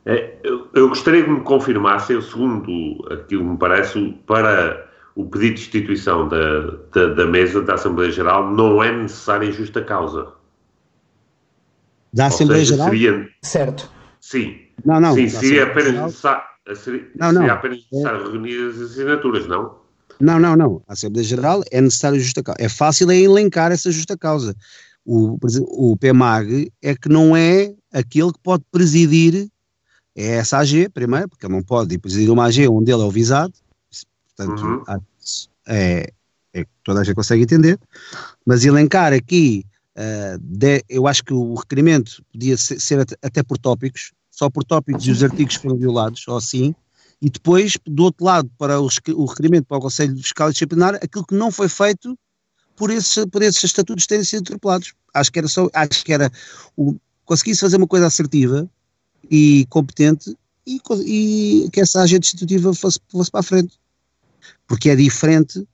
É, 0.05 0.37
eu, 0.43 0.67
eu, 0.73 0.89
gostaria 0.89 1.23
que 1.23 1.29
me 1.29 1.41
confirmasse, 1.41 2.21
segundo 2.21 3.05
aquilo 3.11 3.43
que 3.43 3.49
me 3.49 3.57
parece, 3.57 4.15
para 4.27 4.87
o 5.15 5.25
pedido 5.25 5.55
de 5.55 5.61
instituição 5.61 6.27
da, 6.27 6.61
da, 6.93 7.13
da 7.13 7.25
mesa 7.25 7.61
da 7.61 7.73
Assembleia 7.73 8.11
Geral 8.11 8.51
não 8.53 8.83
é 8.83 8.91
necessária 8.91 9.51
justa 9.51 9.81
causa 9.81 10.35
da 12.15 12.27
Assembleia 12.27 12.63
seja, 12.63 12.75
Geral? 12.75 12.89
Seria... 12.89 13.29
Certo. 13.41 13.91
Sim. 14.21 14.57
Não, 14.85 15.01
não. 15.01 15.13
Sim, 15.13 15.27
seria 15.27 15.63
apenas, 15.63 15.93
necessário, 15.93 16.43
seria, 16.73 17.07
não, 17.15 17.31
não. 17.33 17.41
seria 17.41 17.53
apenas 17.53 17.79
necessário 17.91 18.21
é... 18.21 18.31
reunir 18.31 18.69
as 18.69 18.81
assinaturas, 18.81 19.47
não? 19.47 19.75
Não, 20.21 20.39
não, 20.39 20.55
não. 20.55 20.81
A 20.87 20.93
Assembleia 20.93 21.27
Geral 21.27 21.61
é 21.71 21.81
necessário 21.81 22.19
justa 22.19 22.41
causa. 22.41 22.61
É 22.61 22.69
fácil 22.69 23.11
é 23.11 23.17
elencar 23.17 23.71
essa 23.71 23.91
justa 23.91 24.17
causa. 24.17 24.55
O, 25.05 25.37
o 25.91 25.97
PMAG 25.97 26.71
é 26.81 26.95
que 26.95 27.09
não 27.09 27.35
é 27.35 27.73
aquele 27.93 28.31
que 28.31 28.39
pode 28.41 28.63
presidir 28.71 29.49
é 30.15 30.35
essa 30.37 30.57
AG, 30.57 30.89
primeiro, 30.89 31.27
porque 31.29 31.45
ele 31.45 31.53
não 31.53 31.63
pode, 31.63 31.93
e 31.93 31.97
depois 31.97 32.15
ir 32.15 32.29
uma 32.29 32.45
AG 32.45 32.67
onde 32.67 32.91
ele 32.91 33.01
é 33.01 33.05
o 33.05 33.11
visado, 33.11 33.53
portanto, 34.35 34.63
uhum. 34.63 34.83
é, 35.67 36.11
é, 36.53 36.65
toda 36.83 37.01
a 37.01 37.03
gente 37.03 37.15
consegue 37.15 37.43
entender, 37.43 37.77
mas 38.45 38.63
elencar 38.63 39.11
aqui, 39.11 39.65
uh, 39.97 40.39
de, 40.39 40.83
eu 40.87 41.07
acho 41.07 41.23
que 41.23 41.33
o 41.33 41.55
requerimento 41.55 42.23
podia 42.31 42.55
ser, 42.55 42.79
ser 42.79 42.99
até, 42.99 43.15
até 43.21 43.43
por 43.43 43.57
tópicos, 43.57 44.13
só 44.31 44.49
por 44.49 44.63
tópicos 44.63 45.05
e 45.05 45.11
os 45.11 45.23
artigos 45.23 45.55
foram 45.55 45.75
violados, 45.75 46.25
ou 46.27 46.37
assim, 46.37 46.73
e 47.21 47.29
depois, 47.29 47.77
do 47.85 48.03
outro 48.03 48.25
lado, 48.25 48.49
para 48.57 48.79
o, 48.79 48.87
o 49.15 49.25
requerimento 49.25 49.65
para 49.65 49.77
o 49.77 49.81
Conselho 49.81 50.15
Fiscal 50.17 50.49
e 50.49 50.53
Disciplinar, 50.53 50.95
aquilo 50.95 51.25
que 51.25 51.35
não 51.35 51.51
foi 51.51 51.67
feito 51.67 52.17
por, 52.75 52.89
esse, 52.89 53.25
por 53.27 53.41
esses 53.41 53.63
estatutos 53.63 54.05
terem 54.05 54.23
sido 54.23 54.41
atropelados. 54.41 54.93
Acho 55.13 55.31
que 55.31 55.39
era 55.39 55.47
só, 55.47 55.69
acho 55.73 56.03
que 56.03 56.13
era 56.13 56.29
o, 56.75 56.95
conseguisse 57.23 57.61
fazer 57.61 57.77
uma 57.77 57.87
coisa 57.87 58.07
assertiva 58.07 58.69
e 59.29 59.65
competente 59.69 60.35
e, 60.65 60.79
e 61.05 61.69
que 61.71 61.81
essa 61.81 62.01
agente 62.01 62.27
institutiva 62.27 62.73
fosse, 62.73 62.99
fosse 63.09 63.31
para 63.31 63.41
a 63.41 63.43
frente. 63.43 63.77
Porque 64.67 64.89
é 64.89 64.95
diferente 64.95 65.67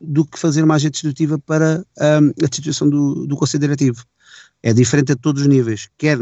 do 0.00 0.24
que 0.24 0.38
fazer 0.38 0.64
uma 0.64 0.74
agente 0.74 0.96
institutiva 0.96 1.38
para 1.38 1.84
um, 2.00 2.44
a 2.44 2.54
situação 2.54 2.88
do, 2.88 3.26
do 3.26 3.36
Conselho 3.36 3.60
Diretivo. 3.62 4.04
É 4.64 4.72
diferente 4.72 5.12
a 5.12 5.16
todos 5.16 5.42
os 5.42 5.48
níveis, 5.48 5.88
quer 5.98 6.16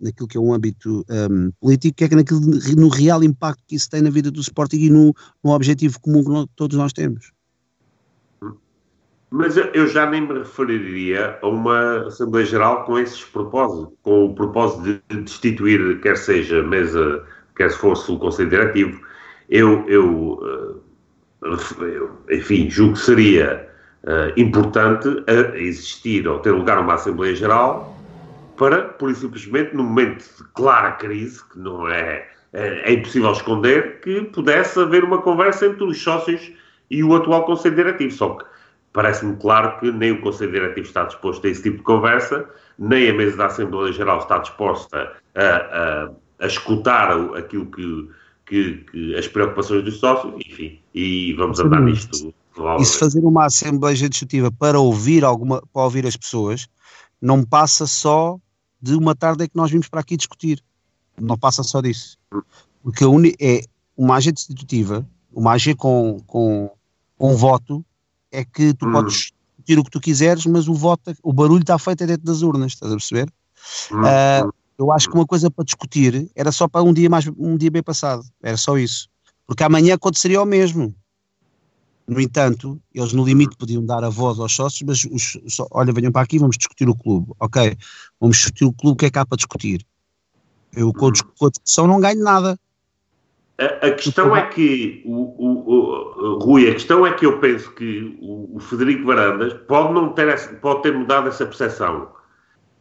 naquilo 0.00 0.26
que 0.26 0.38
é 0.38 0.40
um 0.40 0.54
âmbito 0.54 1.04
um, 1.30 1.50
político, 1.60 1.96
quer 1.96 2.10
naquilo, 2.12 2.40
no 2.40 2.88
real 2.88 3.22
impacto 3.22 3.62
que 3.66 3.76
isso 3.76 3.90
tem 3.90 4.00
na 4.00 4.08
vida 4.08 4.30
do 4.30 4.40
Sporting 4.40 4.78
e 4.78 4.90
no, 4.90 5.14
no 5.42 5.50
objetivo 5.50 6.00
comum 6.00 6.24
que 6.46 6.52
todos 6.56 6.78
nós 6.78 6.94
temos. 6.94 7.33
Mas 9.34 9.56
eu 9.56 9.88
já 9.88 10.08
nem 10.08 10.20
me 10.20 10.38
referiria 10.38 11.36
a 11.42 11.48
uma 11.48 12.06
Assembleia 12.06 12.46
Geral 12.46 12.84
com 12.84 12.96
esses 12.96 13.24
propósitos, 13.24 13.92
com 14.04 14.26
o 14.26 14.34
propósito 14.36 15.00
de 15.08 15.22
destituir, 15.22 16.00
quer 16.02 16.16
seja 16.16 16.62
mesa, 16.62 17.24
quer 17.56 17.72
se 17.72 17.78
fosse 17.78 18.12
o 18.12 18.16
Conselho 18.16 18.50
Diretivo. 18.50 19.00
Eu, 19.50 19.84
eu, 19.88 20.80
eh, 21.42 22.36
enfim, 22.36 22.70
julgo 22.70 22.92
que 22.92 23.00
seria 23.00 23.68
uh, 24.04 24.40
importante 24.40 25.08
existir 25.56 26.28
ou 26.28 26.38
ter 26.38 26.52
lugar 26.52 26.78
uma 26.78 26.94
Assembleia 26.94 27.34
Geral 27.34 27.92
para, 28.56 28.84
por 28.84 29.10
e 29.10 29.16
simplesmente, 29.16 29.74
no 29.74 29.82
momento 29.82 30.22
de 30.38 30.44
clara 30.54 30.92
crise, 30.92 31.42
que 31.50 31.58
não 31.58 31.88
é, 31.88 32.24
é, 32.52 32.88
é 32.88 32.92
impossível 32.92 33.32
esconder, 33.32 33.98
que 34.00 34.20
pudesse 34.26 34.78
haver 34.78 35.02
uma 35.02 35.20
conversa 35.20 35.66
entre 35.66 35.82
os 35.82 36.00
sócios 36.00 36.52
e 36.88 37.02
o 37.02 37.16
atual 37.16 37.44
Conselho 37.44 37.74
Diretivo. 37.74 38.12
Só 38.12 38.28
que 38.28 38.53
parece-me 38.94 39.36
claro 39.36 39.78
que 39.80 39.90
nem 39.90 40.12
o 40.12 40.20
Conselho 40.22 40.52
Diretivo 40.52 40.86
está 40.86 41.04
disposto 41.04 41.44
a 41.46 41.50
esse 41.50 41.64
tipo 41.64 41.78
de 41.78 41.82
conversa, 41.82 42.48
nem 42.78 43.10
a 43.10 43.12
mesa 43.12 43.36
da 43.36 43.46
Assembleia 43.46 43.92
Geral 43.92 44.20
está 44.20 44.38
disposta 44.38 45.12
a, 45.34 45.42
a, 45.42 46.10
a 46.38 46.46
escutar 46.46 47.10
aquilo 47.36 47.66
que, 47.66 48.08
que, 48.46 48.74
que, 48.90 49.16
as 49.16 49.26
preocupações 49.26 49.84
dos 49.84 49.98
sócios, 49.98 50.32
enfim, 50.46 50.80
e 50.94 51.34
vamos 51.34 51.58
andar 51.58 51.80
nisto. 51.80 52.32
E 52.78 52.84
se 52.84 52.96
fazer 52.96 53.18
uma 53.18 53.46
Assembleia 53.46 53.92
Legislativa 54.00 54.50
para 54.52 54.78
ouvir, 54.78 55.24
alguma, 55.24 55.60
para 55.72 55.82
ouvir 55.82 56.06
as 56.06 56.16
pessoas, 56.16 56.68
não 57.20 57.44
passa 57.44 57.88
só 57.88 58.38
de 58.80 58.94
uma 58.94 59.14
tarde 59.16 59.44
em 59.44 59.48
que 59.48 59.56
nós 59.56 59.72
vimos 59.72 59.88
para 59.88 60.00
aqui 60.00 60.16
discutir. 60.16 60.62
Não 61.20 61.36
passa 61.36 61.64
só 61.64 61.80
disso. 61.80 62.16
Porque 62.80 63.02
é 63.02 63.60
uma 63.96 64.14
agente 64.14 64.40
institutiva, 64.40 65.04
uma 65.32 65.54
AG 65.54 65.74
com, 65.74 66.20
com, 66.28 66.70
com 67.18 67.32
um 67.32 67.36
voto, 67.36 67.84
é 68.34 68.44
que 68.44 68.74
tu 68.74 68.86
hum. 68.86 68.92
podes 68.92 69.32
discutir 69.56 69.78
o 69.78 69.84
que 69.84 69.90
tu 69.90 70.00
quiseres, 70.00 70.44
mas 70.46 70.68
o 70.68 70.74
voto, 70.74 71.14
o 71.22 71.32
barulho 71.32 71.62
está 71.62 71.78
feito 71.78 72.06
dentro 72.06 72.24
das 72.24 72.42
urnas, 72.42 72.72
estás 72.72 72.92
a 72.92 72.96
perceber? 72.96 73.32
Hum. 73.92 74.00
Uh, 74.00 74.52
eu 74.78 74.92
acho 74.92 75.08
que 75.08 75.14
uma 75.14 75.26
coisa 75.26 75.50
para 75.50 75.64
discutir 75.64 76.30
era 76.34 76.50
só 76.50 76.66
para 76.66 76.82
um 76.82 76.92
dia 76.92 77.08
mais 77.08 77.26
um 77.38 77.56
dia 77.56 77.70
bem 77.70 77.82
passado, 77.82 78.24
era 78.42 78.56
só 78.56 78.76
isso. 78.76 79.08
Porque 79.46 79.62
amanhã 79.62 79.94
aconteceria 79.94 80.42
o 80.42 80.46
mesmo. 80.46 80.94
No 82.06 82.20
entanto, 82.20 82.78
eles 82.92 83.12
no 83.12 83.24
limite 83.24 83.56
podiam 83.56 83.84
dar 83.84 84.04
a 84.04 84.10
voz 84.10 84.38
aos 84.38 84.54
sócios, 84.54 84.82
mas 84.86 85.04
os, 85.04 85.58
olha, 85.70 85.92
venham 85.92 86.12
para 86.12 86.22
aqui, 86.22 86.38
vamos 86.38 86.58
discutir 86.58 86.88
o 86.88 86.94
clube. 86.94 87.32
Ok, 87.40 87.76
vamos 88.20 88.36
discutir 88.36 88.64
o 88.64 88.72
clube, 88.72 88.94
o 88.94 88.96
que 88.96 89.06
é 89.06 89.10
que 89.10 89.18
há 89.18 89.24
para 89.24 89.36
discutir? 89.36 89.86
Eu 90.72 90.92
com 90.92 91.06
a 91.06 91.10
discussão 91.50 91.86
não 91.86 92.00
ganho 92.00 92.22
nada. 92.22 92.58
A, 93.56 93.86
a 93.86 93.92
questão 93.92 94.36
é 94.36 94.46
que, 94.46 95.02
o, 95.04 95.12
o, 95.14 96.34
o, 96.34 96.38
Rui, 96.38 96.68
a 96.68 96.72
questão 96.72 97.06
é 97.06 97.12
que 97.12 97.24
eu 97.24 97.38
penso 97.38 97.70
que 97.72 98.18
o, 98.20 98.58
Federico 98.58 99.04
Varandas 99.04 99.52
pode, 99.68 99.92
não 99.92 100.08
ter, 100.12 100.58
pode 100.60 100.82
ter 100.82 100.92
mudado 100.92 101.28
essa 101.28 101.46
percepção, 101.46 102.08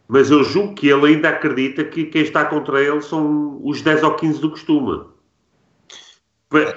mas 0.08 0.32
eu 0.32 0.44
julgo 0.44 0.74
que 0.74 0.88
ele 0.88 1.14
ainda 1.14 1.30
acredita 1.30 1.84
que 1.84 2.06
quem 2.06 2.24
está 2.24 2.46
contra 2.46 2.82
ele 2.82 3.02
são 3.02 3.60
os 3.64 3.82
10 3.82 4.04
ou 4.04 4.16
15 4.16 4.42
do 4.42 4.50
costume. 4.50 5.06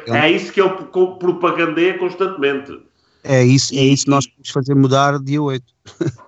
É 0.06 0.30
isso 0.30 0.52
que 0.52 0.60
ele 0.60 0.70
propagandeia 1.18 1.98
constantemente. 1.98 2.78
É 3.24 3.44
isso, 3.44 3.74
é 3.74 3.82
isso 3.82 4.04
que 4.04 4.10
nós 4.10 4.26
podemos 4.26 4.50
fazer 4.50 4.74
mudar 4.74 5.18
dia 5.22 5.42
8. 5.42 5.64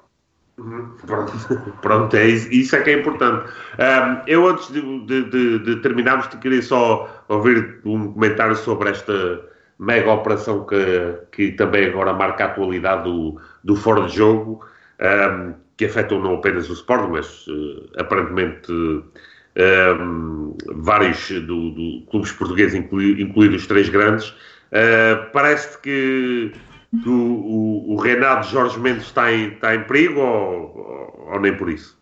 Pronto, 1.07 1.33
pronto, 1.81 2.17
é 2.17 2.27
isso, 2.27 2.75
é 2.75 2.81
que 2.81 2.91
é 2.91 2.99
importante. 2.99 3.49
Um, 3.79 4.23
eu, 4.27 4.49
antes 4.49 4.73
de, 4.73 4.81
de, 5.07 5.25
de, 5.31 5.59
de 5.61 5.77
terminarmos, 5.77 6.27
queria 6.27 6.63
só 6.63 7.25
ouvir 7.29 7.81
um 7.85 8.13
comentário 8.13 8.57
sobre 8.57 8.91
esta 8.91 9.41
mega 9.79 10.11
operação 10.11 10.67
que, 10.67 11.15
que 11.31 11.53
também 11.53 11.87
agora 11.87 12.13
marca 12.13 12.45
a 12.45 12.47
atualidade 12.49 13.05
do, 13.05 13.41
do 13.63 13.77
fora 13.77 14.07
de 14.07 14.17
jogo, 14.17 14.65
um, 15.01 15.55
que 15.77 15.85
afetam 15.85 16.21
não 16.21 16.35
apenas 16.35 16.69
o 16.69 16.73
Sport, 16.73 17.09
mas 17.09 17.47
uh, 17.47 17.89
aparentemente 17.97 18.73
um, 18.73 20.57
vários 20.75 21.31
do, 21.31 21.71
do, 21.71 22.03
clubes 22.11 22.33
portugueses, 22.33 22.75
incluídos 22.75 23.63
os 23.63 23.67
três 23.69 23.89
grandes. 23.89 24.31
Uh, 24.73 25.31
Parece 25.33 25.81
que 25.81 26.53
que 26.91 27.09
o, 27.09 27.13
o, 27.13 27.95
o 27.95 28.01
Renato 28.01 28.49
Jorge 28.49 28.79
Mendes 28.79 29.05
está 29.05 29.33
em, 29.33 29.53
está 29.53 29.75
em 29.75 29.85
perigo 29.85 30.21
ou, 30.21 31.29
ou 31.33 31.41
nem 31.41 31.57
por 31.57 31.69
isso? 31.71 31.99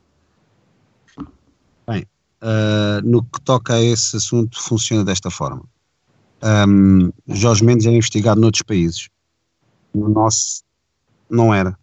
Bem, 1.89 2.07
uh, 2.43 3.03
no 3.05 3.23
que 3.25 3.41
toca 3.41 3.75
a 3.75 3.83
esse 3.83 4.17
assunto, 4.17 4.61
funciona 4.63 5.05
desta 5.05 5.31
forma. 5.31 5.63
Um, 6.43 7.11
Jorge 7.29 7.65
Mendes 7.65 7.87
é 7.87 7.91
investigado 7.91 8.41
noutros 8.41 8.63
países. 8.63 9.09
No 9.93 10.09
nosso, 10.09 10.63
não 11.29 11.53
era. 11.53 11.77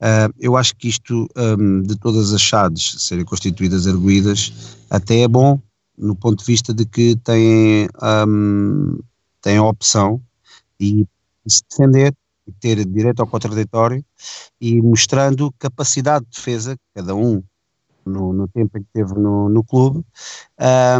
Uh, 0.00 0.32
eu 0.38 0.56
acho 0.56 0.76
que 0.76 0.88
isto, 0.88 1.26
um, 1.36 1.82
de 1.82 1.96
todas 1.98 2.32
as 2.32 2.40
chaves 2.40 2.96
serem 2.98 3.24
constituídas 3.24 3.86
arguídas, 3.86 4.76
até 4.90 5.20
é 5.20 5.28
bom, 5.28 5.60
no 5.96 6.14
ponto 6.14 6.40
de 6.40 6.44
vista 6.44 6.74
de 6.74 6.84
que 6.84 7.16
têm, 7.16 7.88
um, 8.28 9.00
têm 9.40 9.56
a 9.56 9.64
opção 9.64 10.20
e 10.78 11.06
se 11.48 11.62
defender 11.70 12.14
ter 12.52 12.84
direito 12.84 13.20
ao 13.20 13.26
contraditório 13.26 14.04
e 14.60 14.80
mostrando 14.80 15.52
capacidade 15.58 16.24
de 16.24 16.36
defesa, 16.36 16.76
cada 16.94 17.14
um 17.14 17.42
no, 18.04 18.32
no 18.32 18.48
tempo 18.48 18.78
em 18.78 18.82
que 18.82 18.88
esteve 18.88 19.18
no, 19.20 19.48
no 19.48 19.64
clube, 19.64 20.04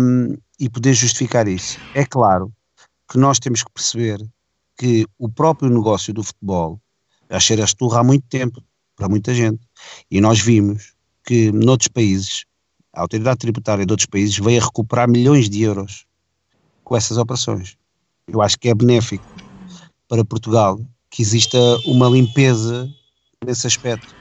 um, 0.00 0.36
e 0.58 0.68
poder 0.68 0.92
justificar 0.92 1.46
isso. 1.46 1.78
É 1.94 2.04
claro 2.04 2.52
que 3.08 3.18
nós 3.18 3.38
temos 3.38 3.62
que 3.62 3.70
perceber 3.70 4.18
que 4.76 5.06
o 5.18 5.28
próprio 5.28 5.70
negócio 5.70 6.12
do 6.12 6.22
futebol 6.22 6.80
já 7.30 7.40
cheira 7.40 7.62
a 7.62 7.64
esturra 7.64 8.00
há 8.00 8.04
muito 8.04 8.26
tempo, 8.28 8.62
para 8.96 9.08
muita 9.08 9.34
gente, 9.34 9.60
e 10.10 10.20
nós 10.20 10.40
vimos 10.40 10.94
que 11.24 11.52
noutros 11.52 11.88
países, 11.88 12.44
a 12.92 13.02
autoridade 13.02 13.38
tributária 13.38 13.84
de 13.84 13.92
outros 13.92 14.06
países 14.06 14.38
veio 14.38 14.60
a 14.60 14.64
recuperar 14.64 15.08
milhões 15.08 15.48
de 15.48 15.62
euros 15.62 16.06
com 16.82 16.96
essas 16.96 17.18
operações. 17.18 17.76
Eu 18.26 18.40
acho 18.40 18.58
que 18.58 18.68
é 18.68 18.74
benéfico 18.74 19.24
para 20.08 20.24
Portugal 20.24 20.80
que 21.10 21.22
exista 21.22 21.58
uma 21.84 22.08
limpeza 22.08 22.88
nesse 23.44 23.66
aspecto, 23.66 24.14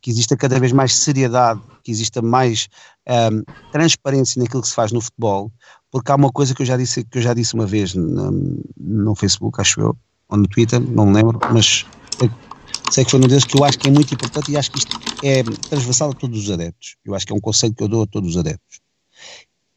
que 0.00 0.10
exista 0.10 0.36
cada 0.36 0.60
vez 0.60 0.72
mais 0.72 0.94
seriedade, 0.94 1.60
que 1.82 1.90
exista 1.90 2.20
mais 2.20 2.68
um, 3.08 3.42
transparência 3.72 4.42
naquilo 4.42 4.62
que 4.62 4.68
se 4.68 4.74
faz 4.74 4.92
no 4.92 5.00
futebol, 5.00 5.50
porque 5.90 6.12
há 6.12 6.14
uma 6.14 6.30
coisa 6.30 6.54
que 6.54 6.62
eu 6.62 6.66
já 6.66 6.76
disse, 6.76 7.04
que 7.04 7.18
eu 7.18 7.22
já 7.22 7.32
disse 7.32 7.54
uma 7.54 7.66
vez 7.66 7.94
no, 7.94 8.62
no 8.76 9.14
Facebook, 9.14 9.60
acho 9.60 9.80
eu, 9.80 9.96
ou 10.28 10.38
no 10.38 10.48
Twitter, 10.48 10.80
não 10.80 11.06
me 11.06 11.14
lembro, 11.14 11.38
mas 11.52 11.86
sei 12.90 13.04
que 13.04 13.10
foi 13.10 13.20
um 13.20 13.22
deles 13.22 13.44
que 13.44 13.58
eu 13.58 13.64
acho 13.64 13.78
que 13.78 13.88
é 13.88 13.90
muito 13.90 14.12
importante 14.12 14.52
e 14.52 14.56
acho 14.56 14.70
que 14.70 14.78
isto 14.78 14.96
é 15.22 15.42
transversal 15.42 16.10
a 16.10 16.14
todos 16.14 16.38
os 16.38 16.50
adeptos. 16.50 16.96
Eu 17.04 17.14
acho 17.14 17.26
que 17.26 17.32
é 17.32 17.36
um 17.36 17.40
conselho 17.40 17.74
que 17.74 17.82
eu 17.82 17.88
dou 17.88 18.02
a 18.02 18.06
todos 18.06 18.30
os 18.30 18.36
adeptos. 18.36 18.80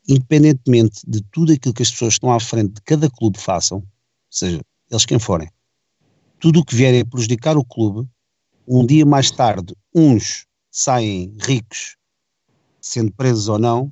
Independentemente 0.07 1.01
de 1.07 1.21
tudo 1.31 1.53
aquilo 1.53 1.73
que 1.73 1.83
as 1.83 1.91
pessoas 1.91 2.13
que 2.13 2.17
estão 2.17 2.33
à 2.33 2.39
frente 2.39 2.73
de 2.73 2.81
cada 2.81 3.09
clube 3.09 3.37
façam, 3.37 3.83
seja 4.29 4.59
eles 4.89 5.05
quem 5.05 5.19
forem, 5.19 5.49
tudo 6.39 6.59
o 6.59 6.65
que 6.65 6.75
vier 6.75 7.01
a 7.01 7.05
prejudicar 7.05 7.57
o 7.57 7.65
clube, 7.65 8.07
um 8.67 8.85
dia 8.85 9.05
mais 9.05 9.31
tarde, 9.31 9.75
uns 9.93 10.45
saem 10.69 11.35
ricos, 11.39 11.95
sendo 12.81 13.11
presos 13.11 13.47
ou 13.47 13.57
não, 13.57 13.91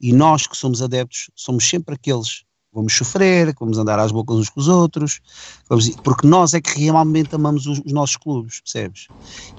e 0.00 0.12
nós 0.12 0.46
que 0.46 0.56
somos 0.56 0.82
adeptos 0.82 1.30
somos 1.34 1.68
sempre 1.68 1.94
aqueles 1.94 2.40
que 2.40 2.44
vamos 2.74 2.92
sofrer, 2.92 3.52
que 3.52 3.60
vamos 3.60 3.78
andar 3.78 3.98
às 3.98 4.12
bocas 4.12 4.36
uns 4.36 4.48
com 4.48 4.60
os 4.60 4.68
outros, 4.68 5.20
vamos, 5.68 5.90
porque 5.96 6.26
nós 6.26 6.54
é 6.54 6.60
que 6.60 6.78
realmente 6.78 7.34
amamos 7.34 7.66
os, 7.66 7.80
os, 7.84 7.92
nossos 7.92 8.16
clubes, 8.16 8.60
percebes? 8.60 9.08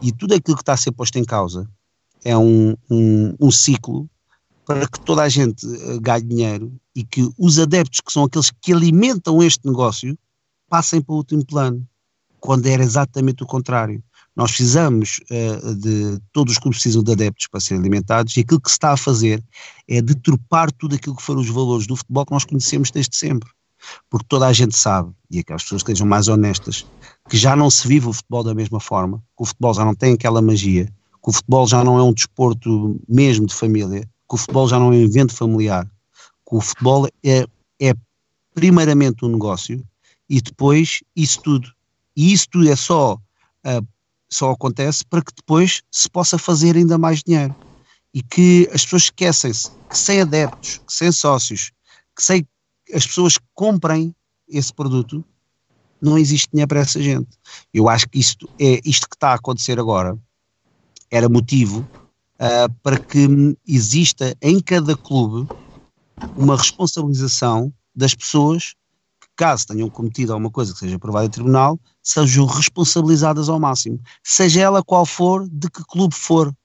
E 0.01 0.11
tudo 0.11 0.33
aquilo 0.33 0.57
que 0.57 0.63
está 0.63 0.73
a 0.73 0.77
ser 0.77 0.91
posto 0.91 1.17
em 1.17 1.25
causa 1.25 1.69
é 2.23 2.37
um, 2.37 2.75
um, 2.89 3.35
um 3.39 3.51
ciclo 3.51 4.09
para 4.65 4.87
que 4.87 4.99
toda 5.01 5.23
a 5.23 5.29
gente 5.29 5.65
eh, 5.65 5.99
ganhe 5.99 6.23
dinheiro 6.23 6.73
e 6.95 7.03
que 7.03 7.29
os 7.37 7.59
adeptos, 7.59 7.99
que 7.99 8.11
são 8.11 8.23
aqueles 8.23 8.51
que 8.51 8.71
alimentam 8.71 9.41
este 9.41 9.65
negócio, 9.65 10.17
passem 10.69 11.01
para 11.01 11.13
o 11.13 11.17
último 11.17 11.45
plano, 11.45 11.85
quando 12.41 12.65
era 12.65 12.83
exatamente 12.83 13.43
o 13.43 13.45
contrário. 13.45 14.03
Nós 14.35 14.51
precisamos 14.51 15.19
uh, 15.29 15.75
de. 15.75 16.19
Todos 16.33 16.53
os 16.53 16.59
clubes 16.59 16.79
precisam 16.79 17.03
de 17.03 17.11
adeptos 17.11 17.47
para 17.47 17.59
serem 17.59 17.81
alimentados 17.81 18.35
e 18.35 18.41
aquilo 18.41 18.59
que 18.59 18.69
se 18.69 18.75
está 18.75 18.91
a 18.91 18.97
fazer 18.97 19.43
é 19.87 20.01
deturpar 20.01 20.71
tudo 20.71 20.95
aquilo 20.95 21.15
que 21.15 21.21
foram 21.21 21.41
os 21.41 21.49
valores 21.49 21.85
do 21.85 21.95
futebol 21.95 22.25
que 22.25 22.33
nós 22.33 22.43
conhecemos 22.43 22.91
desde 22.91 23.15
sempre. 23.15 23.49
Porque 24.09 24.25
toda 24.27 24.47
a 24.47 24.53
gente 24.53 24.75
sabe, 24.75 25.11
e 25.29 25.39
aquelas 25.39 25.63
pessoas 25.63 25.83
que 25.83 25.91
sejam 25.91 26.07
mais 26.07 26.27
honestas, 26.27 26.85
que 27.29 27.37
já 27.37 27.55
não 27.55 27.69
se 27.69 27.87
vive 27.87 28.07
o 28.07 28.13
futebol 28.13 28.43
da 28.43 28.53
mesma 28.53 28.79
forma, 28.79 29.17
que 29.35 29.43
o 29.43 29.45
futebol 29.45 29.73
já 29.73 29.83
não 29.83 29.95
tem 29.95 30.13
aquela 30.13 30.41
magia, 30.41 30.85
que 30.85 31.29
o 31.29 31.31
futebol 31.31 31.67
já 31.67 31.83
não 31.83 31.97
é 31.97 32.03
um 32.03 32.13
desporto 32.13 32.99
mesmo 33.07 33.45
de 33.45 33.53
família, 33.53 34.01
que 34.01 34.35
o 34.35 34.37
futebol 34.37 34.67
já 34.67 34.79
não 34.79 34.93
é 34.93 34.97
um 34.97 35.01
evento 35.01 35.35
familiar, 35.35 35.85
que 36.47 36.55
o 36.55 36.61
futebol 36.61 37.07
é, 37.23 37.45
é 37.81 37.93
primeiramente 38.53 39.25
um 39.25 39.29
negócio 39.29 39.83
e 40.29 40.41
depois 40.41 41.01
isso 41.15 41.41
tudo. 41.41 41.69
E 42.15 42.33
isso 42.33 42.47
tudo 42.51 42.69
é 42.69 42.75
só, 42.75 43.15
uh, 43.15 43.87
só 44.29 44.51
acontece 44.51 45.05
para 45.05 45.21
que 45.21 45.33
depois 45.35 45.81
se 45.91 46.09
possa 46.09 46.37
fazer 46.37 46.75
ainda 46.75 46.97
mais 46.97 47.23
dinheiro. 47.23 47.55
E 48.13 48.21
que 48.21 48.69
as 48.73 48.83
pessoas 48.83 49.03
esquecem-se 49.03 49.71
que 49.89 49.97
sem 49.97 50.21
adeptos, 50.21 50.79
que 50.79 50.93
sem 50.93 51.11
sócios, 51.11 51.71
que 52.15 52.23
sem 52.23 52.47
as 52.93 53.05
pessoas 53.05 53.37
comprem 53.53 54.13
esse 54.47 54.73
produto, 54.73 55.23
não 56.01 56.17
existe 56.17 56.49
dinheiro 56.51 56.67
para 56.67 56.81
essa 56.81 57.01
gente. 57.01 57.29
Eu 57.73 57.87
acho 57.87 58.09
que 58.09 58.19
isto 58.19 58.49
é 58.59 58.81
isto 58.83 59.07
que 59.07 59.15
está 59.15 59.29
a 59.29 59.35
acontecer 59.35 59.79
agora 59.79 60.17
era 61.11 61.29
motivo 61.29 61.87
uh, 62.39 62.73
para 62.81 62.97
que 62.97 63.27
exista 63.67 64.35
em 64.41 64.59
cada 64.59 64.95
clube 64.95 65.47
uma 66.35 66.55
responsabilização 66.55 67.71
das 67.93 68.15
pessoas 68.15 68.73
que, 68.73 68.80
caso 69.41 69.65
tenham 69.65 69.89
cometido 69.89 70.33
alguma 70.33 70.51
coisa 70.51 70.71
que 70.71 70.77
seja 70.77 70.97
aprovada 70.97 71.25
em 71.25 71.29
tribunal, 71.31 71.79
sejam 72.03 72.45
responsabilizadas 72.45 73.49
ao 73.49 73.59
máximo, 73.59 73.99
seja 74.23 74.61
ela 74.61 74.83
qual 74.83 75.03
for, 75.03 75.49
de 75.49 75.67
que 75.67 75.83
clube 75.83 76.13
for. 76.13 76.55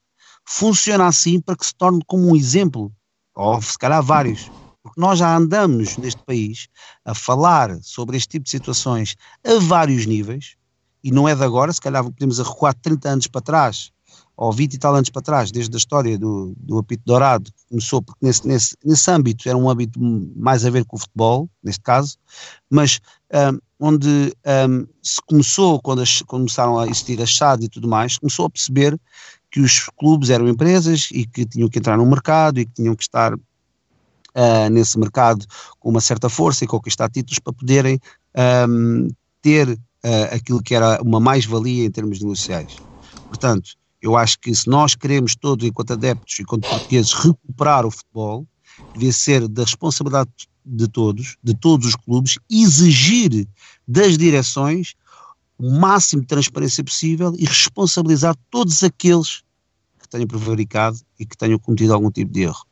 Funciona 0.47 1.07
assim 1.07 1.41
para 1.41 1.57
que 1.57 1.65
se 1.65 1.75
torne 1.75 2.03
como 2.07 2.31
um 2.31 2.37
exemplo, 2.37 2.93
ou 3.35 3.63
se 3.63 3.79
calhar 3.79 4.03
vários. 4.03 4.51
Porque 4.83 5.01
nós 5.01 5.19
já 5.19 5.35
andamos 5.35 5.97
neste 5.97 6.23
país 6.25 6.69
a 7.03 7.15
falar 7.15 7.79
sobre 7.81 8.19
este 8.19 8.29
tipo 8.29 8.45
de 8.45 8.51
situações 8.51 9.17
a 9.43 9.59
vários 9.59 10.05
níveis, 10.05 10.57
e 11.03 11.11
não 11.11 11.27
é 11.27 11.35
de 11.35 11.43
agora, 11.43 11.73
se 11.73 11.81
calhar 11.81 12.05
podemos 12.05 12.39
recuar 12.39 12.75
30 12.75 13.09
anos 13.09 13.27
para 13.27 13.41
trás, 13.41 13.91
ou 14.37 14.53
20 14.53 14.75
e 14.75 14.79
tal 14.79 14.95
anos 14.95 15.09
para 15.09 15.23
trás, 15.23 15.51
desde 15.51 15.75
a 15.75 15.79
história 15.79 16.19
do, 16.19 16.53
do 16.59 16.79
apito 16.79 17.03
dourado, 17.07 17.51
começou 17.69 18.03
porque 18.03 18.25
nesse, 18.25 18.47
nesse, 18.47 18.77
nesse 18.85 19.11
âmbito 19.11 19.49
era 19.49 19.57
um 19.57 19.71
âmbito 19.71 19.99
mais 20.37 20.65
a 20.65 20.71
ver 20.71 20.85
com 20.85 20.97
o 20.97 21.01
futebol, 21.01 21.49
neste 21.63 21.81
caso, 21.81 22.19
mas 22.69 23.01
um, 23.33 23.59
onde 23.81 24.33
um, 24.69 24.87
se 25.03 25.21
começou, 25.27 25.81
quando 25.81 26.03
as, 26.03 26.21
começaram 26.23 26.79
a 26.79 26.87
existir 26.87 27.21
as 27.23 27.35
SAD 27.35 27.65
e 27.65 27.69
tudo 27.69 27.89
mais, 27.89 28.19
começou 28.19 28.47
a 28.47 28.51
perceber 28.51 28.99
que 29.51 29.61
os 29.61 29.89
clubes 29.97 30.29
eram 30.29 30.49
empresas 30.49 31.09
e 31.13 31.25
que 31.25 31.47
tinham 31.47 31.69
que 31.69 31.79
entrar 31.79 31.97
no 31.97 32.05
mercado 32.05 32.61
e 32.61 32.67
que 32.67 32.73
tinham 32.73 32.95
que 32.95 33.03
estar 33.03 33.35
uh, 33.35 34.71
nesse 34.71 34.99
mercado 34.99 35.47
com 35.81 35.89
uma 35.89 36.01
certa 36.01 36.29
força 36.29 36.65
e 36.65 36.67
conquistar 36.67 37.09
títulos 37.09 37.39
para 37.39 37.53
poderem 37.55 37.99
um, 38.69 39.09
ter 39.41 39.69
uh, 39.71 40.35
aquilo 40.35 40.63
que 40.63 40.75
era 40.75 41.01
uma 41.03 41.21
mais-valia 41.21 41.87
em 41.87 41.91
termos 41.91 42.21
negociais. 42.21 42.77
Portanto, 43.29 43.71
eu 44.07 44.17
acho 44.17 44.39
que 44.39 44.55
se 44.55 44.69
nós 44.69 44.95
queremos 44.95 45.35
todos, 45.35 45.67
enquanto 45.67 45.93
adeptos 45.93 46.39
e 46.39 46.43
enquanto 46.43 46.69
portugueses, 46.69 47.13
recuperar 47.13 47.85
o 47.85 47.91
futebol, 47.91 48.47
devia 48.95 49.13
ser 49.13 49.49
da 49.49 49.65
responsabilidade 49.65 50.31
de 50.65 50.87
todos, 50.87 51.37
de 51.43 51.55
todos 51.55 51.89
os 51.89 51.97
clubes, 51.97 52.39
exigir 52.49 53.49
das 53.87 54.17
direções 54.17 54.95
o 55.59 55.71
máximo 55.71 56.23
de 56.23 56.29
transparência 56.29 56.85
possível 56.85 57.35
e 57.37 57.45
responsabilizar 57.45 58.37
todos 58.49 58.85
aqueles 58.85 59.43
que 59.99 60.09
tenham 60.09 60.27
prevaricado 60.27 60.99
e 61.19 61.27
que 61.27 61.37
tenham 61.37 61.59
cometido 61.59 61.93
algum 61.93 62.11
tipo 62.11 62.33
de 62.33 62.43
erro. 62.43 62.65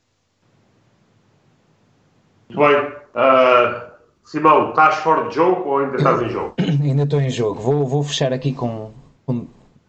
Muito 2.48 2.61
bem. 2.61 2.77
Uh, 3.15 3.90
Simão, 4.24 4.70
estás 4.70 4.97
fora 4.97 5.28
de 5.28 5.35
jogo 5.35 5.69
ou 5.69 5.78
ainda 5.78 5.97
estás 5.97 6.23
em 6.23 6.28
jogo? 6.28 6.55
ainda 6.61 7.02
estou 7.02 7.20
em 7.20 7.31
jogo. 7.31 7.61
Vou, 7.61 7.89
vou 7.89 8.05
fechar 8.05 8.32
aqui 8.32 8.52
com, 8.52 8.93
com 9.27 9.48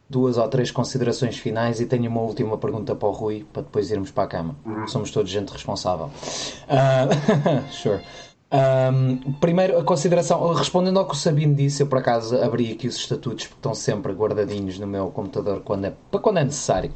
duas 0.09 0.37
ou 0.37 0.47
três 0.47 0.71
considerações 0.71 1.37
finais 1.37 1.79
e 1.79 1.85
tenho 1.85 2.09
uma 2.09 2.21
última 2.21 2.57
pergunta 2.57 2.95
para 2.95 3.07
o 3.07 3.11
Rui 3.11 3.45
para 3.51 3.63
depois 3.63 3.89
irmos 3.91 4.11
para 4.11 4.23
a 4.23 4.27
cama. 4.27 4.55
Uhum. 4.65 4.87
Somos 4.87 5.11
todos 5.11 5.31
gente 5.31 5.51
responsável. 5.51 6.07
Uh, 6.07 7.63
sure. 7.71 8.01
Um, 8.55 9.33
primeiro, 9.33 9.77
a 9.77 9.83
consideração, 9.83 10.53
respondendo 10.53 10.99
ao 10.99 11.07
que 11.07 11.13
o 11.13 11.17
Sabino 11.17 11.55
disse, 11.55 11.81
eu 11.81 11.87
por 11.87 11.97
acaso 11.97 12.37
abri 12.41 12.71
aqui 12.71 12.87
os 12.87 12.95
estatutos 12.95 13.47
porque 13.47 13.59
estão 13.59 13.73
sempre 13.73 14.13
guardadinhos 14.13 14.77
no 14.77 14.85
meu 14.85 15.09
computador 15.09 15.61
quando 15.61 15.85
é, 15.85 15.93
para 16.11 16.19
quando 16.19 16.37
é 16.37 16.43
necessário. 16.43 16.91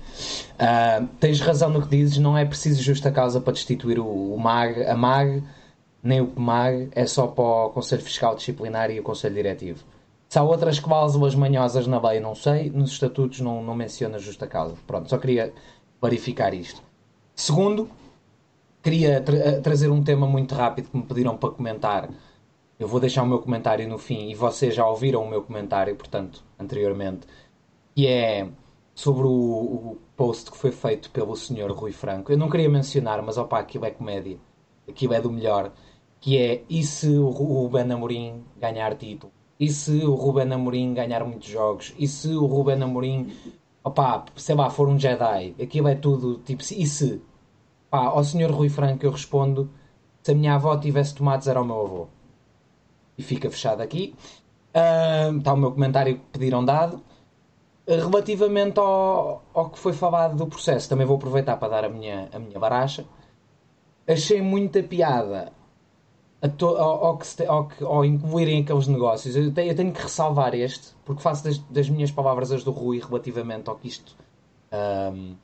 Uh, 0.53 1.07
tens 1.19 1.41
razão 1.41 1.69
no 1.69 1.81
que 1.81 1.89
dizes, 1.89 2.17
não 2.19 2.37
é 2.37 2.45
preciso 2.45 2.81
justa 2.81 3.11
causa 3.11 3.41
para 3.41 3.53
destituir 3.53 3.99
o, 3.99 4.05
o 4.05 4.39
MAG, 4.39 4.85
a 4.85 4.95
MAG, 4.95 5.43
nem 6.03 6.21
o 6.21 6.31
MAG, 6.39 6.89
é 6.93 7.05
só 7.05 7.27
para 7.27 7.43
o 7.43 7.69
Conselho 7.71 8.03
Fiscal 8.03 8.35
Disciplinar 8.35 8.91
e 8.91 8.99
o 8.99 9.03
Conselho 9.03 9.35
Diretivo. 9.35 9.83
Se 10.29 10.37
há 10.37 10.43
outras 10.43 10.79
cláusulas 10.79 11.33
manhosas 11.33 11.87
na 11.87 11.99
lei, 11.99 12.19
não 12.19 12.35
sei. 12.35 12.69
Nos 12.69 12.91
estatutos 12.91 13.41
não, 13.41 13.63
não 13.63 13.73
menciona 13.73 14.19
justa 14.19 14.45
causa. 14.45 14.75
Pronto, 14.85 15.09
só 15.09 15.17
queria 15.17 15.51
verificar 15.99 16.53
isto. 16.53 16.83
Segundo, 17.35 17.89
queria 18.83 19.21
tra 19.21 19.35
eh, 19.35 19.59
trazer 19.59 19.89
um 19.89 20.03
tema 20.03 20.27
muito 20.27 20.53
rápido 20.53 20.91
que 20.91 20.97
me 20.97 21.03
pediram 21.03 21.35
para 21.35 21.49
comentar. 21.49 22.09
Eu 22.77 22.87
vou 22.87 22.99
deixar 22.99 23.23
o 23.23 23.25
meu 23.25 23.39
comentário 23.39 23.87
no 23.89 23.97
fim 23.97 24.29
e 24.29 24.35
vocês 24.35 24.75
já 24.75 24.87
ouviram 24.87 25.23
o 25.23 25.29
meu 25.29 25.41
comentário, 25.41 25.95
portanto, 25.95 26.43
anteriormente, 26.59 27.27
que 27.95 28.05
é 28.07 28.47
sobre 28.93 29.23
o, 29.25 29.31
o 29.31 29.97
post 30.15 30.51
que 30.51 30.57
foi 30.57 30.71
feito 30.71 31.09
pelo 31.11 31.35
senhor 31.35 31.71
Rui 31.71 31.91
Franco. 31.91 32.31
Eu 32.31 32.37
não 32.37 32.49
queria 32.49 32.69
mencionar, 32.69 33.21
mas 33.23 33.37
opá, 33.37 33.59
aquilo 33.59 33.85
é 33.85 33.91
comédia. 33.91 34.37
Aquilo 34.87 35.13
é 35.13 35.21
do 35.21 35.31
melhor. 35.31 35.71
Que 36.19 36.37
é, 36.37 36.63
e 36.69 36.83
se 36.83 37.09
o 37.17 37.29
Ruben 37.29 37.91
Amorim 37.91 38.43
ganhar 38.57 38.95
título? 38.95 39.33
E 39.59 39.69
se 39.69 40.05
o 40.05 40.15
Ruben 40.15 40.53
Amorim 40.53 40.93
ganhar 40.93 41.23
muitos 41.25 41.49
jogos? 41.49 41.93
E 41.99 42.07
se 42.07 42.29
o 42.29 42.45
Ruben 42.45 42.81
Amorim, 42.81 43.29
opá, 43.83 44.23
sei 44.37 44.55
lá, 44.55 44.69
for 44.69 44.87
um 44.87 44.97
Jedi? 44.97 45.53
Aquilo 45.61 45.89
é 45.89 45.95
tudo, 45.95 46.39
tipo, 46.39 46.63
e 46.63 46.87
se? 46.87 47.21
Pá, 47.89 48.05
ao 48.05 48.23
senhor 48.23 48.51
Rui 48.51 48.69
Franco 48.69 49.05
eu 49.05 49.11
respondo, 49.11 49.69
se 50.23 50.31
a 50.31 50.35
minha 50.35 50.55
avó 50.55 50.77
tivesse 50.77 51.13
tomates 51.15 51.47
era 51.47 51.61
o 51.61 51.65
meu 51.65 51.81
avô. 51.81 52.07
E 53.17 53.23
fica 53.23 53.49
fechado 53.51 53.81
aqui. 53.81 54.15
Uh, 54.73 55.37
está 55.37 55.53
o 55.53 55.57
meu 55.57 55.71
comentário 55.71 56.15
que 56.15 56.25
pediram 56.31 56.63
dado. 56.63 57.03
Relativamente 57.87 58.79
ao, 58.79 59.43
ao 59.53 59.69
que 59.71 59.79
foi 59.79 59.93
falado 59.93 60.37
do 60.37 60.47
processo, 60.47 60.87
também 60.87 61.05
vou 61.07 61.17
aproveitar 61.17 61.57
para 61.57 61.69
dar 61.69 61.85
a 61.85 61.89
minha, 61.89 62.29
a 62.31 62.39
minha 62.39 62.59
baracha. 62.59 63.05
Achei 64.07 64.41
muita 64.41 64.81
piada 64.83 65.51
to, 66.47 66.67
ao, 66.67 67.05
ao, 67.05 67.17
que, 67.17 67.45
ao, 67.45 67.69
ao, 67.81 68.05
incluírem 68.05 68.61
aqueles 68.61 68.87
negócios, 68.87 69.35
eu 69.35 69.53
tenho, 69.53 69.71
eu 69.71 69.75
tenho, 69.75 69.91
que 69.91 70.01
ressalvar 70.01 70.55
este, 70.55 70.95
porque 71.03 71.21
faço 71.21 71.43
das, 71.43 71.57
das, 71.57 71.89
minhas 71.89 72.11
palavras 72.11 72.51
as 72.51 72.63
do 72.63 72.71
Rui 72.71 72.99
relativamente 72.99 73.69
ao 73.69 73.75
que 73.75 73.89
isto 73.89 74.15
um, 74.71 75.35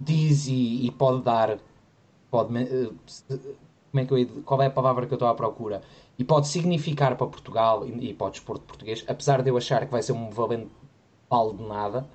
diz 0.00 0.46
e, 0.46 0.86
e, 0.86 0.90
pode 0.90 1.22
dar. 1.22 1.58
Pode, 2.30 2.56
uh, 2.56 2.94
como 3.90 4.00
é 4.00 4.04
que 4.06 4.14
eu, 4.14 4.42
qual 4.44 4.62
é 4.62 4.66
a 4.66 4.70
palavra 4.70 5.06
que 5.06 5.12
eu 5.12 5.16
estou 5.16 5.28
à 5.28 5.34
procura? 5.34 5.82
E 6.18 6.24
pode 6.24 6.48
significar 6.48 7.16
para 7.16 7.26
Portugal 7.26 7.86
e, 7.86 8.10
e 8.10 8.14
para 8.14 8.28
o 8.28 8.30
desporto 8.30 8.64
português, 8.64 9.04
apesar 9.06 9.42
de 9.42 9.50
eu 9.50 9.56
achar 9.56 9.84
que 9.84 9.92
vai 9.92 10.02
ser 10.02 10.12
um 10.12 10.30
valente 10.30 10.70
palo 11.28 11.52
de 11.52 11.62
nada. 11.62 12.08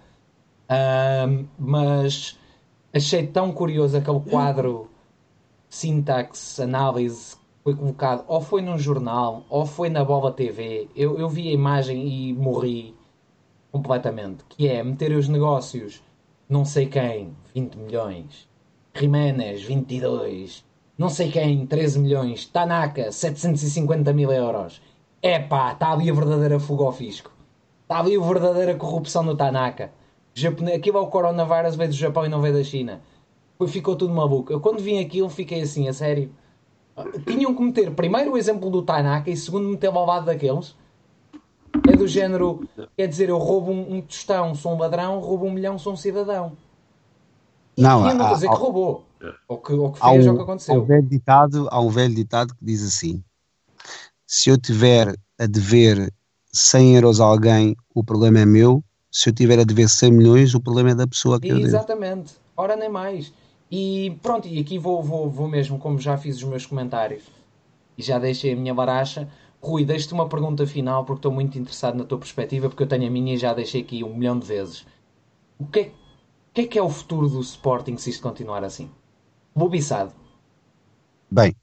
Um, 1.28 1.46
mas 1.60 2.40
achei 2.92 3.28
tão 3.28 3.52
curioso 3.52 3.98
aquele 3.98 4.22
quadro 4.22 4.90
sintaxe, 5.70 6.64
análise 6.64 7.36
foi 7.66 7.74
colocado, 7.74 8.24
ou 8.28 8.42
foi 8.42 8.62
num 8.62 8.78
jornal, 8.78 9.44
ou 9.50 9.66
foi 9.66 9.90
na 9.90 10.06
Bola 10.06 10.32
TV. 10.32 10.88
Eu, 10.96 11.18
eu 11.18 11.28
vi 11.28 11.50
a 11.50 11.54
imagem 11.54 12.08
e 12.08 12.32
morri 12.32 12.96
completamente. 13.72 14.44
Que 14.48 14.68
é 14.68 14.84
meter 14.84 15.12
os 15.14 15.28
negócios, 15.28 16.04
não 16.48 16.64
sei 16.64 16.86
quem, 16.86 17.36
20 17.56 17.76
milhões. 17.78 18.48
Jiménez, 18.94 19.64
22. 19.64 20.64
Não 20.96 21.10
sei 21.10 21.32
quem, 21.32 21.66
13 21.66 22.00
milhões. 22.02 22.46
Tanaka, 22.46 23.12
750 23.12 24.14
mil 24.14 24.32
euros. 24.32 24.80
Epá, 25.20 25.74
está 25.74 25.92
ali 25.92 26.08
a 26.08 26.14
verdadeira 26.14 26.60
fuga 26.60 26.84
ao 26.84 26.92
fisco. 26.92 27.32
Está 27.82 28.00
ali 28.00 28.16
a 28.16 28.22
verdadeira 28.22 28.76
corrupção 28.76 29.26
do 29.26 29.36
Tanaka. 29.36 29.92
Aquilo 30.76 31.00
é 31.00 31.02
o 31.02 31.08
coronavírus, 31.08 31.76
veio 31.76 31.90
do 31.90 31.96
Japão 31.96 32.28
e 32.28 32.30
não 32.30 32.42
veio 32.42 32.54
da 32.54 32.64
China. 32.64 33.02
Ficou 33.68 33.96
tudo 33.96 34.14
maluco. 34.14 34.54
Eu 34.54 34.60
quando 34.60 34.84
vim 34.84 35.00
aquilo 35.00 35.30
fiquei 35.30 35.62
assim, 35.62 35.88
a 35.88 35.94
sério 35.94 36.30
tinham 37.26 37.54
que 37.54 37.62
meter 37.62 37.92
primeiro 37.92 38.34
o 38.34 38.38
exemplo 38.38 38.70
do 38.70 38.82
Tanaka 38.82 39.30
e 39.30 39.36
segundo 39.36 39.68
meter 39.68 39.88
ao 39.88 40.06
lado 40.06 40.26
daqueles. 40.26 40.76
É 41.88 41.96
do 41.96 42.08
género, 42.08 42.68
quer 42.96 43.08
dizer, 43.08 43.28
eu 43.28 43.38
roubo 43.38 43.70
um, 43.70 43.96
um 43.96 44.02
tostão, 44.02 44.56
sou 44.56 44.74
um 44.74 44.78
ladrão, 44.78 45.20
roubo 45.20 45.46
um 45.46 45.52
milhão, 45.52 45.78
sou 45.78 45.92
um 45.92 45.98
cidadão. 45.98 46.54
Não, 47.78 48.10
e 48.10 48.14
não 48.14 48.34
dizer 48.34 48.50
que 48.50 48.56
roubou. 48.56 49.04
Ou 49.48 49.58
que, 49.58 49.74
ou 49.74 49.92
que 49.92 50.00
fez 50.00 50.26
um, 50.26 50.30
ou 50.30 50.36
que 50.38 50.44
aconteceu. 50.44 50.76
Há 50.76 50.78
um, 50.78 50.86
velho 50.86 51.08
ditado, 51.08 51.68
há 51.70 51.82
um 51.82 51.90
velho 51.90 52.16
ditado 52.16 52.56
que 52.56 52.64
diz 52.64 52.82
assim: 52.82 53.22
se 54.26 54.50
eu 54.50 54.58
tiver 54.58 55.14
a 55.38 55.46
dever 55.46 56.12
100 56.54 56.96
euros 56.96 57.20
a 57.20 57.26
alguém, 57.26 57.76
o 57.94 58.04
problema 58.04 58.40
é 58.40 58.46
meu. 58.46 58.84
Se 59.12 59.30
eu 59.30 59.34
tiver 59.34 59.60
a 59.60 59.64
dever 59.64 59.90
100 59.90 60.12
milhões, 60.12 60.56
o 60.56 60.62
problema 60.62 60.92
é 60.92 60.96
da 60.96 61.08
pessoa 61.08 61.40
que 61.40 61.48
eu 61.48 61.56
devo. 61.56 61.68
Exatamente. 61.68 62.36
Ora, 62.56 62.76
nem 62.76 62.90
mais. 62.90 63.34
E 63.78 64.18
pronto, 64.24 64.48
e 64.48 64.58
aqui 64.58 64.80
vou, 64.80 65.04
vou, 65.04 65.30
vou 65.30 65.50
mesmo, 65.50 65.78
como 65.78 66.00
já 66.00 66.18
fiz 66.18 66.38
os 66.38 66.44
meus 66.46 66.66
comentários 66.66 67.26
e 67.98 68.02
já 68.02 68.18
deixei 68.18 68.54
a 68.54 68.56
minha 68.56 68.74
baracha. 68.74 69.28
Rui, 69.62 69.84
deixo-te 69.84 70.14
uma 70.14 70.30
pergunta 70.30 70.66
final 70.66 71.04
porque 71.04 71.20
estou 71.20 71.32
muito 71.34 71.60
interessado 71.60 71.98
na 71.98 72.06
tua 72.06 72.18
perspectiva, 72.18 72.70
porque 72.70 72.84
eu 72.84 72.88
tenho 72.88 73.06
a 73.06 73.10
minha 73.10 73.34
e 73.34 73.38
já 73.38 73.54
deixei 73.54 73.82
aqui 73.82 74.02
um 74.02 74.16
milhão 74.16 74.40
de 74.40 74.48
vezes. 74.48 74.86
O 75.60 75.66
que 75.66 75.80
é, 75.80 75.84
o 75.88 75.92
que, 76.54 76.62
é, 76.62 76.68
que 76.68 76.80
é 76.80 76.82
o 76.82 76.90
futuro 76.90 77.28
do 77.28 77.42
Sporting 77.42 77.98
se 77.98 78.12
isto 78.12 78.24
continuar 78.24 78.64
assim? 78.64 78.90
Bobiçado. 79.54 80.14
Bem, 81.30 81.54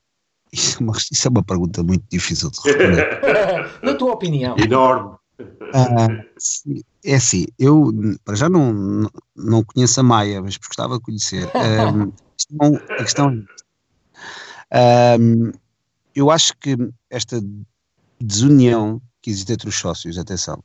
isso 0.52 0.82
é, 0.82 0.84
uma, 0.84 0.92
isso 0.94 1.28
é 1.28 1.30
uma 1.30 1.42
pergunta 1.42 1.82
muito 1.82 2.04
difícil 2.10 2.50
de 2.50 2.58
responder. 2.62 3.20
na 3.82 3.94
tua 3.94 4.12
opinião. 4.12 4.54
Enorme. 4.58 5.16
Ah, 5.74 6.08
é 7.04 7.14
assim, 7.14 7.46
eu 7.58 7.90
para 8.24 8.34
já 8.34 8.48
não, 8.48 9.08
não 9.34 9.64
conheço 9.64 10.00
a 10.00 10.02
Maia, 10.02 10.42
mas 10.42 10.56
gostava 10.56 10.94
de 10.94 11.00
conhecer. 11.00 11.48
Um, 12.60 12.74
a 12.74 12.96
questão, 12.96 13.44
é 14.68 15.16
um, 15.16 15.52
eu 16.14 16.30
acho 16.30 16.56
que 16.58 16.76
esta 17.08 17.40
desunião 18.20 19.00
que 19.20 19.30
existe 19.30 19.52
entre 19.52 19.68
os 19.68 19.78
sócios, 19.78 20.18
atenção, 20.18 20.62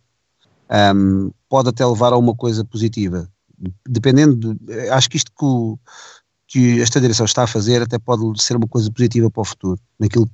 um, 0.95 1.31
pode 1.47 1.69
até 1.69 1.85
levar 1.85 2.13
a 2.13 2.17
uma 2.17 2.35
coisa 2.35 2.63
positiva. 2.65 3.29
Dependendo, 3.87 4.55
de, 4.55 4.89
acho 4.89 5.09
que 5.09 5.17
isto 5.17 5.31
que, 5.31 5.45
o, 5.45 5.79
que 6.47 6.81
esta 6.81 6.99
direção 6.99 7.25
está 7.25 7.43
a 7.43 7.47
fazer 7.47 7.81
até 7.81 7.97
pode 7.97 8.41
ser 8.41 8.55
uma 8.55 8.67
coisa 8.67 8.91
positiva 8.91 9.29
para 9.29 9.41
o 9.41 9.45
futuro, 9.45 9.79
naquilo 9.99 10.29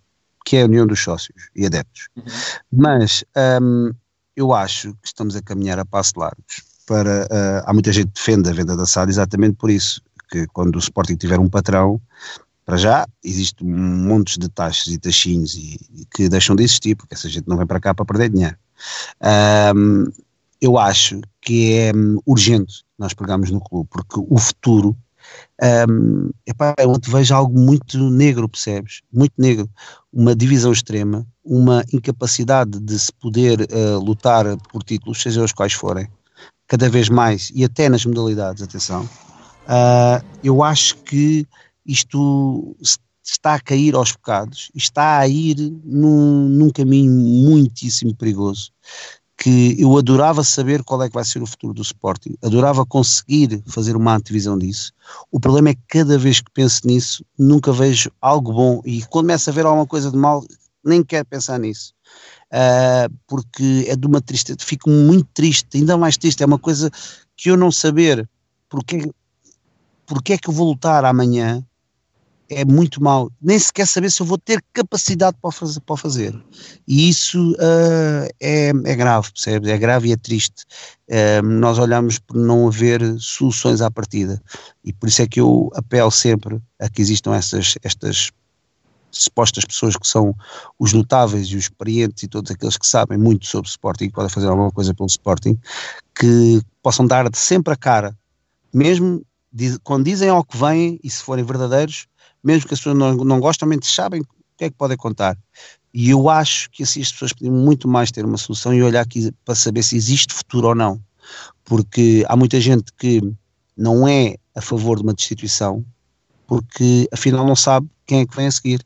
que 0.46 0.58
é 0.58 0.64
a 0.64 0.66
união 0.66 0.86
dos 0.86 1.00
sócios 1.00 1.50
e 1.56 1.66
adeptos. 1.66 2.10
Uhum. 2.16 2.24
Mas 2.72 3.24
um, 3.62 3.92
eu 4.36 4.54
acho 4.54 4.94
que 4.94 5.08
estamos 5.08 5.36
a 5.36 5.42
caminhar 5.42 5.80
a 5.80 5.86
passos 5.86 6.14
largos 6.16 6.64
para. 6.86 7.26
Uh, 7.26 7.64
há 7.66 7.74
muita 7.74 7.92
gente 7.92 8.08
que 8.08 8.14
defende 8.14 8.50
a 8.50 8.54
venda 8.54 8.76
da 8.76 8.86
SAD 8.86 9.10
exatamente 9.10 9.56
por 9.56 9.70
isso, 9.70 10.02
que 10.30 10.46
quando 10.48 10.76
o 10.76 10.80
Sporting 10.80 11.16
tiver 11.16 11.40
um 11.40 11.50
patrão, 11.50 12.02
para 12.66 12.78
já 12.78 13.06
existe 13.24 13.64
um 13.64 14.08
monte 14.08 14.40
de 14.40 14.50
taxas 14.50 14.88
e 14.88 14.98
taxinhos 14.98 15.56
e, 15.56 15.80
e 15.94 16.06
que 16.14 16.30
deixam 16.30 16.56
de 16.56 16.64
existir, 16.64 16.96
porque 16.96 17.14
essa 17.14 17.30
gente 17.30 17.48
não 17.48 17.58
vem 17.58 17.68
para 17.68 17.80
cá 17.80 17.94
para 17.94 18.06
perder 18.06 18.30
dinheiro. 18.30 18.56
Um, 19.76 20.06
eu 20.62 20.78
acho 20.78 21.22
que 21.42 21.74
é 21.74 21.92
um, 21.94 22.20
urgente 22.26 22.84
nós 22.98 23.14
pegarmos 23.14 23.52
no 23.52 23.60
clube, 23.60 23.90
porque 23.92 24.16
o 24.18 24.38
futuro 24.38 24.96
um, 25.64 26.30
epá, 26.46 26.76
eu 26.78 27.00
te 27.00 27.10
vejo 27.10 27.34
algo 27.34 27.58
muito 27.58 27.98
negro, 28.10 28.50
percebes? 28.50 29.02
Muito 29.12 29.34
negro. 29.38 29.70
Uma 30.12 30.36
divisão 30.36 30.72
extrema, 30.72 31.26
uma 31.44 31.84
incapacidade 31.94 32.80
de 32.80 33.00
se 33.00 33.12
poder 33.14 33.62
uh, 33.62 34.00
lutar 34.00 34.46
por 34.72 34.84
títulos, 34.84 35.22
seja 35.22 35.44
os 35.44 35.54
quais 35.54 35.74
forem, 35.74 36.08
cada 36.68 36.90
vez 36.90 37.08
mais, 37.10 37.52
e 37.56 37.64
até 37.64 37.88
nas 37.88 38.06
modalidades, 38.06 38.62
atenção. 38.62 39.04
Uh, 39.64 40.24
eu 40.44 40.62
acho 40.62 40.98
que 40.98 41.48
isto 41.86 42.76
está 43.24 43.56
a 43.56 43.60
cair 43.60 43.96
aos 43.96 44.12
bocados, 44.12 44.70
está 44.76 45.20
a 45.20 45.28
ir 45.28 45.56
num, 45.86 46.50
num 46.50 46.70
caminho 46.70 47.12
muitíssimo 47.12 48.14
perigoso 48.14 48.72
que 49.44 49.76
eu 49.78 49.98
adorava 49.98 50.42
saber 50.42 50.86
qual 50.86 51.04
é 51.04 51.10
que 51.10 51.16
vai 51.16 51.26
ser 51.26 51.44
o 51.44 51.46
futuro 51.46 51.74
do 51.74 51.82
Sporting, 51.82 52.34
adorava 52.42 52.86
conseguir 52.86 53.62
fazer 53.66 53.94
uma 53.94 54.16
antevisão 54.16 54.58
disso. 54.58 54.94
O 55.30 55.38
problema 55.38 55.68
é 55.68 55.74
que 55.74 55.82
cada 55.86 56.18
vez 56.18 56.40
que 56.40 56.50
penso 56.54 56.88
nisso, 56.88 57.26
nunca 57.38 57.74
vejo 57.74 58.10
algo 58.22 58.54
bom 58.54 58.82
e 58.86 59.02
quando 59.02 59.26
começo 59.26 59.50
a 59.50 59.54
ver 59.54 59.66
alguma 59.66 59.86
coisa 59.86 60.10
de 60.10 60.16
mal, 60.16 60.46
nem 60.82 61.04
quero 61.04 61.26
pensar 61.26 61.60
nisso. 61.60 61.94
Uh, 62.54 63.14
porque 63.28 63.86
é 63.90 63.98
de 63.98 64.08
uma 64.08 64.22
tristeza, 64.22 64.60
fico 64.62 64.90
muito 64.90 65.28
triste, 65.34 65.78
ainda 65.78 65.98
mais 65.98 66.16
triste, 66.16 66.42
é 66.42 66.46
uma 66.46 66.58
coisa 66.60 66.90
que 67.36 67.50
eu 67.50 67.58
não 67.58 67.70
saber 67.70 68.26
porque, 68.70 69.12
porque 70.06 70.34
é 70.34 70.38
que 70.38 70.48
eu 70.48 70.54
vou 70.54 70.70
lutar 70.70 71.04
amanhã 71.04 71.62
é 72.56 72.66
muito 72.66 73.02
mau. 73.02 73.32
Nem 73.42 73.58
sequer 73.58 73.88
saber 73.88 74.12
se 74.12 74.22
eu 74.22 74.26
vou 74.26 74.38
ter 74.38 74.64
capacidade 74.74 75.38
para 75.42 75.52
fazer. 75.52 75.80
Para 75.82 75.98
fazer. 75.98 76.44
E 76.88 77.10
isso 77.10 77.52
uh, 77.54 78.28
é, 78.40 78.70
é 78.70 78.96
grave, 78.96 79.32
percebes? 79.32 79.70
É 79.70 79.78
grave 79.78 80.10
e 80.10 80.14
é 80.14 80.18
triste. 80.18 80.64
Uh, 81.10 81.42
nós 81.44 81.78
olhamos 81.80 82.20
por 82.20 82.36
não 82.36 82.68
haver 82.68 83.02
soluções 83.20 83.82
à 83.82 83.92
partida. 83.92 84.42
E 84.84 84.94
por 84.94 85.10
isso 85.10 85.22
é 85.22 85.28
que 85.28 85.40
eu 85.40 85.70
apelo 85.76 86.12
sempre 86.12 86.60
a 86.80 86.90
que 86.90 87.02
existam 87.02 87.36
essas, 87.36 87.76
estas 87.84 88.32
supostas 89.14 89.64
pessoas 89.64 89.96
que 89.96 90.08
são 90.08 90.36
os 90.80 90.92
notáveis 90.92 91.48
e 91.48 91.56
os 91.56 91.64
experientes 91.64 92.24
e 92.24 92.28
todos 92.28 92.52
aqueles 92.52 92.78
que 92.78 92.88
sabem 92.88 93.18
muito 93.18 93.46
sobre 93.46 93.70
Sporting 93.70 94.06
e 94.06 94.12
podem 94.12 94.30
fazer 94.30 94.48
alguma 94.48 94.72
coisa 94.72 94.94
pelo 94.94 95.08
Sporting, 95.08 95.58
que 96.16 96.62
possam 96.82 97.06
dar 97.06 97.30
sempre 97.36 97.74
a 97.74 97.78
cara, 97.78 98.18
mesmo 98.74 99.24
quando 99.84 100.06
dizem 100.06 100.30
ao 100.30 100.44
que 100.44 100.58
vêm 100.58 101.00
e 101.04 101.10
se 101.10 101.22
forem 101.22 101.46
verdadeiros, 101.46 102.08
mesmo 102.44 102.68
que 102.68 102.74
as 102.74 102.80
pessoas 102.80 102.98
não, 102.98 103.16
não 103.16 103.40
gostam, 103.40 103.68
também 103.68 103.80
sabem 103.82 104.22
o 104.22 104.26
que 104.58 104.66
é 104.66 104.70
que 104.70 104.76
podem 104.76 104.98
contar. 104.98 105.38
E 105.94 106.10
eu 106.10 106.30
acho 106.30 106.70
que 106.72 106.84
assim 106.84 107.02
as 107.02 107.12
pessoas 107.12 107.34
podiam 107.34 107.54
muito 107.54 107.88
mais 107.88 108.12
ter 108.12 108.26
uma 108.26 108.38
solução 108.38 108.74
e 108.74 108.82
olhar 108.82 109.02
aqui 109.02 109.32
para 109.46 109.56
saber 109.56 109.84
se 109.84 109.96
existe 109.96 110.34
futuro 110.34 110.70
ou 110.70 110.76
não. 110.76 111.00
Porque 111.64 112.26
há 112.28 112.36
muita 112.36 112.60
gente 112.60 112.92
que 112.98 113.22
não 113.78 114.08
é 114.08 114.36
a 114.56 114.62
favor 114.62 114.98
de 114.98 115.04
uma 115.04 115.14
destituição 115.14 115.86
porque 116.48 117.08
afinal 117.12 117.46
não 117.46 117.56
sabe 117.56 117.90
quem 118.06 118.22
é 118.22 118.26
que 118.26 118.36
vem 118.36 118.48
a 118.48 118.52
seguir. 118.52 118.86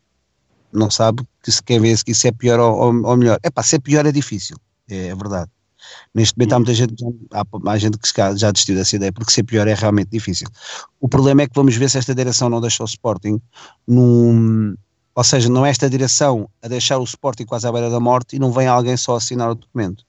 Não 0.71 0.89
sabe 0.91 1.23
que 1.43 1.51
se 1.51 1.63
quer 1.63 1.79
ver 1.79 1.93
a 1.93 1.97
seguir 1.97 2.15
se 2.15 2.27
é 2.27 2.31
pior 2.31 2.59
ou, 2.59 3.05
ou 3.05 3.17
melhor. 3.17 3.39
É 3.41 3.49
pá, 3.49 3.63
se 3.63 3.75
é 3.77 3.79
pior 3.79 4.05
é 4.05 4.11
difícil, 4.11 4.57
é, 4.89 5.07
é 5.07 5.15
verdade. 5.15 5.49
Neste 6.13 6.37
momento 6.37 6.53
há 6.53 6.59
muita 6.59 6.73
gente, 6.73 6.95
há 7.31 7.43
mais 7.59 7.81
gente 7.81 7.97
que 7.97 8.07
já 8.35 8.51
desistiu 8.51 8.75
dessa 8.75 8.95
ideia, 8.95 9.11
porque 9.11 9.31
ser 9.31 9.43
pior 9.43 9.67
é 9.67 9.73
realmente 9.73 10.09
difícil. 10.09 10.47
O 10.99 11.07
problema 11.07 11.43
é 11.43 11.47
que 11.47 11.53
vamos 11.55 11.75
ver 11.75 11.89
se 11.89 11.97
esta 11.97 12.15
direção 12.15 12.49
não 12.49 12.61
deixa 12.61 12.83
o 12.83 12.85
Sporting 12.85 13.41
num. 13.87 14.75
Ou 15.13 15.23
seja, 15.23 15.49
não 15.49 15.65
é 15.65 15.69
esta 15.69 15.89
direção 15.89 16.47
a 16.61 16.67
deixar 16.67 16.99
o 16.99 17.03
Sporting 17.03 17.45
quase 17.45 17.67
à 17.67 17.71
beira 17.71 17.89
da 17.89 17.99
morte 17.99 18.35
e 18.35 18.39
não 18.39 18.51
vem 18.51 18.67
alguém 18.67 18.95
só 18.95 19.15
assinar 19.15 19.49
o 19.49 19.55
documento. 19.55 20.03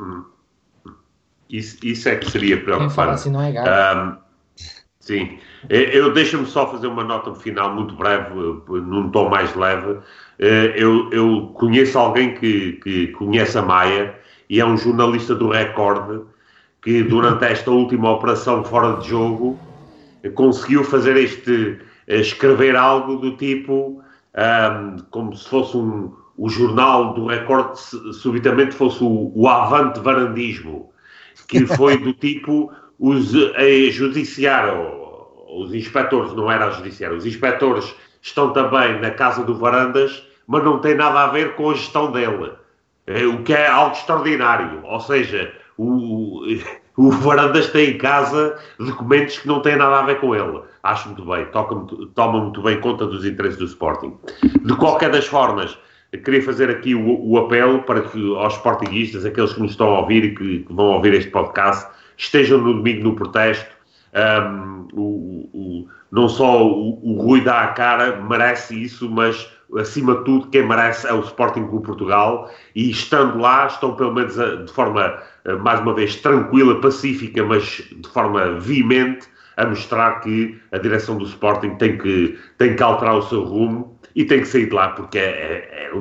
Hum. 0.00 0.24
Isso, 1.48 1.76
isso 1.82 2.08
é 2.08 2.16
que 2.16 2.30
seria 2.30 2.62
preocupante. 2.62 3.10
Assim 3.10 3.30
não 3.30 3.42
é 3.42 3.50
um, 3.52 4.16
sim, 4.98 5.38
eu 5.68 6.12
deixo-me 6.12 6.46
só 6.46 6.70
fazer 6.70 6.86
uma 6.86 7.04
nota 7.04 7.34
final 7.34 7.74
muito 7.74 7.94
breve, 7.94 8.34
num 8.34 9.10
tom 9.10 9.28
mais 9.28 9.54
leve. 9.54 10.00
Eh, 10.38 10.72
eu, 10.76 11.10
eu 11.12 11.52
conheço 11.54 11.98
alguém 11.98 12.34
que, 12.34 12.72
que 12.82 13.08
conhece 13.08 13.56
a 13.56 13.62
Maia 13.62 14.18
e 14.54 14.60
é 14.60 14.64
um 14.64 14.76
jornalista 14.76 15.34
do 15.34 15.48
Record 15.48 16.26
que 16.80 17.02
durante 17.02 17.44
esta 17.44 17.72
última 17.72 18.12
operação 18.12 18.62
fora 18.62 19.00
de 19.00 19.08
jogo 19.08 19.58
conseguiu 20.36 20.84
fazer 20.84 21.16
este 21.16 21.80
eh, 22.06 22.20
escrever 22.20 22.76
algo 22.76 23.16
do 23.16 23.36
tipo 23.36 24.00
um, 24.36 24.96
como 25.10 25.34
se 25.34 25.48
fosse 25.48 25.76
um, 25.76 26.12
o 26.38 26.48
jornal 26.48 27.14
do 27.14 27.26
Record 27.26 27.74
subitamente 27.74 28.76
fosse 28.76 29.02
o, 29.02 29.32
o 29.34 29.48
avante 29.48 29.98
varandismo 29.98 30.88
que 31.48 31.66
foi 31.74 31.96
do 31.96 32.12
tipo 32.12 32.72
os 33.00 33.34
a 33.34 33.90
judiciário 33.90 34.88
os 35.48 35.74
inspectores 35.74 36.32
não 36.32 36.48
era 36.48 36.66
a 36.66 36.70
judiciário 36.70 37.16
os 37.16 37.26
inspectores 37.26 37.92
estão 38.22 38.52
também 38.52 39.00
na 39.00 39.10
casa 39.10 39.42
do 39.42 39.58
Varandas, 39.58 40.24
mas 40.46 40.62
não 40.62 40.78
tem 40.78 40.94
nada 40.94 41.24
a 41.24 41.26
ver 41.26 41.56
com 41.56 41.70
a 41.70 41.74
gestão 41.74 42.10
dele. 42.10 42.52
É, 43.06 43.26
o 43.26 43.42
que 43.42 43.52
é 43.52 43.66
algo 43.66 43.94
extraordinário. 43.94 44.80
Ou 44.84 45.00
seja, 45.00 45.52
o, 45.76 46.42
o 46.96 47.10
Varandas 47.10 47.68
tem 47.70 47.90
em 47.90 47.98
casa 47.98 48.58
documentos 48.78 49.38
que 49.38 49.48
não 49.48 49.60
têm 49.60 49.76
nada 49.76 50.00
a 50.00 50.02
ver 50.02 50.20
com 50.20 50.34
ele. 50.34 50.60
Acho 50.82 51.08
muito 51.08 51.24
bem, 51.24 51.44
toca 51.46 51.74
muito, 51.74 52.06
toma 52.08 52.40
muito 52.40 52.62
bem 52.62 52.80
conta 52.80 53.06
dos 53.06 53.24
interesses 53.24 53.58
do 53.58 53.64
Sporting. 53.64 54.16
De 54.64 54.76
qualquer 54.76 55.10
das 55.10 55.26
formas, 55.26 55.76
queria 56.24 56.42
fazer 56.42 56.70
aqui 56.70 56.94
o, 56.94 57.28
o 57.28 57.38
apelo 57.38 57.82
para 57.82 58.02
que 58.02 58.36
aos 58.36 58.54
sportinguistas, 58.54 59.24
aqueles 59.24 59.52
que 59.52 59.60
nos 59.60 59.72
estão 59.72 59.94
a 59.94 60.00
ouvir 60.00 60.24
e 60.24 60.34
que, 60.34 60.58
que 60.60 60.72
vão 60.72 60.86
ouvir 60.92 61.14
este 61.14 61.30
podcast, 61.30 61.88
estejam 62.16 62.58
no 62.58 62.74
domingo 62.74 63.04
no 63.04 63.16
protesto. 63.16 63.74
Um, 64.14 64.86
o, 64.92 65.50
o, 65.52 65.88
não 66.12 66.28
só 66.28 66.64
o, 66.64 67.00
o 67.02 67.20
Rui 67.20 67.40
dá 67.40 67.62
a 67.62 67.68
cara, 67.68 68.20
merece 68.20 68.80
isso, 68.80 69.10
mas 69.10 69.50
acima 69.78 70.16
de 70.16 70.24
tudo 70.24 70.48
quem 70.48 70.66
merece 70.66 71.06
é 71.06 71.12
o 71.12 71.20
Sporting 71.20 71.66
Clube 71.66 71.86
Portugal 71.86 72.50
e 72.74 72.90
estando 72.90 73.38
lá 73.38 73.66
estão 73.66 73.94
pelo 73.94 74.14
menos 74.14 74.34
de 74.34 74.72
forma 74.72 75.22
mais 75.60 75.80
uma 75.80 75.94
vez 75.94 76.16
tranquila, 76.16 76.80
pacífica, 76.80 77.44
mas 77.44 77.64
de 77.64 78.08
forma 78.08 78.58
veemente 78.60 79.26
a 79.56 79.66
mostrar 79.66 80.20
que 80.20 80.58
a 80.72 80.78
direção 80.78 81.16
do 81.16 81.24
Sporting 81.24 81.76
tem 81.76 81.98
que, 81.98 82.38
tem 82.58 82.74
que 82.74 82.82
alterar 82.82 83.16
o 83.16 83.22
seu 83.22 83.44
rumo 83.44 83.98
e 84.14 84.24
tem 84.24 84.40
que 84.40 84.46
sair 84.46 84.66
de 84.66 84.74
lá 84.74 84.88
porque 84.88 85.18
é, 85.18 85.22
é, 85.22 85.90
é 85.90 85.92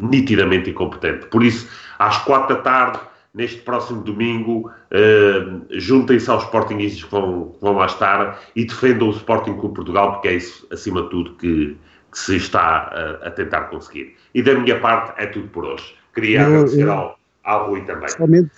nitidamente 0.00 0.70
incompetente. 0.70 1.26
Por 1.26 1.42
isso, 1.42 1.68
às 1.98 2.18
quatro 2.18 2.56
da 2.56 2.62
tarde, 2.62 3.00
neste 3.34 3.60
próximo 3.60 4.02
domingo, 4.02 4.70
uh, 4.70 5.66
juntem-se 5.70 6.30
aos 6.30 6.44
Sportingistas 6.44 7.04
que 7.04 7.10
vão, 7.10 7.54
vão 7.60 7.74
lá 7.74 7.86
estar 7.86 8.40
e 8.56 8.64
defendam 8.64 9.08
o 9.08 9.12
Sporting 9.12 9.54
Clube 9.54 9.74
Portugal, 9.74 10.12
porque 10.14 10.28
é 10.28 10.34
isso, 10.34 10.66
acima 10.70 11.02
de 11.02 11.10
tudo, 11.10 11.34
que, 11.34 11.76
que 12.10 12.18
se 12.18 12.36
está 12.36 12.60
a, 12.60 13.28
a, 13.28 13.30
tentar 13.30 13.62
conseguir. 13.62 14.16
E 14.34 14.42
da 14.42 14.54
minha 14.54 14.78
parte, 14.80 15.20
é 15.20 15.26
tudo 15.26 15.48
por 15.48 15.64
hoje. 15.64 15.94
Queria 16.14 16.40
eu, 16.40 16.46
agradecer 16.46 16.82
eu, 16.82 16.92
ao, 16.92 17.18
ao 17.44 17.70
Rui 17.70 17.84
também. 17.84 18.08
Somente, 18.08 18.50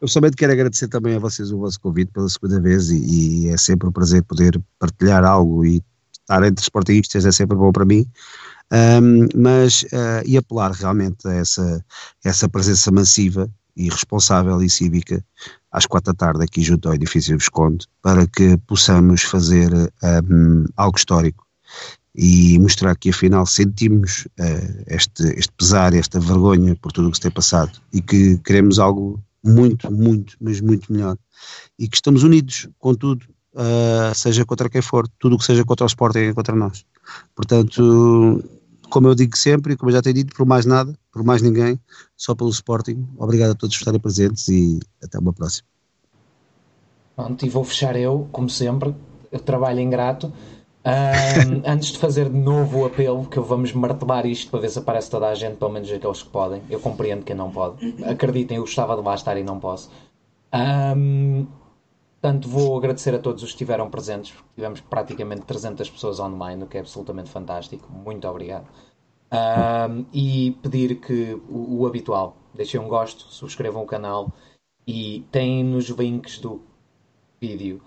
eu 0.00 0.08
somente 0.08 0.36
quero 0.36 0.52
agradecer 0.52 0.88
também 0.88 1.16
a 1.16 1.18
vocês 1.18 1.50
o 1.52 1.58
vosso 1.58 1.80
convite 1.80 2.10
pela 2.12 2.28
segunda 2.28 2.60
vez 2.60 2.90
e, 2.90 3.46
e 3.46 3.48
é 3.48 3.56
sempre 3.56 3.88
um 3.88 3.92
prazer 3.92 4.22
poder 4.22 4.60
partilhar 4.78 5.24
algo 5.24 5.64
e 5.64 5.82
estar 6.20 6.42
entre 6.42 6.62
Sportingistas 6.62 7.26
é 7.26 7.32
sempre 7.32 7.56
bom 7.56 7.70
para 7.70 7.84
mim. 7.84 8.06
Um, 8.72 9.28
mas 9.34 9.82
uh, 9.84 10.24
e 10.24 10.36
apelar 10.38 10.72
realmente 10.72 11.28
a 11.28 11.34
essa, 11.34 11.84
essa 12.24 12.48
presença 12.48 12.90
massiva 12.90 13.48
e 13.76 13.88
responsável 13.88 14.60
e 14.62 14.70
cívica 14.70 15.24
às 15.70 15.84
quatro 15.84 16.12
da 16.12 16.16
tarde 16.16 16.42
aqui 16.44 16.62
junto 16.62 16.88
ao 16.88 16.94
edifício 16.94 17.36
Visconde 17.36 17.86
para 18.00 18.26
que 18.26 18.56
possamos 18.66 19.22
fazer 19.22 19.70
um, 20.30 20.64
algo 20.76 20.96
histórico 20.96 21.44
e 22.14 22.58
mostrar 22.58 22.96
que 22.96 23.10
afinal 23.10 23.44
sentimos 23.44 24.26
uh, 24.38 24.84
este, 24.86 25.24
este 25.36 25.52
pesar, 25.56 25.94
esta 25.94 26.20
vergonha 26.20 26.76
por 26.76 26.92
tudo 26.92 27.08
o 27.08 27.10
que 27.10 27.16
se 27.16 27.22
tem 27.22 27.30
passado 27.30 27.72
e 27.92 28.00
que 28.00 28.38
queremos 28.38 28.78
algo 28.78 29.20
muito, 29.42 29.90
muito, 29.92 30.36
mas 30.40 30.60
muito 30.60 30.92
melhor 30.92 31.16
e 31.78 31.88
que 31.88 31.96
estamos 31.96 32.22
unidos 32.22 32.68
com 32.78 32.94
tudo, 32.94 33.24
uh, 33.54 34.14
seja 34.14 34.44
contra 34.44 34.68
quem 34.68 34.82
for, 34.82 35.08
tudo 35.18 35.36
o 35.36 35.38
que 35.38 35.44
seja 35.44 35.64
contra 35.64 35.84
o 35.84 35.86
Sporting 35.86 36.18
é 36.18 36.34
contra 36.34 36.54
nós. 36.54 36.84
Portanto, 37.34 38.42
como 38.88 39.08
eu 39.08 39.14
digo 39.14 39.36
sempre, 39.36 39.74
e 39.74 39.76
como 39.76 39.90
eu 39.90 39.94
já 39.94 40.02
tenho 40.02 40.14
dito, 40.14 40.34
por 40.34 40.46
mais 40.46 40.64
nada, 40.64 40.96
por 41.12 41.24
mais 41.24 41.42
ninguém, 41.42 41.78
só 42.16 42.34
pelo 42.34 42.50
Sporting. 42.50 43.06
Obrigado 43.18 43.52
a 43.52 43.54
todos 43.54 43.74
por 43.76 43.82
estarem 43.82 44.00
presentes 44.00 44.48
e 44.48 44.80
até 45.02 45.18
uma 45.18 45.32
próxima. 45.32 45.66
Pronto, 47.16 47.46
e 47.46 47.48
vou 47.48 47.64
fechar 47.64 47.96
eu, 47.96 48.28
como 48.32 48.50
sempre, 48.50 48.94
trabalho 49.44 49.80
ingrato. 49.80 50.32
Um, 50.84 51.62
antes 51.70 51.92
de 51.92 51.98
fazer 51.98 52.28
de 52.28 52.36
novo 52.36 52.80
o 52.80 52.84
apelo, 52.86 53.26
que 53.26 53.40
vamos 53.40 53.72
martelar 53.72 54.26
isto 54.26 54.50
para 54.50 54.60
ver 54.60 54.70
se 54.70 54.78
aparece 54.78 55.10
toda 55.10 55.28
a 55.28 55.34
gente, 55.34 55.56
pelo 55.56 55.72
menos 55.72 55.90
aqueles 55.90 56.22
que 56.22 56.28
podem. 56.28 56.62
Eu 56.68 56.80
compreendo 56.80 57.24
quem 57.24 57.34
não 57.34 57.50
pode. 57.50 58.02
Acreditem, 58.04 58.58
eu 58.58 58.62
gostava 58.62 58.94
de 58.96 59.02
lá 59.02 59.14
estar 59.14 59.36
e 59.36 59.42
não 59.42 59.58
posso. 59.58 59.90
Um, 60.96 61.46
portanto, 62.20 62.48
vou 62.48 62.76
agradecer 62.76 63.14
a 63.14 63.18
todos 63.18 63.42
os 63.42 63.48
que 63.48 63.54
estiveram 63.54 63.88
presentes. 63.90 64.34
Tivemos 64.54 64.80
praticamente 64.80 65.42
300 65.42 65.88
pessoas 65.90 66.20
online, 66.20 66.62
o 66.62 66.66
que 66.66 66.76
é 66.76 66.80
absolutamente 66.80 67.30
fantástico. 67.30 67.90
Muito 67.90 68.28
obrigado. 68.28 68.66
Um, 69.32 70.04
e 70.12 70.56
pedir 70.62 71.00
que 71.00 71.34
o, 71.48 71.80
o, 71.80 71.86
habitual, 71.86 72.36
deixem 72.54 72.78
um 72.78 72.88
gosto, 72.88 73.24
subscrevam 73.30 73.82
o 73.82 73.86
canal 73.86 74.30
e 74.86 75.24
têm 75.32 75.64
nos 75.64 75.88
links 75.88 76.38
do 76.38 76.62
vídeo 77.40 77.80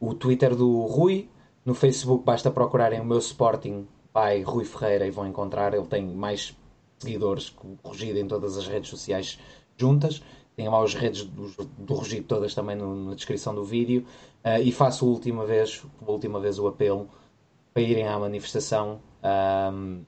o 0.00 0.14
Twitter 0.14 0.56
do 0.56 0.82
Rui. 0.86 1.28
No 1.68 1.74
Facebook 1.74 2.24
basta 2.24 2.50
procurarem 2.50 2.98
o 2.98 3.04
meu 3.04 3.18
Sporting 3.18 3.86
by 4.14 4.40
Rui 4.42 4.64
Ferreira 4.64 5.06
e 5.06 5.10
vão 5.10 5.26
encontrar. 5.26 5.74
Ele 5.74 5.84
tem 5.84 6.02
mais 6.02 6.56
seguidores 6.98 7.50
que 7.50 7.66
o 7.66 7.76
Rugido 7.84 8.18
em 8.18 8.26
todas 8.26 8.56
as 8.56 8.66
redes 8.66 8.88
sociais 8.88 9.38
juntas. 9.76 10.22
Tem 10.56 10.66
lá 10.66 10.82
os 10.82 10.94
redes 10.94 11.24
do, 11.24 11.46
do 11.76 11.92
Rugido 11.92 12.26
todas 12.26 12.54
também 12.54 12.74
no, 12.74 13.10
na 13.10 13.14
descrição 13.14 13.54
do 13.54 13.64
vídeo. 13.64 14.06
Uh, 14.42 14.62
e 14.62 14.72
faço 14.72 15.04
a 15.04 15.08
última 15.08 15.44
vez, 15.44 15.84
última 16.06 16.40
vez 16.40 16.58
o 16.58 16.66
apelo 16.66 17.06
para 17.74 17.82
irem 17.82 18.08
à 18.08 18.18
manifestação. 18.18 19.00
Um, 19.70 20.06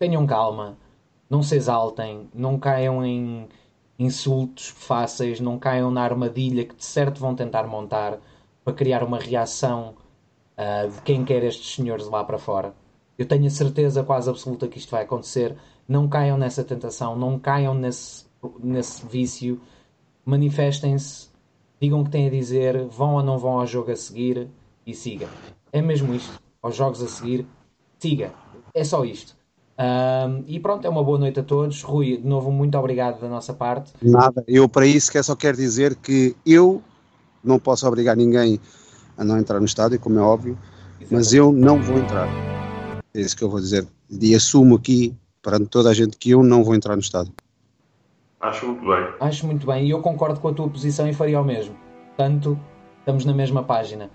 tenham 0.00 0.26
calma, 0.26 0.76
não 1.30 1.44
se 1.44 1.54
exaltem, 1.54 2.28
não 2.34 2.58
caiam 2.58 3.06
em 3.06 3.48
insultos 3.96 4.66
fáceis, 4.66 5.38
não 5.38 5.60
caiam 5.60 5.92
na 5.92 6.02
armadilha 6.02 6.64
que 6.64 6.74
de 6.74 6.84
certo 6.84 7.20
vão 7.20 7.36
tentar 7.36 7.68
montar 7.68 8.18
para 8.64 8.74
criar 8.74 9.04
uma 9.04 9.20
reação 9.20 9.94
uh, 10.60 10.90
de 10.90 11.00
quem 11.02 11.24
quer 11.24 11.42
estes 11.42 11.74
senhores 11.74 12.06
lá 12.06 12.22
para 12.22 12.38
fora. 12.38 12.74
Eu 13.16 13.26
tenho 13.26 13.46
a 13.46 13.50
certeza 13.50 14.02
quase 14.02 14.28
absoluta 14.28 14.68
que 14.68 14.78
isto 14.78 14.90
vai 14.90 15.02
acontecer. 15.02 15.56
Não 15.88 16.08
caiam 16.08 16.38
nessa 16.38 16.62
tentação, 16.62 17.16
não 17.16 17.38
caiam 17.38 17.74
nesse, 17.74 18.26
nesse 18.62 19.04
vício. 19.06 19.60
Manifestem-se, 20.24 21.28
digam 21.80 22.00
o 22.00 22.04
que 22.04 22.10
têm 22.10 22.26
a 22.26 22.30
dizer, 22.30 22.86
vão 22.86 23.14
ou 23.14 23.22
não 23.22 23.38
vão 23.38 23.60
ao 23.60 23.66
jogo 23.66 23.90
a 23.90 23.96
seguir 23.96 24.48
e 24.86 24.94
siga. 24.94 25.28
É 25.72 25.82
mesmo 25.82 26.14
isto. 26.14 26.40
Aos 26.62 26.76
jogos 26.76 27.02
a 27.02 27.08
seguir, 27.08 27.46
siga. 27.98 28.32
É 28.74 28.84
só 28.84 29.04
isto. 29.04 29.34
Um, 29.78 30.44
e 30.46 30.60
pronto, 30.60 30.86
é 30.86 30.90
uma 30.90 31.02
boa 31.02 31.18
noite 31.18 31.40
a 31.40 31.42
todos. 31.42 31.82
Rui, 31.82 32.18
de 32.18 32.26
novo, 32.26 32.52
muito 32.52 32.76
obrigado 32.76 33.18
da 33.18 33.28
nossa 33.28 33.54
parte. 33.54 33.92
Nada, 34.02 34.44
eu 34.46 34.68
para 34.68 34.86
isso 34.86 35.10
só 35.22 35.34
quero 35.34 35.56
dizer 35.56 35.94
que 35.94 36.36
eu 36.44 36.82
não 37.42 37.58
posso 37.58 37.86
obrigar 37.86 38.14
ninguém 38.14 38.60
a 39.20 39.24
não 39.24 39.38
entrar 39.38 39.60
no 39.60 39.66
estádio, 39.66 40.00
como 40.00 40.18
é 40.18 40.22
óbvio, 40.22 40.58
Exatamente. 40.98 41.12
mas 41.12 41.34
eu 41.34 41.52
não 41.52 41.80
vou 41.80 41.98
entrar. 41.98 42.26
É 43.12 43.20
isso 43.20 43.36
que 43.36 43.44
eu 43.44 43.50
vou 43.50 43.60
dizer. 43.60 43.86
E 44.10 44.34
assumo 44.34 44.76
aqui, 44.76 45.14
perante 45.42 45.66
toda 45.66 45.90
a 45.90 45.94
gente, 45.94 46.16
que 46.16 46.30
eu 46.30 46.42
não 46.42 46.64
vou 46.64 46.74
entrar 46.74 46.96
no 46.96 47.02
estádio. 47.02 47.32
Acho 48.40 48.66
muito 48.66 48.80
bem. 48.80 49.14
Acho 49.20 49.46
muito 49.46 49.66
bem, 49.66 49.86
e 49.86 49.90
eu 49.90 50.00
concordo 50.00 50.40
com 50.40 50.48
a 50.48 50.54
tua 50.54 50.66
posição 50.68 51.06
e 51.06 51.12
faria 51.12 51.38
o 51.38 51.44
mesmo. 51.44 51.76
Portanto, 52.16 52.58
estamos 53.00 53.26
na 53.26 53.34
mesma 53.34 53.62
página. 53.62 54.10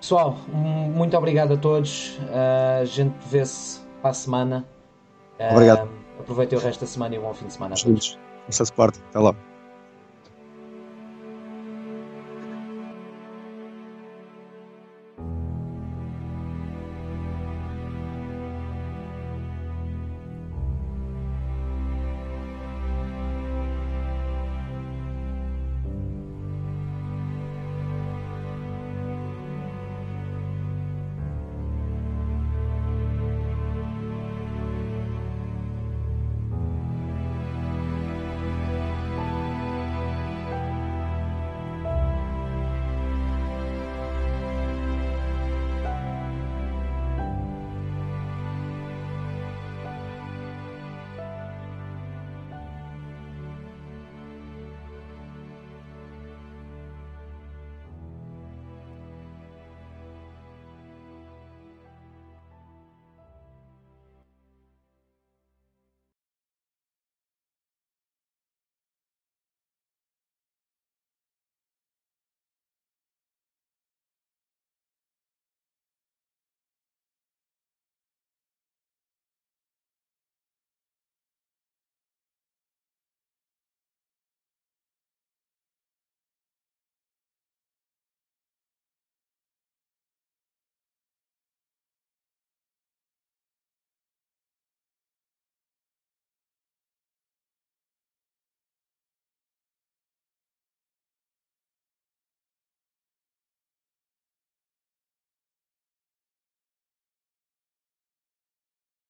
Pessoal, 0.00 0.36
muito 0.52 1.16
obrigado 1.16 1.54
a 1.54 1.56
todos. 1.56 2.18
Uh, 2.18 2.82
a 2.82 2.84
gente 2.84 3.14
vê-se 3.30 3.78
para 4.02 4.10
a 4.10 4.14
semana. 4.14 4.64
Obrigado. 5.52 5.88
aproveitem 6.18 6.58
o 6.58 6.60
resto 6.60 6.80
da 6.80 6.86
semana 6.86 7.14
e 7.14 7.18
um 7.18 7.22
bom 7.22 7.34
fim 7.34 7.46
de 7.46 7.52
semana. 7.52 7.76
Juntos. 7.76 8.18
Isso 8.48 8.62
é 8.62 8.84
Até 8.84 9.18
lá. 9.18 9.34